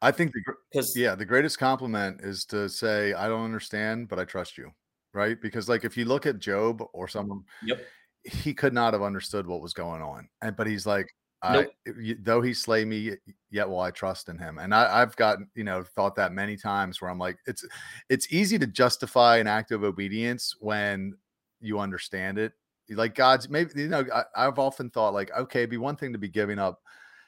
I 0.00 0.12
think 0.12 0.32
the 0.32 0.40
Because 0.72 0.96
yeah, 0.96 1.14
the 1.14 1.26
greatest 1.26 1.58
compliment 1.58 2.20
is 2.22 2.46
to 2.46 2.68
say 2.68 3.12
I 3.12 3.28
don't 3.28 3.44
understand, 3.44 4.08
but 4.08 4.18
I 4.18 4.24
trust 4.24 4.56
you. 4.56 4.70
Right? 5.12 5.40
Because 5.40 5.68
like 5.68 5.84
if 5.84 5.96
you 5.96 6.04
look 6.06 6.24
at 6.24 6.38
Job 6.38 6.82
or 6.94 7.08
someone 7.08 7.42
Yep. 7.64 7.80
he 8.24 8.54
could 8.54 8.72
not 8.72 8.92
have 8.94 9.02
understood 9.02 9.46
what 9.46 9.60
was 9.60 9.74
going 9.74 10.00
on. 10.00 10.28
And 10.40 10.56
but 10.56 10.66
he's 10.66 10.86
like, 10.86 11.12
I, 11.42 11.66
Nope. 11.86 12.16
though 12.20 12.42
he 12.42 12.52
slay 12.52 12.84
me, 12.84 13.12
yet 13.50 13.68
will 13.68 13.80
I 13.80 13.90
trust 13.90 14.28
in 14.28 14.38
him. 14.38 14.58
And 14.58 14.74
I, 14.74 15.00
I've 15.02 15.14
gotten, 15.16 15.48
you 15.54 15.64
know, 15.64 15.84
thought 15.94 16.16
that 16.16 16.32
many 16.32 16.56
times 16.56 17.00
where 17.00 17.10
I'm 17.10 17.18
like, 17.18 17.38
it's 17.46 17.64
it's 18.08 18.32
easy 18.32 18.58
to 18.58 18.66
justify 18.66 19.38
an 19.38 19.46
act 19.46 19.72
of 19.72 19.82
obedience 19.84 20.54
when 20.60 21.14
you 21.60 21.78
understand 21.80 22.38
it. 22.38 22.52
Like 22.90 23.14
God's 23.14 23.48
maybe, 23.48 23.70
you 23.76 23.88
know, 23.88 24.04
I, 24.14 24.24
I've 24.34 24.58
often 24.58 24.90
thought 24.90 25.14
like, 25.14 25.30
okay, 25.36 25.60
it'd 25.60 25.70
be 25.70 25.76
one 25.76 25.96
thing 25.96 26.12
to 26.12 26.18
be 26.18 26.28
giving 26.28 26.58
up 26.58 26.80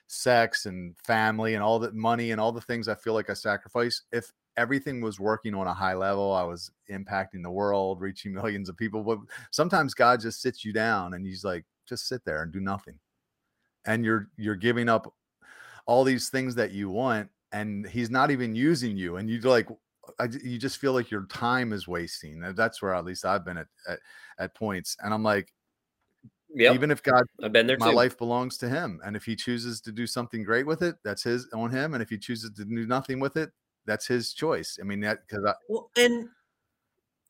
sex 0.07 0.67
and 0.67 0.97
family 1.05 1.55
and 1.55 1.63
all 1.63 1.79
the 1.79 1.93
money 1.93 2.31
and 2.33 2.41
all 2.41 2.53
the 2.53 2.61
things 2.61 2.89
I 2.89 2.95
feel 2.95 3.15
like 3.15 3.31
I 3.31 3.35
sacrifice. 3.35 4.03
If 4.13 4.33
everything 4.57 5.01
was 5.01 5.21
working 5.21 5.55
on 5.55 5.67
a 5.67 5.75
high 5.75 5.95
level, 5.95 6.33
I 6.33 6.43
was 6.43 6.71
impacting 6.91 7.43
the 7.43 7.51
world, 7.51 8.01
reaching 8.01 8.33
millions 8.35 8.69
of 8.69 8.77
people. 8.77 9.03
But 9.03 9.19
sometimes 9.51 9.95
God 9.95 10.21
just 10.21 10.41
sits 10.41 10.65
you 10.65 10.73
down 10.73 11.15
and 11.15 11.27
he's 11.27 11.45
like, 11.45 11.65
just 11.89 12.09
sit 12.09 12.25
there 12.25 12.43
and 12.43 12.53
do 12.53 12.61
nothing. 12.61 12.99
And 13.87 14.05
you're 14.05 14.29
you're 14.37 14.57
giving 14.57 14.89
up 14.89 15.13
all 15.87 16.05
these 16.05 16.29
things 16.29 16.55
that 16.57 16.71
you 16.71 16.91
want, 16.91 17.31
and 17.51 17.87
he's 17.87 18.11
not 18.11 18.31
even 18.31 18.55
using 18.55 18.97
you. 18.97 19.17
And 19.17 19.29
you're 19.29 19.41
like 19.41 19.69
I, 20.19 20.27
j- 20.27 20.41
you 20.43 20.59
just 20.59 20.79
feel 20.79 20.93
like 20.93 21.11
your 21.11 21.27
time 21.27 21.73
is 21.73 21.87
wasting. 21.89 22.41
That's 22.55 22.83
where 22.83 22.95
at 22.95 23.05
least 23.05 23.25
I've 23.25 23.45
been 23.45 23.59
at 23.59 23.69
at, 23.89 24.01
at 24.39 24.55
points. 24.55 24.97
And 25.01 25.13
I'm 25.15 25.23
like, 25.23 25.53
Yep. 26.55 26.75
even 26.75 26.91
if 26.91 27.03
God 27.03 27.25
I've 27.43 27.53
been 27.53 27.67
there 27.67 27.77
my 27.77 27.89
too. 27.89 27.89
life 27.89 28.19
belongs 28.19 28.59
to 28.59 28.69
him 28.69 29.01
and 29.05 29.17
if 29.17 29.25
he 29.25 29.37
chooses 29.37 29.81
to 29.83 29.93
do 29.93 30.07
something 30.07 30.43
great 30.43 30.67
with 30.67 30.83
it 30.83 30.97
that's 31.05 31.23
his 31.23 31.49
on 31.55 31.71
him 31.71 31.95
and 31.95 32.03
if 32.03 32.11
he 32.11 32.19
chooses 32.19 32.51
to 32.57 32.65
do 32.65 32.87
nothing 32.87 33.21
with 33.21 33.37
it 33.37 33.51
that's 33.85 34.07
his 34.07 34.35
choice 34.35 34.77
i 34.81 34.85
mean 34.85 35.01
that 35.01 35.21
because 35.27 35.45
I 35.45 35.55
Well, 35.69 35.91
and 35.97 36.31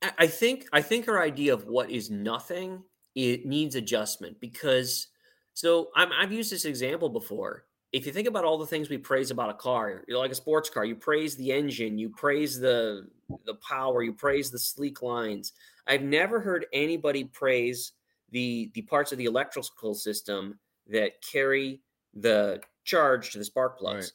I- 0.03 0.13
I 0.19 0.27
think 0.27 0.67
I 0.73 0.83
think 0.83 1.09
our 1.09 1.23
idea 1.23 1.55
of 1.55 1.67
what 1.67 1.91
is 1.91 2.11
nothing 2.11 2.85
it 3.15 3.45
needs 3.47 3.75
adjustment 3.75 4.41
because 4.41 5.09
so 5.55 5.91
I'm, 5.97 6.13
I've 6.13 6.33
used 6.33 6.53
this 6.53 6.65
example 6.65 7.09
before. 7.09 7.67
If 7.93 8.07
you 8.07 8.13
think 8.13 8.29
about 8.29 8.45
all 8.45 8.57
the 8.57 8.67
things 8.67 8.89
we 8.89 8.99
praise 8.99 9.31
about 9.31 9.51
a 9.51 9.55
car, 9.55 10.05
you 10.07 10.15
know, 10.15 10.21
like 10.21 10.31
a 10.31 10.37
sports 10.37 10.71
car, 10.71 10.85
you 10.85 10.95
praise 10.95 11.35
the 11.37 11.51
engine, 11.51 11.99
you 11.99 12.11
praise 12.11 12.59
the 12.59 13.09
the 13.47 13.55
power, 13.55 14.03
you 14.03 14.13
praise 14.13 14.51
the 14.51 14.59
sleek 14.59 15.03
lines. 15.03 15.53
I've 15.87 16.03
never 16.03 16.41
heard 16.41 16.67
anybody 16.73 17.25
praise 17.25 17.93
the 18.31 18.71
the 18.75 18.83
parts 18.83 19.13
of 19.13 19.19
the 19.19 19.25
electrical 19.25 19.95
system 19.95 20.59
that 20.89 21.23
carry 21.23 21.81
the 22.15 22.61
charge 22.85 23.33
to 23.33 23.39
the 23.39 23.45
spark 23.45 23.79
plugs. 23.79 24.13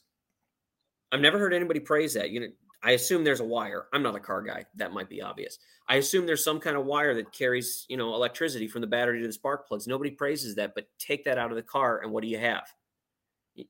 Right. 1.12 1.16
I've 1.16 1.20
never 1.20 1.38
heard 1.38 1.54
anybody 1.54 1.80
praise 1.80 2.14
that. 2.14 2.30
You 2.30 2.40
know, 2.40 2.48
I 2.82 2.92
assume 2.92 3.24
there's 3.24 3.40
a 3.40 3.44
wire. 3.44 3.86
I'm 3.92 4.02
not 4.02 4.16
a 4.16 4.20
car 4.20 4.42
guy. 4.42 4.64
That 4.76 4.92
might 4.92 5.08
be 5.08 5.22
obvious. 5.22 5.58
I 5.88 5.96
assume 5.96 6.26
there's 6.26 6.44
some 6.44 6.60
kind 6.60 6.76
of 6.76 6.84
wire 6.84 7.14
that 7.14 7.32
carries, 7.32 7.86
you 7.88 7.96
know, 7.96 8.14
electricity 8.14 8.68
from 8.68 8.80
the 8.80 8.86
battery 8.86 9.20
to 9.20 9.26
the 9.26 9.32
spark 9.32 9.68
plugs. 9.68 9.86
Nobody 9.86 10.10
praises 10.10 10.54
that, 10.56 10.74
but 10.74 10.88
take 10.98 11.24
that 11.24 11.38
out 11.38 11.50
of 11.50 11.56
the 11.56 11.62
car 11.62 12.00
and 12.02 12.12
what 12.12 12.22
do 12.22 12.28
you 12.28 12.38
have? 12.38 12.72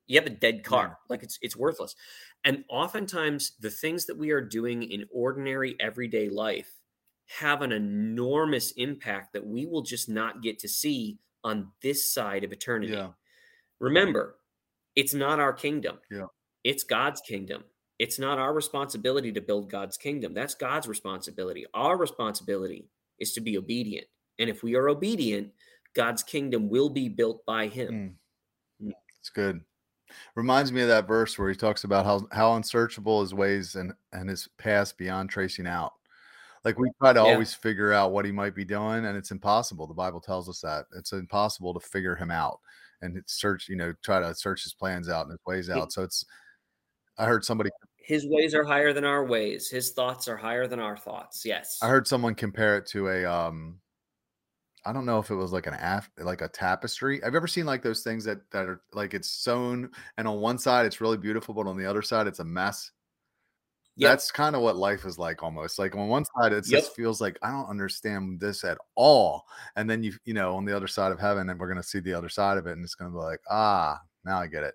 You 0.06 0.18
have 0.18 0.26
a 0.26 0.30
dead 0.30 0.64
car. 0.64 0.98
Like 1.08 1.22
it's 1.22 1.38
it's 1.42 1.56
worthless. 1.56 1.94
And 2.44 2.64
oftentimes 2.68 3.52
the 3.60 3.70
things 3.70 4.06
that 4.06 4.18
we 4.18 4.30
are 4.30 4.40
doing 4.40 4.82
in 4.82 5.06
ordinary 5.12 5.76
everyday 5.80 6.28
life 6.28 6.70
have 7.28 7.62
an 7.62 7.72
enormous 7.72 8.72
impact 8.72 9.32
that 9.32 9.46
we 9.46 9.66
will 9.66 9.82
just 9.82 10.08
not 10.08 10.42
get 10.42 10.58
to 10.60 10.68
see 10.68 11.18
on 11.42 11.68
this 11.82 12.12
side 12.12 12.44
of 12.44 12.52
eternity. 12.52 12.92
yeah 12.92 13.08
Remember, 13.80 14.36
it's 14.94 15.14
not 15.14 15.38
our 15.38 15.52
kingdom. 15.52 15.98
Yeah. 16.10 16.26
It's 16.64 16.84
God's 16.84 17.20
kingdom. 17.20 17.64
It's 17.98 18.18
not 18.18 18.38
our 18.38 18.52
responsibility 18.52 19.32
to 19.32 19.40
build 19.40 19.70
God's 19.70 19.96
kingdom. 19.96 20.34
That's 20.34 20.54
God's 20.54 20.88
responsibility. 20.88 21.66
Our 21.74 21.96
responsibility 21.96 22.88
is 23.18 23.32
to 23.32 23.40
be 23.40 23.56
obedient. 23.58 24.06
And 24.38 24.50
if 24.50 24.62
we 24.62 24.74
are 24.74 24.88
obedient, 24.88 25.52
God's 25.94 26.22
kingdom 26.22 26.68
will 26.68 26.90
be 26.90 27.08
built 27.08 27.44
by 27.46 27.68
him. 27.68 28.16
Mm. 28.82 28.92
it's 29.18 29.30
good 29.30 29.62
reminds 30.34 30.72
me 30.72 30.82
of 30.82 30.88
that 30.88 31.06
verse 31.08 31.38
where 31.38 31.48
he 31.50 31.56
talks 31.56 31.84
about 31.84 32.04
how 32.04 32.26
how 32.32 32.54
unsearchable 32.54 33.20
his 33.20 33.34
ways 33.34 33.74
and 33.76 33.92
and 34.12 34.28
his 34.28 34.48
past 34.58 34.96
beyond 34.98 35.30
tracing 35.30 35.66
out 35.66 35.92
like 36.64 36.78
we 36.78 36.90
try 37.00 37.12
to 37.12 37.20
Yeah. 37.20 37.26
always 37.32 37.54
figure 37.54 37.92
out 37.92 38.12
what 38.12 38.24
he 38.24 38.32
might 38.32 38.54
be 38.54 38.64
doing 38.64 39.04
and 39.06 39.16
it's 39.16 39.30
impossible 39.30 39.86
the 39.86 39.94
bible 39.94 40.20
tells 40.20 40.48
us 40.48 40.60
that 40.60 40.86
it's 40.96 41.12
impossible 41.12 41.74
to 41.74 41.80
figure 41.80 42.14
him 42.16 42.30
out 42.30 42.60
and 43.02 43.22
search 43.26 43.68
you 43.68 43.76
know 43.76 43.92
try 44.02 44.20
to 44.20 44.34
search 44.34 44.62
his 44.62 44.74
plans 44.74 45.08
out 45.08 45.22
and 45.26 45.32
his 45.32 45.40
ways 45.46 45.70
out 45.70 45.92
so 45.92 46.02
it's 46.02 46.24
i 47.18 47.24
heard 47.24 47.44
somebody 47.44 47.70
His 48.06 48.24
ways 48.28 48.54
are 48.54 48.62
higher 48.62 48.92
than 48.92 49.02
our 49.04 49.24
ways. 49.24 49.68
His 49.68 49.90
thoughts 49.90 50.28
are 50.28 50.36
higher 50.36 50.68
than 50.68 50.78
our 50.78 50.96
thoughts. 50.96 51.44
Yes. 51.44 51.80
I 51.82 51.88
heard 51.88 52.06
someone 52.06 52.36
compare 52.36 52.76
it 52.76 52.86
to 52.90 53.08
a 53.08 53.24
um 53.24 53.80
I 54.86 54.92
don't 54.92 55.04
know 55.04 55.18
if 55.18 55.30
it 55.30 55.34
was 55.34 55.52
like 55.52 55.66
an 55.66 55.74
af 55.74 56.08
like 56.18 56.40
a 56.42 56.48
tapestry. 56.48 57.22
I've 57.24 57.34
ever 57.34 57.48
seen 57.48 57.66
like 57.66 57.82
those 57.82 58.02
things 58.02 58.24
that 58.24 58.48
that 58.52 58.66
are 58.66 58.82
like 58.92 59.14
it's 59.14 59.28
sewn 59.28 59.90
and 60.16 60.28
on 60.28 60.40
one 60.40 60.58
side 60.58 60.86
it's 60.86 61.00
really 61.00 61.16
beautiful, 61.16 61.52
but 61.54 61.66
on 61.66 61.76
the 61.76 61.84
other 61.84 62.02
side 62.02 62.26
it's 62.26 62.38
a 62.38 62.44
mess? 62.44 62.92
Yep. 63.96 64.10
That's 64.10 64.30
kind 64.30 64.54
of 64.54 64.62
what 64.62 64.76
life 64.76 65.04
is 65.04 65.18
like 65.18 65.42
almost. 65.42 65.78
Like 65.78 65.96
on 65.96 66.08
one 66.08 66.24
side 66.36 66.52
it 66.52 66.68
Yep. 66.68 66.80
just 66.82 66.94
feels 66.94 67.20
like 67.20 67.38
I 67.42 67.50
don't 67.50 67.68
understand 67.68 68.38
this 68.38 68.62
at 68.62 68.78
all. 68.94 69.44
And 69.74 69.90
then 69.90 70.02
you 70.04 70.12
you 70.24 70.34
know, 70.34 70.54
on 70.54 70.64
the 70.64 70.76
other 70.76 70.86
side 70.86 71.12
of 71.12 71.18
heaven, 71.18 71.50
and 71.50 71.58
we're 71.58 71.68
gonna 71.68 71.82
see 71.82 72.00
the 72.00 72.14
other 72.14 72.28
side 72.28 72.56
of 72.56 72.66
it, 72.66 72.72
and 72.72 72.84
it's 72.84 72.94
gonna 72.94 73.10
be 73.10 73.16
like, 73.16 73.40
ah, 73.50 74.00
now 74.24 74.38
I 74.38 74.46
get 74.46 74.62
it. 74.62 74.74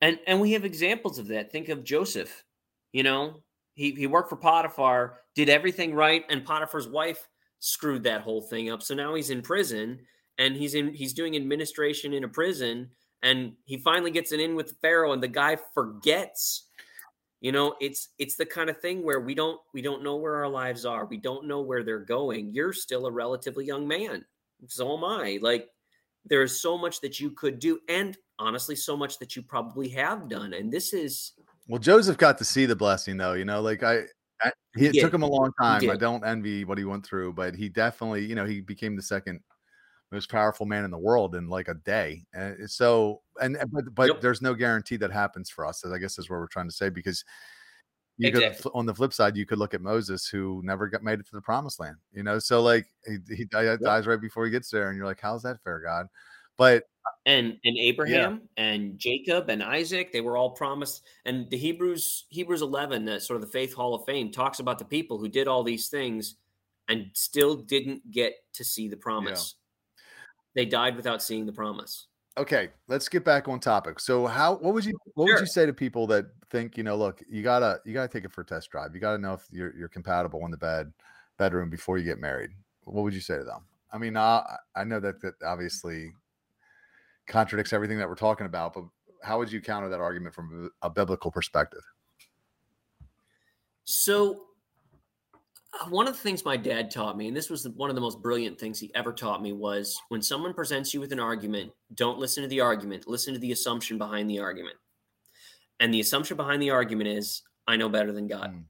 And 0.00 0.18
and 0.26 0.40
we 0.40 0.52
have 0.52 0.64
examples 0.64 1.18
of 1.18 1.26
that. 1.28 1.52
Think 1.52 1.68
of 1.68 1.84
Joseph. 1.84 2.44
You 2.92 3.02
know, 3.02 3.42
he 3.74 3.90
he 3.92 4.06
worked 4.06 4.30
for 4.30 4.36
Potiphar, 4.36 5.20
did 5.34 5.48
everything 5.48 5.92
right, 5.94 6.24
and 6.30 6.44
Potiphar's 6.44 6.88
wife 6.88 7.28
screwed 7.64 8.02
that 8.02 8.20
whole 8.20 8.42
thing 8.42 8.70
up. 8.70 8.82
So 8.82 8.94
now 8.94 9.14
he's 9.14 9.30
in 9.30 9.40
prison 9.40 9.98
and 10.36 10.54
he's 10.54 10.74
in 10.74 10.92
he's 10.92 11.14
doing 11.14 11.34
administration 11.34 12.12
in 12.12 12.24
a 12.24 12.28
prison 12.28 12.90
and 13.22 13.54
he 13.64 13.78
finally 13.78 14.10
gets 14.10 14.32
an 14.32 14.40
in 14.40 14.54
with 14.54 14.68
the 14.68 14.74
Pharaoh 14.82 15.12
and 15.12 15.22
the 15.22 15.28
guy 15.28 15.56
forgets. 15.72 16.68
You 17.40 17.52
know, 17.52 17.74
it's 17.80 18.10
it's 18.18 18.36
the 18.36 18.44
kind 18.44 18.68
of 18.68 18.80
thing 18.80 19.02
where 19.02 19.20
we 19.20 19.34
don't 19.34 19.58
we 19.72 19.80
don't 19.80 20.02
know 20.02 20.16
where 20.16 20.36
our 20.36 20.48
lives 20.48 20.84
are. 20.84 21.06
We 21.06 21.16
don't 21.16 21.46
know 21.46 21.62
where 21.62 21.82
they're 21.82 22.00
going. 22.00 22.52
You're 22.52 22.74
still 22.74 23.06
a 23.06 23.10
relatively 23.10 23.64
young 23.64 23.88
man. 23.88 24.26
So 24.68 24.94
am 24.96 25.04
I. 25.04 25.38
Like 25.40 25.68
there 26.26 26.42
is 26.42 26.60
so 26.60 26.76
much 26.76 27.00
that 27.00 27.18
you 27.18 27.30
could 27.30 27.58
do 27.58 27.80
and 27.88 28.16
honestly 28.38 28.76
so 28.76 28.94
much 28.94 29.18
that 29.20 29.36
you 29.36 29.42
probably 29.42 29.88
have 29.88 30.28
done 30.28 30.52
and 30.52 30.70
this 30.70 30.92
is 30.92 31.32
Well, 31.68 31.78
Joseph 31.78 32.18
got 32.18 32.36
to 32.38 32.44
see 32.44 32.66
the 32.66 32.76
blessing 32.76 33.16
though, 33.16 33.34
you 33.34 33.44
know, 33.44 33.62
like 33.62 33.82
I, 33.82 34.00
I 34.00 34.04
he, 34.76 34.86
it 34.86 34.92
did. 34.92 35.02
took 35.02 35.14
him 35.14 35.22
a 35.22 35.28
long 35.28 35.52
time. 35.60 35.88
I 35.88 35.96
don't 35.96 36.24
envy 36.24 36.64
what 36.64 36.78
he 36.78 36.84
went 36.84 37.06
through, 37.06 37.34
but 37.34 37.54
he 37.54 37.68
definitely, 37.68 38.24
you 38.24 38.34
know, 38.34 38.44
he 38.44 38.60
became 38.60 38.96
the 38.96 39.02
second 39.02 39.40
most 40.12 40.30
powerful 40.30 40.66
man 40.66 40.84
in 40.84 40.90
the 40.90 40.98
world 40.98 41.34
in 41.34 41.48
like 41.48 41.68
a 41.68 41.74
day. 41.74 42.24
And 42.32 42.54
eh, 42.62 42.66
so, 42.66 43.22
and 43.40 43.56
eh, 43.56 43.64
but 43.70 43.94
but 43.94 44.08
yep. 44.08 44.20
there's 44.20 44.42
no 44.42 44.54
guarantee 44.54 44.96
that 44.96 45.10
happens 45.10 45.50
for 45.50 45.66
us. 45.66 45.84
I 45.84 45.98
guess 45.98 46.18
is 46.18 46.30
what 46.30 46.36
we're 46.36 46.46
trying 46.46 46.68
to 46.68 46.74
say 46.74 46.88
because 46.88 47.24
you 48.16 48.28
exactly. 48.28 48.62
could 48.62 48.78
on 48.78 48.86
the 48.86 48.94
flip 48.94 49.12
side, 49.12 49.36
you 49.36 49.46
could 49.46 49.58
look 49.58 49.74
at 49.74 49.80
Moses 49.80 50.26
who 50.26 50.60
never 50.64 50.88
got 50.88 51.02
made 51.02 51.20
it 51.20 51.26
to 51.26 51.34
the 51.34 51.42
promised 51.42 51.80
land. 51.80 51.96
You 52.12 52.22
know, 52.22 52.38
so 52.38 52.62
like 52.62 52.86
he, 53.06 53.18
he 53.34 53.44
dies 53.44 53.78
yep. 53.80 54.06
right 54.06 54.20
before 54.20 54.44
he 54.44 54.50
gets 54.50 54.70
there, 54.70 54.88
and 54.88 54.96
you're 54.96 55.06
like, 55.06 55.20
how's 55.20 55.42
that 55.42 55.62
fair, 55.62 55.80
God? 55.80 56.06
But 56.56 56.84
and 57.26 57.56
and 57.64 57.78
Abraham 57.78 58.42
yeah. 58.56 58.64
and 58.64 58.98
Jacob 58.98 59.48
and 59.48 59.62
Isaac, 59.62 60.12
they 60.12 60.20
were 60.20 60.36
all 60.36 60.50
promised. 60.50 61.02
And 61.24 61.48
the 61.50 61.56
Hebrews 61.56 62.26
Hebrews 62.28 62.62
11, 62.62 63.04
that 63.06 63.22
sort 63.22 63.36
of 63.36 63.40
the 63.42 63.52
Faith 63.52 63.74
Hall 63.74 63.94
of 63.94 64.04
Fame, 64.04 64.30
talks 64.30 64.58
about 64.58 64.78
the 64.78 64.84
people 64.84 65.18
who 65.18 65.28
did 65.28 65.48
all 65.48 65.62
these 65.62 65.88
things 65.88 66.36
and 66.88 67.06
still 67.14 67.56
didn't 67.56 68.10
get 68.10 68.34
to 68.54 68.64
see 68.64 68.88
the 68.88 68.96
promise. 68.96 69.54
Yeah. 69.56 70.02
They 70.62 70.66
died 70.66 70.96
without 70.96 71.22
seeing 71.22 71.46
the 71.46 71.52
promise. 71.52 72.06
Okay, 72.36 72.70
let's 72.88 73.08
get 73.08 73.24
back 73.24 73.48
on 73.48 73.60
topic. 73.60 74.00
So, 74.00 74.26
how 74.26 74.56
what 74.56 74.74
would 74.74 74.84
you 74.84 74.98
what 75.14 75.26
sure. 75.26 75.36
would 75.36 75.40
you 75.40 75.46
say 75.46 75.66
to 75.66 75.72
people 75.72 76.06
that 76.08 76.26
think 76.50 76.76
you 76.76 76.82
know, 76.82 76.96
look, 76.96 77.22
you 77.28 77.42
gotta 77.42 77.80
you 77.84 77.94
gotta 77.94 78.08
take 78.08 78.24
it 78.24 78.32
for 78.32 78.40
a 78.40 78.46
test 78.46 78.70
drive. 78.70 78.94
You 78.94 79.00
gotta 79.00 79.18
know 79.18 79.34
if 79.34 79.46
you're 79.50 79.74
you're 79.76 79.88
compatible 79.88 80.44
in 80.44 80.50
the 80.50 80.56
bed 80.56 80.92
bedroom 81.38 81.70
before 81.70 81.96
you 81.96 82.04
get 82.04 82.18
married. 82.18 82.50
What 82.84 83.02
would 83.02 83.14
you 83.14 83.20
say 83.20 83.38
to 83.38 83.44
them? 83.44 83.64
I 83.92 83.98
mean, 83.98 84.16
I 84.16 84.56
I 84.74 84.82
know 84.82 84.98
that 85.00 85.20
that 85.22 85.34
obviously 85.44 86.12
contradicts 87.26 87.72
everything 87.72 87.98
that 87.98 88.08
we're 88.08 88.14
talking 88.14 88.46
about, 88.46 88.74
but 88.74 88.84
how 89.22 89.38
would 89.38 89.50
you 89.50 89.60
counter 89.60 89.88
that 89.88 90.00
argument 90.00 90.34
from 90.34 90.70
a 90.82 90.90
biblical 90.90 91.30
perspective? 91.30 91.82
So 93.84 94.42
uh, 95.80 95.88
one 95.88 96.06
of 96.06 96.14
the 96.14 96.20
things 96.20 96.44
my 96.44 96.56
dad 96.56 96.90
taught 96.90 97.16
me, 97.16 97.28
and 97.28 97.36
this 97.36 97.50
was 97.50 97.68
one 97.70 97.90
of 97.90 97.96
the 97.96 98.02
most 98.02 98.22
brilliant 98.22 98.58
things 98.58 98.78
he 98.78 98.94
ever 98.94 99.12
taught 99.12 99.42
me, 99.42 99.52
was 99.52 99.98
when 100.08 100.22
someone 100.22 100.54
presents 100.54 100.92
you 100.92 101.00
with 101.00 101.12
an 101.12 101.20
argument, 101.20 101.72
don't 101.94 102.18
listen 102.18 102.42
to 102.42 102.48
the 102.48 102.60
argument, 102.60 103.08
listen 103.08 103.34
to 103.34 103.40
the 103.40 103.52
assumption 103.52 103.98
behind 103.98 104.28
the 104.28 104.38
argument. 104.38 104.76
And 105.80 105.92
the 105.92 106.00
assumption 106.00 106.36
behind 106.36 106.62
the 106.62 106.70
argument 106.70 107.08
is, 107.08 107.42
I 107.66 107.76
know 107.76 107.88
better 107.88 108.12
than 108.12 108.26
God. 108.26 108.54
Mm. 108.54 108.64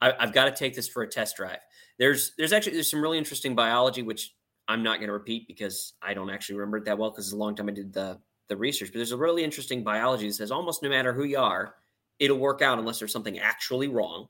I, 0.00 0.14
have 0.18 0.32
got 0.32 0.46
to 0.46 0.50
take 0.50 0.74
this 0.74 0.88
for 0.88 1.02
a 1.02 1.08
test 1.08 1.36
drive. 1.36 1.60
There's 1.98 2.32
there's 2.36 2.52
actually 2.52 2.72
there's 2.72 2.90
some 2.90 3.00
really 3.00 3.18
interesting 3.18 3.54
biology 3.54 4.02
which 4.02 4.34
I'm 4.68 4.82
not 4.82 4.98
going 4.98 5.08
to 5.08 5.12
repeat 5.12 5.48
because 5.48 5.94
I 6.02 6.14
don't 6.14 6.30
actually 6.30 6.56
remember 6.56 6.78
it 6.78 6.84
that 6.84 6.98
well 6.98 7.10
because 7.10 7.26
it's 7.26 7.34
a 7.34 7.36
long 7.38 7.54
time 7.54 7.68
I 7.68 7.72
did 7.72 7.92
the 7.92 8.18
the 8.48 8.56
research. 8.56 8.90
But 8.92 8.98
there's 8.98 9.12
a 9.12 9.16
really 9.16 9.44
interesting 9.44 9.82
biology 9.82 10.28
that 10.28 10.34
says 10.34 10.50
almost 10.50 10.82
no 10.82 10.88
matter 10.88 11.12
who 11.12 11.24
you 11.24 11.38
are, 11.38 11.74
it'll 12.18 12.38
work 12.38 12.62
out 12.62 12.78
unless 12.78 12.98
there's 12.98 13.12
something 13.12 13.38
actually 13.38 13.88
wrong. 13.88 14.28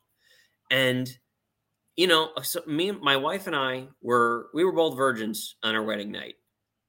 And 0.70 1.09
you 1.97 2.07
know, 2.07 2.30
uh, 2.37 2.43
so 2.43 2.62
me, 2.66 2.91
my 2.91 3.16
wife, 3.16 3.47
and 3.47 3.57
I 3.57 3.89
were 4.01 4.49
we 4.55 4.64
were 4.64 4.72
both 4.72 4.97
virgins 4.97 5.57
on 5.62 5.74
our 5.74 5.83
wedding 5.83 6.11
night. 6.11 6.37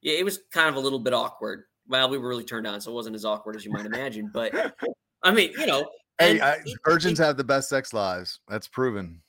Yeah, 0.02 0.14
it 0.14 0.24
was 0.24 0.40
kind 0.52 0.70
of 0.70 0.76
a 0.76 0.80
little 0.80 1.00
bit 1.00 1.14
awkward. 1.14 1.64
Well, 1.88 2.10
we 2.10 2.18
were 2.18 2.30
really 2.30 2.46
turned 2.46 2.66
on, 2.66 2.80
so 2.80 2.92
it 2.92 2.96
wasn't 2.96 3.16
as 3.16 3.26
awkward 3.26 3.58
as 3.58 3.66
you 3.66 3.72
might 3.72 3.86
imagine. 3.86 4.30
But 4.34 4.54
I 5.24 5.32
mean, 5.32 5.52
you 5.58 5.66
know, 5.66 5.90
hey, 6.20 6.40
I, 6.40 6.58
virgins 6.86 7.20
it, 7.20 7.24
have 7.24 7.36
the 7.38 7.44
best 7.44 7.70
sex 7.70 7.94
lives. 7.94 8.40
That's 8.48 8.68
proven. 8.68 9.22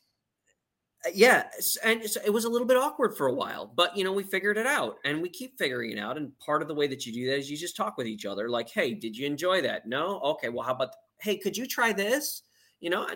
Uh, 1.05 1.11
yeah, 1.15 1.45
and 1.83 2.03
it 2.03 2.33
was 2.33 2.45
a 2.45 2.49
little 2.49 2.67
bit 2.67 2.77
awkward 2.77 3.17
for 3.17 3.27
a 3.27 3.33
while, 3.33 3.67
but 3.67 3.97
you 3.97 4.05
know, 4.05 4.13
we 4.13 4.23
figured 4.23 4.57
it 4.57 4.67
out, 4.67 4.97
and 5.05 5.21
we 5.21 5.29
keep 5.29 5.59
figuring 5.59 5.91
it 5.93 5.99
out. 5.99 6.17
And 6.17 6.39
part 6.39 6.63
of 6.63 6.69
the 6.69 6.75
way 6.75 6.87
that 6.87 7.05
you 7.05 7.13
do 7.13 7.27
that 7.27 7.39
is 7.39 7.51
you 7.51 7.57
just 7.57 7.77
talk 7.77 7.97
with 7.97 8.07
each 8.07 8.25
other, 8.25 8.49
like, 8.49 8.69
"Hey, 8.69 8.95
did 8.95 9.17
you 9.17 9.27
enjoy 9.27 9.61
that? 9.63 9.87
No, 9.87 10.21
okay. 10.21 10.49
Well, 10.49 10.65
how 10.65 10.75
about? 10.75 10.95
Hey, 11.21 11.37
could 11.37 11.57
you 11.57 11.67
try 11.67 11.93
this? 11.93 12.43
You 12.81 12.91
know, 12.91 13.09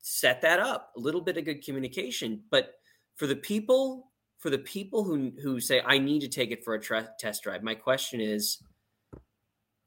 set 0.00 0.40
that 0.42 0.60
up. 0.60 0.92
A 0.96 1.00
little 1.00 1.20
bit 1.20 1.36
of 1.36 1.44
good 1.44 1.64
communication, 1.64 2.42
but 2.50 2.74
for 3.16 3.26
the 3.26 3.36
people, 3.36 4.12
for 4.38 4.50
the 4.50 4.58
people 4.58 5.04
who 5.04 5.32
who 5.42 5.60
say 5.60 5.82
I 5.84 5.98
need 5.98 6.20
to 6.20 6.28
take 6.28 6.50
it 6.50 6.64
for 6.64 6.74
a 6.74 6.80
tra- 6.80 7.10
test 7.18 7.42
drive, 7.42 7.62
my 7.62 7.74
question 7.74 8.20
is, 8.20 8.62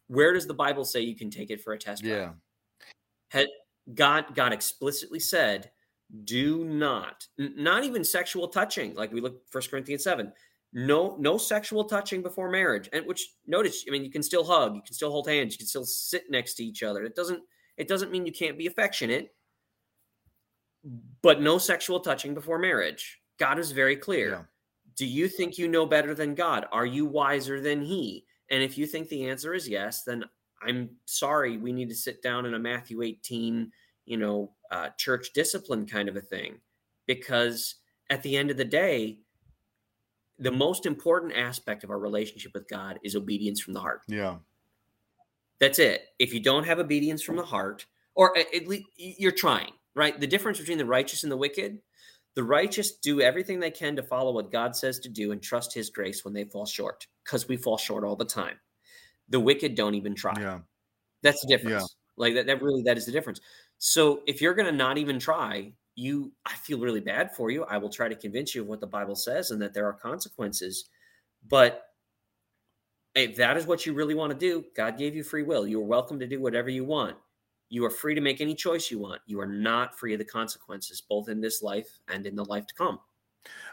where 0.07 0.33
does 0.33 0.47
the 0.47 0.53
Bible 0.53 0.85
say 0.85 1.01
you 1.01 1.15
can 1.15 1.29
take 1.29 1.51
it 1.51 1.61
for 1.61 1.73
a 1.73 1.77
test 1.77 2.03
drive? 2.03 2.17
Yeah, 2.17 2.31
Had 3.29 3.47
God 3.93 4.35
God 4.35 4.53
explicitly 4.53 5.19
said 5.19 5.71
do 6.23 6.63
not 6.65 7.27
not 7.37 7.83
even 7.83 8.03
sexual 8.03 8.47
touching 8.47 8.95
like 8.95 9.11
we 9.13 9.21
look 9.21 9.41
first 9.51 9.69
corinthians 9.69 10.03
7 10.03 10.31
no 10.73 11.15
no 11.19 11.37
sexual 11.37 11.83
touching 11.83 12.23
before 12.23 12.49
marriage 12.49 12.89
and 12.93 13.05
which 13.05 13.33
notice 13.45 13.85
i 13.87 13.91
mean 13.91 14.03
you 14.03 14.09
can 14.09 14.23
still 14.23 14.43
hug 14.43 14.75
you 14.75 14.81
can 14.81 14.93
still 14.93 15.11
hold 15.11 15.27
hands 15.27 15.53
you 15.53 15.59
can 15.59 15.67
still 15.67 15.85
sit 15.85 16.23
next 16.29 16.55
to 16.55 16.63
each 16.63 16.81
other 16.81 17.03
it 17.03 17.15
doesn't 17.15 17.41
it 17.77 17.87
doesn't 17.87 18.11
mean 18.11 18.25
you 18.25 18.31
can't 18.31 18.57
be 18.57 18.67
affectionate 18.67 19.33
but 21.21 21.41
no 21.41 21.57
sexual 21.57 21.99
touching 21.99 22.33
before 22.33 22.57
marriage. 22.57 23.19
God 23.37 23.59
is 23.59 23.71
very 23.71 23.95
clear. 23.95 24.29
Yeah. 24.29 24.43
do 24.95 25.05
you 25.05 25.27
think 25.27 25.57
you 25.57 25.67
know 25.67 25.85
better 25.85 26.13
than 26.13 26.35
god? 26.35 26.65
Are 26.71 26.85
you 26.85 27.05
wiser 27.05 27.61
than 27.61 27.81
he? 27.81 28.25
And 28.49 28.63
if 28.63 28.77
you 28.77 28.85
think 28.85 29.09
the 29.09 29.29
answer 29.29 29.53
is 29.53 29.67
yes 29.69 30.03
then 30.03 30.23
i'm 30.61 30.89
sorry 31.05 31.57
we 31.57 31.71
need 31.71 31.87
to 31.87 31.95
sit 31.95 32.21
down 32.21 32.45
in 32.45 32.53
a 32.55 32.59
matthew 32.59 33.01
18 33.01 33.71
you 34.09 34.17
know, 34.17 34.51
uh, 34.71 34.89
church 34.97 35.31
discipline 35.33 35.85
kind 35.85 36.09
of 36.09 36.17
a 36.17 36.21
thing. 36.21 36.59
Because 37.05 37.75
at 38.09 38.23
the 38.23 38.35
end 38.35 38.49
of 38.49 38.57
the 38.57 38.65
day, 38.65 39.19
the 40.39 40.51
most 40.51 40.85
important 40.85 41.33
aspect 41.35 41.83
of 41.83 41.91
our 41.91 41.99
relationship 41.99 42.53
with 42.53 42.67
God 42.67 42.99
is 43.03 43.15
obedience 43.15 43.61
from 43.61 43.73
the 43.73 43.79
heart. 43.79 44.01
Yeah. 44.07 44.37
That's 45.59 45.77
it. 45.77 46.05
If 46.17 46.33
you 46.33 46.39
don't 46.39 46.65
have 46.65 46.79
obedience 46.79 47.21
from 47.21 47.35
the 47.35 47.43
heart, 47.43 47.85
or 48.15 48.35
at 48.37 48.67
least 48.67 48.85
you're 48.97 49.31
trying, 49.31 49.73
right? 49.95 50.19
The 50.19 50.27
difference 50.27 50.59
between 50.59 50.77
the 50.77 50.85
righteous 50.85 51.23
and 51.23 51.31
the 51.31 51.37
wicked, 51.37 51.79
the 52.35 52.43
righteous 52.43 52.93
do 52.93 53.21
everything 53.21 53.59
they 53.59 53.71
can 53.71 53.95
to 53.95 54.03
follow 54.03 54.31
what 54.31 54.51
God 54.51 54.75
says 54.75 54.99
to 54.99 55.09
do 55.09 55.31
and 55.31 55.41
trust 55.41 55.73
his 55.73 55.89
grace 55.89 56.23
when 56.23 56.33
they 56.33 56.45
fall 56.45 56.65
short, 56.65 57.05
because 57.25 57.47
we 57.47 57.57
fall 57.57 57.77
short 57.77 58.03
all 58.03 58.15
the 58.15 58.25
time. 58.25 58.59
The 59.29 59.39
wicked 59.39 59.75
don't 59.75 59.95
even 59.95 60.15
try. 60.15 60.33
Yeah. 60.39 60.59
That's 61.21 61.41
the 61.41 61.47
difference. 61.47 61.81
Yeah. 61.81 61.85
Like 62.17 62.35
that, 62.35 62.47
that 62.47 62.61
really 62.61 62.83
that 62.83 62.97
is 62.97 63.05
the 63.05 63.11
difference. 63.11 63.41
So 63.79 64.21
if 64.27 64.41
you're 64.41 64.53
going 64.53 64.67
to 64.67 64.71
not 64.71 64.97
even 64.97 65.19
try, 65.19 65.71
you 65.95 66.31
I 66.45 66.53
feel 66.53 66.79
really 66.79 66.99
bad 67.01 67.35
for 67.35 67.49
you. 67.49 67.63
I 67.65 67.77
will 67.77 67.89
try 67.89 68.07
to 68.07 68.15
convince 68.15 68.53
you 68.53 68.61
of 68.61 68.67
what 68.67 68.79
the 68.79 68.87
Bible 68.87 69.15
says 69.15 69.51
and 69.51 69.61
that 69.61 69.73
there 69.73 69.87
are 69.87 69.93
consequences. 69.93 70.89
But 71.47 71.85
if 73.15 73.35
that 73.37 73.57
is 73.57 73.65
what 73.65 73.85
you 73.85 73.93
really 73.93 74.15
want 74.15 74.31
to 74.31 74.37
do, 74.37 74.65
God 74.75 74.97
gave 74.97 75.15
you 75.15 75.23
free 75.23 75.43
will. 75.43 75.67
You 75.67 75.81
are 75.81 75.85
welcome 75.85 76.19
to 76.19 76.27
do 76.27 76.39
whatever 76.39 76.69
you 76.69 76.85
want. 76.85 77.17
You 77.69 77.85
are 77.85 77.89
free 77.89 78.15
to 78.15 78.21
make 78.21 78.41
any 78.41 78.55
choice 78.55 78.89
you 78.89 78.99
want. 78.99 79.21
You 79.25 79.39
are 79.39 79.47
not 79.47 79.97
free 79.97 80.13
of 80.13 80.19
the 80.19 80.25
consequences, 80.25 81.01
both 81.01 81.29
in 81.29 81.39
this 81.39 81.61
life 81.61 81.99
and 82.07 82.25
in 82.25 82.35
the 82.35 82.45
life 82.45 82.65
to 82.67 82.73
come. 82.73 82.99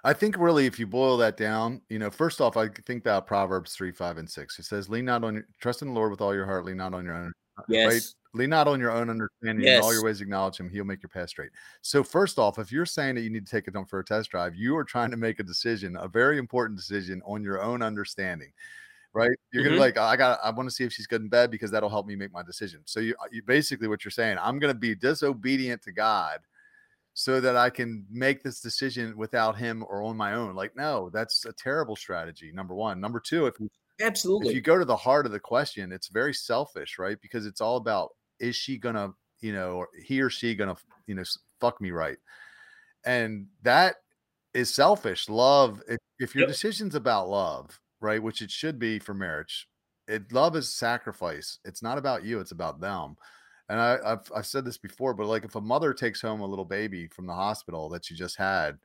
I 0.05 0.13
think 0.13 0.37
really, 0.39 0.67
if 0.67 0.79
you 0.79 0.87
boil 0.87 1.17
that 1.19 1.37
down, 1.37 1.81
you 1.89 1.99
know, 1.99 2.11
first 2.11 2.41
off, 2.41 2.57
I 2.57 2.69
think 2.69 3.03
about 3.03 3.27
Proverbs 3.27 3.75
three, 3.75 3.93
five, 3.93 4.19
and 4.19 4.29
six. 4.29 4.59
It 4.59 4.65
says, 4.65 4.89
"Lean 4.89 5.05
not 5.05 5.25
on 5.25 5.35
your 5.35 5.47
trust 5.61 5.83
in 5.83 5.89
the 5.89 5.95
Lord 5.95 6.11
with 6.11 6.21
all 6.21 6.35
your 6.35 6.47
heart, 6.47 6.65
lean 6.65 6.77
not 6.77 6.95
on 6.95 7.05
your 7.05 7.15
own." 7.15 7.33
Yes. 7.69 7.93
Right? 7.93 8.15
Lean 8.37 8.51
not 8.51 8.69
on 8.69 8.81
your 8.81 8.91
own 8.91 9.11
understanding. 9.11 9.65
Yes. 9.65 9.79
In 9.79 9.83
all 9.83 9.93
your 9.93 10.05
ways, 10.05 10.21
acknowledge 10.21 10.59
Him. 10.59 10.71
He'll 10.71 10.85
make 10.85 11.03
your 11.03 11.11
path 11.11 11.31
straight. 11.31 11.51
So, 11.83 12.03
first 12.03 12.39
off, 12.39 12.59
if 12.59 12.71
you're 12.71 12.87
saying 12.87 13.17
that 13.17 13.23
you 13.23 13.31
need 13.31 13.47
to 13.47 13.51
take 13.51 13.69
it 13.69 13.77
on 13.77 13.87
for 13.87 13.99
a 13.99 14.05
test 14.05 14.31
drive, 14.31 14.55
you 14.55 14.77
are 14.77 14.85
trying 14.85 15.11
to 15.11 15.17
make 15.17 15.41
a 15.41 15.45
decision, 15.45 15.97
a 16.01 16.09
very 16.09 16.39
important 16.39 16.79
decision 16.79 17.23
on 17.27 17.43
your 17.43 17.63
own 17.63 17.83
understanding. 17.83 18.53
Right? 19.13 19.31
You're 19.53 19.63
mm-hmm. 19.63 19.73
gonna 19.73 19.81
like, 19.81 19.97
I 19.97 20.15
got, 20.17 20.39
I 20.45 20.51
want 20.51 20.69
to 20.69 20.75
see 20.75 20.85
if 20.85 20.93
she's 20.93 21.07
good 21.07 21.23
in 21.23 21.29
bed 21.29 21.51
because 21.51 21.71
that'll 21.71 21.89
help 21.89 22.07
me 22.07 22.17
make 22.17 22.33
my 22.33 22.43
decision. 22.43 22.83
So, 22.85 23.01
you, 23.01 23.15
you 23.33 23.43
basically 23.43 23.89
what 23.89 24.05
you're 24.05 24.13
saying, 24.13 24.37
I'm 24.41 24.59
gonna 24.59 24.75
be 24.75 24.95
disobedient 24.95 25.83
to 25.83 25.93
God 25.93 26.41
so 27.19 27.41
that 27.41 27.57
I 27.57 27.71
can 27.71 28.05
make 28.11 28.43
this 28.43 28.61
decision 28.61 29.17
without 29.17 29.57
him 29.57 29.83
or 29.89 30.03
on 30.03 30.19
my 30.19 30.35
own. 30.35 30.55
Like, 30.55 30.77
no, 30.77 31.09
that's 31.09 31.47
a 31.47 31.53
terrible 31.55 31.97
strategy. 31.97 32.53
Number 32.53 32.75
one. 32.75 33.01
Number 33.01 33.21
two, 33.21 33.47
if 33.47 33.59
you 33.59 33.71
absolutely 34.03 34.51
if 34.51 34.55
you 34.55 34.61
go 34.61 34.79
to 34.79 34.85
the 34.85 34.95
heart 34.95 35.25
of 35.25 35.33
the 35.33 35.41
question, 35.41 35.93
it's 35.93 36.09
very 36.09 36.35
selfish, 36.35 36.99
right? 36.99 37.17
Because 37.23 37.47
it's 37.47 37.63
all 37.63 37.79
about 37.79 38.11
is 38.41 38.57
she 38.57 38.79
gonna, 38.79 39.13
you 39.41 39.53
know, 39.53 39.73
or 39.73 39.89
he 40.03 40.21
or 40.21 40.31
she 40.31 40.55
gonna, 40.55 40.77
you 41.07 41.15
know, 41.15 41.25
fuck 41.61 41.81
me 41.81 41.91
right? 41.91 42.19
And 43.05 43.47
that 43.63 43.97
is 44.55 44.73
selfish. 44.73 45.29
Love, 45.29 45.83
if, 45.89 45.99
if 46.19 46.35
your 46.35 46.43
yep. 46.43 46.49
decision's 46.49 46.95
about 46.95 47.29
love, 47.29 47.79
right, 48.01 48.23
which 48.23 48.43
it 48.43 48.51
should 48.51 48.79
be 48.79 48.99
for 48.99 49.15
marriage, 49.15 49.69
it 50.09 50.33
love 50.33 50.57
is 50.57 50.73
sacrifice. 50.73 51.59
It's 51.65 51.83
not 51.83 51.99
about 51.99 52.25
you, 52.25 52.41
it's 52.41 52.53
about 52.53 52.81
them 52.81 53.17
and 53.69 53.81
I, 53.81 53.99
have 54.09 54.31
I've 54.35 54.47
said 54.47 54.65
this 54.65 54.79
before, 54.79 55.15
but 55.15 55.27
like 55.27 55.45
if 55.45 55.57
a 55.57 55.61
mother 55.61 55.93
takes 55.93 56.21
home 56.21 56.41
a 56.41 56.47
little 56.47 56.65
baby 56.65 57.09
from 57.09 57.27
the 57.27 57.35
hospital 57.35 57.89
that 57.91 58.05
she 58.05 58.15
just 58.15 58.37
had, 58.37 58.79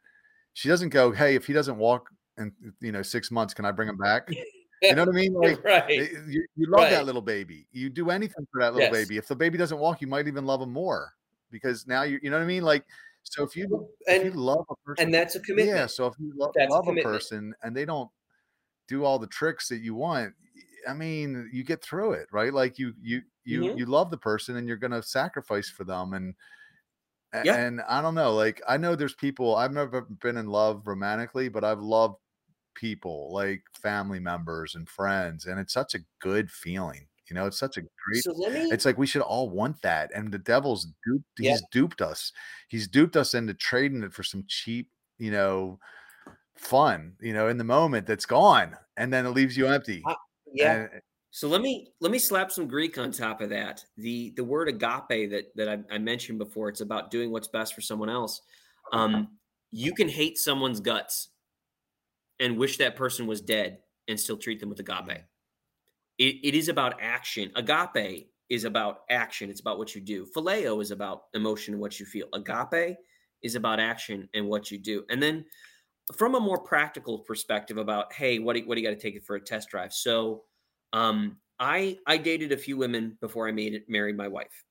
she 0.54 0.70
doesn't 0.70 0.90
go, 0.90 1.12
"Hey, 1.12 1.36
if 1.36 1.46
he 1.46 1.54
doesn't 1.54 1.78
walk 1.78 2.10
in 2.38 2.52
you 2.80 2.92
know 2.92 3.04
six 3.04 3.32
months, 3.32 3.54
can 3.54 3.66
I 3.66 3.72
bring 3.72 3.90
him 3.90 3.98
back?" 3.98 4.28
You 4.82 4.96
know 4.96 5.02
what 5.06 5.16
I 5.16 5.18
mean? 5.18 5.34
Like, 5.34 5.64
right. 5.64 5.90
You, 5.90 6.46
you 6.56 6.68
love 6.68 6.82
right. 6.82 6.90
that 6.92 7.06
little 7.06 7.22
baby. 7.22 7.68
You 7.72 7.90
do 7.90 8.10
anything 8.10 8.48
for 8.52 8.62
that 8.62 8.74
little 8.74 8.94
yes. 8.94 9.08
baby. 9.08 9.18
If 9.18 9.28
the 9.28 9.36
baby 9.36 9.58
doesn't 9.58 9.78
walk, 9.78 10.02
you 10.02 10.08
might 10.08 10.28
even 10.28 10.46
love 10.46 10.62
him 10.62 10.72
more 10.72 11.14
because 11.52 11.88
now 11.88 12.04
you, 12.04 12.20
you 12.24 12.30
know 12.30 12.38
what 12.38 12.44
I 12.44 12.48
mean? 12.48 12.64
Like, 12.64 12.86
so 13.24 13.44
if 13.44 13.56
you, 13.56 13.88
and, 14.08 14.24
if 14.24 14.34
you 14.34 14.40
love 14.40 14.66
a 14.70 14.76
person, 14.86 15.06
and 15.06 15.14
that's 15.14 15.36
a 15.36 15.40
commitment. 15.40 15.78
Yeah. 15.78 15.86
So 15.86 16.08
if 16.08 16.16
you 16.20 16.34
lo- 16.36 16.52
love 16.70 16.88
a, 16.88 16.92
a 16.92 17.04
person 17.04 17.54
and 17.62 17.76
they 17.76 17.86
don't 17.86 18.10
do 18.88 19.06
all 19.06 19.20
the 19.20 19.28
tricks 19.28 19.68
that 19.70 19.82
you 19.82 19.94
want, 19.94 20.34
I 20.88 20.94
mean, 20.94 21.50
you 21.54 21.64
get 21.64 21.84
through 21.84 22.14
it, 22.14 22.28
right? 22.32 22.54
Like 22.54 22.80
you, 22.80 22.94
you, 23.02 23.22
you, 23.46 23.62
mm-hmm. 23.62 23.78
you 23.78 23.86
love 23.86 24.10
the 24.10 24.18
person 24.18 24.58
and 24.58 24.68
you're 24.68 24.78
going 24.78 24.92
to 24.92 25.04
sacrifice 25.04 25.70
for 25.70 25.84
them. 25.84 26.14
And, 26.14 26.34
yeah. 27.46 27.56
and 27.56 27.82
I 27.88 28.02
don't 28.02 28.16
know, 28.16 28.34
like 28.34 28.62
I 28.68 28.78
know 28.78 28.96
there's 28.96 29.14
people 29.14 29.56
I've 29.56 29.72
never 29.72 30.02
been 30.02 30.38
in 30.38 30.48
love 30.48 30.88
romantically, 30.88 31.50
but 31.50 31.64
I've 31.64 31.80
loved 31.80 32.16
people, 32.76 33.32
like 33.34 33.64
family 33.74 34.20
members 34.20 34.76
and 34.76 34.88
friends, 34.88 35.46
and 35.46 35.60
it's 35.60 35.74
such 35.74 35.96
a 35.96 36.00
good 36.20 36.52
feeling. 36.52 37.08
You 37.30 37.36
know, 37.36 37.46
it's 37.46 37.60
such 37.60 37.78
a 37.78 37.82
great. 37.82 38.24
So 38.24 38.34
me. 38.34 38.70
It's 38.72 38.86
like 38.86 38.98
we 38.98 39.08
should 39.08 39.22
all 39.22 39.50
want 39.50 39.82
that, 39.84 40.12
and 40.14 40.32
the 40.32 40.40
devil's 40.40 40.88
duped. 41.06 41.26
Yeah. 41.40 41.52
He's 41.52 41.64
duped 41.72 42.02
us. 42.02 42.34
He's 42.68 42.88
duped 42.88 43.16
us 43.16 43.34
into 43.34 43.54
trading 43.54 44.04
it 44.04 44.14
for 44.14 44.24
some 44.24 44.44
cheap, 44.48 44.90
you 45.18 45.32
know, 45.32 45.80
fun. 46.56 47.14
You 47.22 47.34
know, 47.34 47.48
in 47.48 47.58
the 47.58 47.64
moment 47.64 48.06
that's 48.08 48.26
gone, 48.26 48.76
and 48.98 49.14
then 49.14 49.26
it 49.26 49.30
leaves 49.30 49.56
you 49.56 49.68
empty. 49.68 50.02
Uh, 50.06 50.16
yeah. 50.54 50.74
And- 50.92 51.02
So 51.34 51.48
let 51.48 51.62
me 51.62 51.88
let 52.02 52.12
me 52.12 52.20
slap 52.20 52.52
some 52.52 52.68
Greek 52.68 52.98
on 52.98 53.12
top 53.12 53.40
of 53.40 53.50
that. 53.52 53.86
The 53.96 54.34
the 54.36 54.44
word 54.44 54.68
agape 54.68 55.30
that 55.32 55.52
that 55.56 55.70
I, 55.70 55.96
I 55.96 55.98
mentioned 55.98 56.40
before. 56.40 56.68
It's 56.68 56.82
about 56.82 57.10
doing 57.12 57.32
what's 57.32 57.48
best 57.48 57.74
for 57.74 57.80
someone 57.80 58.10
else. 58.10 58.42
Um, 58.92 59.30
you 59.72 59.94
can 59.94 60.10
hate 60.10 60.38
someone's 60.38 60.82
guts 60.82 61.30
and 62.42 62.58
wish 62.58 62.78
that 62.78 62.98
person 62.98 63.28
was 63.28 63.40
dead 63.40 63.78
and 64.10 64.20
still 64.20 64.38
treat 64.38 64.60
them 64.60 64.70
with 64.70 64.80
agape. 64.80 65.24
It, 66.18 66.36
it 66.44 66.56
is 66.56 66.68
about 66.68 66.96
action. 67.00 67.52
Agape 67.56 68.28
is 68.50 68.66
about 68.66 69.02
action. 69.10 69.50
It's 69.50 69.62
about 69.62 69.78
what 69.78 69.96
you 69.96 70.02
do. 70.02 70.26
Phileo 70.36 70.82
is 70.82 70.92
about 70.92 71.24
emotion 71.34 71.74
and 71.74 71.82
what 71.82 72.00
you 72.00 72.06
feel. 72.06 72.28
Agape 72.34 72.98
is 73.44 73.56
about 73.56 73.80
action 73.80 74.28
and 74.34 74.48
what 74.48 74.72
you 74.72 74.78
do. 74.78 75.06
And 75.10 75.24
then 75.24 75.46
from 76.18 76.36
a 76.36 76.40
more 76.40 76.60
practical 76.60 77.20
perspective 77.20 77.78
about, 77.78 78.12
hey, 78.12 78.40
what 78.40 78.56
do, 78.56 78.68
what 78.68 78.76
do 78.76 78.82
you 78.82 78.88
got 78.88 78.94
to 78.96 79.02
take 79.02 79.16
it 79.16 79.24
for 79.24 79.36
a 79.38 79.42
test 79.42 79.70
drive? 79.70 79.94
So 79.94 80.44
um, 80.94 81.38
I 81.60 82.00
I 82.08 82.18
dated 82.18 82.52
a 82.52 82.58
few 82.58 82.76
women 82.76 83.18
before 83.22 83.48
I 83.48 83.52
made 83.52 83.74
it, 83.74 83.86
married 83.88 84.18
my 84.18 84.28
wife. 84.28 84.66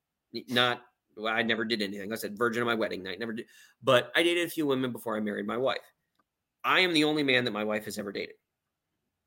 Not 0.48 0.82
well, 1.16 1.32
I 1.32 1.42
never 1.42 1.64
did 1.64 1.82
anything. 1.82 2.12
I 2.12 2.16
said 2.16 2.36
virgin 2.36 2.62
on 2.62 2.66
my 2.66 2.74
wedding 2.74 3.02
night, 3.02 3.18
never 3.18 3.32
did. 3.32 3.46
But 3.82 4.12
I 4.14 4.22
dated 4.22 4.46
a 4.46 4.50
few 4.50 4.66
women 4.66 4.92
before 4.92 5.16
I 5.16 5.20
married 5.20 5.46
my 5.46 5.56
wife. 5.56 5.78
I 6.64 6.80
am 6.80 6.92
the 6.92 7.04
only 7.04 7.22
man 7.22 7.44
that 7.44 7.52
my 7.52 7.64
wife 7.64 7.84
has 7.84 7.98
ever 7.98 8.12
dated. 8.12 8.36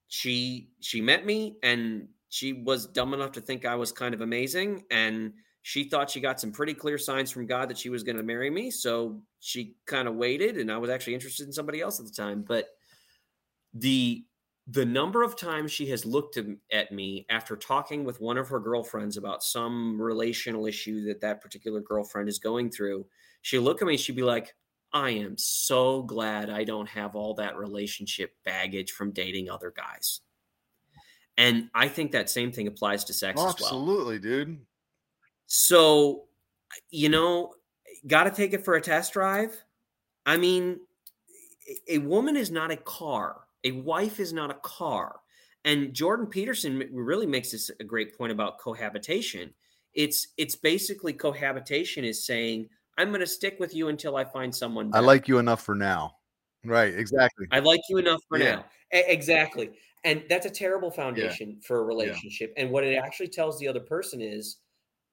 She 0.08 0.70
she 0.82 1.02
met 1.02 1.26
me 1.26 1.58
and 1.64 2.08
she 2.30 2.54
was 2.54 2.88
dumb 2.88 3.14
enough 3.14 3.32
to 3.34 3.42
think 3.42 3.66
I 3.66 3.76
was 3.76 3.92
kind 3.92 4.14
of 4.14 4.22
amazing 4.22 4.86
and 4.92 5.34
she 5.64 5.86
thought 5.86 6.10
she 6.10 6.20
got 6.20 6.40
some 6.40 6.52
pretty 6.52 6.74
clear 6.74 6.98
signs 6.98 7.32
from 7.32 7.46
God 7.46 7.70
that 7.70 7.78
she 7.78 7.90
was 7.90 8.04
going 8.04 8.18
to 8.18 8.24
marry 8.24 8.50
me, 8.50 8.70
so 8.70 9.24
she 9.40 9.78
kind 9.86 10.08
of 10.08 10.16
waited 10.16 10.58
and 10.58 10.72
I 10.72 10.78
was 10.78 10.90
actually 10.90 11.14
interested 11.14 11.48
in 11.48 11.54
somebody 11.54 11.80
else 11.80 12.00
at 12.00 12.06
the 12.06 12.12
time, 12.12 12.44
but 12.44 12.68
the 13.74 14.26
the 14.68 14.86
number 14.86 15.24
of 15.24 15.36
times 15.36 15.72
she 15.72 15.88
has 15.88 16.06
looked 16.06 16.38
at 16.72 16.92
me 16.92 17.26
after 17.30 17.56
talking 17.56 18.06
with 18.06 18.22
one 18.22 18.38
of 18.38 18.48
her 18.48 18.60
girlfriends 18.60 19.18
about 19.18 19.44
some 19.44 20.02
relational 20.02 20.66
issue 20.66 21.04
that 21.06 21.20
that 21.22 21.42
particular 21.42 21.82
girlfriend 21.82 22.30
is 22.30 22.40
going 22.40 22.70
through, 22.70 23.06
she'll 23.42 23.62
look 23.62 23.82
at 23.82 23.88
me, 23.88 23.98
she'd 23.98 24.16
be 24.16 24.24
like, 24.24 24.56
I 24.94 25.12
am 25.12 25.38
so 25.38 26.04
glad 26.04 26.50
I 26.50 26.64
don't 26.64 26.88
have 26.90 27.16
all 27.16 27.34
that 27.36 27.58
relationship 27.58 28.36
baggage 28.46 28.92
from 28.92 29.12
dating 29.12 29.50
other 29.50 29.74
guys. 29.76 30.22
And 31.38 31.70
I 31.74 31.88
think 31.88 32.12
that 32.12 32.30
same 32.30 32.52
thing 32.52 32.68
applies 32.68 33.04
to 33.06 33.14
sex 33.14 33.40
as 33.40 33.44
well. 33.44 33.50
absolutely, 33.50 34.20
dude. 34.20 34.60
So, 35.48 36.26
you 36.92 37.10
know, 37.10 37.56
got 38.06 38.26
to 38.26 38.32
take 38.32 38.54
it 38.54 38.64
for 38.64 38.76
a 38.76 38.82
test 38.82 39.14
drive. 39.14 39.64
I 40.26 40.38
mean, 40.38 40.80
a- 41.68 41.96
a 41.96 41.98
woman 42.00 42.36
is 42.38 42.52
not 42.52 42.72
a 42.72 42.78
car. 42.78 43.42
A 43.64 43.72
wife 43.72 44.20
is 44.20 44.32
not 44.32 44.52
a 44.52 44.60
car. 44.62 45.22
And 45.66 45.94
Jordan 45.94 46.28
Peterson 46.28 46.88
really 46.92 47.26
makes 47.26 47.52
this 47.52 47.72
a 47.80 47.84
great 47.84 48.18
point 48.18 48.32
about 48.32 48.60
cohabitation. 48.60 49.54
It's 49.94 50.28
it's 50.38 50.56
basically 50.56 51.14
cohabitation 51.14 52.04
is 52.04 52.26
saying 52.26 52.70
I'm 52.98 53.10
going 53.10 53.22
to 53.22 53.28
stick 53.28 53.58
with 53.60 53.74
you 53.76 53.88
until 53.90 54.16
I 54.16 54.24
find 54.24 54.54
someone. 54.54 54.92
I 54.94 55.00
like 55.00 55.28
you 55.28 55.40
enough 55.40 55.62
for 55.64 55.76
now. 55.76 56.16
Right, 56.66 56.94
exactly. 56.94 57.48
I 57.52 57.60
like 57.60 57.82
you 57.90 57.98
enough 57.98 58.22
for 58.30 58.38
Yeah. 58.38 58.56
now. 58.56 58.66
E- 58.94 59.04
exactly. 59.08 59.72
And 60.06 60.24
that's 60.30 60.46
a 60.46 60.50
terrible 60.50 60.92
foundation 60.92 61.60
for 61.66 61.80
a 61.80 61.84
relationship. 61.84 62.54
And 62.58 62.70
what 62.72 62.84
it 62.84 62.96
actually 62.96 63.30
tells 63.30 63.58
the 63.60 63.68
other 63.68 63.80
person 63.80 64.22
is 64.22 64.58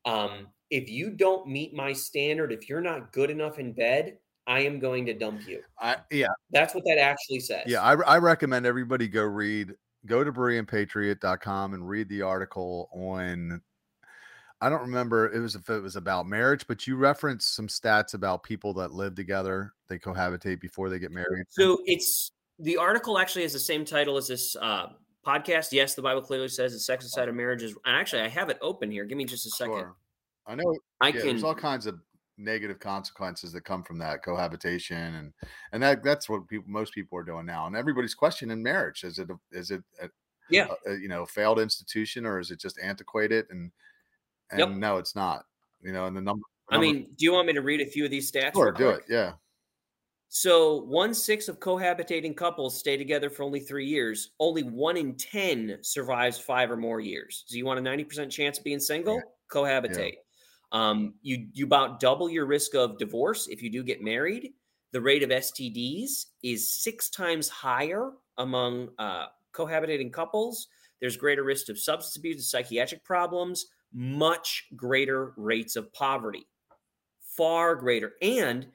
um, 0.05 0.49
if 0.71 0.89
you 0.91 1.11
don't 1.11 1.47
meet 1.49 1.75
my 1.75 1.93
standard, 1.93 2.53
if 2.53 2.69
you're 2.69 2.81
not 2.81 3.13
good 3.13 3.31
enough 3.31 3.59
in 3.59 3.73
bed, 3.73 4.19
I 4.47 4.61
am 4.61 4.79
going 4.81 5.07
to 5.07 5.15
dump 5.15 5.47
you. 5.47 5.63
I 5.81 5.97
yeah, 6.11 6.27
That's 6.51 6.75
what 6.75 6.85
that 6.87 6.99
actually 6.99 7.41
says. 7.41 7.65
yeah. 7.67 7.83
I, 7.83 7.95
I 8.03 8.19
recommend 8.19 8.67
everybody 8.67 9.07
go 9.09 9.23
read 9.25 9.75
go 10.07 10.25
to 10.25 10.33
BereanPatriot.com 10.33 11.75
and 11.75 11.89
read 11.89 12.09
the 12.09 12.23
article 12.23 12.89
on 12.93 13.61
I 14.61 14.69
don't 14.69 14.83
remember 14.83 15.33
it 15.33 15.41
was 15.41 15.55
if 15.55 15.69
it 15.71 15.83
was 15.83 15.97
about 15.97 16.27
marriage, 16.27 16.67
but 16.67 16.87
you 16.87 16.97
referenced 16.97 17.55
some 17.55 17.67
stats 17.67 18.15
about 18.15 18.43
people 18.43 18.75
that 18.75 18.93
live 18.93 19.15
together, 19.15 19.73
they 19.89 19.99
cohabitate 19.99 20.61
before 20.61 20.91
they 20.91 20.99
get 20.99 21.11
married. 21.11 21.47
So 21.49 21.81
it's 21.87 22.33
the 22.59 22.77
article 22.77 23.19
actually 23.19 23.43
has 23.43 23.55
the 23.55 23.59
same 23.59 23.85
title 23.85 24.17
as 24.19 24.29
this 24.29 24.55
uh, 24.61 24.89
podcast. 25.27 25.69
Yes, 25.73 25.95
the 25.95 26.03
Bible 26.03 26.21
clearly 26.21 26.49
says 26.49 26.73
the 26.73 26.81
sex 26.81 27.05
inside 27.05 27.29
of 27.29 27.35
marriage 27.35 27.63
is. 27.63 27.75
And 27.87 27.97
actually, 27.97 28.23
I 28.23 28.29
have 28.29 28.51
it 28.51 28.59
open 28.61 28.91
here. 28.91 29.05
Give 29.07 29.17
me 29.17 29.25
just 29.25 29.47
a 29.47 29.51
second. 29.51 29.75
Sure. 29.75 29.97
I 30.47 30.55
know 30.57 30.77
I 31.01 31.09
yeah, 31.09 31.13
can. 31.13 31.27
there's 31.29 31.45
all 31.45 31.55
kinds 31.55 31.87
of 31.87 31.99
negative 32.37 32.81
consequences 32.81 33.53
that 33.53 33.63
come 33.63 33.83
from 33.83 33.99
that 33.99 34.23
cohabitation 34.23 35.15
and 35.15 35.33
and 35.73 35.83
that 35.83 36.03
that's 36.03 36.29
what 36.29 36.49
people 36.49 36.69
most 36.69 36.95
people 36.95 37.19
are 37.19 37.23
doing 37.23 37.45
now 37.45 37.67
and 37.67 37.77
everybody's 37.77 38.15
questioning 38.15 38.63
marriage 38.63 39.05
is 39.05 39.19
it 39.19 39.29
a, 39.29 39.39
is 39.53 39.71
it 39.71 39.83
a, 40.03 40.09
Yeah. 40.49 40.69
a, 40.87 40.95
you 40.95 41.09
know 41.09 41.27
failed 41.27 41.61
institution 41.61 42.25
or 42.25 42.41
is 42.41 42.51
it 42.51 42.59
just 42.59 42.79
antiquated 42.83 43.45
and 43.51 43.71
and 44.51 44.59
Yep. 44.59 44.69
no 44.71 44.99
it's 44.99 45.15
not 45.15 45.45
you 45.83 45.93
know 45.93 46.07
and 46.07 46.17
the 46.17 46.21
number 46.21 46.43
the 46.69 46.75
I 46.77 46.79
number- 46.81 46.93
mean, 46.99 47.11
do 47.17 47.25
you 47.25 47.33
want 47.33 47.47
me 47.47 47.53
to 47.55 47.63
read 47.63 47.81
a 47.81 47.87
few 47.87 48.05
of 48.05 48.11
these 48.11 48.31
stats? 48.31 48.53
sure 48.55 48.73
do 48.73 48.89
it 48.91 49.05
yeah 49.09 49.33
So 50.29 50.83
one 50.85 51.13
six 51.13 51.49
of 51.49 51.59
cohabitating 51.59 52.37
couples 52.37 52.79
stay 52.79 52.97
together 52.97 53.29
for 53.31 53.43
only 53.43 53.59
three 53.61 53.87
years. 53.87 54.31
Only 54.39 54.63
one 54.63 54.97
in 54.97 55.17
ten 55.17 55.79
survives 55.83 56.39
five 56.39 56.71
or 56.71 56.77
more 56.77 57.01
years. 57.01 57.43
So 57.47 57.57
you 57.57 57.67
want 57.67 57.81
a 57.81 57.83
ninety 57.83 58.05
percent 58.05 58.31
chance 58.31 58.57
of 58.59 58.63
being 58.65 58.79
single? 58.79 59.21
Cohabitate. 59.51 60.19
Um, 60.71 61.15
you 61.23 61.49
you 61.53 61.65
about 61.67 61.99
double 61.99 62.31
your 62.31 62.47
risk 62.47 62.77
of 62.77 62.97
divorce 62.99 63.49
if 63.49 63.61
you 63.61 63.71
do 63.71 63.83
get 63.83 64.03
married. 64.05 64.53
The 64.93 65.01
rate 65.01 65.25
of 65.25 65.31
STDs 65.31 66.27
is 66.45 66.73
six 66.73 67.11
times 67.11 67.49
higher 67.49 68.13
among 68.39 68.91
uh, 69.01 69.27
cohabitating 69.53 70.13
couples. 70.13 70.69
There's 71.01 71.17
greater 71.17 71.43
risk 71.43 71.69
of 71.71 71.79
substance 71.79 72.17
abuse 72.17 72.37
and 72.37 72.45
psychiatric 72.45 73.03
problems. 73.05 73.67
Much 73.93 74.67
greater 74.77 75.33
rates 75.37 75.77
of 75.77 75.93
poverty, 75.93 76.47
far 77.37 77.75
greater, 77.75 78.13
and 78.23 78.67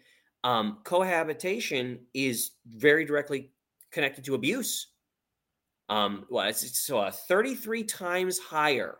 um, 0.43 0.79
cohabitation 0.83 1.99
is 2.13 2.51
very 2.67 3.05
directly 3.05 3.51
connected 3.91 4.23
to 4.25 4.35
abuse. 4.35 4.87
Um, 5.89 6.25
well, 6.29 6.47
it's, 6.47 6.63
it's 6.63 6.89
uh, 6.89 7.11
33 7.11 7.83
times 7.83 8.39
higher. 8.39 8.97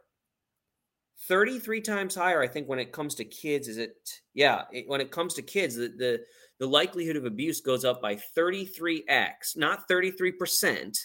33 1.27 1.81
times 1.81 2.15
higher, 2.15 2.41
I 2.41 2.47
think, 2.47 2.67
when 2.67 2.79
it 2.79 2.91
comes 2.91 3.15
to 3.15 3.25
kids. 3.25 3.67
Is 3.67 3.77
it? 3.77 3.95
Yeah, 4.33 4.63
it, 4.71 4.85
when 4.87 5.01
it 5.01 5.11
comes 5.11 5.33
to 5.35 5.41
kids, 5.41 5.75
the, 5.75 5.87
the 5.87 6.21
the 6.59 6.67
likelihood 6.67 7.17
of 7.17 7.25
abuse 7.25 7.59
goes 7.61 7.83
up 7.83 8.01
by 8.01 8.15
33x, 8.15 9.57
not 9.57 9.89
33%, 9.89 10.97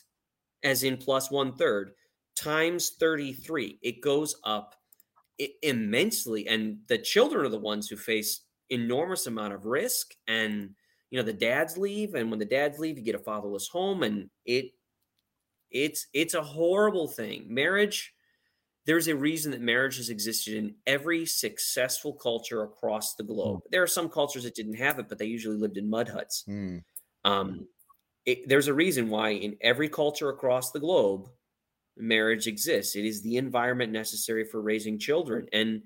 as 0.62 0.85
in 0.85 0.97
plus 0.97 1.31
one 1.31 1.53
third, 1.57 1.91
times 2.37 2.93
33. 3.01 3.78
It 3.82 4.01
goes 4.01 4.37
up 4.45 4.77
immensely, 5.62 6.47
and 6.49 6.79
the 6.89 6.99
children 6.99 7.45
are 7.45 7.51
the 7.51 7.59
ones 7.59 7.89
who 7.89 7.97
face 7.97 8.43
enormous 8.71 9.27
amount 9.27 9.53
of 9.53 9.67
risk 9.67 10.15
and 10.29 10.71
you 11.11 11.19
know 11.19 11.25
the 11.25 11.33
dads 11.33 11.77
leave 11.77 12.15
and 12.15 12.31
when 12.31 12.39
the 12.39 12.45
dads 12.45 12.79
leave 12.79 12.97
you 12.97 13.05
get 13.05 13.17
a 13.17 13.19
fatherless 13.19 13.69
home 13.69 14.03
and 14.05 14.31
it 14.47 14.71
it's 15.71 16.07
it's 16.15 16.35
a 16.35 16.43
horrible 16.43 17.09
thing. 17.09 17.47
Marriage 17.49 18.15
there's 18.87 19.09
a 19.09 19.15
reason 19.15 19.53
that 19.53 19.61
marriage 19.61 19.99
has 19.99 20.09
existed 20.09 20.55
in 20.55 20.75
every 20.87 21.27
successful 21.27 22.15
culture 22.15 22.62
across 22.62 23.15
the 23.15 23.23
globe. 23.23 23.61
There 23.71 23.83
are 23.83 23.87
some 23.87 24.09
cultures 24.09 24.45
that 24.45 24.55
didn't 24.55 24.75
have 24.75 24.99
it 24.99 25.09
but 25.09 25.19
they 25.19 25.27
usually 25.27 25.57
lived 25.57 25.77
in 25.77 25.91
mud 25.91 26.09
huts. 26.09 26.45
Hmm. 26.47 26.79
um, 27.25 27.67
it, 28.27 28.49
there's 28.49 28.69
a 28.69 28.75
reason 28.75 29.09
why 29.09 29.31
in 29.31 29.57
every 29.62 29.89
culture 29.89 30.29
across 30.29 30.71
the 30.71 30.81
globe 30.81 31.29
marriage 31.97 32.47
exists. 32.47 32.97
It 32.97 33.05
is 33.05 33.23
the 33.23 33.37
environment 33.37 33.93
necessary 33.93 34.45
for 34.45 34.61
raising 34.61 34.99
children. 34.99 35.47
And 35.53 35.83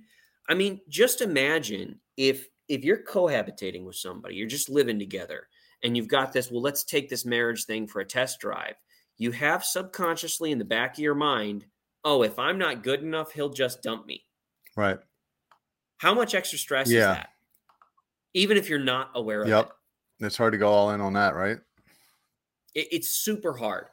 i 0.48 0.54
mean 0.54 0.80
just 0.88 1.20
imagine 1.20 1.98
if 2.16 2.48
if 2.68 2.84
you're 2.84 3.02
cohabitating 3.02 3.84
with 3.84 3.96
somebody 3.96 4.34
you're 4.36 4.46
just 4.46 4.68
living 4.68 4.98
together 4.98 5.48
and 5.82 5.96
you've 5.96 6.08
got 6.08 6.32
this 6.32 6.50
well 6.50 6.62
let's 6.62 6.84
take 6.84 7.08
this 7.08 7.24
marriage 7.24 7.64
thing 7.64 7.86
for 7.86 8.00
a 8.00 8.04
test 8.04 8.40
drive. 8.40 8.74
You 9.16 9.30
have 9.30 9.64
subconsciously 9.64 10.50
in 10.50 10.58
the 10.58 10.64
back 10.64 10.94
of 10.94 10.98
your 10.98 11.14
mind 11.14 11.66
oh 12.04 12.22
if 12.22 12.38
i'm 12.38 12.58
not 12.58 12.82
good 12.82 13.02
enough 13.02 13.32
he'll 13.32 13.50
just 13.50 13.82
dump 13.82 14.06
me. 14.06 14.24
Right. 14.76 14.98
How 15.98 16.14
much 16.14 16.34
extra 16.34 16.58
stress 16.58 16.88
is 16.88 16.94
that? 16.94 17.28
Even 18.34 18.56
if 18.56 18.68
you're 18.68 18.78
not 18.80 19.10
aware 19.14 19.42
of 19.42 19.48
it. 19.48 19.50
Yep 19.50 19.72
it's 20.20 20.36
hard 20.36 20.52
to 20.52 20.58
go 20.58 20.68
all 20.68 20.90
in 20.90 21.00
on 21.00 21.14
that 21.14 21.34
right? 21.34 21.58
It, 22.74 22.88
it's 22.90 23.08
super 23.08 23.52
hard. 23.52 23.86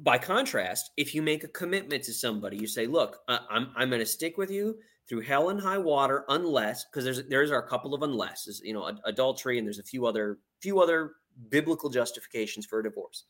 By 0.00 0.18
contrast, 0.18 0.90
if 0.96 1.14
you 1.14 1.22
make 1.22 1.44
a 1.44 1.48
commitment 1.48 2.02
to 2.04 2.12
somebody, 2.12 2.56
you 2.56 2.66
say, 2.66 2.86
"Look, 2.86 3.18
I, 3.28 3.40
I'm 3.50 3.72
I'm 3.76 3.88
going 3.88 4.00
to 4.00 4.06
stick 4.06 4.36
with 4.38 4.50
you 4.50 4.78
through 5.08 5.22
hell 5.22 5.50
and 5.50 5.60
high 5.60 5.78
water, 5.78 6.24
unless 6.28 6.84
because 6.84 7.04
there's 7.04 7.26
there's 7.28 7.50
a 7.50 7.62
couple 7.62 7.94
of 7.94 8.02
unlesses, 8.02 8.60
you 8.64 8.72
know, 8.74 8.88
ad- 8.88 9.00
adultery, 9.04 9.58
and 9.58 9.66
there's 9.66 9.78
a 9.78 9.84
few 9.84 10.06
other 10.06 10.38
few 10.60 10.80
other 10.80 11.12
biblical 11.50 11.90
justifications 11.90 12.66
for 12.66 12.80
a 12.80 12.82
divorce. 12.82 13.24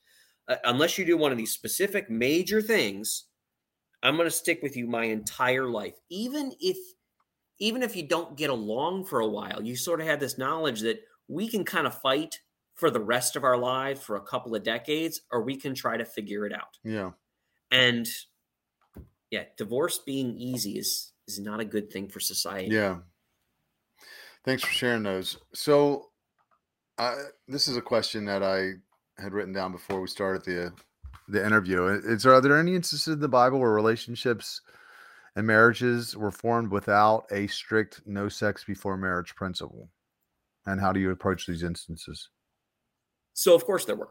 uh, 0.49 0.57
unless 0.65 0.99
you 0.99 1.05
do 1.05 1.17
one 1.17 1.33
of 1.33 1.39
these 1.39 1.53
specific 1.53 2.11
major 2.11 2.61
things, 2.62 3.27
I'm 4.03 4.17
going 4.17 4.27
to 4.27 4.31
stick 4.31 4.61
with 4.62 4.77
you 4.77 4.87
my 4.87 5.05
entire 5.05 5.67
life. 5.71 5.95
Even 6.11 6.53
if 6.61 6.77
even 7.59 7.83
if 7.83 7.95
you 7.97 8.03
don't 8.09 8.37
get 8.37 8.51
along 8.51 9.05
for 9.07 9.21
a 9.21 9.29
while, 9.29 9.62
you 9.62 9.77
sort 9.77 10.01
of 10.01 10.07
have 10.07 10.21
this 10.21 10.39
knowledge 10.39 10.81
that 10.81 11.01
we 11.29 11.49
can 11.49 11.65
kind 11.65 11.87
of 11.87 12.01
fight 12.01 12.41
for 12.81 12.90
the 12.90 13.01
rest 13.01 13.36
of 13.36 13.44
our 13.44 13.59
lives 13.59 14.01
for 14.01 14.16
a 14.16 14.20
couple 14.23 14.57
of 14.57 14.65
decades 14.65 15.20
or 15.31 15.43
we 15.43 15.55
can 15.55 15.74
try 15.74 15.98
to 15.98 16.05
figure 16.05 16.47
it 16.47 16.52
out. 16.52 16.78
Yeah. 16.82 17.11
And 17.70 18.09
yeah, 19.31 19.44
divorce 19.57 19.98
being 19.98 20.36
easy 20.36 20.78
is 20.78 21.12
is 21.28 21.39
not 21.39 21.61
a 21.61 21.65
good 21.65 21.93
thing 21.93 22.09
for 22.09 22.19
society. 22.19 22.74
Yeah. 22.74 22.98
Thanks 24.44 24.65
for 24.65 24.73
sharing 24.73 25.02
those. 25.02 25.36
So, 25.55 26.09
uh, 26.98 27.15
this 27.47 27.69
is 27.69 27.77
a 27.77 27.82
question 27.82 28.24
that 28.24 28.43
I 28.43 28.73
had 29.23 29.32
written 29.32 29.52
down 29.52 29.73
before 29.73 30.01
we 30.01 30.09
started 30.09 30.44
the 30.44 30.73
the 31.28 31.44
interview. 31.44 31.85
Is 31.85 32.27
are 32.27 32.40
there 32.40 32.59
any 32.59 32.74
instances 32.74 33.15
in 33.15 33.20
the 33.20 33.28
Bible 33.28 33.61
where 33.61 33.70
relationships 33.70 34.62
and 35.36 35.47
marriages 35.47 36.16
were 36.16 36.32
formed 36.32 36.73
without 36.73 37.27
a 37.31 37.47
strict 37.47 38.02
no 38.07 38.28
sex 38.28 38.65
before 38.65 38.97
marriage 38.97 39.36
principle? 39.36 39.90
And 40.66 40.81
how 40.81 40.93
do 40.93 41.01
you 41.01 41.11
approach 41.11 41.47
these 41.47 41.62
instances? 41.62 42.28
So, 43.41 43.55
of 43.55 43.65
course, 43.65 43.87
there 43.87 43.97
were. 43.97 44.11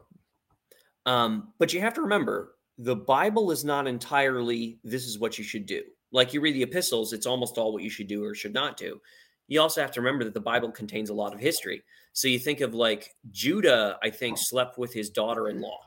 Um, 1.06 1.52
but 1.60 1.72
you 1.72 1.80
have 1.80 1.94
to 1.94 2.02
remember 2.02 2.56
the 2.78 2.96
Bible 2.96 3.52
is 3.52 3.64
not 3.64 3.86
entirely 3.86 4.80
this 4.82 5.06
is 5.06 5.20
what 5.20 5.38
you 5.38 5.44
should 5.44 5.66
do. 5.66 5.82
Like 6.10 6.34
you 6.34 6.40
read 6.40 6.56
the 6.56 6.64
epistles, 6.64 7.12
it's 7.12 7.26
almost 7.26 7.56
all 7.56 7.72
what 7.72 7.84
you 7.84 7.90
should 7.90 8.08
do 8.08 8.24
or 8.24 8.34
should 8.34 8.52
not 8.52 8.76
do. 8.76 9.00
You 9.46 9.60
also 9.60 9.82
have 9.82 9.92
to 9.92 10.00
remember 10.00 10.24
that 10.24 10.34
the 10.34 10.40
Bible 10.40 10.72
contains 10.72 11.10
a 11.10 11.14
lot 11.14 11.32
of 11.32 11.38
history. 11.38 11.84
So 12.12 12.26
you 12.26 12.40
think 12.40 12.60
of 12.60 12.74
like 12.74 13.14
Judah, 13.30 13.98
I 14.02 14.10
think, 14.10 14.36
slept 14.36 14.78
with 14.78 14.92
his 14.92 15.10
daughter 15.10 15.48
in 15.48 15.60
law. 15.60 15.78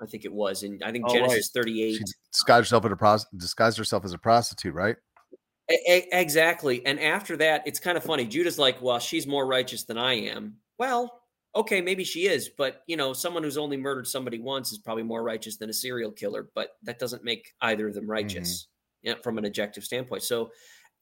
I 0.00 0.06
think 0.06 0.24
it 0.24 0.32
was. 0.32 0.62
And 0.62 0.82
I 0.82 0.92
think 0.92 1.04
Oh, 1.06 1.12
Genesis 1.12 1.50
right. 1.54 1.64
38. 1.64 1.96
She 1.98 2.04
disguised 2.32 2.64
herself 2.70 2.86
as 2.86 2.92
a 2.92 2.96
pros- 2.96 3.26
disguised 3.36 3.76
herself 3.76 4.06
as 4.06 4.14
a 4.14 4.18
prostitute, 4.18 4.72
right? 4.72 4.96
E- 5.70 5.74
e- 5.74 6.08
exactly. 6.10 6.86
And 6.86 6.98
after 6.98 7.36
that, 7.36 7.64
it's 7.66 7.78
kind 7.78 7.98
of 7.98 8.02
funny. 8.02 8.24
Judah's 8.24 8.58
like, 8.58 8.80
well, 8.80 8.98
she's 8.98 9.26
more 9.26 9.46
righteous 9.46 9.84
than 9.84 9.98
I 9.98 10.14
am. 10.14 10.56
Well, 10.78 11.21
okay, 11.54 11.80
maybe 11.80 12.04
she 12.04 12.26
is, 12.26 12.48
but 12.48 12.82
you 12.86 12.96
know, 12.96 13.12
someone 13.12 13.42
who's 13.42 13.58
only 13.58 13.76
murdered 13.76 14.06
somebody 14.06 14.38
once 14.38 14.72
is 14.72 14.78
probably 14.78 15.02
more 15.02 15.22
righteous 15.22 15.56
than 15.56 15.70
a 15.70 15.74
serial 15.74 16.10
killer, 16.10 16.48
but 16.54 16.70
that 16.82 16.98
doesn't 16.98 17.24
make 17.24 17.52
either 17.60 17.88
of 17.88 17.94
them 17.94 18.08
righteous 18.08 18.68
mm-hmm. 19.02 19.08
you 19.08 19.14
know, 19.14 19.20
from 19.22 19.38
an 19.38 19.44
objective 19.44 19.84
standpoint. 19.84 20.22
So 20.22 20.50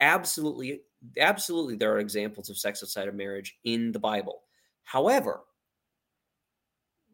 absolutely, 0.00 0.80
absolutely 1.18 1.76
there 1.76 1.92
are 1.92 1.98
examples 1.98 2.50
of 2.50 2.58
sex 2.58 2.82
outside 2.82 3.08
of 3.08 3.14
marriage 3.14 3.56
in 3.64 3.92
the 3.92 3.98
Bible. 3.98 4.40
However, 4.82 5.40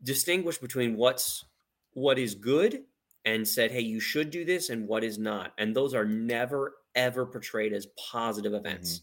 distinguish 0.03 0.59
between 0.59 0.97
what's 0.97 1.45
what 1.93 2.19
is 2.19 2.35
good 2.35 2.85
and 3.25 3.47
said, 3.47 3.71
hey, 3.71 3.81
you 3.81 4.01
should 4.01 4.31
do 4.31 4.45
this 4.45 4.71
and 4.71 4.87
what 4.87 5.03
is 5.03 5.19
not. 5.19 5.53
And 5.59 5.75
those 5.75 5.95
are 5.95 6.05
never 6.05 6.75
ever 6.95 7.27
portrayed 7.27 7.75
as 7.75 7.89
positive 8.11 8.55
events. 8.55 8.99
Mm-hmm. 8.99 9.03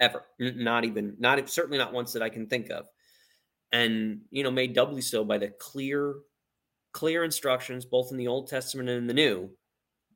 Ever. 0.00 0.24
N- 0.40 0.64
Not 0.64 0.84
even 0.84 1.14
not 1.18 1.48
certainly 1.48 1.78
not 1.78 1.92
ones 1.92 2.12
that 2.12 2.22
I 2.22 2.28
can 2.28 2.46
think 2.46 2.70
of. 2.70 2.86
And 3.72 4.20
you 4.30 4.42
know, 4.42 4.50
made 4.50 4.74
doubly 4.74 5.00
so 5.00 5.24
by 5.24 5.38
the 5.38 5.48
clear 5.48 6.14
clear 6.92 7.24
instructions 7.24 7.86
both 7.86 8.10
in 8.10 8.18
the 8.18 8.28
Old 8.28 8.48
Testament 8.48 8.88
and 8.88 8.98
in 8.98 9.06
the 9.06 9.14
New. 9.14 9.50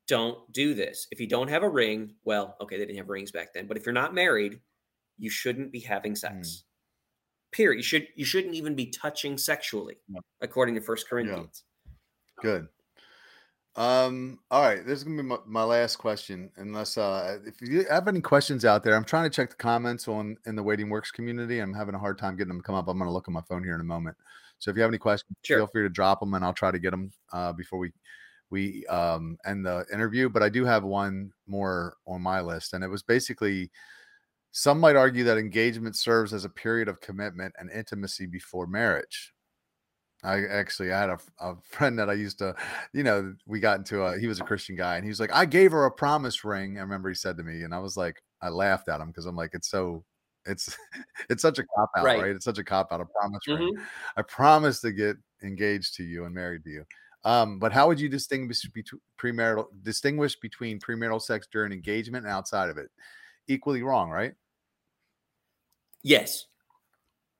Don't 0.06 0.50
do 0.52 0.74
this. 0.74 1.08
If 1.10 1.18
you 1.20 1.26
don't 1.26 1.48
have 1.48 1.62
a 1.64 1.68
ring, 1.68 2.14
well, 2.24 2.56
okay, 2.60 2.76
they 2.78 2.84
didn't 2.84 2.98
have 2.98 3.08
rings 3.08 3.32
back 3.32 3.52
then, 3.52 3.66
but 3.66 3.76
if 3.76 3.84
you're 3.84 3.92
not 3.92 4.14
married, 4.14 4.60
you 5.18 5.30
shouldn't 5.30 5.72
be 5.72 5.80
having 5.80 6.14
sex. 6.14 6.64
Hmm. 6.64 7.56
Period. 7.56 7.78
You 7.78 7.82
should 7.82 8.08
you 8.14 8.24
shouldn't 8.24 8.54
even 8.54 8.74
be 8.74 8.86
touching 8.86 9.38
sexually, 9.38 9.96
Yeah. 10.08 10.20
according 10.42 10.74
to 10.74 10.80
First 10.80 11.08
Corinthians. 11.08 11.64
Good. 12.42 12.68
Um, 13.76 14.38
all 14.50 14.62
right, 14.62 14.84
this 14.86 14.98
is 14.98 15.04
gonna 15.04 15.16
be 15.18 15.22
my, 15.22 15.36
my 15.44 15.62
last 15.62 15.96
question. 15.96 16.50
Unless 16.56 16.96
uh 16.96 17.38
if 17.44 17.60
you 17.60 17.84
have 17.90 18.08
any 18.08 18.22
questions 18.22 18.64
out 18.64 18.82
there, 18.82 18.96
I'm 18.96 19.04
trying 19.04 19.24
to 19.30 19.34
check 19.34 19.50
the 19.50 19.56
comments 19.56 20.08
on 20.08 20.38
in 20.46 20.56
the 20.56 20.62
Waiting 20.62 20.88
Works 20.88 21.10
community. 21.10 21.58
I'm 21.58 21.74
having 21.74 21.94
a 21.94 21.98
hard 21.98 22.16
time 22.18 22.36
getting 22.36 22.48
them 22.48 22.60
to 22.60 22.66
come 22.66 22.74
up. 22.74 22.88
I'm 22.88 22.98
gonna 22.98 23.12
look 23.12 23.28
on 23.28 23.34
my 23.34 23.42
phone 23.42 23.62
here 23.62 23.74
in 23.74 23.82
a 23.82 23.84
moment. 23.84 24.16
So 24.58 24.70
if 24.70 24.76
you 24.76 24.82
have 24.82 24.90
any 24.90 24.98
questions, 24.98 25.36
Sure. 25.44 25.58
feel 25.58 25.66
free 25.66 25.82
to 25.82 25.90
drop 25.90 26.20
them 26.20 26.32
and 26.32 26.42
I'll 26.44 26.54
try 26.54 26.70
to 26.70 26.78
get 26.78 26.90
them 26.92 27.12
uh 27.32 27.52
before 27.52 27.78
we 27.78 27.92
we 28.48 28.86
um 28.86 29.36
end 29.44 29.66
the 29.66 29.84
interview. 29.92 30.30
But 30.30 30.42
I 30.42 30.48
do 30.48 30.64
have 30.64 30.82
one 30.84 31.32
more 31.46 31.96
on 32.06 32.22
my 32.22 32.40
list, 32.40 32.72
and 32.72 32.82
it 32.82 32.88
was 32.88 33.02
basically 33.02 33.70
some 34.52 34.80
might 34.80 34.96
argue 34.96 35.24
that 35.24 35.38
engagement 35.38 35.96
serves 35.96 36.32
as 36.32 36.46
a 36.46 36.50
period 36.50 36.88
of 36.88 37.00
commitment 37.02 37.54
and 37.58 37.70
intimacy 37.70 38.26
before 38.26 38.66
marriage. 38.66 39.34
I 40.26 40.44
actually 40.46 40.92
I 40.92 41.00
had 41.00 41.10
a, 41.10 41.18
a 41.40 41.56
friend 41.62 41.98
that 41.98 42.10
I 42.10 42.14
used 42.14 42.38
to, 42.38 42.54
you 42.92 43.02
know, 43.02 43.34
we 43.46 43.60
got 43.60 43.78
into 43.78 44.02
a 44.02 44.18
he 44.18 44.26
was 44.26 44.40
a 44.40 44.44
Christian 44.44 44.76
guy 44.76 44.96
and 44.96 45.04
he 45.04 45.08
was 45.08 45.20
like, 45.20 45.32
I 45.32 45.46
gave 45.46 45.72
her 45.72 45.84
a 45.86 45.90
promise 45.90 46.44
ring. 46.44 46.78
I 46.78 46.82
remember 46.82 47.08
he 47.08 47.14
said 47.14 47.36
to 47.38 47.42
me, 47.44 47.62
and 47.62 47.74
I 47.74 47.78
was 47.78 47.96
like, 47.96 48.22
I 48.42 48.48
laughed 48.50 48.88
at 48.88 49.00
him 49.00 49.08
because 49.08 49.26
I'm 49.26 49.36
like, 49.36 49.50
it's 49.54 49.68
so 49.70 50.04
it's 50.46 50.76
it's 51.30 51.42
such 51.42 51.58
a 51.58 51.64
cop 51.76 51.90
out, 51.96 52.04
Right. 52.04 52.20
right? 52.20 52.30
It's 52.36 52.44
such 52.44 52.58
a 52.58 52.64
cop 52.64 52.92
out, 52.92 53.00
a 53.00 53.06
promise 53.06 53.42
ring. 53.48 53.74
Mhm. 53.74 53.86
I 54.16 54.22
promise 54.22 54.80
to 54.82 54.92
get 54.92 55.16
engaged 55.42 55.94
to 55.96 56.04
you 56.04 56.24
and 56.24 56.34
married 56.34 56.64
to 56.64 56.70
you. 56.70 56.84
Um, 57.24 57.58
but 57.58 57.72
how 57.72 57.88
would 57.88 58.00
you 58.00 58.08
distinguish 58.08 58.62
between 58.62 59.00
premarital 59.18 59.66
distinguish 59.82 60.36
between 60.36 60.78
premarital 60.80 61.20
sex 61.22 61.48
during 61.50 61.72
engagement 61.72 62.24
and 62.24 62.32
outside 62.32 62.70
of 62.70 62.78
it? 62.78 62.90
Equally 63.48 63.82
wrong, 63.82 64.10
right? 64.10 64.34
Yes, 66.02 66.46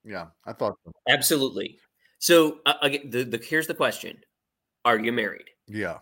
Yeah, 0.05 0.29
I 0.45 0.53
thought 0.53 0.77
so. 0.85 0.93
absolutely. 1.09 1.79
So 2.19 2.59
uh, 2.67 2.75
again, 2.83 3.11
the, 3.11 3.25
the 3.25 3.39
here's 3.39 3.67
the 3.67 3.75
question: 3.75 4.19
Are 4.85 4.99
you 4.99 5.13
married? 5.13 5.51
Yeah. 5.67 5.99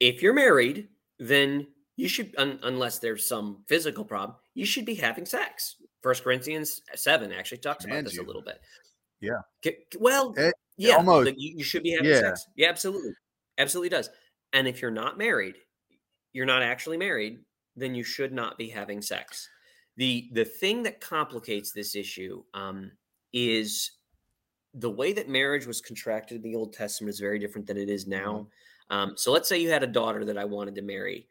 If 0.00 0.22
you're 0.22 0.34
married, 0.34 0.88
then 1.18 1.66
you 1.96 2.08
should, 2.08 2.34
un, 2.38 2.58
unless 2.62 2.98
there's 2.98 3.26
some 3.26 3.64
physical 3.68 4.04
problem, 4.04 4.36
you 4.54 4.64
should 4.66 4.84
be 4.84 4.94
having 4.94 5.24
sex. 5.26 5.76
First 6.02 6.24
Corinthians 6.24 6.82
seven 6.94 7.32
actually 7.32 7.58
talks 7.58 7.84
about 7.84 8.04
this 8.04 8.18
a 8.18 8.22
little 8.22 8.42
bit. 8.42 8.60
Yeah. 9.20 9.40
K- 9.62 9.84
well, 10.00 10.34
Eh, 10.36 10.50
yeah, 10.76 10.96
almost. 10.96 11.32
you, 11.36 11.58
you 11.58 11.62
should 11.64 11.84
be 11.84 11.92
having 11.92 12.06
Yeah. 12.10 12.20
sex. 12.20 12.46
Yeah, 12.56 12.68
absolutely, 12.70 13.12
absolutely 13.58 13.90
does. 13.90 14.10
And 14.52 14.66
if 14.66 14.82
you're 14.82 14.90
not 14.90 15.16
married, 15.16 15.54
you're 16.32 16.46
not 16.46 16.62
actually 16.62 16.96
married, 16.96 17.38
then 17.76 17.94
you 17.94 18.02
should 18.02 18.32
not 18.32 18.58
be 18.58 18.68
having 18.68 19.00
sex. 19.00 19.48
the 19.96 20.28
The 20.32 20.44
thing 20.44 20.82
that 20.82 21.00
complicates 21.00 21.70
this 21.70 21.94
issue 21.94 22.42
um, 22.54 22.90
is 23.32 23.92
the 24.74 24.90
way 24.90 25.12
that 25.12 25.28
marriage 25.28 25.66
was 25.66 25.80
contracted 25.80 26.36
in 26.36 26.42
the 26.42 26.56
Old 26.56 26.72
Testament 26.72 27.12
is 27.12 27.20
very 27.20 27.38
different 27.38 27.66
than 27.66 27.76
it 27.76 27.88
is 27.88 28.06
now. 28.06 28.48
Um, 28.90 29.14
so 29.16 29.32
let's 29.32 29.48
say 29.48 29.58
you 29.58 29.70
had 29.70 29.82
a 29.82 29.88
daughter 29.88 30.24
that 30.24 30.38
I 30.38 30.44
wanted 30.44 30.74
to 30.76 30.82
marry. 30.82 31.26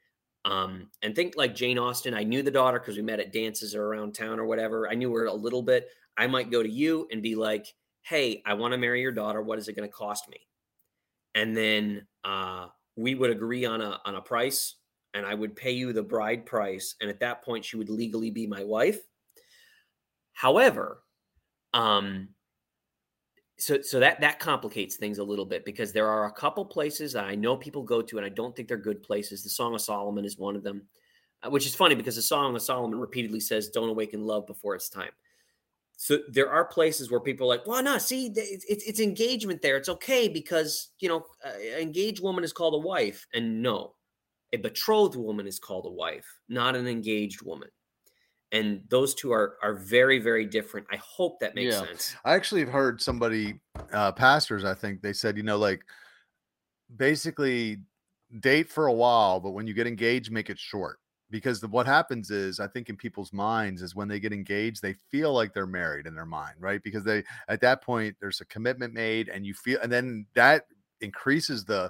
Um, 0.46 0.88
and 1.04 1.16
think 1.16 1.36
like 1.38 1.54
Jane 1.54 1.78
Austen. 1.78 2.14
I 2.14 2.24
knew 2.24 2.42
the 2.42 2.52
daughter 2.52 2.80
because 2.80 2.98
we 2.98 3.04
met 3.04 3.20
at 3.20 3.32
dances 3.32 3.76
or 3.76 3.86
around 3.86 4.14
town 4.14 4.40
or 4.40 4.46
whatever. 4.46 4.90
I 4.90 4.96
knew 4.96 5.14
her 5.14 5.26
a 5.26 5.34
little 5.34 5.62
bit. 5.62 5.90
I 6.18 6.28
might 6.28 6.52
go 6.52 6.64
to 6.64 6.70
you 6.70 7.08
and 7.12 7.22
be 7.22 7.36
like, 7.36 7.68
"Hey, 8.02 8.42
I 8.46 8.56
want 8.56 8.72
to 8.72 8.78
marry 8.78 9.02
your 9.02 9.12
daughter. 9.12 9.42
What 9.42 9.60
is 9.60 9.68
it 9.68 9.76
going 9.76 9.88
to 9.88 9.94
cost 9.94 10.28
me?" 10.30 10.48
And 11.36 11.56
then 11.56 12.08
uh, 12.24 12.68
we 12.96 13.14
would 13.14 13.30
agree 13.30 13.66
on 13.66 13.82
a 13.82 14.02
on 14.04 14.16
a 14.16 14.22
price, 14.22 14.76
and 15.14 15.26
I 15.28 15.36
would 15.36 15.56
pay 15.56 15.72
you 15.72 15.94
the 15.94 16.04
bride 16.04 16.46
price. 16.48 16.96
And 17.02 17.10
at 17.10 17.20
that 17.20 17.44
point, 17.44 17.64
she 17.64 17.78
would 17.78 17.90
legally 17.90 18.32
be 18.32 18.48
my 18.48 18.64
wife. 18.64 19.00
However, 20.34 21.04
um, 21.74 22.30
so 23.62 23.80
so 23.82 24.00
that 24.00 24.20
that 24.22 24.40
complicates 24.40 24.96
things 24.96 25.20
a 25.20 25.24
little 25.24 25.46
bit 25.46 25.64
because 25.66 25.94
there 25.94 26.08
are 26.08 26.26
a 26.26 26.32
couple 26.32 26.66
places 26.66 27.14
that 27.14 27.26
I 27.26 27.36
know 27.36 27.56
people 27.56 27.84
go 27.84 28.02
to, 28.02 28.18
and 28.18 28.26
I 28.26 28.30
don't 28.30 28.56
think 28.56 28.68
they're 28.68 28.78
good 28.78 29.04
places. 29.04 29.44
The 29.44 29.50
Song 29.50 29.76
of 29.76 29.82
Solomon 29.82 30.26
is 30.26 30.38
one 30.38 30.56
of 30.56 30.64
them, 30.64 30.88
uh, 31.44 31.50
which 31.52 31.68
is 31.68 31.76
funny 31.76 31.94
because 31.94 32.16
the 32.16 32.24
Song 32.24 32.56
of 32.56 32.62
Solomon 32.62 33.00
repeatedly 33.00 33.40
says, 33.40 33.70
"Don't 33.70 33.90
awaken 33.90 34.26
love 34.26 34.48
before 34.48 34.74
it's 34.74 34.90
time." 34.90 35.12
So 35.98 36.20
there 36.30 36.50
are 36.50 36.66
places 36.66 37.12
where 37.12 37.20
people 37.20 37.46
are 37.46 37.56
like, 37.56 37.68
"Well, 37.68 37.84
no, 37.84 38.00
see, 38.00 38.32
it's, 38.36 38.66
it's 38.66 39.00
engagement 39.00 39.62
there. 39.62 39.78
It's 39.78 39.90
okay 39.90 40.28
because 40.28 40.90
you 41.00 41.10
know, 41.10 41.26
uh, 41.46 41.54
an 41.76 41.82
engaged 41.82 42.22
woman 42.24 42.44
is 42.44 42.54
called 42.54 42.74
a 42.74 42.88
wife, 42.88 43.28
and 43.34 43.62
no, 43.62 43.96
a 44.54 44.58
betrothed 44.58 45.16
woman 45.16 45.46
is 45.46 45.60
called 45.60 45.86
a 45.86 45.92
wife, 45.92 46.26
not 46.50 46.76
an 46.76 46.88
engaged 46.88 47.44
woman." 47.44 47.70
And 48.52 48.84
those 48.90 49.16
two 49.16 49.32
are 49.32 49.58
are 49.64 49.74
very 49.74 50.20
very 50.20 50.46
different. 50.46 50.88
I 50.92 50.98
hope 50.98 51.40
that 51.40 51.56
makes 51.56 51.74
Yeah. 51.76 51.86
sense. 51.86 52.16
I 52.26 52.34
actually 52.34 52.62
have 52.62 52.70
heard 52.70 53.02
somebody, 53.02 53.62
uh, 53.94 54.12
pastors, 54.12 54.66
I 54.66 54.74
think 54.74 55.02
they 55.02 55.14
said, 55.14 55.38
you 55.38 55.44
know, 55.44 55.58
like 55.58 55.84
basically 56.98 57.78
date 58.40 58.70
for 58.70 58.88
a 58.88 58.94
while, 58.94 59.40
but 59.40 59.52
when 59.52 59.68
you 59.68 59.74
get 59.74 59.88
engaged, 59.88 60.32
make 60.32 60.50
it 60.50 60.60
short. 60.60 61.00
Because 61.30 61.62
the, 61.62 61.68
what 61.70 61.86
happens 61.86 62.30
is, 62.30 62.60
I 62.60 62.68
think 62.68 62.90
in 62.90 62.98
people's 62.98 63.32
minds 63.32 63.82
is 63.82 63.96
when 63.96 64.10
they 64.10 64.20
get 64.20 64.34
engaged, 64.34 64.82
they 64.82 64.94
feel 64.94 65.32
like 65.34 65.54
they're 65.54 65.66
married 65.66 66.06
in 66.06 66.14
their 66.14 66.26
mind, 66.26 66.56
right? 66.60 66.84
Because 66.84 67.06
they 67.06 67.24
at 67.48 67.62
that 67.62 67.82
point 67.82 68.18
there's 68.20 68.42
a 68.42 68.46
commitment 68.46 68.94
made, 68.94 69.30
and 69.30 69.46
you 69.46 69.54
feel, 69.54 69.80
and 69.82 69.90
then 69.92 70.26
that 70.34 70.66
increases 71.00 71.64
the 71.64 71.90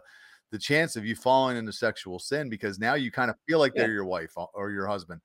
the 0.52 0.60
chance 0.60 0.96
of 0.96 1.06
you 1.06 1.16
falling 1.16 1.58
into 1.58 1.72
sexual 1.72 2.20
sin 2.20 2.50
because 2.50 2.78
now 2.78 2.94
you 2.94 3.10
kind 3.10 3.32
of 3.32 3.38
feel 3.48 3.58
like 3.58 3.72
Yeah. 3.74 3.84
they're 3.84 3.94
your 3.94 4.06
wife 4.06 4.34
or- 4.36 4.50
or 4.54 4.70
your 4.70 4.86
husband. 4.86 5.22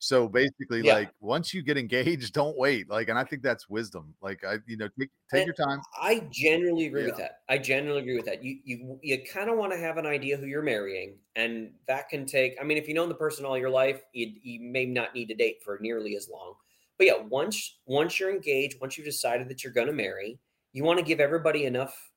So 0.00 0.28
basically, 0.28 0.82
Yeah. 0.82 0.82
like 0.82 1.10
once 1.20 1.54
you 1.54 1.62
get 1.62 1.78
engaged, 1.78 2.32
don't 2.34 2.56
wait. 2.58 2.88
Like, 2.90 3.08
and 3.10 3.18
I 3.18 3.24
think 3.24 3.42
that's 3.42 3.68
wisdom. 3.68 4.16
Like, 4.22 4.44
I, 4.44 4.58
you 4.66 4.76
know, 4.76 4.88
take 4.98 5.10
take 5.30 5.44
your 5.46 5.54
time. 5.54 5.84
I 6.00 6.20
generally 6.30 6.86
agree 6.86 7.04
with 7.04 7.16
that. 7.16 7.42
I 7.48 7.58
generally 7.58 8.00
agree 8.00 8.16
with 8.16 8.26
that. 8.26 8.42
You 8.44 8.60
you 8.64 9.00
you 9.02 9.24
kind 9.24 9.50
of 9.50 9.56
want 9.58 9.72
to 9.72 9.78
have 9.78 9.96
an 9.98 10.06
idea 10.06 10.36
who 10.36 10.46
you're 10.46 10.62
marrying, 10.62 11.18
and 11.36 11.74
that 11.86 12.08
can 12.08 12.26
take. 12.26 12.54
I 12.60 12.64
mean, 12.64 12.78
if 12.78 12.88
you 12.88 12.94
know 12.94 13.06
the 13.06 13.14
person 13.14 13.44
all 13.44 13.58
your 13.58 13.70
life, 13.70 14.02
you 14.12 14.32
you 14.42 14.60
may 14.60 14.86
not 14.86 15.14
need 15.14 15.26
to 15.28 15.34
date 15.34 15.62
for 15.62 15.78
nearly 15.80 16.16
as 16.16 16.28
long. 16.28 16.54
But 16.98 17.06
yeah, 17.06 17.16
once 17.18 17.80
once 17.86 18.18
you're 18.20 18.30
engaged, 18.30 18.80
once 18.80 18.96
you've 18.96 19.06
decided 19.06 19.48
that 19.48 19.64
you're 19.64 19.72
going 19.72 19.86
to 19.88 19.92
marry, 19.92 20.38
you 20.72 20.84
want 20.84 20.98
to 20.98 21.04
give 21.04 21.20
everybody 21.20 21.64
enough 21.66 22.12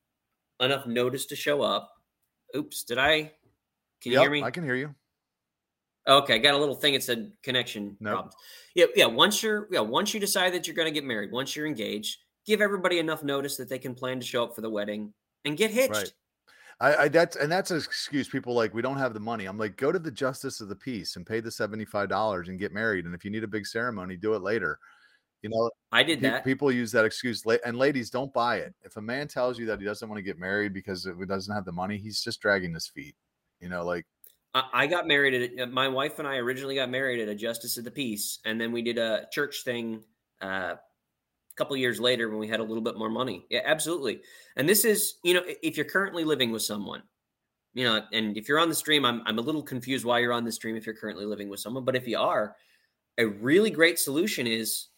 enough 0.60 0.86
notice 0.86 1.26
to 1.26 1.36
show 1.36 1.62
up. 1.62 1.92
Oops, 2.56 2.84
did 2.84 2.98
I? 2.98 3.34
Can 4.00 4.12
you 4.12 4.18
Yep, 4.18 4.20
hear 4.20 4.30
me? 4.30 4.40
I 4.42 4.50
can 4.50 4.64
hear 4.64 4.74
you. 4.76 4.94
Okay, 6.06 6.34
I 6.34 6.38
got 6.38 6.54
a 6.54 6.58
little 6.58 6.74
thing. 6.74 6.94
It 6.94 7.02
said 7.02 7.32
connection 7.42 7.96
Nope. 8.00 8.12
problems. 8.12 8.34
Yeah, 8.74 8.86
yeah. 8.94 9.06
Once 9.06 9.42
you're 9.42 9.68
yeah, 9.70 9.80
once 9.80 10.12
you 10.12 10.20
decide 10.20 10.52
that 10.54 10.66
you're 10.66 10.76
going 10.76 10.88
to 10.88 10.92
get 10.92 11.04
married, 11.04 11.32
once 11.32 11.56
you're 11.56 11.66
engaged, 11.66 12.18
give 12.46 12.60
everybody 12.60 12.98
enough 12.98 13.22
notice 13.22 13.56
that 13.56 13.68
they 13.68 13.78
can 13.78 13.94
plan 13.94 14.20
to 14.20 14.26
show 14.26 14.44
up 14.44 14.54
for 14.54 14.60
the 14.60 14.70
wedding 14.70 15.14
and 15.44 15.56
get 15.56 15.70
hitched. 15.70 15.92
Right. 15.92 16.12
I, 16.80 16.96
I 16.96 17.08
that's 17.08 17.36
and 17.36 17.50
that's 17.50 17.70
an 17.70 17.78
excuse. 17.78 18.28
People 18.28 18.54
like 18.54 18.74
we 18.74 18.82
don't 18.82 18.98
have 18.98 19.14
the 19.14 19.20
money. 19.20 19.46
I'm 19.46 19.58
like, 19.58 19.76
go 19.76 19.92
to 19.92 19.98
the 19.98 20.10
justice 20.10 20.60
of 20.60 20.68
the 20.68 20.76
peace 20.76 21.16
and 21.16 21.24
pay 21.24 21.40
the 21.40 21.50
seventy 21.50 21.84
five 21.84 22.08
dollars 22.08 22.48
and 22.48 22.58
get 22.58 22.72
married. 22.72 23.06
And 23.06 23.14
if 23.14 23.24
you 23.24 23.30
need 23.30 23.44
a 23.44 23.48
big 23.48 23.66
ceremony, 23.66 24.16
do 24.16 24.34
it 24.34 24.42
later. 24.42 24.78
You 25.42 25.50
know, 25.50 25.70
I 25.92 26.02
did 26.02 26.20
pe- 26.20 26.30
that. 26.30 26.44
people 26.44 26.72
use 26.72 26.90
that 26.92 27.04
excuse. 27.04 27.44
And 27.64 27.76
ladies, 27.76 28.10
don't 28.10 28.32
buy 28.32 28.56
it. 28.56 28.74
If 28.82 28.96
a 28.96 29.02
man 29.02 29.28
tells 29.28 29.58
you 29.58 29.66
that 29.66 29.78
he 29.78 29.84
doesn't 29.84 30.08
want 30.08 30.18
to 30.18 30.22
get 30.22 30.38
married 30.38 30.72
because 30.72 31.04
he 31.04 31.26
doesn't 31.26 31.54
have 31.54 31.66
the 31.66 31.72
money, 31.72 31.98
he's 31.98 32.22
just 32.22 32.40
dragging 32.40 32.72
his 32.74 32.88
feet. 32.88 33.14
You 33.60 33.68
know, 33.68 33.84
like 33.84 34.06
I, 34.54 34.86
got 34.86 35.08
married 35.08 35.58
at 35.58 35.72
my 35.72 35.88
wife 35.88 36.20
and 36.20 36.28
I 36.28 36.36
originally 36.36 36.76
got 36.76 36.88
married 36.88 37.20
at 37.20 37.28
a 37.28 37.34
justice 37.34 37.76
of 37.76 37.84
the 37.84 37.90
peace, 37.90 38.38
and 38.44 38.60
then 38.60 38.70
we 38.70 38.82
did 38.82 38.98
a 38.98 39.26
church 39.32 39.64
thing 39.64 40.04
uh, 40.40 40.74
a 40.76 41.56
couple 41.56 41.76
years 41.76 41.98
later 41.98 42.28
when 42.28 42.38
we 42.38 42.46
had 42.46 42.60
a 42.60 42.62
little 42.62 42.82
bit 42.82 42.96
more 42.96 43.10
money. 43.10 43.46
Yeah, 43.50 43.62
absolutely. 43.64 44.22
And 44.56 44.68
this 44.68 44.84
is, 44.84 45.14
you 45.24 45.34
know, 45.34 45.42
if 45.44 45.76
you're 45.76 45.86
currently 45.86 46.22
living 46.24 46.52
with 46.52 46.62
someone, 46.62 47.02
you 47.74 47.84
know, 47.84 48.02
and 48.12 48.36
if 48.36 48.48
you're 48.48 48.60
on 48.60 48.68
the 48.68 48.74
stream, 48.74 49.04
I'm 49.04 49.22
I'm 49.26 49.38
a 49.38 49.42
little 49.42 49.62
confused 49.62 50.04
why 50.04 50.20
you're 50.20 50.32
on 50.32 50.44
the 50.44 50.52
stream 50.52 50.76
if 50.76 50.86
you're 50.86 50.94
currently 50.94 51.26
living 51.26 51.48
with 51.48 51.58
someone, 51.58 51.84
but 51.84 51.96
if 51.96 52.06
you 52.06 52.18
are, 52.18 52.54
a 53.18 53.26
really 53.26 53.70
great 53.70 53.98
solution 53.98 54.46
is 54.46 54.88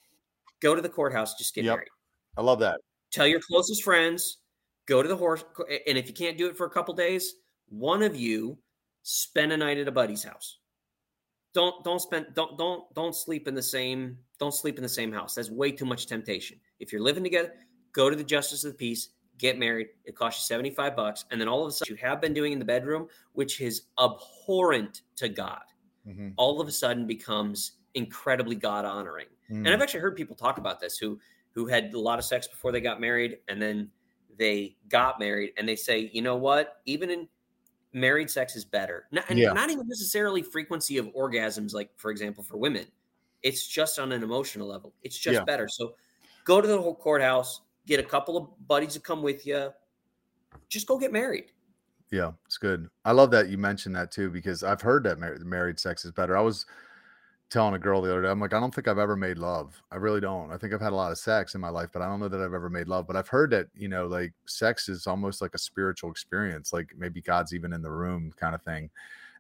go 0.61 0.75
to 0.75 0.83
the 0.83 0.89
courthouse, 0.89 1.35
just 1.35 1.55
get 1.55 1.65
Yep. 1.65 1.77
married. 1.77 1.89
I 2.37 2.43
love 2.43 2.59
that. 2.61 2.81
Tell 3.11 3.27
your 3.27 3.41
closest 3.41 3.83
friends, 3.83 4.39
go 4.87 5.03
to 5.03 5.09
the 5.09 5.17
horse, 5.17 5.45
and 5.87 5.97
if 5.97 6.09
you 6.09 6.15
can't 6.15 6.37
do 6.37 6.49
it 6.49 6.57
for 6.57 6.67
a 6.67 6.71
couple 6.71 6.93
days, 6.93 7.37
one 7.71 8.03
of 8.03 8.15
you 8.15 8.59
spend 9.09 9.53
a 9.53 9.57
night 9.57 9.79
at 9.79 9.87
a 9.87 9.93
buddy's 9.93 10.25
house. 10.25 10.59
Don't 11.55 11.85
don't 11.85 12.01
spend 12.01 12.27
don't 12.35 12.59
don't 12.59 12.93
don't 12.95 13.15
sleep 13.15 13.47
in 13.47 13.55
the 13.55 13.63
same 13.63 14.19
don't 14.41 14.53
sleep 14.53 14.77
in 14.79 14.83
the 14.83 14.89
same 14.89 15.13
house. 15.13 15.37
That's 15.37 15.49
way 15.49 15.71
too 15.71 15.85
much 15.85 16.07
temptation. 16.07 16.59
If 16.81 16.91
you're 16.93 17.01
living 17.01 17.23
together, 17.23 17.55
go 17.93 18.11
to 18.11 18.17
the 18.17 18.25
justice 18.25 18.65
of 18.65 18.73
the 18.73 18.77
peace, 18.77 19.11
get 19.39 19.59
married. 19.59 19.89
It 20.05 20.17
costs 20.17 20.43
you 20.43 20.55
75 20.55 20.97
bucks. 20.97 21.25
And 21.31 21.41
then 21.41 21.47
all 21.47 21.63
of 21.63 21.69
a 21.69 21.73
sudden 21.73 21.95
you 21.95 22.01
have 22.03 22.21
been 22.21 22.35
doing 22.35 22.53
in 22.53 22.59
the 22.59 22.65
bedroom, 22.65 23.07
which 23.33 23.61
is 23.61 23.85
abhorrent 23.99 25.03
to 25.17 25.29
God, 25.29 25.63
Mhm. 26.05 26.35
all 26.37 26.61
of 26.61 26.67
a 26.67 26.73
sudden 26.73 27.07
becomes 27.07 27.79
incredibly 27.95 28.57
God 28.57 28.85
honoring. 28.85 29.29
And 29.49 29.65
Mm. 29.67 29.73
I've 29.73 29.83
actually 29.83 30.01
heard 30.01 30.17
people 30.17 30.35
talk 30.35 30.59
about 30.59 30.81
this 30.81 30.99
who 30.99 31.21
who 31.53 31.67
had 31.67 31.95
a 31.95 31.99
lot 31.99 32.19
of 32.19 32.25
sex 32.25 32.47
before 32.49 32.71
they 32.73 32.83
got 32.83 33.01
married 33.01 33.39
and 33.49 33.63
then 33.63 33.91
they 34.37 34.77
got 34.89 35.19
married 35.19 35.55
and 35.57 35.67
they 35.67 35.77
say, 35.77 36.11
you 36.13 36.21
know 36.21 36.37
what? 36.37 36.83
Even 36.85 37.09
in 37.09 37.27
married 37.97 38.31
sex 38.31 38.55
is 38.55 38.65
better. 38.65 39.07
Not, 39.11 39.25
and 39.31 39.39
Yeah. 39.39 39.53
not 39.53 39.71
even 39.71 39.89
necessarily 39.89 40.43
frequency 40.43 40.99
of 40.99 41.07
orgasms, 41.15 41.73
like 41.73 41.91
for 41.97 42.11
example, 42.11 42.45
for 42.45 42.59
women. 42.59 42.87
It's 43.43 43.67
just 43.67 43.99
on 43.99 44.13
an 44.13 44.23
emotional 44.23 44.69
level. 44.69 44.95
It's 45.03 45.17
just 45.17 45.39
Yeah. 45.39 45.45
better. 45.45 45.67
So 45.67 45.97
go 46.45 46.61
to 46.61 46.69
the 46.69 46.81
whole 46.81 46.95
courthouse, 46.95 47.63
get 47.87 47.99
a 47.99 48.03
couple 48.03 48.37
of 48.37 48.69
buddies 48.69 48.93
to 48.95 49.01
come 49.01 49.23
with 49.23 49.47
you. 49.47 49.73
Just 50.69 50.87
go 50.87 50.99
get 50.99 51.11
married. 51.13 51.53
Yeah, 52.11 52.33
it's 52.45 52.59
good. 52.59 52.89
I 53.05 53.13
love 53.13 53.31
that 53.33 53.49
you 53.49 53.57
mentioned 53.59 53.97
that 53.97 54.13
too 54.13 54.31
because 54.31 54.63
I've 54.63 54.81
heard 54.83 55.03
that 55.05 55.19
mar- 55.19 55.39
married 55.39 55.81
sex 55.81 56.05
is 56.05 56.13
better. 56.13 56.37
I 56.37 56.41
was 56.41 56.67
telling 57.51 57.75
a 57.75 57.79
girl 57.79 58.03
the 58.03 58.11
other 58.11 58.23
day, 58.23 58.29
I'm 58.29 58.41
like, 58.41 58.53
I 58.53 58.61
don't 58.61 58.75
think 58.75 58.89
I've 58.89 58.99
ever 58.99 59.17
made 59.17 59.39
love. 59.39 59.81
I 59.91 59.97
really 59.97 60.21
don't. 60.21 60.51
I 60.53 60.59
think 60.59 60.73
I've 60.73 60.81
had 60.81 60.93
a 60.93 60.97
lot 60.97 61.13
of 61.13 61.19
sex 61.19 61.55
in 61.55 61.61
my 61.61 61.69
life, 61.69 61.91
but 61.93 62.03
I 62.03 62.07
don't 62.07 62.21
know 62.21 62.29
that 62.29 62.41
I've 62.41 62.55
ever 62.55 62.69
made 62.69 62.89
love. 62.89 63.07
But 63.07 63.17
I've 63.17 63.29
heard 63.29 63.51
that, 63.51 63.69
you 63.75 63.89
know, 63.89 64.07
like 64.07 64.33
sex 64.47 64.89
is 64.89 65.07
almost 65.07 65.41
like 65.41 65.55
a 65.55 65.59
spiritual 65.59 66.11
experience, 66.11 66.73
like 66.73 66.93
maybe 66.97 67.21
God's 67.21 67.55
even 67.55 67.73
in 67.73 67.83
the 67.83 67.91
room 67.91 68.33
kind 68.37 68.55
of 68.55 68.63
thing. 68.63 68.91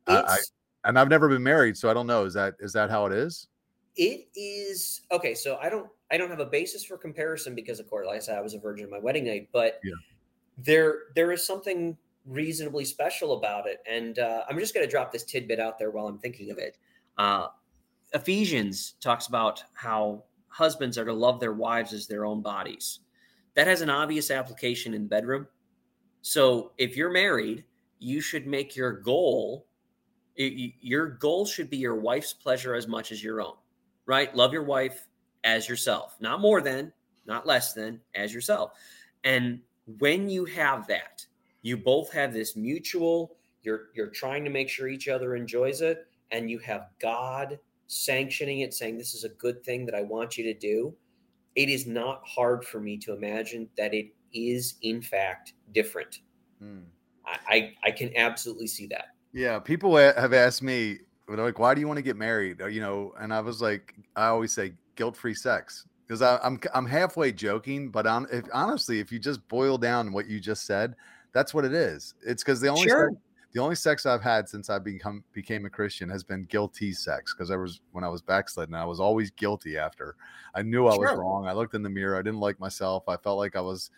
I, 0.07 0.19
I, 0.19 0.39
and 0.85 0.99
I've 0.99 1.09
never 1.09 1.29
been 1.29 1.43
married, 1.43 1.77
so 1.77 1.91
I 1.91 1.95
don't 1.95 2.07
know. 2.07 2.25
Is 2.25 2.35
that 2.35 2.55
is 2.61 2.73
that 2.75 2.91
how 2.91 3.07
it 3.07 3.13
is? 3.13 3.49
It 3.97 4.29
is 4.37 5.01
okay. 5.11 5.35
So 5.35 5.59
I 5.61 5.69
don't 5.69 5.89
I 6.11 6.17
don't 6.17 6.31
have 6.31 6.41
a 6.41 6.47
basis 6.47 6.85
for 6.85 6.97
comparison 6.97 7.55
because 7.55 7.81
of 7.81 7.91
course, 7.91 8.07
like 8.07 8.17
I 8.17 8.21
said, 8.21 8.39
I 8.39 8.41
was 8.41 8.55
a 8.55 8.59
virgin 8.59 8.85
on 8.85 8.93
my 8.93 8.99
wedding 9.01 9.25
night, 9.25 9.49
but 9.53 9.81
Yeah. 9.83 9.95
there 10.59 10.99
there 11.17 11.33
is 11.33 11.45
something 11.45 11.97
reasonably 12.27 12.85
special 12.85 13.39
about 13.39 13.67
it. 13.67 13.83
And 13.89 14.19
uh, 14.19 14.45
I'm 14.49 14.59
just 14.59 14.75
going 14.75 14.87
to 14.87 14.91
drop 14.91 15.13
this 15.13 15.25
tidbit 15.25 15.61
out 15.61 15.79
there 15.79 15.91
while 15.91 16.07
I'm 16.07 16.19
thinking 16.19 16.51
of 16.51 16.59
it. 16.59 16.77
Uh, 17.17 17.49
Ephesians 18.17 18.95
talks 19.01 19.27
about 19.27 19.63
how 19.75 20.25
husbands 20.49 20.99
are 20.99 21.05
to 21.05 21.13
love 21.13 21.39
their 21.39 21.53
wives 21.53 21.93
as 21.93 22.07
their 22.07 22.25
own 22.25 22.43
bodies. 22.43 23.01
That 23.55 23.67
has 23.67 23.81
an 23.83 23.91
obvious 23.91 24.31
application 24.31 24.95
in 24.95 25.03
the 25.03 25.09
bedroom. 25.09 25.47
So 26.23 26.73
if 26.79 26.97
you're 26.97 27.13
married, 27.13 27.65
you 27.99 28.21
should 28.21 28.47
make 28.47 28.75
your 28.75 28.93
goal. 28.93 29.67
Your 30.37 31.07
goal 31.09 31.47
should 31.47 31.71
be 31.71 31.77
your 31.77 31.97
wife's 31.97 32.33
pleasure 32.33 32.75
as 32.75 32.89
much 32.89 33.13
as 33.13 33.23
your 33.23 33.41
own 33.41 33.55
right? 34.07 34.35
Love 34.35 34.53
your 34.53 34.63
wife 34.63 35.07
as 35.45 35.69
yourself, 35.69 36.17
not 36.21 36.41
more 36.41 36.61
than, 36.61 36.93
not 37.27 37.47
less 37.47 37.75
than, 37.75 38.01
as 38.15 38.33
yourself. 38.33 38.73
And 39.25 39.61
when 39.99 40.29
you 40.31 40.45
have 40.47 40.87
that, 40.87 41.27
you 41.63 41.77
both 41.77 42.13
have 42.13 42.33
this 42.33 42.57
mutual. 42.57 43.37
You're 43.63 43.89
you're 43.95 44.07
trying 44.09 44.45
to 44.45 44.51
make 44.51 44.69
sure 44.69 44.89
each 44.89 45.09
other 45.09 45.35
enjoys 45.35 45.81
it, 45.81 46.07
and 46.31 46.49
you 46.51 46.59
have 46.61 46.89
God 47.01 47.59
sanctioning 47.87 48.61
it, 48.61 48.75
saying 48.75 48.99
this 48.99 49.15
is 49.15 49.25
a 49.25 49.29
good 49.31 49.63
thing 49.65 49.87
that 49.87 49.95
I 49.95 50.03
want 50.03 50.37
you 50.37 50.45
to 50.45 50.55
do. 50.55 50.95
It 51.55 51.69
is 51.69 51.87
not 51.87 52.23
hard 52.27 52.65
for 52.65 52.81
me 52.81 52.97
to 52.99 53.15
imagine 53.15 53.69
that 53.77 53.95
it 53.95 54.09
is 54.33 54.75
in 54.83 55.01
fact 55.01 55.55
different. 55.73 56.21
Hmm. 56.61 56.81
I 57.25 57.39
I, 57.49 57.75
I 57.85 57.91
can 57.91 58.17
absolutely 58.17 58.67
see 58.67 58.87
that. 58.89 59.09
Yeah, 59.33 59.59
people 59.59 59.97
have 59.97 60.33
asked 60.33 60.63
me, 60.63 60.99
they're 61.29 61.37
like, 61.37 61.59
"Why 61.59 61.75
do 61.75 61.81
you 61.81 61.87
want 61.87 61.99
to 61.99 62.03
get 62.03 62.17
married?" 62.17 62.61
You 62.61 62.81
know, 62.81 63.15
and 63.19 63.33
I 63.33 63.41
was 63.41 63.61
like, 63.61 63.95
I 64.15 64.27
always 64.27 64.53
say 64.53 64.75
guilt-free 64.95 65.35
sex 65.35 65.87
because 66.07 66.23
I'm 66.23 66.61
I'm 66.75 66.87
halfway 66.87 67.33
joking, 67.33 67.91
but 67.91 68.07
on 68.07 68.27
if 68.33 68.45
honestly, 68.53 69.01
if 69.01 69.11
you 69.11 69.19
just 69.19 69.47
boil 69.49 69.77
down 69.77 70.13
what 70.13 70.27
you 70.27 70.41
just 70.41 70.67
said, 70.67 70.95
that's 71.33 71.53
what 71.53 71.65
it 71.65 71.75
is. 71.75 72.15
It's 72.27 72.43
because 72.43 72.61
the 72.61 72.69
only 72.69 72.89
Sure. 72.89 73.11
sex, 73.11 73.23
the 73.53 73.61
only 73.61 73.75
sex 73.75 74.05
I've 74.05 74.23
had 74.23 74.49
since 74.49 74.69
I 74.69 74.79
become 74.79 75.25
became 75.33 75.65
a 75.65 75.71
Christian 75.71 76.09
has 76.11 76.23
been 76.23 76.43
guilty 76.45 76.93
sex 76.93 77.35
because 77.35 77.51
I 77.51 77.57
was 77.57 77.81
when 77.93 78.05
I 78.05 78.09
was 78.09 78.23
backsliding, 78.23 78.75
I 78.75 78.85
was 78.85 79.01
always 79.01 79.31
guilty 79.31 79.79
after. 79.79 80.17
I 80.55 80.63
knew 80.63 80.87
I 80.87 80.95
was 80.95 81.17
wrong. 81.17 81.47
I 81.47 81.53
looked 81.53 81.75
in 81.75 81.83
the 81.83 81.91
mirror. 81.91 82.17
I 82.17 82.23
didn't 82.23 82.41
like 82.41 82.61
myself. 82.61 83.09
I 83.09 83.17
felt 83.17 83.39
like 83.39 83.57
I 83.57 83.61
was 83.61 83.91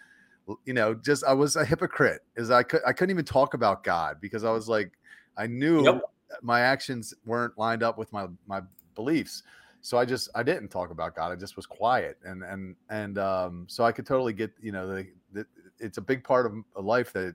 you 0.64 0.72
know, 0.72 0.94
just 0.94 1.24
I 1.24 1.32
was 1.32 1.56
a 1.56 1.64
hypocrite. 1.64 2.22
Is 2.36 2.50
I 2.50 2.62
could 2.62 2.80
I 2.86 2.92
couldn't 2.92 3.10
even 3.10 3.24
talk 3.24 3.54
about 3.54 3.84
God 3.84 4.18
because 4.20 4.44
I 4.44 4.50
was 4.50 4.68
like, 4.68 4.92
I 5.36 5.46
knew 5.46 5.84
Yep. 5.84 6.02
my 6.42 6.60
actions 6.60 7.14
weren't 7.24 7.56
lined 7.58 7.82
up 7.82 7.98
with 7.98 8.12
my 8.12 8.26
my 8.46 8.62
beliefs. 8.94 9.42
So 9.80 9.96
I 9.98 10.04
just 10.04 10.28
I 10.34 10.42
didn't 10.42 10.68
talk 10.68 10.90
about 10.90 11.14
God. 11.14 11.32
I 11.32 11.36
just 11.36 11.56
was 11.56 11.66
quiet, 11.66 12.18
and 12.24 12.42
and 12.42 12.76
and 12.90 13.18
um, 13.18 13.66
so 13.68 13.84
I 13.84 13.92
could 13.92 14.06
totally 14.06 14.32
get 14.32 14.50
you 14.60 14.72
know 14.72 14.86
the, 14.86 15.06
the 15.32 15.46
it's 15.78 15.98
a 15.98 16.02
big 16.02 16.24
part 16.24 16.46
of 16.46 16.54
a 16.76 16.80
life 16.80 17.12
that 17.12 17.34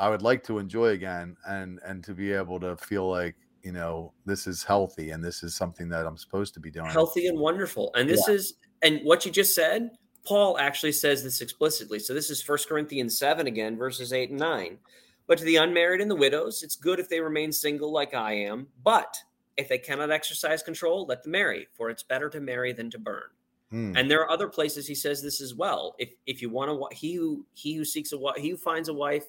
I 0.00 0.08
would 0.08 0.22
like 0.22 0.42
to 0.44 0.58
enjoy 0.58 0.88
again, 0.88 1.36
and 1.46 1.78
and 1.84 2.02
to 2.04 2.14
be 2.14 2.32
able 2.32 2.58
to 2.60 2.76
feel 2.76 3.08
like 3.08 3.36
you 3.62 3.72
know 3.72 4.12
this 4.24 4.46
is 4.46 4.64
healthy 4.64 5.10
and 5.10 5.22
this 5.22 5.42
is 5.42 5.54
something 5.54 5.90
that 5.90 6.06
I'm 6.06 6.16
supposed 6.16 6.54
to 6.54 6.60
be 6.60 6.70
doing. 6.70 6.86
healthy 6.86 7.26
and 7.26 7.38
wonderful. 7.38 7.92
And 7.94 8.08
this 8.08 8.26
is 8.26 8.54
and 8.82 9.00
what 9.04 9.26
you 9.26 9.30
just 9.30 9.54
said, 9.54 9.90
Paul 10.24 10.58
actually 10.58 10.92
says 10.92 11.22
this 11.22 11.42
explicitly. 11.42 11.98
So 11.98 12.14
this 12.14 12.30
is 12.30 12.42
First 12.42 12.68
Corinthians 12.68 13.18
7 13.18 13.46
again, 13.46 13.76
verses 13.76 14.12
8 14.12 14.30
and 14.30 14.38
9. 14.38 14.78
But 15.26 15.38
to 15.38 15.44
the 15.44 15.56
unmarried 15.56 16.00
and 16.00 16.10
the 16.10 16.16
widows, 16.16 16.62
it's 16.62 16.76
good 16.76 16.98
if 16.98 17.08
they 17.08 17.20
remain 17.20 17.52
single 17.52 17.92
like 17.92 18.14
I 18.14 18.32
am. 18.32 18.68
But 18.82 19.16
if 19.58 19.68
they 19.68 19.78
cannot 19.78 20.10
exercise 20.10 20.62
control, 20.62 21.04
let 21.06 21.22
them 21.22 21.32
marry, 21.32 21.68
for 21.74 21.90
it's 21.90 22.02
better 22.02 22.30
to 22.30 22.40
marry 22.40 22.72
than 22.72 22.90
to 22.90 22.98
burn. 22.98 23.28
Hmm. 23.70 23.92
And 23.96 24.10
there 24.10 24.20
are 24.22 24.30
other 24.30 24.48
places 24.48 24.86
he 24.86 24.94
says 24.94 25.22
this 25.22 25.40
as 25.42 25.54
well. 25.54 25.94
If 25.98 26.14
if 26.26 26.40
you 26.40 26.48
want 26.48 26.70
to, 26.70 26.96
he 26.96 27.14
who 27.14 27.46
he 27.52 27.74
who 27.74 27.84
seeks 27.84 28.12
a 28.12 28.18
wife, 28.18 28.36
he 28.38 28.48
who 28.48 28.56
finds 28.56 28.88
a 28.88 28.94
wife 28.94 29.26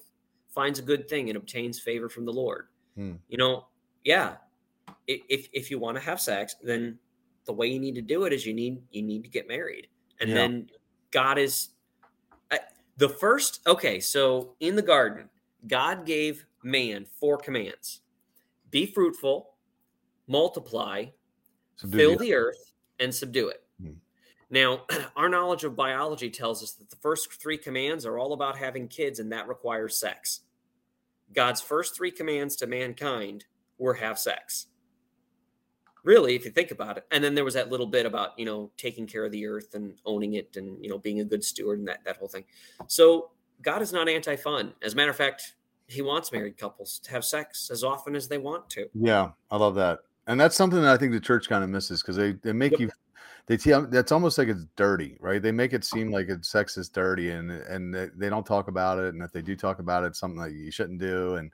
finds 0.54 0.78
a 0.78 0.82
good 0.82 1.08
thing 1.08 1.28
and 1.30 1.36
obtains 1.36 1.80
favor 1.80 2.08
from 2.08 2.24
the 2.24 2.32
Lord. 2.32 2.68
Hmm. 2.94 3.14
You 3.28 3.38
know, 3.38 3.68
yeah. 4.04 4.36
If 5.06 5.48
if 5.52 5.70
you 5.70 5.78
want 5.78 5.96
to 5.96 6.02
have 6.02 6.20
sex, 6.20 6.56
then 6.62 6.98
the 7.44 7.52
way 7.52 7.66
you 7.66 7.80
need 7.80 7.94
to 7.96 8.02
do 8.02 8.24
it 8.24 8.32
is 8.32 8.46
you 8.46 8.54
need 8.54 8.82
you 8.90 9.02
need 9.02 9.24
to 9.24 9.30
get 9.30 9.48
married, 9.48 9.88
and 10.20 10.28
Yeah. 10.30 10.36
then 10.36 10.70
God 11.10 11.38
is 11.38 11.70
I, 12.50 12.60
the 12.98 13.08
first. 13.08 13.60
Okay, 13.66 13.98
so 14.00 14.54
in 14.60 14.76
the 14.76 14.82
garden, 14.82 15.28
God 15.66 16.06
gave 16.06 16.44
man 16.62 17.04
four 17.04 17.36
commands: 17.38 18.02
be 18.70 18.86
fruitful, 18.86 19.54
multiply, 20.26 21.06
Subdue 21.76 21.96
fill 21.98 22.12
the 22.12 22.26
the 22.26 22.34
earth 22.34 22.74
and 23.00 23.12
subdue 23.14 23.48
it. 23.48 23.61
Now, 24.52 24.82
our 25.16 25.28
knowledge 25.28 25.64
of 25.64 25.74
biology 25.74 26.30
tells 26.30 26.62
us 26.62 26.72
that 26.72 26.90
the 26.90 26.96
first 26.96 27.32
three 27.32 27.58
commands 27.58 28.06
are 28.06 28.18
all 28.18 28.34
about 28.34 28.58
having 28.58 28.86
kids, 28.86 29.18
and 29.18 29.32
that 29.32 29.48
requires 29.48 29.96
sex. 29.96 30.42
God's 31.34 31.60
first 31.60 31.96
three 31.96 32.12
commands 32.12 32.54
to 32.56 32.66
mankind 32.68 33.46
were 33.78 33.94
have 33.94 34.18
sex. 34.18 34.66
Really, 36.04 36.34
if 36.34 36.44
you 36.44 36.50
think 36.50 36.70
about 36.70 36.98
it. 36.98 37.06
And 37.10 37.24
then 37.24 37.34
there 37.34 37.44
was 37.44 37.54
that 37.54 37.70
little 37.70 37.86
bit 37.86 38.06
about, 38.06 38.38
you 38.38 38.44
know, 38.44 38.70
taking 38.76 39.06
care 39.06 39.24
of 39.24 39.32
the 39.32 39.46
earth 39.46 39.74
and 39.74 39.94
owning 40.04 40.34
it 40.34 40.56
and, 40.56 40.82
you 40.84 40.90
know, 40.90 40.98
being 40.98 41.20
a 41.20 41.24
good 41.24 41.42
steward 41.42 41.78
and 41.78 41.88
that, 41.88 42.04
that 42.04 42.16
whole 42.16 42.28
thing. 42.28 42.44
So 42.88 43.30
God 43.62 43.80
is 43.82 43.92
not 43.92 44.08
anti 44.08 44.36
fun. 44.36 44.74
As 44.82 44.92
a 44.92 44.96
matter 44.96 45.10
of 45.10 45.16
fact, 45.16 45.54
he 45.86 46.02
wants 46.02 46.32
married 46.32 46.58
couples 46.58 46.98
to 47.04 47.10
have 47.12 47.24
sex 47.24 47.70
as 47.70 47.84
often 47.84 48.16
as 48.16 48.28
they 48.28 48.38
want 48.38 48.68
to. 48.70 48.88
Yeah, 48.94 49.30
I 49.50 49.56
love 49.56 49.76
that, 49.76 50.00
and 50.26 50.40
that's 50.40 50.56
something 50.56 50.80
that 50.80 50.92
I 50.92 50.96
think 50.96 51.12
the 51.12 51.20
church 51.20 51.48
kind 51.48 51.62
of 51.62 51.70
misses 51.70 52.02
because 52.02 52.16
they 52.16 52.32
they 52.32 52.52
make 52.52 52.72
Yep. 52.72 52.80
you 52.80 52.90
they 53.46 53.56
tell 53.56 53.80
um, 53.80 53.90
that's 53.90 54.12
almost 54.12 54.38
like 54.38 54.48
it's 54.48 54.66
dirty, 54.76 55.16
right? 55.20 55.42
They 55.42 55.52
make 55.52 55.72
it 55.72 55.84
seem 55.84 56.08
uh-huh. 56.08 56.16
like 56.16 56.28
it's 56.28 56.48
sex 56.48 56.76
is 56.76 56.88
dirty, 56.88 57.30
and 57.30 57.50
and 57.50 57.94
they, 57.94 58.28
don't 58.28 58.46
talk 58.46 58.68
about 58.68 58.98
it, 58.98 59.14
and 59.14 59.22
if 59.22 59.32
they 59.32 59.42
do 59.42 59.56
talk 59.56 59.78
about 59.78 60.04
it, 60.04 60.14
something 60.14 60.40
that 60.40 60.52
you 60.52 60.70
shouldn't 60.70 61.00
do, 61.00 61.36
and 61.36 61.50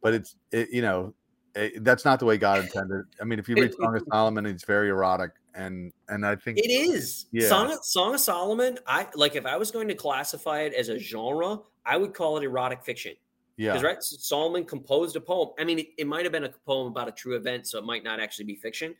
but 0.00 0.14
it's 0.14 0.36
it, 0.50 0.70
you 0.70 0.82
know 0.82 1.14
it, 1.56 1.84
that's 1.84 2.04
not 2.04 2.18
the 2.18 2.24
way 2.24 2.36
God 2.36 2.60
intended. 2.60 3.06
I 3.20 3.24
mean, 3.24 3.38
if 3.38 3.48
you 3.48 3.56
read 3.56 3.74
Song 3.74 3.96
of 3.96 4.02
Solomon, 4.10 4.46
it's 4.46 4.64
very 4.64 4.90
erotic, 4.90 5.32
and 5.54 5.92
and 6.08 6.24
I 6.24 6.36
think 6.36 6.58
It 6.58 6.70
is. 6.70 7.26
Yeah. 7.32 7.48
Song, 7.48 7.78
Song 7.82 8.14
of 8.14 8.20
Solomon, 8.20 8.78
I 8.86 9.06
like 9.14 9.36
if 9.36 9.46
I 9.46 9.56
was 9.56 9.70
going 9.70 9.88
to 9.88 9.94
classify 9.94 10.60
it 10.60 10.74
as 10.74 10.88
a 10.90 10.98
genre, 10.98 11.60
I 11.84 11.96
would 11.96 12.14
call 12.14 12.36
it 12.36 12.44
erotic 12.44 12.82
fiction. 12.82 13.14
yeah, 13.56 13.72
Because 13.72 13.82
right, 13.82 14.02
Solomon 14.02 14.64
composed 14.64 15.16
a 15.16 15.20
poem. 15.20 15.50
I 15.58 15.64
mean, 15.64 15.80
it, 15.80 15.88
it 15.96 16.06
might 16.06 16.24
have 16.24 16.32
been 16.32 16.44
a 16.44 16.52
poem 16.66 16.88
about 16.88 17.08
a 17.08 17.12
true 17.12 17.36
event, 17.36 17.66
so 17.66 17.78
it 17.78 17.84
might 17.84 18.04
not 18.04 18.20
actually 18.20 18.44
be 18.44 18.54
fiction. 18.54 18.94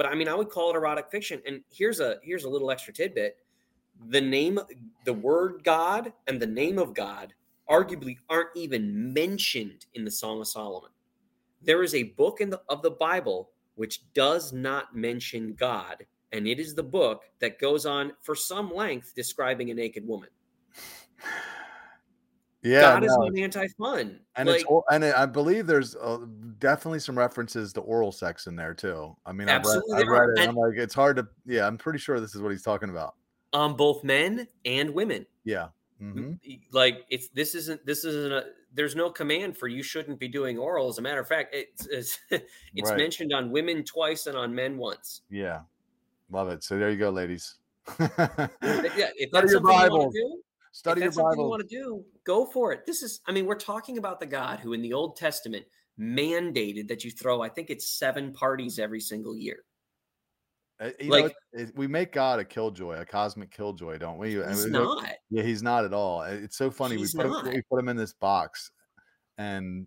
But 0.00 0.06
I 0.06 0.14
mean, 0.14 0.28
I 0.28 0.34
would 0.34 0.48
call 0.48 0.70
it 0.70 0.76
erotic 0.76 1.10
fiction. 1.10 1.42
And 1.46 1.60
here's 1.70 2.00
a 2.00 2.16
here's 2.22 2.44
a 2.44 2.48
little 2.48 2.70
extra 2.70 2.90
tidbit: 2.90 3.36
the 4.08 4.20
name, 4.22 4.58
the 5.04 5.12
word 5.12 5.60
God, 5.62 6.14
and 6.26 6.40
the 6.40 6.46
name 6.46 6.78
of 6.78 6.94
God 6.94 7.34
arguably 7.68 8.16
aren't 8.30 8.56
even 8.56 9.12
mentioned 9.12 9.84
in 9.92 10.06
the 10.06 10.10
Song 10.10 10.40
of 10.40 10.48
Solomon. 10.48 10.88
There 11.60 11.82
is 11.82 11.94
a 11.94 12.04
book 12.04 12.40
in 12.40 12.48
the 12.48 12.62
of 12.70 12.80
the 12.80 12.92
Bible 12.92 13.50
which 13.74 14.10
does 14.14 14.54
not 14.54 14.96
mention 14.96 15.52
God, 15.52 16.06
and 16.32 16.48
it 16.48 16.58
is 16.58 16.74
the 16.74 16.82
book 16.82 17.24
that 17.38 17.58
goes 17.58 17.84
on 17.84 18.14
for 18.22 18.34
some 18.34 18.74
length 18.74 19.12
describing 19.14 19.70
a 19.70 19.74
naked 19.74 20.08
woman. 20.08 20.30
Yeah, 22.62 22.80
God 22.82 23.04
is 23.04 23.16
not 23.16 23.38
anti-fun. 23.38 24.20
and 24.36 24.48
like, 24.48 24.60
it's 24.60 24.70
and 24.90 25.04
it, 25.04 25.14
I 25.16 25.26
believe 25.26 25.66
there's 25.66 25.96
uh, 25.96 26.18
definitely 26.58 26.98
some 27.00 27.16
references 27.18 27.72
to 27.74 27.80
oral 27.80 28.12
sex 28.12 28.46
in 28.46 28.56
there 28.56 28.74
too. 28.74 29.16
I 29.26 29.32
mean, 29.32 29.48
I've 29.48 29.64
read, 29.64 29.76
Absolutely 29.76 29.94
I've 29.94 30.00
there 30.06 30.14
are, 30.14 30.28
read 30.34 30.38
it. 30.44 30.48
I'm 30.48 30.54
like, 30.56 30.74
it's 30.76 30.94
hard 30.94 31.16
to. 31.16 31.28
Yeah, 31.46 31.66
I'm 31.66 31.78
pretty 31.78 31.98
sure 31.98 32.20
this 32.20 32.34
is 32.34 32.42
what 32.42 32.50
he's 32.52 32.62
talking 32.62 32.90
about. 32.90 33.14
on 33.52 33.76
both 33.76 34.04
men 34.04 34.46
and 34.64 34.90
women. 34.94 35.26
Yeah. 35.44 35.68
hmm 35.98 36.32
Like 36.72 37.04
it's 37.10 37.28
this 37.28 37.54
isn't 37.54 37.84
this 37.86 38.04
isn't 38.04 38.32
a 38.32 38.44
there's 38.72 38.94
no 38.94 39.10
command 39.10 39.56
for 39.56 39.66
you 39.66 39.82
shouldn't 39.82 40.20
be 40.20 40.28
doing 40.28 40.56
oral. 40.56 40.88
As 40.88 40.98
a 40.98 41.02
matter 41.02 41.20
of 41.20 41.26
fact, 41.28 41.54
it's 41.54 41.86
it's, 41.86 42.18
it's 42.30 42.90
Right. 42.90 42.96
mentioned 42.98 43.32
on 43.32 43.50
women 43.50 43.82
twice 43.84 44.26
and 44.26 44.36
on 44.36 44.54
men 44.54 44.76
once. 44.78 45.22
Yeah. 45.30 45.60
Love 46.30 46.48
it. 46.50 46.62
So 46.62 46.78
there 46.78 46.90
you 46.90 46.96
go, 46.98 47.10
ladies. 47.10 47.56
Yeah, 47.98 49.08
if 49.16 49.30
that's 49.32 49.50
your 49.50 49.60
you 49.60 49.66
Bible. 49.66 50.10
do, 50.12 50.40
Study 50.72 51.00
if 51.00 51.04
your 51.04 51.12
something 51.12 51.30
you 51.32 51.36
Bible. 51.44 51.50
want 51.50 51.68
to 51.68 51.76
do, 51.76 52.04
go 52.24 52.46
for 52.46 52.72
it. 52.72 52.86
This 52.86 53.02
is, 53.02 53.20
I 53.26 53.32
mean, 53.32 53.44
we're 53.46 53.54
talking 53.56 53.98
about 53.98 54.20
the 54.20 54.26
God 54.26 54.60
who 54.60 54.72
in 54.72 54.82
the 54.82 54.92
Old 54.92 55.16
Testament 55.16 55.64
mandated 55.98 56.88
that 56.88 57.04
you 57.04 57.10
throw, 57.10 57.42
I 57.42 57.48
think 57.48 57.70
it's 57.70 57.98
seven 57.98 58.32
parties 58.32 58.78
every 58.78 59.00
single 59.00 59.36
year. 59.36 59.64
Uh, 60.80 60.90
You 61.00 61.10
like- 61.10 61.24
know, 61.24 61.30
it, 61.52 61.72
we 61.76 61.86
make 61.86 62.12
God 62.12 62.38
a 62.38 62.44
killjoy, 62.44 63.00
a 63.00 63.04
cosmic 63.04 63.50
killjoy, 63.50 63.98
don't 63.98 64.16
we? 64.18 64.34
He's 64.36 64.66
not. 64.66 65.04
Yeah, 65.28 65.42
he's 65.42 65.62
not 65.62 65.84
at 65.84 65.92
all. 65.92 66.20
Uh, 66.22 66.28
It's 66.30 66.56
so 66.56 66.70
funny. 66.70 66.96
We 66.96 67.08
put 67.14 67.26
him, 67.26 67.52
we 67.52 67.62
put 67.70 67.78
him 67.80 67.88
in 67.88 67.96
this 67.96 68.14
box, 68.14 68.70
and 69.36 69.86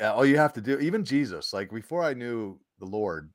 uh, 0.00 0.14
all 0.14 0.24
you 0.24 0.38
have 0.38 0.54
to 0.54 0.60
do, 0.60 0.78
even 0.78 1.04
Jesus, 1.04 1.52
like 1.52 1.70
before 1.70 2.02
I 2.02 2.14
knew 2.14 2.58
the 2.78 2.86
Lord, 2.86 3.30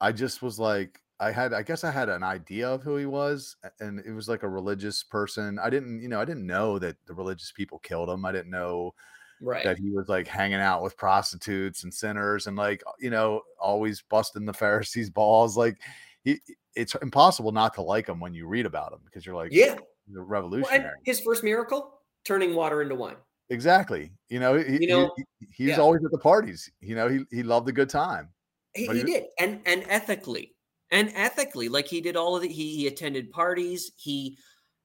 I 0.00 0.10
just 0.12 0.42
was 0.42 0.58
like, 0.58 1.00
I 1.22 1.30
had, 1.30 1.52
I 1.52 1.62
guess 1.62 1.84
I 1.84 1.90
had 1.90 2.08
an 2.08 2.22
idea 2.22 2.68
of 2.68 2.82
who 2.82 2.96
he 2.96 3.06
was, 3.06 3.56
and 3.80 4.00
it 4.00 4.12
was 4.12 4.28
like 4.28 4.42
a 4.42 4.48
religious 4.48 5.02
person. 5.04 5.58
I 5.58 5.70
didn't, 5.70 6.02
you 6.02 6.08
know, 6.08 6.20
I 6.20 6.24
didn't 6.24 6.46
know 6.46 6.78
that 6.80 6.96
the 7.06 7.14
religious 7.14 7.52
people 7.52 7.78
killed 7.78 8.08
him. 8.10 8.24
I 8.24 8.32
didn't 8.32 8.50
know 8.50 8.94
Right. 9.40 9.64
that 9.64 9.78
he 9.78 9.90
was 9.90 10.08
like 10.08 10.26
hanging 10.28 10.60
out 10.60 10.82
with 10.82 10.96
prostitutes 10.96 11.82
and 11.84 11.92
sinners 11.92 12.46
and 12.46 12.56
like 12.56 12.80
you 13.00 13.10
know 13.10 13.42
always 13.60 14.00
busting 14.02 14.44
the 14.46 14.52
Pharisees' 14.64 15.10
balls. 15.10 15.56
Like 15.56 15.78
he, 16.24 16.38
it's 16.76 16.94
impossible 17.02 17.52
not 17.52 17.74
to 17.74 17.82
like 17.82 18.08
him 18.08 18.20
when 18.20 18.34
you 18.34 18.46
read 18.46 18.66
about 18.66 18.92
him 18.92 19.00
because 19.04 19.24
you're 19.26 19.34
like, 19.36 19.52
yeah. 19.52 19.74
the 20.08 20.20
Well, 20.20 20.24
revolutionary. 20.26 20.98
his 21.04 21.20
first 21.20 21.42
miracle, 21.44 22.00
turning 22.24 22.54
water 22.54 22.82
into 22.82 22.94
wine. 22.94 23.16
exactly. 23.50 24.12
You 24.28 24.40
know, 24.40 24.56
he, 24.58 24.78
You 24.82 24.86
know, 24.88 25.12
he, 25.16 25.24
he- 25.40 25.46
he's 25.64 25.68
yeah. 25.76 25.78
always 25.82 26.04
at 26.04 26.10
the 26.12 26.18
parties. 26.18 26.70
You 26.80 26.94
know, 26.94 27.08
he 27.08 27.24
he 27.30 27.42
loved 27.42 27.68
a 27.68 27.72
good 27.72 27.90
time. 27.90 28.28
He, 28.74 28.86
he 28.86 28.98
he- 28.98 29.02
did, 29.04 29.24
and 29.40 29.60
and 29.66 29.84
ethically, 29.88 30.54
and 30.92 31.10
ethically, 31.16 31.68
like 31.68 31.88
he 31.88 32.00
did 32.00 32.16
all 32.16 32.36
of 32.36 32.44
it. 32.44 32.52
He 32.52 32.76
he 32.76 32.86
attended 32.86 33.32
parties. 33.32 33.90
He 33.96 34.38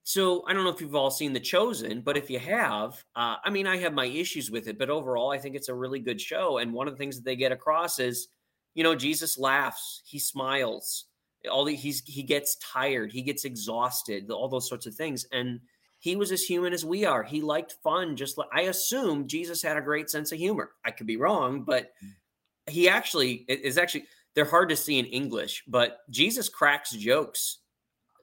so 0.03 0.45
I 0.47 0.53
don't 0.53 0.63
know 0.63 0.69
if 0.69 0.79
you've 0.79 0.95
all 0.95 1.11
seen 1.11 1.33
The 1.33 1.39
Chosen, 1.39 2.01
but 2.01 2.15
if 2.15 2.29
you 2.29 2.39
have, 2.39 3.03
uh, 3.17 3.35
I 3.43 3.49
mean, 3.49 3.67
I 3.67 3.75
have 3.77 3.93
my 3.93 4.05
issues 4.05 4.49
with 4.49 4.69
it, 4.69 4.79
but 4.79 4.89
overall, 4.89 5.31
I 5.33 5.37
think 5.37 5.53
it's 5.53 5.67
a 5.67 5.75
really 5.75 5.99
good 5.99 6.19
show. 6.19 6.59
And 6.59 6.73
one 6.73 6.87
of 6.87 6.93
the 6.93 6.97
things 6.97 7.17
that 7.17 7.25
they 7.25 7.35
get 7.35 7.51
across 7.51 7.99
is, 7.99 8.29
you 8.73 8.83
know, 8.83 8.95
Jesus 8.95 9.37
laughs, 9.37 10.01
he 10.05 10.17
smiles, 10.17 11.07
all 11.51 11.65
the, 11.65 11.75
he's 11.75 12.03
he 12.05 12.23
gets 12.23 12.55
tired, 12.55 13.11
he 13.11 13.21
gets 13.21 13.43
exhausted, 13.43 14.31
all 14.31 14.47
those 14.47 14.69
sorts 14.69 14.85
of 14.85 14.95
things, 14.95 15.27
and 15.33 15.59
he 15.99 16.15
was 16.15 16.31
as 16.31 16.43
human 16.43 16.71
as 16.71 16.85
we 16.85 17.03
are. 17.03 17.21
He 17.21 17.41
liked 17.41 17.75
fun, 17.83 18.15
just 18.15 18.37
like 18.37 18.47
I 18.53 18.61
assume 18.61 19.27
Jesus 19.27 19.61
had 19.61 19.75
a 19.75 19.81
great 19.81 20.09
sense 20.09 20.31
of 20.31 20.37
humor. 20.37 20.71
I 20.85 20.91
could 20.91 21.07
be 21.07 21.17
wrong, 21.17 21.63
but 21.63 21.91
he 22.65 22.87
actually 22.87 23.45
is 23.49 23.77
actually 23.77 24.05
they're 24.37 24.45
hard 24.45 24.69
to 24.69 24.75
see 24.75 24.99
in 24.99 25.05
English, 25.07 25.63
but 25.67 26.01
Jesus 26.11 26.47
cracks 26.47 26.91
jokes 26.91 27.57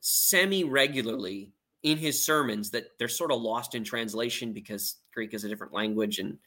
semi 0.00 0.62
regularly 0.62 1.50
in 1.82 1.98
his 1.98 2.24
sermons 2.24 2.70
that 2.70 2.84
they're 3.00 3.08
sort 3.08 3.32
of 3.32 3.42
lost 3.42 3.74
in 3.74 3.82
translation 3.82 4.52
because 4.52 4.98
Greek 5.12 5.34
is 5.34 5.42
a 5.42 5.48
different 5.48 5.72
language 5.72 6.20
and 6.20 6.38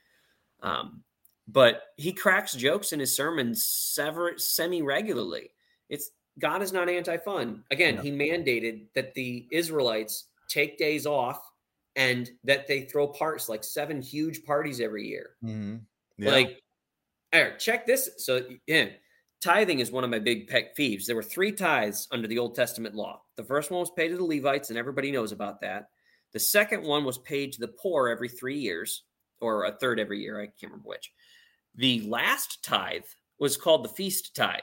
um 0.64 1.04
but 1.50 1.82
he 1.98 2.14
cracks 2.14 2.54
jokes 2.54 2.94
in 2.94 3.00
his 3.02 3.14
sermons 3.14 3.66
sever 3.66 4.38
semi 4.38 4.82
regularly. 4.82 5.50
It's 5.90 6.12
God 6.40 6.62
is 6.62 6.72
not 6.72 6.88
anti-fun. 6.88 7.66
Again, 7.70 7.96
Yeah. 7.96 8.02
he 8.04 8.12
mandated 8.12 8.86
that 8.96 9.14
the 9.16 9.48
Israelites 9.52 10.30
take 10.48 10.78
days 10.78 11.06
off 11.06 11.42
and 11.98 12.32
that 12.46 12.68
they 12.68 12.84
throw 12.86 13.10
parts 13.10 13.50
like 13.50 13.66
seven 13.66 14.02
huge 14.02 14.46
parties 14.46 14.80
every 14.80 15.06
year. 15.08 15.32
Mhm. 15.44 15.82
Yeah. 16.18 16.32
Like, 16.32 16.62
Eric, 17.34 17.60
check 17.60 17.86
this. 17.86 18.10
So, 18.18 18.48
yeah, 18.66 18.90
tithing 19.48 19.80
is 19.80 19.92
one 19.92 20.04
of 20.04 20.10
my 20.10 20.20
big 20.20 20.50
pet 20.50 20.76
peeves. 20.78 21.06
There 21.06 21.16
were 21.16 21.24
three 21.24 21.54
tithes 21.54 22.10
under 22.12 22.28
the 22.28 22.38
Old 22.38 22.54
Testament 22.54 22.96
law. 22.96 23.22
The 23.38 23.46
first 23.46 23.72
one 23.72 23.80
was 23.80 23.92
paid 23.92 24.10
to 24.10 24.18
the 24.18 24.24
Levites, 24.24 24.70
and 24.70 24.78
everybody 24.78 25.10
knows 25.10 25.32
about 25.32 25.62
that. 25.62 25.88
The 26.34 26.40
second 26.40 26.84
one 26.84 27.06
was 27.06 27.20
paid 27.20 27.54
to 27.54 27.62
the 27.62 27.70
poor 27.70 28.10
every 28.10 28.28
three 28.28 28.60
years, 28.60 29.04
or 29.40 29.64
a 29.64 29.72
third 29.72 30.02
every 30.02 30.20
year. 30.20 30.42
I 30.42 30.48
can't 30.48 30.74
remember 30.74 30.90
which. 30.90 31.14
The 31.76 32.02
last 32.02 32.62
tithe 32.62 33.06
was 33.40 33.56
called 33.56 33.86
the 33.86 33.90
feast 33.90 34.36
tithe. 34.36 34.60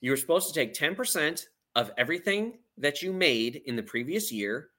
You 0.00 0.12
were 0.12 0.16
supposed 0.16 0.48
to 0.48 0.54
take 0.54 0.72
10% 0.72 1.44
of 1.74 1.90
everything 1.98 2.58
that 2.78 3.02
you 3.02 3.12
made 3.12 3.60
in 3.66 3.76
the 3.76 3.82
previous 3.82 4.32
year, 4.32 4.70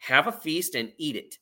have 0.00 0.26
a 0.26 0.32
feast, 0.32 0.74
and 0.74 0.92
eat 0.98 1.16
it. 1.16 1.38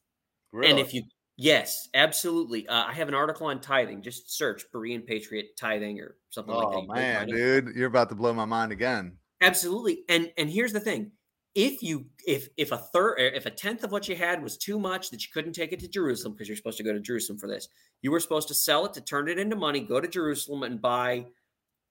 Really? 0.52 0.70
And 0.70 0.78
if 0.78 0.94
you, 0.94 1.02
yes, 1.40 1.88
absolutely. 1.94 2.66
Uh, 2.68 2.84
I 2.86 2.92
have 2.92 3.08
an 3.08 3.14
article 3.14 3.46
on 3.46 3.60
tithing. 3.60 4.02
Just 4.02 4.36
search 4.36 4.64
Berean 4.72 5.06
Patriot 5.06 5.56
tithing 5.56 6.00
or 6.00 6.16
something 6.30 6.54
like 6.54 6.70
that. 6.70 6.76
oh 6.78 6.86
man, 6.94 7.28
dude, 7.28 7.74
you're 7.76 7.88
about 7.88 8.08
to 8.10 8.14
blow 8.14 8.32
my 8.32 8.44
mind 8.44 8.72
again. 8.72 9.18
Absolutely. 9.40 10.04
And 10.08 10.32
and 10.36 10.50
here's 10.50 10.72
the 10.72 10.80
thing: 10.80 11.12
if 11.54 11.82
you 11.82 12.06
if 12.26 12.48
if 12.56 12.72
a 12.72 12.76
third 12.78 13.16
if 13.18 13.46
a 13.46 13.50
tenth 13.50 13.84
of 13.84 13.92
what 13.92 14.08
you 14.08 14.16
had 14.16 14.42
was 14.42 14.56
too 14.56 14.78
much 14.78 15.10
that 15.10 15.22
you 15.22 15.28
couldn't 15.32 15.52
take 15.54 15.72
it 15.72 15.80
to 15.80 15.88
Jerusalem 15.88 16.34
because 16.34 16.48
you're 16.48 16.56
supposed 16.56 16.78
to 16.78 16.84
go 16.84 16.92
to 16.92 17.00
Jerusalem 17.00 17.38
for 17.38 17.48
this, 17.48 17.68
you 18.02 18.10
were 18.10 18.20
supposed 18.20 18.48
to 18.48 18.54
sell 18.54 18.84
it 18.86 18.94
to 18.94 19.00
turn 19.00 19.28
it 19.28 19.38
into 19.38 19.56
money, 19.56 19.80
go 19.80 20.00
to 20.00 20.08
Jerusalem 20.08 20.62
and 20.62 20.80
buy. 20.80 21.26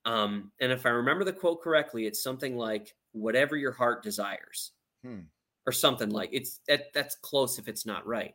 Um, 0.04 0.52
and 0.60 0.72
if 0.72 0.86
I 0.86 0.90
remember 0.90 1.24
the 1.24 1.32
quote 1.32 1.60
correctly, 1.62 2.06
it's 2.06 2.22
something 2.22 2.56
like 2.56 2.94
"whatever 3.12 3.56
your 3.56 3.72
heart 3.72 4.02
desires," 4.02 4.72
Hmm. 5.04 5.20
or 5.66 5.72
something 5.72 6.10
like 6.10 6.30
it's 6.32 6.60
that. 6.68 6.92
That's 6.94 7.16
close 7.16 7.58
if 7.58 7.68
it's 7.68 7.84
not 7.84 8.06
right. 8.06 8.34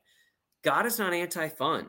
God 0.65 0.87
is 0.87 0.97
not 0.97 1.13
anti-fun. 1.13 1.87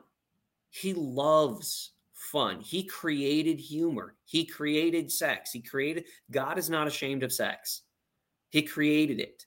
He 0.69 0.93
loves 0.93 1.93
fun. 2.13 2.61
He 2.61 2.85
created 2.85 3.59
humor. 3.59 4.15
He 4.27 4.45
created 4.45 5.11
sex. 5.11 5.51
He 5.51 5.61
created 5.63 6.05
God 6.31 6.59
is 6.59 6.69
not 6.69 6.87
ashamed 6.87 7.23
of 7.23 7.33
sex. 7.33 7.83
He 8.51 8.61
created 8.63 9.19
it. 9.19 9.47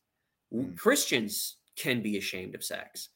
Hmm. 0.52 0.74
Christians 0.74 1.58
can 1.76 2.02
be 2.02 2.18
ashamed 2.18 2.56
of 2.56 2.64
sex, 2.64 3.10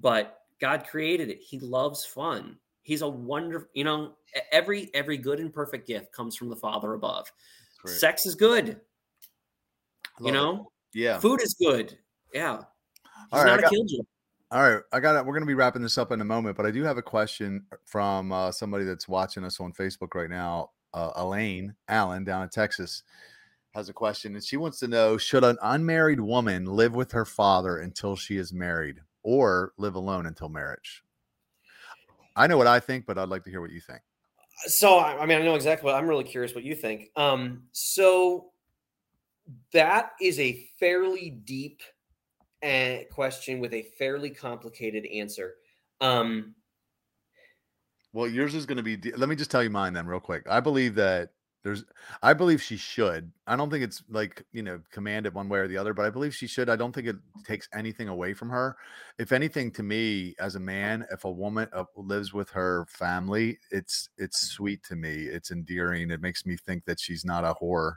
but 0.00 0.38
God 0.60 0.86
created 0.86 1.30
it. 1.30 1.40
He 1.40 1.58
loves 1.58 2.04
fun. 2.04 2.56
He's 2.82 3.02
a 3.02 3.08
wonderful, 3.08 3.68
you 3.74 3.82
know, 3.82 4.14
every 4.52 4.88
every 4.94 5.16
good 5.16 5.40
and 5.40 5.52
perfect 5.52 5.88
gift 5.88 6.12
comes 6.12 6.36
from 6.36 6.48
the 6.48 6.56
Father 6.56 6.94
above. 6.94 7.26
Great. 7.82 7.96
Sex 7.96 8.24
is 8.24 8.36
good. 8.36 8.80
Love 10.20 10.20
you 10.20 10.28
it. 10.28 10.32
know, 10.32 10.70
Yeah. 10.94 11.18
food 11.18 11.42
is 11.42 11.54
good. 11.54 11.98
Yeah. 12.32 12.58
He's 12.58 12.62
All 13.32 13.44
right, 13.44 13.60
not 13.60 13.64
a 13.64 13.68
killjoy. 13.68 14.04
All 14.52 14.62
right, 14.62 14.80
I 14.92 15.00
got 15.00 15.16
it. 15.16 15.26
We're 15.26 15.32
going 15.32 15.42
to 15.42 15.46
be 15.46 15.54
wrapping 15.54 15.82
this 15.82 15.98
up 15.98 16.12
in 16.12 16.20
a 16.20 16.24
moment, 16.24 16.56
but 16.56 16.66
I 16.66 16.70
do 16.70 16.84
have 16.84 16.98
a 16.98 17.02
question 17.02 17.64
from 17.84 18.30
uh, 18.30 18.52
somebody 18.52 18.84
that's 18.84 19.08
watching 19.08 19.44
us 19.44 19.58
on 19.58 19.72
Facebook 19.72 20.14
right 20.14 20.30
now. 20.30 20.70
Uh, 20.94 21.10
Elaine 21.16 21.74
Allen 21.88 22.22
down 22.22 22.44
in 22.44 22.48
Texas 22.48 23.02
has 23.74 23.88
a 23.88 23.92
question, 23.92 24.36
and 24.36 24.44
she 24.44 24.56
wants 24.56 24.78
to 24.78 24.88
know: 24.88 25.18
Should 25.18 25.42
an 25.42 25.58
unmarried 25.62 26.20
woman 26.20 26.64
live 26.64 26.94
with 26.94 27.10
her 27.10 27.24
father 27.24 27.78
until 27.78 28.14
she 28.14 28.36
is 28.36 28.52
married, 28.52 29.00
or 29.24 29.72
live 29.78 29.96
alone 29.96 30.26
until 30.26 30.48
marriage? 30.48 31.02
I 32.36 32.46
know 32.46 32.56
what 32.56 32.68
I 32.68 32.78
think, 32.78 33.04
but 33.04 33.18
I'd 33.18 33.28
like 33.28 33.42
to 33.44 33.50
hear 33.50 33.60
what 33.60 33.72
you 33.72 33.80
think. 33.80 34.00
So 34.66 35.00
I 35.00 35.26
mean, 35.26 35.38
I 35.38 35.44
know 35.44 35.56
exactly 35.56 35.86
what 35.86 35.96
I'm 35.96 36.06
really 36.06 36.24
curious 36.24 36.54
what 36.54 36.62
you 36.62 36.76
think. 36.76 37.10
Um, 37.16 37.64
so 37.72 38.52
that 39.72 40.12
is 40.20 40.38
a 40.38 40.68
fairly 40.78 41.30
deep 41.30 41.82
question 43.12 43.60
with 43.60 43.72
a 43.72 43.82
fairly 43.98 44.30
complicated 44.30 45.06
answer. 45.06 45.54
Um, 46.00 46.54
Well, 48.12 48.28
yours 48.28 48.54
is 48.54 48.66
going 48.66 48.82
to 48.82 48.82
be. 48.82 48.96
Let 49.12 49.28
me 49.28 49.36
just 49.36 49.50
tell 49.50 49.62
you 49.62 49.70
mine 49.70 49.92
then, 49.92 50.06
real 50.06 50.20
quick. 50.20 50.44
I 50.48 50.60
believe 50.60 50.94
that 50.94 51.30
there's. 51.62 51.84
I 52.22 52.32
believe 52.32 52.62
she 52.62 52.76
should. 52.76 53.30
I 53.46 53.56
don't 53.56 53.70
think 53.70 53.84
it's 53.84 54.02
like 54.08 54.44
you 54.52 54.62
know 54.62 54.80
commanded 54.90 55.34
one 55.34 55.48
way 55.48 55.58
or 55.58 55.68
the 55.68 55.76
other, 55.76 55.92
but 55.92 56.06
I 56.06 56.10
believe 56.10 56.34
she 56.34 56.46
should. 56.46 56.70
I 56.70 56.76
don't 56.76 56.94
think 56.94 57.08
it 57.08 57.16
takes 57.44 57.68
anything 57.74 58.08
away 58.08 58.34
from 58.34 58.48
her. 58.50 58.76
If 59.18 59.32
anything, 59.32 59.70
to 59.72 59.82
me 59.82 60.34
as 60.38 60.54
a 60.54 60.60
man, 60.60 61.04
if 61.10 61.24
a 61.24 61.30
woman 61.30 61.68
uh, 61.72 61.84
lives 61.96 62.32
with 62.32 62.50
her 62.50 62.86
family, 62.88 63.58
it's 63.70 64.08
it's 64.16 64.48
sweet 64.48 64.82
to 64.84 64.96
me. 64.96 65.24
It's 65.24 65.50
endearing. 65.50 66.10
It 66.10 66.20
makes 66.20 66.46
me 66.46 66.56
think 66.56 66.84
that 66.86 67.00
she's 67.00 67.24
not 67.24 67.44
a 67.44 67.54
whore. 67.60 67.94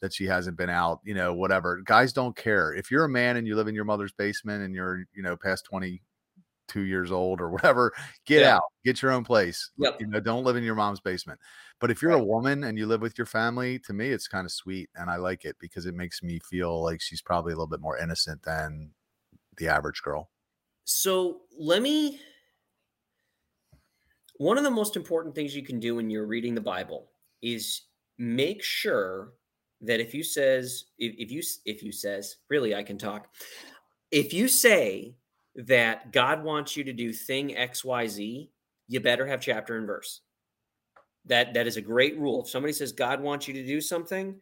That 0.00 0.14
she 0.14 0.26
hasn't 0.26 0.56
been 0.56 0.70
out, 0.70 1.00
you 1.04 1.14
know, 1.14 1.34
whatever. 1.34 1.80
Guys 1.84 2.12
don't 2.12 2.36
care. 2.36 2.72
If 2.72 2.90
you're 2.90 3.04
a 3.04 3.08
man 3.08 3.36
and 3.36 3.46
you 3.48 3.56
live 3.56 3.66
in 3.66 3.74
your 3.74 3.84
mother's 3.84 4.12
basement 4.12 4.62
and 4.62 4.72
you're, 4.72 5.04
you 5.12 5.22
know, 5.24 5.36
past 5.36 5.64
22 5.64 6.82
years 6.82 7.10
old 7.10 7.40
or 7.40 7.50
whatever, 7.50 7.92
get 8.24 8.42
Yeah. 8.42 8.56
out, 8.56 8.62
get 8.84 9.02
your 9.02 9.10
own 9.10 9.24
place. 9.24 9.70
Yep. 9.76 10.00
You 10.00 10.06
know, 10.06 10.20
don't 10.20 10.44
live 10.44 10.54
in 10.54 10.62
your 10.62 10.76
mom's 10.76 11.00
basement. 11.00 11.40
But 11.80 11.90
if 11.90 12.00
you're 12.00 12.12
a 12.12 12.22
woman 12.22 12.62
and 12.64 12.78
you 12.78 12.86
live 12.86 13.00
with 13.00 13.18
your 13.18 13.26
family, 13.26 13.80
to 13.80 13.92
me, 13.92 14.10
it's 14.10 14.28
kind 14.28 14.44
of 14.44 14.52
sweet. 14.52 14.88
And 14.94 15.10
I 15.10 15.16
like 15.16 15.44
it 15.44 15.56
because 15.58 15.86
it 15.86 15.94
makes 15.94 16.22
me 16.22 16.38
feel 16.38 16.80
like 16.82 17.00
she's 17.00 17.22
probably 17.22 17.52
a 17.52 17.56
little 17.56 17.66
bit 17.66 17.80
more 17.80 17.98
innocent 17.98 18.42
than 18.42 18.92
the 19.56 19.68
average 19.68 20.02
girl. 20.02 20.30
So 20.84 21.40
let 21.58 21.82
me. 21.82 22.20
One 24.36 24.58
of 24.58 24.62
the 24.62 24.70
most 24.70 24.94
important 24.94 25.34
things 25.34 25.56
you 25.56 25.64
can 25.64 25.80
do 25.80 25.96
when 25.96 26.08
you're 26.10 26.26
reading 26.26 26.54
the 26.54 26.60
Bible 26.60 27.10
is 27.42 27.82
make 28.18 28.62
sure 28.62 29.32
that 29.80 30.00
if 30.00 30.14
you 30.14 30.22
says 30.22 30.86
if, 30.98 31.14
if 31.18 31.30
you 31.30 31.42
if 31.64 31.82
you 31.82 31.92
says 31.92 32.36
really 32.48 32.74
I 32.74 32.82
can 32.82 32.98
talk. 32.98 33.28
If 34.10 34.32
you 34.32 34.48
say 34.48 35.14
that 35.54 36.12
God 36.12 36.42
wants 36.42 36.76
you 36.76 36.84
to 36.84 36.92
do 36.92 37.12
thing 37.12 37.56
X 37.56 37.84
Y 37.84 38.06
Z, 38.06 38.50
you 38.86 39.00
better 39.00 39.26
have 39.26 39.40
chapter 39.40 39.76
and 39.76 39.86
verse. 39.86 40.22
That 41.26 41.54
that 41.54 41.66
is 41.66 41.76
a 41.76 41.82
great 41.82 42.18
rule. 42.18 42.42
If 42.42 42.50
somebody 42.50 42.72
says 42.72 42.92
God 42.92 43.20
wants 43.20 43.46
you 43.46 43.54
to 43.54 43.66
do 43.66 43.80
something, 43.80 44.40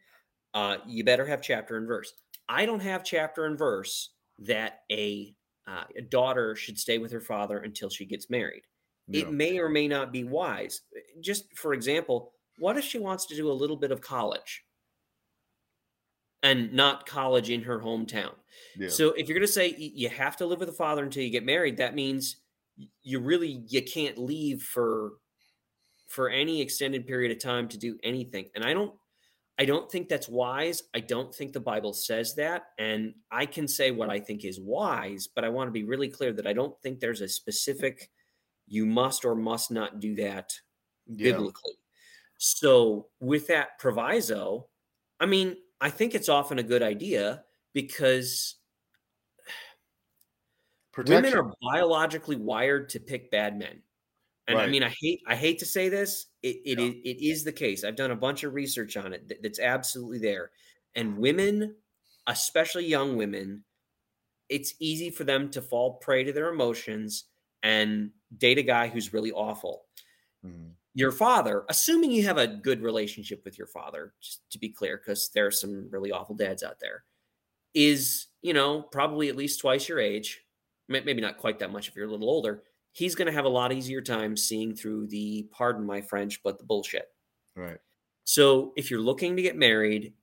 uh, 0.53 0.77
you 0.87 1.03
better 1.03 1.25
have 1.25 1.41
chapter 1.41 1.77
and 1.77 1.87
verse. 1.87 2.13
I 2.49 2.65
don't 2.65 2.79
have 2.79 3.03
chapter 3.03 3.45
and 3.45 3.57
verse 3.57 4.11
that 4.39 4.81
a 4.91 5.35
uh, 5.67 5.83
a 5.97 6.01
daughter 6.01 6.55
should 6.55 6.79
stay 6.79 6.97
with 6.97 7.11
her 7.11 7.19
father 7.19 7.59
until 7.59 7.89
she 7.89 8.05
gets 8.05 8.29
married. 8.29 8.63
Yeah. 9.07 9.23
It 9.23 9.31
may 9.31 9.59
or 9.59 9.69
may 9.69 9.87
not 9.87 10.13
be 10.13 10.23
wise. 10.23 10.81
Just 11.19 11.57
for 11.57 11.73
example, 11.73 12.31
what 12.59 12.77
if 12.77 12.85
she 12.85 12.99
wants 12.99 13.25
to 13.27 13.35
do 13.35 13.51
a 13.51 13.53
little 13.53 13.75
bit 13.75 13.91
of 13.91 14.01
college 14.01 14.63
and 16.43 16.73
not 16.73 17.05
college 17.05 17.49
in 17.49 17.63
her 17.63 17.79
hometown? 17.79 18.33
Yeah. 18.75 18.89
So 18.89 19.09
if 19.11 19.27
you're 19.27 19.37
going 19.37 19.47
to 19.47 19.53
say 19.53 19.75
you 19.77 20.09
have 20.09 20.37
to 20.37 20.45
live 20.45 20.59
with 20.59 20.69
a 20.69 20.73
father 20.73 21.03
until 21.03 21.23
you 21.23 21.29
get 21.29 21.45
married, 21.45 21.77
that 21.77 21.95
means 21.95 22.37
you 23.01 23.19
really 23.19 23.63
you 23.67 23.81
can't 23.83 24.17
leave 24.17 24.61
for 24.61 25.13
for 26.07 26.29
any 26.29 26.61
extended 26.61 27.05
period 27.05 27.31
of 27.31 27.39
time 27.39 27.67
to 27.69 27.77
do 27.77 27.97
anything. 28.03 28.49
And 28.55 28.63
I 28.63 28.73
don't 28.73 28.93
I 29.59 29.65
don't 29.65 29.91
think 29.91 30.07
that's 30.07 30.29
wise. 30.29 30.83
I 30.93 30.99
don't 30.99 31.33
think 31.33 31.51
the 31.51 31.59
Bible 31.59 31.93
says 31.93 32.35
that. 32.35 32.67
And 32.77 33.15
I 33.31 33.45
can 33.47 33.67
say 33.67 33.89
what 33.89 34.09
I 34.09 34.19
think 34.19 34.45
is 34.45 34.59
wise, 34.59 35.27
but 35.27 35.43
I 35.43 35.49
want 35.49 35.67
to 35.67 35.71
be 35.71 35.83
really 35.83 36.09
clear 36.09 36.31
that 36.33 36.45
I 36.45 36.53
don't 36.53 36.79
think 36.81 36.99
there's 36.99 37.21
a 37.21 37.27
specific 37.27 38.11
you 38.67 38.85
must 38.85 39.25
or 39.25 39.33
must 39.35 39.71
not 39.71 39.99
do 39.99 40.15
that 40.15 40.53
Yeah. 41.07 41.31
biblically. 41.31 41.73
So, 42.37 43.09
with 43.19 43.47
that 43.47 43.79
proviso, 43.79 44.69
I 45.19 45.25
mean, 45.25 45.57
I 45.79 45.89
think 45.89 46.15
it's 46.15 46.29
often 46.29 46.59
a 46.59 46.63
good 46.63 46.81
idea 46.83 47.45
because 47.73 48.55
women 51.05 51.33
are 51.33 51.53
biologically 51.61 52.35
wired 52.35 52.89
to 52.89 52.99
pick 52.99 53.29
bad 53.31 53.57
men. 53.57 53.83
And 54.47 54.61
I 54.61 54.67
mean, 54.67 54.83
I 54.83 54.89
hate 54.99 55.21
I 55.27 55.35
hate 55.35 55.59
to 55.59 55.65
say 55.65 55.89
this, 55.89 56.27
it 56.41 56.57
it, 56.65 56.79
Yeah. 56.79 56.85
is, 56.85 56.93
it 57.03 57.21
is 57.21 57.43
the 57.43 57.51
case. 57.51 57.83
I've 57.83 57.97
done 57.97 58.11
a 58.11 58.15
bunch 58.15 58.43
of 58.43 58.53
research 58.53 58.95
on 58.97 59.13
it 59.13 59.27
that- 59.27 59.43
that's 59.43 59.59
absolutely 59.59 60.19
there. 60.19 60.51
And 60.95 61.17
women, 61.17 61.75
especially 62.27 62.85
young 62.85 63.17
women, 63.17 63.65
it's 64.49 64.75
easy 64.79 65.11
for 65.11 65.25
them 65.25 65.51
to 65.51 65.61
fall 65.61 65.95
prey 65.95 66.23
to 66.25 66.33
their 66.33 66.49
emotions 66.49 67.25
and 67.63 68.13
date 68.37 68.59
a 68.59 68.63
guy 68.63 68.87
who's 68.89 69.13
really 69.13 69.31
awful. 69.33 69.87
Mhm. 70.43 70.76
Your 70.97 71.11
father, 71.11 71.63
assuming 71.69 72.09
you 72.09 72.23
have 72.23 72.39
a 72.39 72.47
good 72.47 72.81
relationship 72.81 73.45
with 73.45 73.55
your 73.55 73.67
father, 73.67 74.15
just 74.19 74.41
to 74.49 74.57
be 74.57 74.69
clear, 74.69 74.97
because 74.97 75.29
there 75.35 75.45
are 75.45 75.51
some 75.51 75.87
really 75.91 76.11
awful 76.11 76.33
dads 76.33 76.63
out 76.63 76.79
there, 76.79 77.03
is, 77.75 78.25
you 78.41 78.51
know, 78.51 78.81
probably 78.81 79.29
at 79.29 79.35
least 79.35 79.59
twice 79.59 79.87
your 79.87 79.99
age, 79.99 80.41
maybe 80.89 81.21
not 81.21 81.37
quite 81.37 81.59
that 81.59 81.71
much 81.71 81.87
if 81.87 81.95
you're 81.95 82.07
a 82.07 82.11
little 82.11 82.31
older. 82.31 82.63
He's 82.93 83.13
going 83.13 83.27
to 83.27 83.31
have 83.31 83.45
a 83.45 83.49
lot 83.49 83.71
easier 83.71 84.01
time 84.01 84.35
seeing 84.35 84.75
through 84.75 85.05
the, 85.09 85.47
pardon 85.51 85.85
my 85.85 86.01
French, 86.01 86.41
but 86.41 86.57
the 86.57 86.63
bullshit. 86.63 87.05
Right. 87.55 87.77
So 88.23 88.73
if 88.75 88.89
you're 88.89 88.99
looking 88.99 89.35
to 89.35 89.43
get 89.43 89.55
married, 89.55 90.13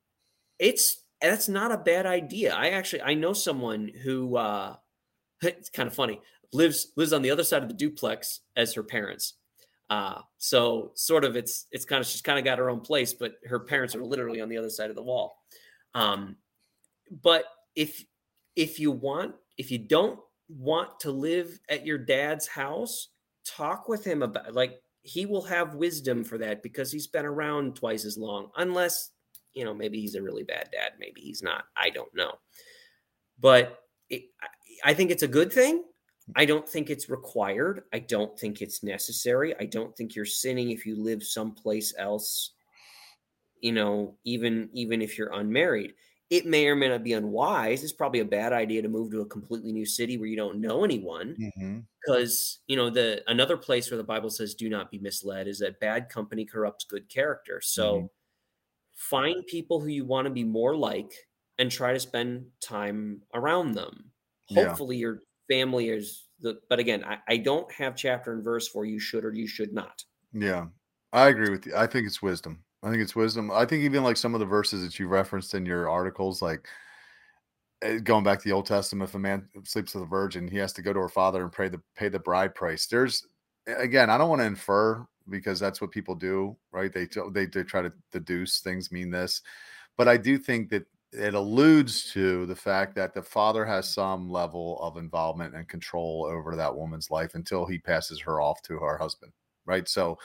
it's 0.58 1.04
that's 1.20 1.48
not 1.48 1.70
a 1.70 1.78
bad 1.78 2.04
idea. 2.04 2.52
I 2.52 2.70
actually 2.70 3.02
I 3.02 3.14
know 3.14 3.32
someone 3.32 3.92
who 4.02 4.36
uh 4.36 4.74
it's 5.42 5.70
kind 5.70 5.86
of 5.86 5.94
funny, 5.94 6.20
lives 6.52 6.92
lives 6.96 7.12
on 7.12 7.22
the 7.22 7.30
other 7.30 7.44
side 7.44 7.62
of 7.62 7.68
the 7.68 7.74
duplex 7.74 8.40
as 8.56 8.74
her 8.74 8.82
parents. 8.82 9.34
Uh 9.94 10.20
so 10.38 10.90
sort 10.94 11.24
of 11.24 11.32
it's 11.40 11.66
it's 11.70 11.84
kind 11.90 12.00
of 12.00 12.06
she's 12.06 12.22
kind 12.28 12.38
of 12.38 12.44
got 12.44 12.58
her 12.58 12.70
own 12.70 12.80
place, 12.80 13.12
but 13.22 13.32
her 13.52 13.60
parents 13.60 13.94
are 13.94 14.04
literally 14.04 14.40
on 14.40 14.48
the 14.48 14.58
other 14.58 14.70
side 14.70 14.90
of 14.90 14.96
the 14.96 15.02
wall. 15.10 15.28
Um 15.94 16.36
but 17.22 17.44
if 17.76 18.04
if 18.56 18.78
you 18.80 18.90
want 18.90 19.34
if 19.62 19.70
you 19.70 19.78
don't 19.78 20.18
want 20.48 20.90
to 21.00 21.10
live 21.10 21.60
at 21.68 21.86
your 21.86 21.98
dad's 21.98 22.46
house, 22.48 23.08
talk 23.44 23.88
with 23.88 24.04
him 24.04 24.22
about 24.22 24.54
like 24.54 24.80
he 25.02 25.26
will 25.26 25.42
have 25.56 25.74
wisdom 25.74 26.24
for 26.24 26.38
that 26.38 26.62
because 26.62 26.90
he's 26.92 27.06
been 27.06 27.26
around 27.26 27.76
twice 27.76 28.04
as 28.04 28.16
long 28.16 28.50
unless 28.56 29.10
you 29.54 29.64
know 29.64 29.74
maybe 29.74 30.00
he's 30.00 30.14
a 30.16 30.22
really 30.22 30.44
bad 30.44 30.68
dad 30.72 30.92
maybe 30.98 31.20
he's 31.20 31.42
not 31.42 31.64
i 31.76 31.90
don't 31.90 32.14
know 32.14 32.32
but 33.38 33.80
it, 34.08 34.22
I- 34.42 34.90
i 34.90 34.94
think 34.94 35.10
it's 35.10 35.22
a 35.22 35.28
good 35.28 35.52
thing 35.52 35.84
i 36.36 36.44
don't 36.44 36.68
think 36.68 36.90
it's 36.90 37.08
required. 37.10 37.84
I 37.92 38.00
don't 38.00 38.38
think 38.38 38.62
it's 38.62 38.82
necessary. 38.82 39.54
I 39.58 39.66
don't 39.66 39.96
think 39.96 40.14
you're 40.14 40.24
sinning 40.26 40.70
if 40.70 40.86
you 40.86 40.96
live 40.96 41.22
someplace 41.24 41.94
else 41.98 42.52
you 43.60 43.72
know 43.72 44.16
even 44.24 44.68
even 44.72 45.02
if 45.02 45.16
you're 45.18 45.32
unmarried. 45.32 45.94
It 46.30 46.46
may 46.46 46.66
or 46.66 46.74
may 46.74 46.88
not 46.88 47.04
be 47.04 47.12
unwise. 47.12 47.84
It's 47.84 47.92
probably 47.92 48.20
a 48.20 48.24
bad 48.24 48.52
idea 48.52 48.82
to 48.82 48.88
move 48.88 49.10
to 49.12 49.20
a 49.20 49.26
completely 49.26 49.72
new 49.72 49.86
city 49.86 50.16
where 50.16 50.26
you 50.28 50.36
don't 50.36 50.60
know 50.60 50.82
anyone 50.84 51.40
because 52.02 52.60
you 52.68 52.76
know 52.76 52.90
the 52.90 53.22
another 53.30 53.56
place 53.58 53.90
where 53.90 53.98
the 53.98 54.04
bible 54.04 54.30
says 54.30 54.54
do 54.54 54.68
not 54.70 54.90
be 54.90 54.98
misled 54.98 55.48
is 55.48 55.58
that 55.60 55.80
bad 55.80 56.08
company 56.10 56.44
corrupts 56.46 56.84
good 56.86 57.08
character. 57.10 57.60
So 57.62 58.02
Mhm. 58.02 58.08
find 58.94 59.46
people 59.46 59.80
who 59.80 59.88
you 59.88 60.04
want 60.06 60.26
to 60.26 60.32
be 60.32 60.44
more 60.44 60.76
like 60.76 61.28
and 61.58 61.70
try 61.70 61.92
to 61.92 62.00
spend 62.00 62.50
time 62.60 63.22
around 63.34 63.72
them. 63.74 64.12
Yeah. 64.50 64.78
hopefully 64.78 64.96
your 64.98 65.22
family 65.48 65.88
is 65.88 66.24
the 66.40 66.58
but 66.68 66.78
again 66.78 67.04
I, 67.04 67.18
I 67.28 67.36
don't 67.38 67.70
have 67.72 67.96
chapter 67.96 68.32
and 68.32 68.42
verse 68.42 68.68
for 68.68 68.84
you 68.84 68.98
should 68.98 69.24
or 69.24 69.32
you 69.32 69.46
should 69.46 69.72
not 69.72 70.02
Yeah, 70.32 70.66
I 71.12 71.28
agree 71.28 71.50
with 71.50 71.66
you. 71.66 71.76
I 71.76 71.86
think 71.86 72.06
it's 72.06 72.22
wisdom. 72.22 72.64
I 72.82 72.90
think 72.90 73.02
it's 73.02 73.16
wisdom. 73.16 73.50
I 73.50 73.64
think 73.64 73.82
even 73.82 74.04
like 74.04 74.16
some 74.18 74.34
of 74.34 74.40
the 74.40 74.46
verses 74.46 74.82
that 74.84 74.98
you 74.98 75.08
referenced 75.08 75.54
in 75.54 75.64
your 75.64 75.88
articles, 75.88 76.42
like 76.42 76.68
eh, 77.82 77.98
going 77.98 78.24
back 78.24 78.40
to 78.40 78.44
the 78.44 78.52
Old 78.52 78.66
Testament, 78.66 79.08
if 79.08 79.14
a 79.14 79.18
man 79.18 79.48
sleeps 79.64 79.94
with 79.94 80.02
a 80.02 80.06
virgin, 80.06 80.48
he 80.48 80.58
has 80.58 80.72
to 80.74 80.82
go 80.82 80.92
to 80.92 81.00
her 81.00 81.08
father 81.08 81.42
and 81.42 81.52
pay 81.52 81.68
the 81.68 81.80
pay 81.96 82.08
the 82.08 82.18
bride 82.18 82.54
price. 82.54 82.86
There's 82.86 83.26
again, 83.66 84.10
I 84.10 84.18
don't 84.18 84.28
want 84.28 84.42
to 84.42 84.46
infer 84.46 85.06
because 85.30 85.58
that's 85.58 85.80
what 85.80 85.92
people 85.92 86.14
do, 86.14 86.56
right? 86.72 86.92
They 86.92 87.08
they 87.32 87.46
they 87.46 87.62
try 87.62 87.80
to 87.80 87.92
deduce 88.12 88.60
things 88.60 88.92
mean 88.92 89.10
this, 89.10 89.40
but 89.96 90.08
I 90.08 90.18
do 90.18 90.36
think 90.36 90.68
that 90.70 90.84
it 91.14 91.34
alludes 91.34 92.10
to 92.12 92.44
the 92.46 92.56
fact 92.56 92.94
that 92.96 93.14
the 93.14 93.22
father 93.22 93.64
has 93.64 93.88
some 93.88 94.30
level 94.30 94.78
of 94.80 94.96
involvement 94.96 95.54
and 95.54 95.68
control 95.68 96.26
over 96.28 96.56
that 96.56 96.74
woman's 96.74 97.10
life 97.10 97.34
until 97.34 97.66
he 97.66 97.78
passes 97.78 98.20
her 98.20 98.40
off 98.40 98.60
to 98.62 98.78
her 98.78 98.98
husband, 98.98 99.32
right? 99.64 99.88
So 99.88 100.18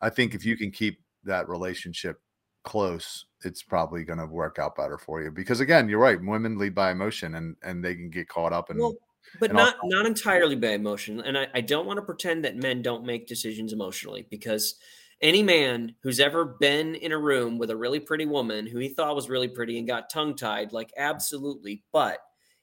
I 0.00 0.10
think 0.10 0.34
if 0.34 0.44
you 0.44 0.56
can 0.56 0.70
keep 0.70 1.00
that 1.24 1.48
relationship 1.48 2.20
close, 2.64 3.26
it's 3.44 3.62
probably 3.62 4.04
going 4.04 4.18
to 4.18 4.26
work 4.26 4.58
out 4.58 4.76
better 4.76 4.98
for 4.98 5.22
you. 5.22 5.30
Because 5.30 5.60
again, 5.60 5.88
you're 5.88 5.98
right. 5.98 6.22
Women 6.22 6.58
lead 6.58 6.74
by 6.74 6.90
emotion, 6.90 7.34
and 7.34 7.56
and 7.62 7.84
they 7.84 7.94
can 7.94 8.10
get 8.10 8.28
caught 8.28 8.52
up 8.52 8.70
in. 8.70 8.78
Well, 8.78 8.94
but 9.38 9.52
not 9.52 9.76
also- 9.76 9.88
not 9.88 10.06
entirely 10.06 10.56
by 10.56 10.68
emotion. 10.68 11.20
And 11.20 11.36
I, 11.36 11.48
I 11.54 11.60
don't 11.60 11.86
want 11.86 11.98
to 11.98 12.02
pretend 12.02 12.44
that 12.44 12.56
men 12.56 12.82
don't 12.82 13.04
make 13.04 13.26
decisions 13.26 13.72
emotionally 13.72 14.26
because 14.30 14.76
any 15.22 15.42
man 15.42 15.94
who's 16.02 16.20
ever 16.20 16.44
been 16.44 16.94
in 16.94 17.12
a 17.12 17.18
room 17.18 17.58
with 17.58 17.70
a 17.70 17.76
really 17.76 18.00
pretty 18.00 18.26
woman 18.26 18.66
who 18.66 18.78
he 18.78 18.88
thought 18.88 19.14
was 19.14 19.28
really 19.28 19.48
pretty 19.48 19.78
and 19.78 19.86
got 19.86 20.08
tongue 20.10 20.34
tied, 20.34 20.72
like 20.72 20.92
absolutely. 20.96 21.82
But 21.92 22.18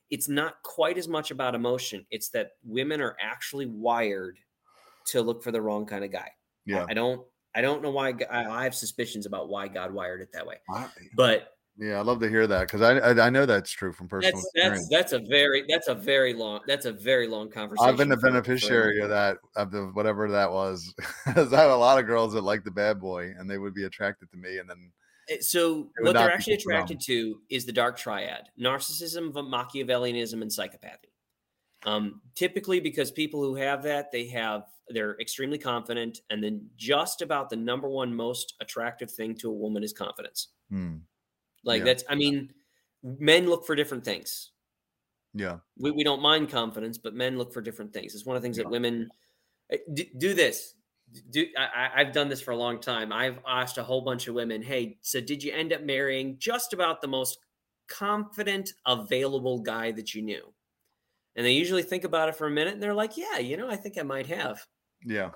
it's 0.09 0.27
not 0.29 0.61
quite 0.63 0.97
as 0.97 1.07
much 1.07 1.31
about 1.31 1.53
emotion. 1.55 2.05
It's 2.11 2.29
that 2.29 2.51
women 2.63 3.01
are 3.01 3.15
actually 3.21 3.65
wired 3.67 4.39
to 5.07 5.21
look 5.21 5.43
for 5.43 5.51
the 5.51 5.61
wrong 5.61 5.85
kind 5.85 6.03
of 6.03 6.11
guy. 6.11 6.31
yeah, 6.65 6.85
I 6.89 6.93
don't 6.93 7.21
I 7.55 7.61
don't 7.61 7.81
know 7.81 7.91
why 7.91 8.13
I 8.29 8.45
I 8.45 8.63
have 8.63 8.75
suspicions 8.75 9.25
about 9.25 9.49
why 9.49 9.67
God 9.67 9.93
wired 9.93 10.21
it 10.21 10.31
that 10.34 10.45
way. 10.45 10.57
I- 10.69 10.89
But 11.15 11.56
yeah, 11.78 11.98
I 11.99 12.02
love 12.02 12.20
to 12.22 12.30
hear 12.30 12.48
that 12.48 12.62
because 12.68 12.82
I, 12.82 12.98
I 12.98 13.28
I 13.28 13.30
know 13.30 13.45
that's 13.45 13.72
true 13.72 13.94
from 13.94 14.08
personal 14.08 14.41
that's 14.41 14.52
that's 14.56 14.80
experience. 14.80 14.90
that's 14.90 15.12
a 15.14 15.20
very 15.20 15.64
that's 15.68 15.88
a 15.88 15.95
very 15.95 16.34
long 16.34 16.62
that's 16.66 16.86
a 16.86 16.91
very 16.91 17.28
long 17.28 17.49
conversation. 17.52 17.90
I've 17.90 17.98
been 17.98 18.10
the 18.10 18.18
for- 18.20 18.32
beneficiary 18.32 19.02
of 19.02 19.10
that 19.10 19.38
of 19.56 19.72
the 19.72 19.86
whatever 19.88 20.30
that 20.32 20.52
was. 20.52 20.94
'Cause 21.26 21.54
I 21.54 21.62
have 21.62 21.72
a 21.72 21.76
lot 21.76 21.99
of 21.99 22.06
girls 22.08 22.34
that 22.34 22.41
like 22.41 22.64
the 22.64 22.72
bad 22.72 22.99
boy, 22.99 23.34
and 23.38 23.49
they 23.49 23.58
would 23.58 23.74
be 23.74 23.84
attracted 23.86 24.32
to 24.32 24.38
me, 24.38 24.58
and 24.58 24.70
then 24.70 24.91
Uh, 25.32 25.36
So 25.41 25.91
what 25.99 26.18
they're 26.18 26.30
actually 26.30 26.54
good 26.54 26.62
for 26.64 26.74
them. 26.74 26.88
attracted 26.88 27.02
to 27.02 27.41
is 27.49 27.66
the 27.66 27.72
dark 27.74 27.98
triad: 27.98 28.49
narcissism, 28.60 29.32
Machiavellianism, 29.34 30.41
and 30.41 30.52
psychopathy. 30.52 31.12
Um, 31.86 32.22
typically, 32.36 32.80
because 32.82 33.12
people 33.12 33.44
who 33.44 33.56
have 33.56 33.84
that, 33.84 34.12
they 34.12 34.28
have 34.30 34.66
they're 34.90 35.20
extremely 35.22 35.58
confident, 35.60 36.22
and 36.30 36.44
then 36.44 36.70
just 36.78 37.22
about 37.22 37.49
the 37.49 37.58
number 37.58 37.90
one 37.90 38.16
most 38.16 38.56
attractive 38.62 39.12
thing 39.12 39.36
to 39.38 39.49
a 39.49 39.54
woman 39.54 39.84
is 39.84 39.94
confidence. 39.94 40.49
hmm, 40.70 40.98
Like 41.68 41.80
Yeah. 41.80 41.85
that's, 41.85 42.03
I 42.10 42.15
mean, 42.15 42.52
men 43.03 43.48
look 43.48 43.65
for 43.68 43.76
different 43.76 44.03
things. 44.03 44.52
yeah, 45.34 45.60
We, 45.77 45.91
we 45.91 46.03
don't 46.03 46.22
mind 46.22 46.49
confidence, 46.49 46.98
but 46.98 47.14
men 47.14 47.38
look 47.38 47.53
for 47.53 47.61
different 47.61 47.94
things. 47.94 48.15
It's 48.15 48.26
one 48.26 48.35
of 48.35 48.41
the 48.41 48.45
things 48.48 48.57
that 48.57 48.69
women 48.69 49.10
eh, 49.72 49.77
do, 49.94 50.03
do 50.18 50.34
this. 50.34 50.73
Do 51.30 51.45
I, 51.57 51.64
I- 51.65 51.91
I've 52.02 52.11
done 52.14 52.27
this 52.30 52.41
for 52.41 52.52
a 52.52 52.57
long 52.57 52.80
time. 52.80 53.14
I've 53.14 53.39
asked 53.48 53.77
a 53.77 53.84
whole 53.84 54.02
bunch 54.02 54.27
of 54.27 54.35
women, 54.35 54.61
"Hey, 54.61 54.98
so 55.02 55.22
did 55.22 55.44
you 55.44 55.53
end 55.53 55.72
up 55.73 55.81
marrying 55.81 56.38
just 56.39 56.73
about 56.73 57.02
the 57.02 57.07
most 57.07 57.38
confident, 57.88 58.73
available 58.85 59.60
guy 59.60 59.91
that 59.94 60.14
you 60.15 60.22
knew?" 60.22 60.53
And 61.35 61.45
they 61.45 61.52
usually 61.53 61.84
think 61.84 62.03
about 62.03 62.30
it 62.30 62.35
for 62.35 62.48
a 62.48 62.52
minute, 62.52 62.73
and 62.73 62.84
they're 62.84 62.94
like, 62.94 63.15
"Yeah, 63.15 63.38
you 63.38 63.56
know, 63.57 63.69
I 63.69 63.76
think 63.77 63.98
I 63.98 64.03
might 64.03 64.27
have." 64.27 64.65
yeah. 65.06 65.31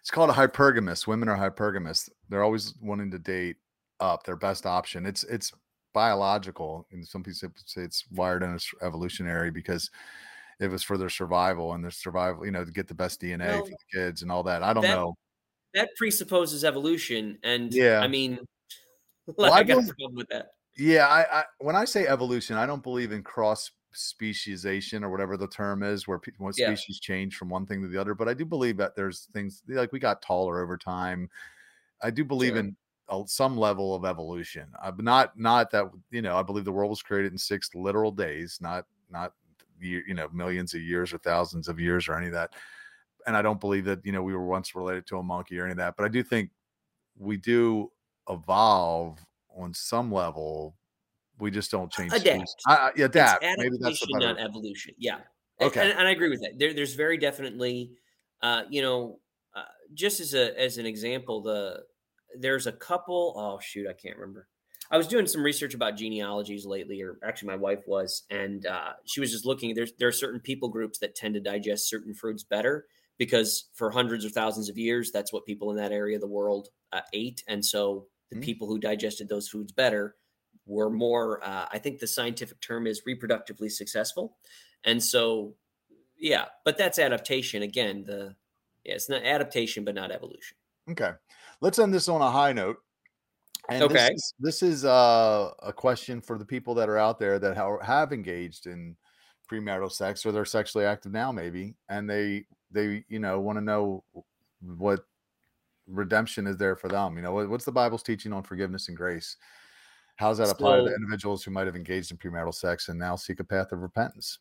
It's 0.00 0.10
called 0.10 0.30
a 0.30 0.32
hypergamous. 0.32 1.06
Women 1.06 1.28
are 1.28 1.38
hypergamous. 1.38 2.08
They're 2.28 2.42
always 2.42 2.74
wanting 2.80 3.10
to 3.12 3.18
date 3.20 3.56
up 4.02 4.24
their 4.24 4.36
best 4.36 4.66
option. 4.66 5.06
It's 5.06 5.24
it's 5.24 5.52
biological, 5.94 6.86
and 6.90 7.06
some 7.06 7.22
people 7.22 7.50
say 7.66 7.82
it's 7.82 8.04
wired 8.10 8.42
and 8.42 8.54
it's 8.54 8.70
evolutionary 8.82 9.50
because 9.50 9.90
it 10.60 10.68
was 10.68 10.82
for 10.82 10.98
their 10.98 11.08
survival 11.10 11.72
and 11.74 11.82
their 11.84 11.90
survival. 11.90 12.44
You 12.44 12.50
know, 12.52 12.64
to 12.64 12.70
get 12.72 12.88
the 12.88 12.94
best 12.94 13.20
DNA 13.20 13.46
Well, 13.48 13.64
for 13.64 13.70
the 13.70 13.76
kids 13.98 14.22
and 14.22 14.30
all 14.32 14.42
that. 14.44 14.62
I 14.62 14.72
don't 14.74 14.82
that- 14.82 14.94
know. 14.96 15.14
That 15.74 15.88
presupposes 15.96 16.64
evolution, 16.64 17.38
and 17.42 17.72
Yeah. 17.72 18.00
I 18.00 18.08
mean, 18.08 18.38
Well, 19.38 19.54
I 19.54 19.62
got 19.62 19.78
a 19.84 19.94
problem 19.94 20.16
with 20.16 20.28
that. 20.28 20.48
Yeah, 20.76 21.06
I, 21.06 21.40
I 21.40 21.44
when 21.60 21.76
I 21.76 21.86
say 21.86 22.06
evolution, 22.06 22.56
I 22.56 22.66
don't 22.66 22.82
believe 22.82 23.10
in 23.12 23.22
cross 23.22 23.70
speciesization 23.94 25.02
or 25.02 25.10
whatever 25.10 25.36
the 25.38 25.46
term 25.48 25.82
is, 25.82 26.06
where 26.08 26.18
pe- 26.18 26.32
when 26.38 26.52
Yeah. 26.56 26.66
species 26.74 27.00
change 27.00 27.36
from 27.36 27.48
one 27.48 27.64
thing 27.66 27.80
to 27.82 27.88
the 27.88 27.98
other. 27.98 28.14
But 28.14 28.28
I 28.28 28.34
do 28.34 28.44
believe 28.44 28.76
that 28.78 28.94
there's 28.96 29.28
things 29.32 29.62
like 29.68 29.92
we 29.92 29.98
got 29.98 30.20
taller 30.22 30.60
over 30.62 30.76
time. 30.76 31.30
I 32.02 32.10
do 32.10 32.24
believe 32.24 32.52
Sure. 32.52 32.60
in 32.60 32.76
a, 33.12 33.22
some 33.26 33.56
level 33.56 33.94
of 33.94 34.04
evolution. 34.04 34.66
Uh, 34.82 34.92
not 34.98 35.38
not 35.38 35.70
that 35.70 35.90
you 36.10 36.22
know. 36.22 36.36
I 36.36 36.42
believe 36.42 36.64
the 36.64 36.72
world 36.72 36.90
was 36.90 37.02
created 37.02 37.32
in 37.32 37.38
six 37.38 37.74
literal 37.74 38.10
days, 38.10 38.58
not 38.60 38.86
not 39.10 39.34
you 39.78 40.14
know 40.14 40.28
millions 40.32 40.74
of 40.74 40.80
years 40.80 41.12
or 41.12 41.18
thousands 41.18 41.68
of 41.68 41.78
years 41.78 42.08
or 42.08 42.16
any 42.16 42.26
of 42.26 42.32
that. 42.32 42.54
And 43.26 43.36
I 43.36 43.42
don't 43.42 43.60
believe 43.60 43.84
that 43.84 44.04
you 44.04 44.12
know 44.12 44.22
we 44.22 44.34
were 44.34 44.46
once 44.46 44.74
related 44.74 45.06
to 45.08 45.18
a 45.18 45.22
monkey 45.22 45.58
or 45.58 45.64
any 45.64 45.72
of 45.72 45.78
that. 45.78 45.96
But 45.96 46.04
I 46.04 46.08
do 46.08 46.22
think 46.22 46.50
we 47.18 47.36
do 47.36 47.92
evolve 48.28 49.18
on 49.54 49.74
some 49.74 50.10
level. 50.10 50.74
We 51.38 51.50
just 51.50 51.70
don't 51.70 51.90
change. 51.90 52.12
Adapt. 52.12 52.54
I, 52.66 52.74
I, 52.74 52.90
yeah, 52.96 53.04
adapt. 53.06 53.42
Maybe 53.42 53.76
that's 53.80 54.00
the 54.00 54.18
not 54.18 54.38
evolution. 54.38 54.94
Yeah. 54.98 55.18
Okay. 55.60 55.80
And, 55.80 55.98
and 55.98 56.08
I 56.08 56.12
agree 56.12 56.28
with 56.28 56.40
that. 56.42 56.58
There, 56.58 56.72
there's 56.72 56.94
very 56.94 57.18
definitely, 57.18 57.92
uh, 58.42 58.62
you 58.70 58.82
know, 58.82 59.18
uh, 59.54 59.64
just 59.92 60.20
as 60.20 60.34
a 60.34 60.58
as 60.60 60.78
an 60.78 60.86
example, 60.86 61.42
the 61.42 61.82
there's 62.38 62.66
a 62.66 62.72
couple. 62.72 63.34
Oh 63.36 63.58
shoot, 63.60 63.86
I 63.88 63.92
can't 63.92 64.16
remember. 64.16 64.48
I 64.90 64.98
was 64.98 65.06
doing 65.06 65.26
some 65.26 65.42
research 65.42 65.74
about 65.74 65.96
genealogies 65.96 66.66
lately, 66.66 67.00
or 67.02 67.18
actually, 67.24 67.48
my 67.48 67.56
wife 67.56 67.84
was, 67.86 68.24
and 68.30 68.66
uh, 68.66 68.94
she 69.06 69.20
was 69.20 69.30
just 69.32 69.46
looking. 69.46 69.74
There's 69.74 69.92
there 69.98 70.08
are 70.08 70.12
certain 70.12 70.40
people 70.40 70.68
groups 70.68 70.98
that 70.98 71.14
tend 71.14 71.34
to 71.34 71.40
digest 71.40 71.88
certain 71.88 72.14
foods 72.14 72.44
better 72.44 72.86
because 73.18 73.70
for 73.74 73.90
hundreds 73.90 74.24
or 74.24 74.30
thousands 74.30 74.68
of 74.68 74.76
years, 74.78 75.10
that's 75.12 75.32
what 75.32 75.46
people 75.46 75.70
in 75.70 75.76
that 75.76 75.92
area 75.92 76.16
of 76.16 76.20
the 76.20 76.26
world 76.28 76.68
uh, 76.92 77.02
ate, 77.12 77.42
and 77.46 77.64
so 77.64 78.08
the 78.30 78.36
Hmm. 78.36 78.42
people 78.42 78.66
who 78.66 78.78
digested 78.78 79.28
those 79.28 79.48
foods 79.48 79.72
better 79.72 80.16
were 80.66 80.90
more. 80.90 81.42
Uh, 81.44 81.68
I 81.70 81.78
think 81.78 81.98
the 82.00 82.06
scientific 82.06 82.60
term 82.60 82.86
is 82.86 83.02
reproductively 83.08 83.70
successful, 83.70 84.36
and 84.84 85.02
so 85.02 85.56
yeah, 86.16 86.46
but 86.64 86.78
that's 86.78 86.98
adaptation 86.98 87.62
again. 87.62 88.04
The 88.04 88.36
yeah, 88.84 88.94
it's 88.94 89.08
not 89.08 89.24
adaptation, 89.24 89.84
but 89.84 89.94
not 89.94 90.10
evolution. 90.12 90.56
Okay. 90.90 91.12
Let's 91.62 91.78
end 91.78 91.94
this 91.94 92.08
on 92.08 92.20
a 92.20 92.30
high 92.30 92.52
note. 92.52 92.76
And 93.70 93.84
Okay. 93.84 94.08
This 94.08 94.10
is, 94.10 94.34
this 94.40 94.62
is 94.62 94.84
uh, 94.84 95.52
a 95.62 95.72
question 95.72 96.20
for 96.20 96.36
the 96.36 96.44
people 96.44 96.74
that 96.74 96.88
are 96.88 96.98
out 96.98 97.18
there 97.18 97.38
that 97.38 97.56
ha- 97.56 97.78
have 97.80 98.12
engaged 98.12 98.66
in 98.66 98.96
premarital 99.50 99.92
sex 99.92 100.26
or 100.26 100.32
they're 100.32 100.44
sexually 100.44 100.84
active 100.84 101.12
now, 101.12 101.30
maybe, 101.30 101.74
and 101.88 102.10
they 102.10 102.44
they 102.72 103.04
you 103.08 103.20
know 103.20 103.38
want 103.38 103.58
to 103.58 103.64
know 103.64 104.02
what 104.60 105.04
redemption 105.86 106.46
is 106.46 106.56
there 106.56 106.74
for 106.74 106.88
them. 106.88 107.16
You 107.16 107.22
know, 107.22 107.32
what, 107.32 107.48
what's 107.48 107.64
the 107.64 107.72
Bible's 107.72 108.02
teaching 108.02 108.32
on 108.32 108.42
forgiveness 108.42 108.88
and 108.88 108.96
grace? 108.96 109.36
How 110.16 110.28
does 110.28 110.38
that 110.38 110.50
apply 110.50 110.78
to 110.78 110.94
individuals 110.94 111.42
who 111.42 111.52
might 111.52 111.66
have 111.66 111.76
engaged 111.76 112.10
in 112.10 112.18
premarital 112.18 112.54
sex 112.54 112.88
and 112.88 112.98
now 112.98 113.16
seek 113.16 113.40
a 113.40 113.44
path 113.44 113.72
of 113.72 113.80
repentance? 113.80 114.38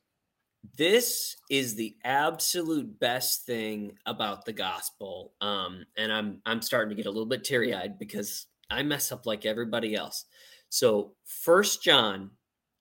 This 0.77 1.35
is 1.49 1.75
the 1.75 1.95
absolute 2.03 2.99
best 2.99 3.45
thing 3.45 3.97
about 4.05 4.45
the 4.45 4.53
gospel. 4.53 5.33
Um, 5.41 5.85
and 5.97 6.11
I'm 6.11 6.41
I'm 6.45 6.61
starting 6.61 6.89
to 6.89 6.95
get 6.95 7.07
a 7.07 7.11
little 7.11 7.25
bit 7.25 7.43
teary 7.43 7.73
eyed 7.73 7.97
because 7.97 8.45
I 8.69 8.83
mess 8.83 9.11
up 9.11 9.25
like 9.25 9.45
everybody 9.45 9.95
else. 9.95 10.25
So 10.69 11.13
First 11.25 11.83
John, 11.83 12.31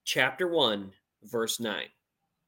chapter 0.04 0.46
one, 0.48 0.92
verse 1.24 1.58
nine. 1.58 1.88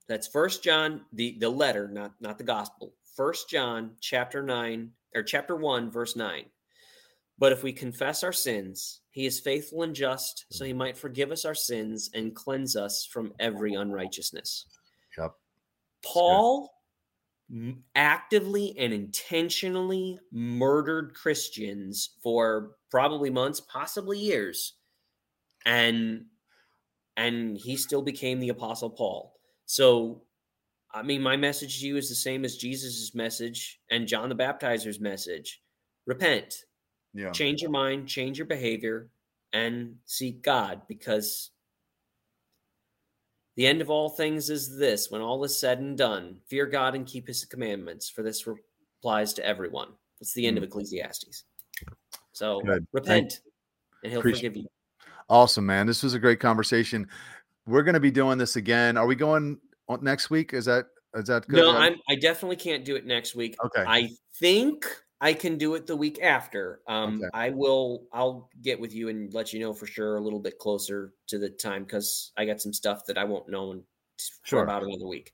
That's 0.08 0.28
First 0.28 0.62
John, 0.62 1.02
the 1.12 1.36
the 1.40 1.48
letter, 1.48 1.88
not 1.88 2.12
not 2.20 2.38
the 2.38 2.44
gospel. 2.44 2.94
First 3.16 3.48
John, 3.48 3.92
chapter 4.00 4.42
nine 4.42 4.92
or 5.14 5.22
chapter 5.22 5.56
one, 5.56 5.90
verse 5.90 6.14
nine. 6.14 6.44
But 7.38 7.52
if 7.52 7.62
we 7.62 7.72
confess 7.72 8.22
our 8.22 8.32
sins, 8.32 9.00
he 9.10 9.26
is 9.26 9.40
faithful 9.40 9.82
and 9.82 9.94
just, 9.94 10.44
so 10.50 10.64
he 10.64 10.72
might 10.72 10.96
forgive 10.96 11.32
us 11.32 11.44
our 11.44 11.54
sins 11.54 12.10
and 12.14 12.36
cleanse 12.36 12.76
us 12.76 13.04
from 13.04 13.32
every 13.40 13.74
unrighteousness. 13.74 14.66
Paul 16.04 16.70
actively 17.94 18.74
and 18.78 18.92
intentionally 18.92 20.18
murdered 20.30 21.14
Christians 21.14 22.16
for 22.22 22.76
probably 22.90 23.30
months, 23.30 23.60
possibly 23.60 24.18
years. 24.18 24.74
And 25.66 26.26
and 27.16 27.58
he 27.58 27.76
still 27.76 28.02
became 28.02 28.40
the 28.40 28.48
apostle 28.48 28.90
Paul. 28.90 29.34
So 29.66 30.22
I 30.94 31.02
mean 31.02 31.22
my 31.22 31.36
message 31.36 31.80
to 31.80 31.86
you 31.86 31.96
is 31.96 32.08
the 32.08 32.14
same 32.14 32.44
as 32.44 32.56
Jesus' 32.56 33.14
message 33.14 33.80
and 33.90 34.08
John 34.08 34.28
the 34.28 34.34
Baptizer's 34.34 34.98
message. 35.00 35.62
Repent, 36.06 36.64
Yeah. 37.14 37.30
change 37.32 37.60
your 37.60 37.70
mind, 37.70 38.08
change 38.08 38.38
your 38.38 38.46
behavior, 38.46 39.10
and 39.52 39.96
seek 40.06 40.42
God 40.42 40.82
because 40.88 41.50
the 43.56 43.66
end 43.66 43.80
of 43.80 43.90
all 43.90 44.08
things 44.08 44.50
is 44.50 44.78
this 44.78 45.10
when 45.10 45.20
all 45.20 45.42
is 45.44 45.58
said 45.58 45.78
and 45.80 45.96
done, 45.96 46.36
fear 46.46 46.66
God 46.66 46.94
and 46.94 47.06
keep 47.06 47.26
his 47.26 47.44
commandments, 47.44 48.08
for 48.08 48.22
this 48.22 48.46
applies 48.98 49.34
to 49.34 49.46
everyone. 49.46 49.88
It's 50.20 50.32
the 50.34 50.46
end 50.46 50.56
of 50.56 50.64
mm. 50.64 50.68
Ecclesiastes. 50.68 51.44
So. 52.32 52.60
Good. 52.60 52.68
Thank- 52.68 52.88
repent 52.92 53.40
and 54.02 54.12
he'll 54.12 54.20
Appreciate- 54.20 54.50
forgive 54.50 54.56
you. 54.64 54.68
Awesome, 55.28 55.64
man. 55.64 55.86
This 55.86 56.02
was 56.02 56.14
a 56.14 56.18
great 56.18 56.40
conversation. 56.40 57.08
We're 57.66 57.82
going 57.82 57.94
to 57.94 58.00
be 58.00 58.10
doing 58.10 58.38
this 58.38 58.56
again. 58.56 58.96
Are 58.96 59.06
we 59.06 59.14
going 59.14 59.58
next 60.00 60.30
week? 60.30 60.52
Is 60.52 60.64
that 60.66 60.86
is 61.14 61.26
that 61.26 61.46
good? 61.46 61.56
No, 61.58 61.76
I'm 61.76 61.96
I 62.08 62.16
definitely 62.16 62.56
can't 62.56 62.84
do 62.84 62.96
it 62.96 63.06
next 63.06 63.34
week. 63.34 63.56
okay. 63.64 63.84
I 63.86 64.10
think 64.34 64.84
I 65.22 65.32
can 65.32 65.56
do 65.56 65.76
it 65.76 65.86
the 65.86 65.96
week 65.96 66.20
after. 66.20 66.80
Um, 66.88 67.18
Okay. 67.18 67.30
I 67.32 67.50
will. 67.50 68.08
I'll 68.12 68.50
get 68.60 68.78
with 68.78 68.92
you 68.92 69.08
and 69.08 69.32
let 69.32 69.52
you 69.52 69.60
know 69.60 69.72
for 69.72 69.86
sure 69.86 70.16
a 70.16 70.20
little 70.20 70.40
bit 70.40 70.58
closer 70.58 71.14
to 71.28 71.38
the 71.38 71.48
time 71.48 71.84
because 71.84 72.32
I 72.36 72.44
got 72.44 72.60
some 72.60 72.72
stuff 72.72 73.06
that 73.06 73.16
I 73.16 73.24
won't 73.24 73.48
know 73.48 73.82
Sure. 74.42 74.64
about 74.64 74.82
another 74.82 75.06
week. 75.06 75.32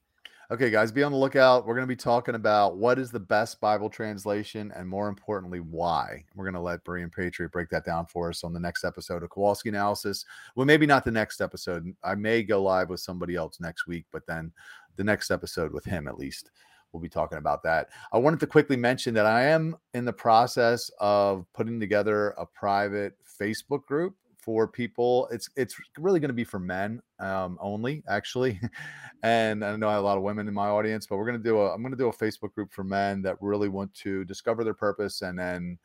Okay, 0.51 0.71
guys, 0.71 0.91
be 0.91 1.03
on 1.03 1.13
the 1.13 1.19
lookout. 1.19 1.67
We're 1.67 1.75
going 1.75 1.87
to 1.87 1.95
be 1.95 1.97
talking 1.97 2.35
about 2.35 2.79
what 2.79 2.99
is 2.99 3.11
the 3.11 3.21
best 3.21 3.61
Bible 3.61 3.91
translation 3.91 4.73
and 4.75 4.89
more 4.89 5.09
importantly, 5.09 5.61
why. 5.61 6.25
We're 6.35 6.45
going 6.47 6.55
to 6.55 6.61
let 6.61 6.85
Berean 6.85 7.13
Patriot 7.13 7.53
break 7.53 7.69
that 7.69 7.85
down 7.85 8.07
for 8.07 8.31
us 8.31 8.45
on 8.45 8.55
the 8.55 8.61
next 8.61 8.83
episode 8.83 9.23
of 9.23 9.29
Kowalski 9.29 9.69
Analysis. 9.69 10.25
Well, 10.55 10.65
maybe 10.65 10.87
not 10.87 11.05
the 11.05 11.11
next 11.11 11.43
episode. 11.43 11.95
I 12.03 12.15
may 12.15 12.43
go 12.43 12.63
live 12.63 12.89
with 12.89 13.01
somebody 13.01 13.37
else 13.37 13.61
next 13.61 13.87
week, 13.87 14.07
but 14.11 14.27
then 14.27 14.51
the 14.97 15.05
next 15.05 15.31
episode 15.31 15.71
with 15.73 15.85
him 15.85 16.09
at 16.09 16.19
least. 16.19 16.51
We'll 16.93 17.03
be 17.03 17.09
talking 17.09 17.39
about 17.39 17.63
that. 17.65 17.89
I 18.13 18.19
wanted 18.19 18.41
to 18.41 18.47
quickly 18.47 18.77
mention 18.77 19.15
that 19.15 19.27
I 19.27 19.45
am 19.45 19.77
in 19.95 20.05
the 20.05 20.13
process 20.13 20.91
of 21.01 21.47
putting 21.55 21.79
together 21.79 22.31
a 22.39 22.47
private 22.47 23.15
Facebook 23.41 23.85
group 23.85 24.15
for 24.39 24.67
people. 24.67 25.29
It's 25.31 25.51
it's 25.57 25.77
really 25.99 26.21
going 26.21 26.31
to 26.31 26.35
be 26.35 26.45
for 26.45 26.59
men 26.59 27.03
um, 27.19 27.59
only, 27.61 28.03
actually. 28.09 28.59
and 29.23 29.63
I 29.65 29.77
know 29.77 29.89
I 29.89 29.93
have 29.93 30.03
a 30.03 30.07
lot 30.07 30.17
of 30.17 30.23
women 30.23 30.49
in 30.49 30.55
my 30.55 30.69
audience, 30.69 31.07
but 31.07 31.19
we're 31.19 31.27
going 31.27 31.37
to 31.37 31.45
do 31.45 31.59
a 31.59 31.75
I'm 31.75 31.83
going 31.83 31.93
to 31.93 31.99
do 31.99 32.09
a 32.09 32.13
Facebook 32.13 32.55
group 32.55 32.73
for 32.73 32.85
men 32.85 33.21
that 33.23 33.37
really 33.41 33.69
want 33.69 33.93
to 33.95 34.25
discover 34.25 34.65
their 34.65 34.75
purpose 34.75 35.21
and 35.21 35.39
then 35.39 35.79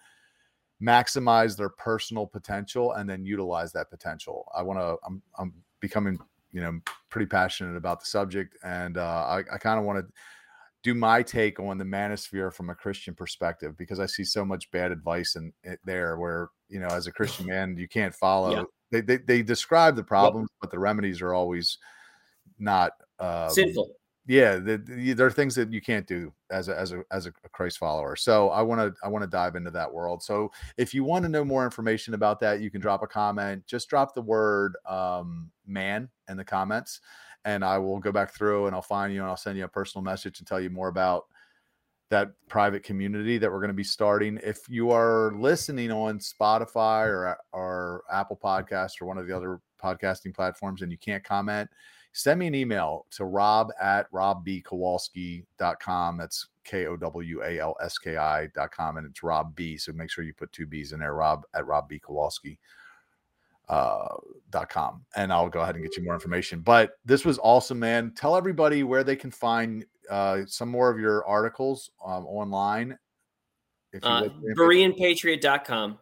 maximize 0.82 1.58
their 1.58 1.70
personal 1.70 2.26
potential 2.26 2.94
and 2.94 3.10
then 3.10 3.26
utilize 3.26 3.74
that 3.74 3.90
potential. 3.90 4.50
I 4.56 4.62
want 4.62 4.80
to 4.80 4.96
I'm 5.06 5.22
I'm 5.38 5.54
becoming 5.82 6.18
you 6.54 6.62
know 6.62 6.80
pretty 7.10 7.26
passionate 7.26 7.76
about 7.76 8.00
the 8.00 8.06
subject 8.06 8.56
and 8.64 8.98
uh, 8.98 9.26
I, 9.28 9.40
I 9.40 9.58
kind 9.58 9.78
of 9.78 9.86
want 9.86 10.06
to 10.06 10.14
do 10.84 10.94
my 10.94 11.24
take 11.24 11.60
on 11.60 11.78
the 11.78 11.86
manosphere 11.86 12.54
from 12.54 12.70
a 12.70 12.76
Christian 12.76 13.16
perspective 13.16 13.78
because 13.78 14.00
I 14.00 14.06
see 14.06 14.26
so 14.26 14.44
much 14.44 14.70
bad 14.72 14.92
advice 14.92 15.36
in 15.36 15.54
it 15.64 15.80
there 15.86 16.18
where 16.18 16.50
you 16.70 16.80
know 16.80 16.88
as 16.88 17.08
a 17.08 17.12
Christian 17.12 17.48
man 17.48 17.78
you 17.78 17.88
can't 17.88 18.14
follow. 18.14 18.52
Yeah. 18.52 18.64
They, 18.92 19.02
they, 19.02 19.18
they 19.18 19.42
describe 19.42 19.96
the 19.96 20.04
problems, 20.04 20.50
yep. 20.52 20.58
but 20.62 20.72
the 20.72 20.78
remedies 20.78 21.20
are 21.22 21.34
always 21.34 21.80
not 22.60 22.92
uh, 23.18 23.50
sinful. 23.50 23.90
Yeah, 24.26 24.56
the, 24.56 24.78
the, 24.78 25.14
there 25.14 25.28
are 25.28 25.32
things 25.32 25.54
that 25.56 25.74
you 25.74 25.82
can't 25.82 26.08
do 26.08 26.32
as 26.50 26.70
a 26.70 26.80
as 26.80 26.94
a 26.94 27.04
as 27.12 27.26
a 27.26 27.34
Christ 27.52 27.78
follower. 27.78 28.16
So 28.16 28.50
I 28.50 28.62
want 28.62 28.80
to 28.80 28.94
I 29.04 29.10
want 29.10 29.24
to 29.24 29.30
dive 29.30 29.56
into 29.56 29.72
that 29.72 29.92
world. 29.92 30.22
So 30.22 30.52
if 30.78 30.94
you 30.94 31.04
want 31.04 31.24
to 31.24 31.30
know 31.30 31.44
more 31.44 31.66
information 31.66 32.14
about 32.14 32.40
that, 32.42 32.62
you 32.62 32.70
can 32.70 32.80
drop 32.80 33.04
a 33.04 33.08
comment. 33.08 33.66
Just 33.68 33.90
drop 33.90 34.14
the 34.14 34.22
word 34.22 34.76
um, 34.86 35.50
"man" 35.66 36.10
in 36.30 36.38
the 36.38 36.44
comments 36.44 37.02
and 37.46 37.64
I 37.64 37.78
will 37.78 38.00
go 38.00 38.12
back 38.12 38.34
through 38.34 38.68
and 38.68 38.76
I'll 38.76 38.82
find 38.82 39.14
you 39.14 39.22
and 39.22 39.30
I'll 39.30 39.38
send 39.38 39.58
you 39.58 39.66
a 39.66 39.70
personal 39.70 40.04
message 40.04 40.40
and 40.40 40.48
tell 40.48 40.62
you 40.62 40.70
more 40.70 40.88
about 40.88 41.26
that 42.10 42.30
private 42.48 42.84
community 42.84 43.38
that 43.40 43.52
we're 43.52 43.60
going 43.60 43.70
to 43.70 43.74
be 43.74 43.84
starting. 43.84 44.40
If 44.44 44.60
you 44.70 44.92
are 44.92 45.34
listening 45.36 45.92
on 45.92 46.20
Spotify 46.20 47.08
or 47.08 47.38
or 47.52 48.04
Apple 48.12 48.40
Podcast 48.42 49.02
or 49.02 49.06
one 49.06 49.18
of 49.18 49.28
the 49.28 49.36
other 49.36 49.60
podcasting 49.82 50.34
platforms 50.34 50.82
and 50.82 50.92
you 50.92 50.98
can't 50.98 51.24
comment, 51.24 51.70
send 52.14 52.40
me 52.40 52.48
an 52.48 52.56
email 52.56 53.06
to 53.12 53.26
rob 53.26 53.72
at 53.82 54.10
robbkowalski.com. 54.12 56.18
That's 56.18 56.48
K 56.64 56.86
O 56.86 56.96
W 56.96 57.44
A 57.44 57.60
L 57.60 57.76
S 57.82 57.98
K 57.98 58.16
I.com. 58.16 58.98
And 58.98 59.08
it's 59.08 59.24
Rob 59.24 59.56
B. 59.56 59.78
So 59.78 59.92
make 59.92 60.12
sure 60.12 60.24
you 60.24 60.34
put 60.34 60.52
two 60.52 60.68
B's 60.68 60.94
in 60.94 61.00
there, 61.00 61.16
Rob 61.16 61.44
at 61.56 61.66
Rob 61.66 61.90
B. 61.90 62.00
Kowalski 62.00 62.60
uh, 63.70 64.16
dot 64.50 64.70
com 64.70 65.04
and 65.16 65.34
I'll 65.34 65.50
go 65.50 65.62
ahead 65.62 65.76
and 65.76 65.84
get 65.84 65.98
you 65.98 66.04
more 66.04 66.14
information. 66.14 66.60
But 66.60 66.98
this 67.06 67.26
was 67.26 67.40
awesome, 67.42 67.80
man. 67.80 68.14
Tell 68.16 68.36
everybody 68.36 68.84
where 68.84 69.04
they 69.04 69.16
can 69.16 69.32
find 69.32 69.86
uh, 70.10 70.42
some 70.46 70.70
more 70.70 70.90
of 70.90 71.00
your 71.00 71.26
articles 71.26 71.92
um, 72.06 72.26
online. 72.26 72.98
If 73.94 74.04
uh, 74.04 74.30
BereanPatriot.com. 74.58 76.00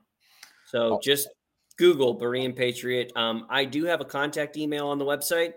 So 0.66 0.96
oh. 0.96 1.00
just 1.04 1.28
Google 1.78 2.18
Berean 2.20 2.56
Patriot. 2.56 3.12
Um, 3.16 3.46
I 3.50 3.66
do 3.66 3.86
have 3.86 4.02
a 4.02 4.06
contact 4.06 4.58
email 4.58 4.88
on 4.88 4.98
the 4.98 5.06
website. 5.06 5.54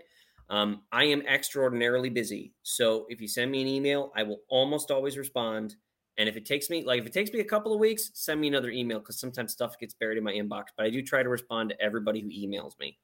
Um, 0.50 0.82
I 0.92 1.04
am 1.04 1.22
extraordinarily 1.22 2.10
busy. 2.10 2.52
So 2.62 3.06
if 3.08 3.20
you 3.20 3.28
send 3.28 3.50
me 3.50 3.62
an 3.62 3.68
email, 3.68 4.12
I 4.16 4.22
will 4.24 4.40
almost 4.48 4.90
always 4.90 5.16
respond. 5.16 5.76
And 6.16 6.28
if 6.28 6.36
it 6.36 6.46
takes 6.46 6.70
me 6.70 6.84
like 6.84 7.00
if 7.00 7.06
it 7.06 7.12
takes 7.12 7.32
me 7.32 7.40
a 7.40 7.44
couple 7.44 7.72
of 7.72 7.80
weeks, 7.80 8.10
send 8.14 8.40
me 8.40 8.48
another 8.48 8.70
email 8.70 9.00
because 9.00 9.18
sometimes 9.18 9.52
stuff 9.52 9.78
gets 9.78 9.94
buried 9.94 10.18
in 10.18 10.24
my 10.24 10.32
inbox. 10.32 10.66
But 10.76 10.86
I 10.86 10.90
do 10.90 11.02
try 11.02 11.22
to 11.22 11.28
respond 11.28 11.70
to 11.70 11.80
everybody 11.82 12.20
who 12.20 12.28
emails 12.28 12.78
me. 12.78 12.98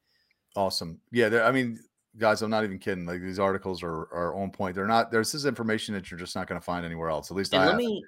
Awesome. 0.55 0.99
Yeah, 1.11 1.43
I 1.45 1.51
mean, 1.51 1.79
guys, 2.17 2.41
I'm 2.41 2.49
not 2.49 2.63
even 2.63 2.79
kidding. 2.79 3.05
Like 3.05 3.21
these 3.21 3.39
articles 3.39 3.83
are 3.83 4.07
are 4.13 4.35
on 4.35 4.51
point. 4.51 4.75
They're 4.75 4.87
not. 4.87 5.11
There's 5.11 5.31
this 5.31 5.45
information 5.45 5.93
that 5.93 6.09
you're 6.09 6.19
just 6.19 6.35
not 6.35 6.47
going 6.47 6.59
to 6.59 6.63
find 6.63 6.85
anywhere 6.85 7.09
else. 7.09 7.31
At 7.31 7.37
least 7.37 7.53
and 7.53 7.63
I. 7.63 7.67
Let 7.67 7.75
me, 7.75 8.03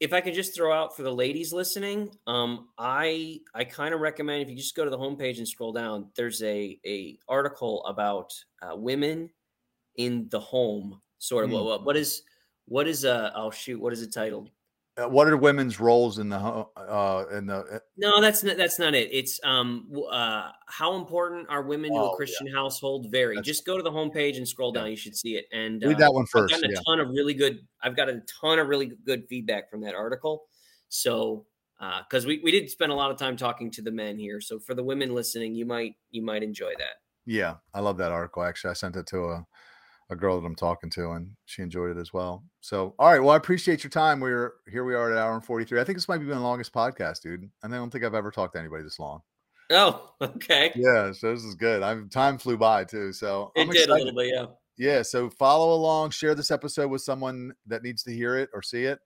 if 0.00 0.12
I 0.12 0.20
could 0.20 0.34
just 0.34 0.54
throw 0.54 0.72
out 0.72 0.96
for 0.96 1.02
the 1.02 1.12
ladies 1.12 1.52
listening, 1.52 2.10
um, 2.26 2.68
I 2.78 3.40
I 3.54 3.64
kind 3.64 3.94
of 3.94 4.00
recommend 4.00 4.42
if 4.42 4.50
you 4.50 4.56
just 4.56 4.74
go 4.74 4.84
to 4.84 4.90
the 4.90 4.98
homepage 4.98 5.38
and 5.38 5.48
scroll 5.48 5.72
down. 5.72 6.10
There's 6.16 6.42
a 6.42 6.78
a 6.84 7.18
article 7.28 7.84
about 7.86 8.32
uh, 8.62 8.76
women 8.76 9.30
in 9.96 10.28
the 10.30 10.40
home. 10.40 11.00
Sort 11.18 11.44
of 11.44 11.50
mm. 11.50 11.64
what 11.64 11.84
what 11.84 11.96
is 11.96 12.22
what 12.66 12.88
is 12.88 13.04
uh 13.04 13.30
oh 13.34 13.50
shoot, 13.50 13.80
what 13.80 13.92
is 13.92 14.02
it 14.02 14.12
titled? 14.12 14.50
Uh, 14.96 15.08
what 15.08 15.26
are 15.26 15.36
women's 15.36 15.80
roles 15.80 16.20
in 16.20 16.28
the 16.28 16.36
uh 16.36 17.24
in 17.32 17.46
the 17.46 17.56
uh 17.56 17.78
no 17.96 18.20
that's 18.20 18.44
not 18.44 18.56
that's 18.56 18.78
not 18.78 18.94
it 18.94 19.08
it's 19.10 19.40
um 19.42 19.90
uh 20.08 20.50
how 20.68 20.94
important 20.94 21.48
are 21.50 21.62
women 21.62 21.90
oh, 21.92 21.96
to 21.96 22.00
a 22.02 22.10
oh, 22.10 22.14
christian 22.14 22.46
yeah. 22.46 22.52
household 22.54 23.08
Very. 23.10 23.34
that's, 23.34 23.44
just 23.44 23.66
go 23.66 23.76
to 23.76 23.82
the 23.82 23.90
homepage 23.90 24.36
and 24.36 24.46
scroll 24.46 24.70
down 24.70 24.88
you 24.88 24.96
should 24.96 25.16
see 25.16 25.34
it 25.34 25.46
and 25.52 25.82
read 25.82 25.96
uh, 25.96 25.98
that 25.98 26.14
one 26.14 26.26
first 26.26 26.54
i've 26.54 26.60
gotten 26.60 26.70
a 26.70 26.74
yeah. 26.74 26.80
ton 26.86 27.00
of 27.00 27.08
really 27.08 27.34
good 27.34 27.66
i've 27.82 27.96
got 27.96 28.08
a 28.08 28.22
ton 28.40 28.60
of 28.60 28.68
really 28.68 28.92
good 29.04 29.24
feedback 29.28 29.68
from 29.68 29.80
that 29.80 29.96
article 29.96 30.44
so 30.90 31.44
uh 31.80 32.02
because 32.08 32.24
we, 32.24 32.40
we 32.44 32.52
did 32.52 32.70
spend 32.70 32.92
a 32.92 32.94
lot 32.94 33.10
of 33.10 33.18
time 33.18 33.36
talking 33.36 33.72
to 33.72 33.82
the 33.82 33.90
men 33.90 34.16
here 34.16 34.40
so 34.40 34.60
for 34.60 34.74
the 34.74 34.84
women 34.84 35.12
listening 35.12 35.56
you 35.56 35.66
might 35.66 35.96
you 36.12 36.22
might 36.22 36.44
enjoy 36.44 36.72
that 36.78 37.00
yeah 37.26 37.54
i 37.74 37.80
love 37.80 37.96
that 37.96 38.12
article 38.12 38.44
actually 38.44 38.70
i 38.70 38.74
sent 38.74 38.94
it 38.94 39.08
to 39.08 39.24
a 39.24 39.44
a 40.10 40.16
girl 40.16 40.40
that 40.40 40.46
I'm 40.46 40.54
talking 40.54 40.90
to, 40.90 41.10
and 41.12 41.30
she 41.46 41.62
enjoyed 41.62 41.96
it 41.96 42.00
as 42.00 42.12
well. 42.12 42.44
So, 42.60 42.94
all 42.98 43.10
right. 43.10 43.20
Well, 43.20 43.30
I 43.30 43.36
appreciate 43.36 43.82
your 43.82 43.90
time. 43.90 44.20
We're 44.20 44.54
here. 44.70 44.84
We 44.84 44.94
are 44.94 45.10
at 45.10 45.18
hour 45.18 45.34
and 45.34 45.44
43. 45.44 45.80
I 45.80 45.84
think 45.84 45.96
this 45.96 46.08
might 46.08 46.18
be 46.18 46.26
the 46.26 46.38
longest 46.38 46.72
podcast, 46.72 47.22
dude. 47.22 47.48
And 47.62 47.74
I 47.74 47.78
don't 47.78 47.90
think 47.90 48.04
I've 48.04 48.14
ever 48.14 48.30
talked 48.30 48.54
to 48.54 48.60
anybody 48.60 48.82
this 48.82 48.98
long. 48.98 49.20
Oh, 49.70 50.10
okay. 50.20 50.72
Yeah. 50.74 51.12
So 51.12 51.34
this 51.34 51.44
is 51.44 51.54
good. 51.54 51.82
I'm 51.82 52.08
time 52.08 52.38
flew 52.38 52.56
by 52.56 52.84
too. 52.84 53.12
So 53.12 53.52
it 53.56 53.62
I'm 53.62 53.68
did 53.68 53.82
excited. 53.82 53.90
a 53.90 54.04
little 54.04 54.20
bit. 54.20 54.34
Yeah. 54.34 54.46
Yeah. 54.76 55.02
So 55.02 55.30
follow 55.30 55.74
along, 55.74 56.10
share 56.10 56.34
this 56.34 56.50
episode 56.50 56.90
with 56.90 57.02
someone 57.02 57.54
that 57.66 57.82
needs 57.82 58.02
to 58.04 58.12
hear 58.12 58.36
it 58.36 58.50
or 58.52 58.62
see 58.62 58.84
it, 58.84 58.98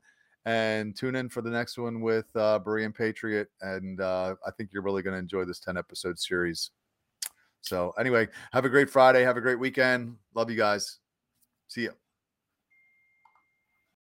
and 0.46 0.96
tune 0.96 1.14
in 1.14 1.28
for 1.28 1.42
the 1.42 1.50
next 1.50 1.78
one 1.78 2.00
with 2.00 2.26
uh, 2.34 2.58
Berean 2.64 2.94
Patriot. 2.94 3.48
And 3.60 4.00
uh, 4.00 4.34
I 4.46 4.50
think 4.52 4.70
you're 4.72 4.82
really 4.82 5.02
going 5.02 5.14
to 5.14 5.18
enjoy 5.18 5.44
this 5.44 5.60
10 5.60 5.76
episode 5.76 6.18
series. 6.18 6.70
So, 7.60 7.92
anyway, 7.98 8.28
have 8.52 8.64
a 8.64 8.68
great 8.68 8.90
Friday. 8.90 9.22
Have 9.22 9.36
a 9.36 9.40
great 9.40 9.58
weekend. 9.58 10.16
Love 10.34 10.50
you 10.50 10.56
guys. 10.56 10.98
See 11.68 11.82
you. 11.82 11.92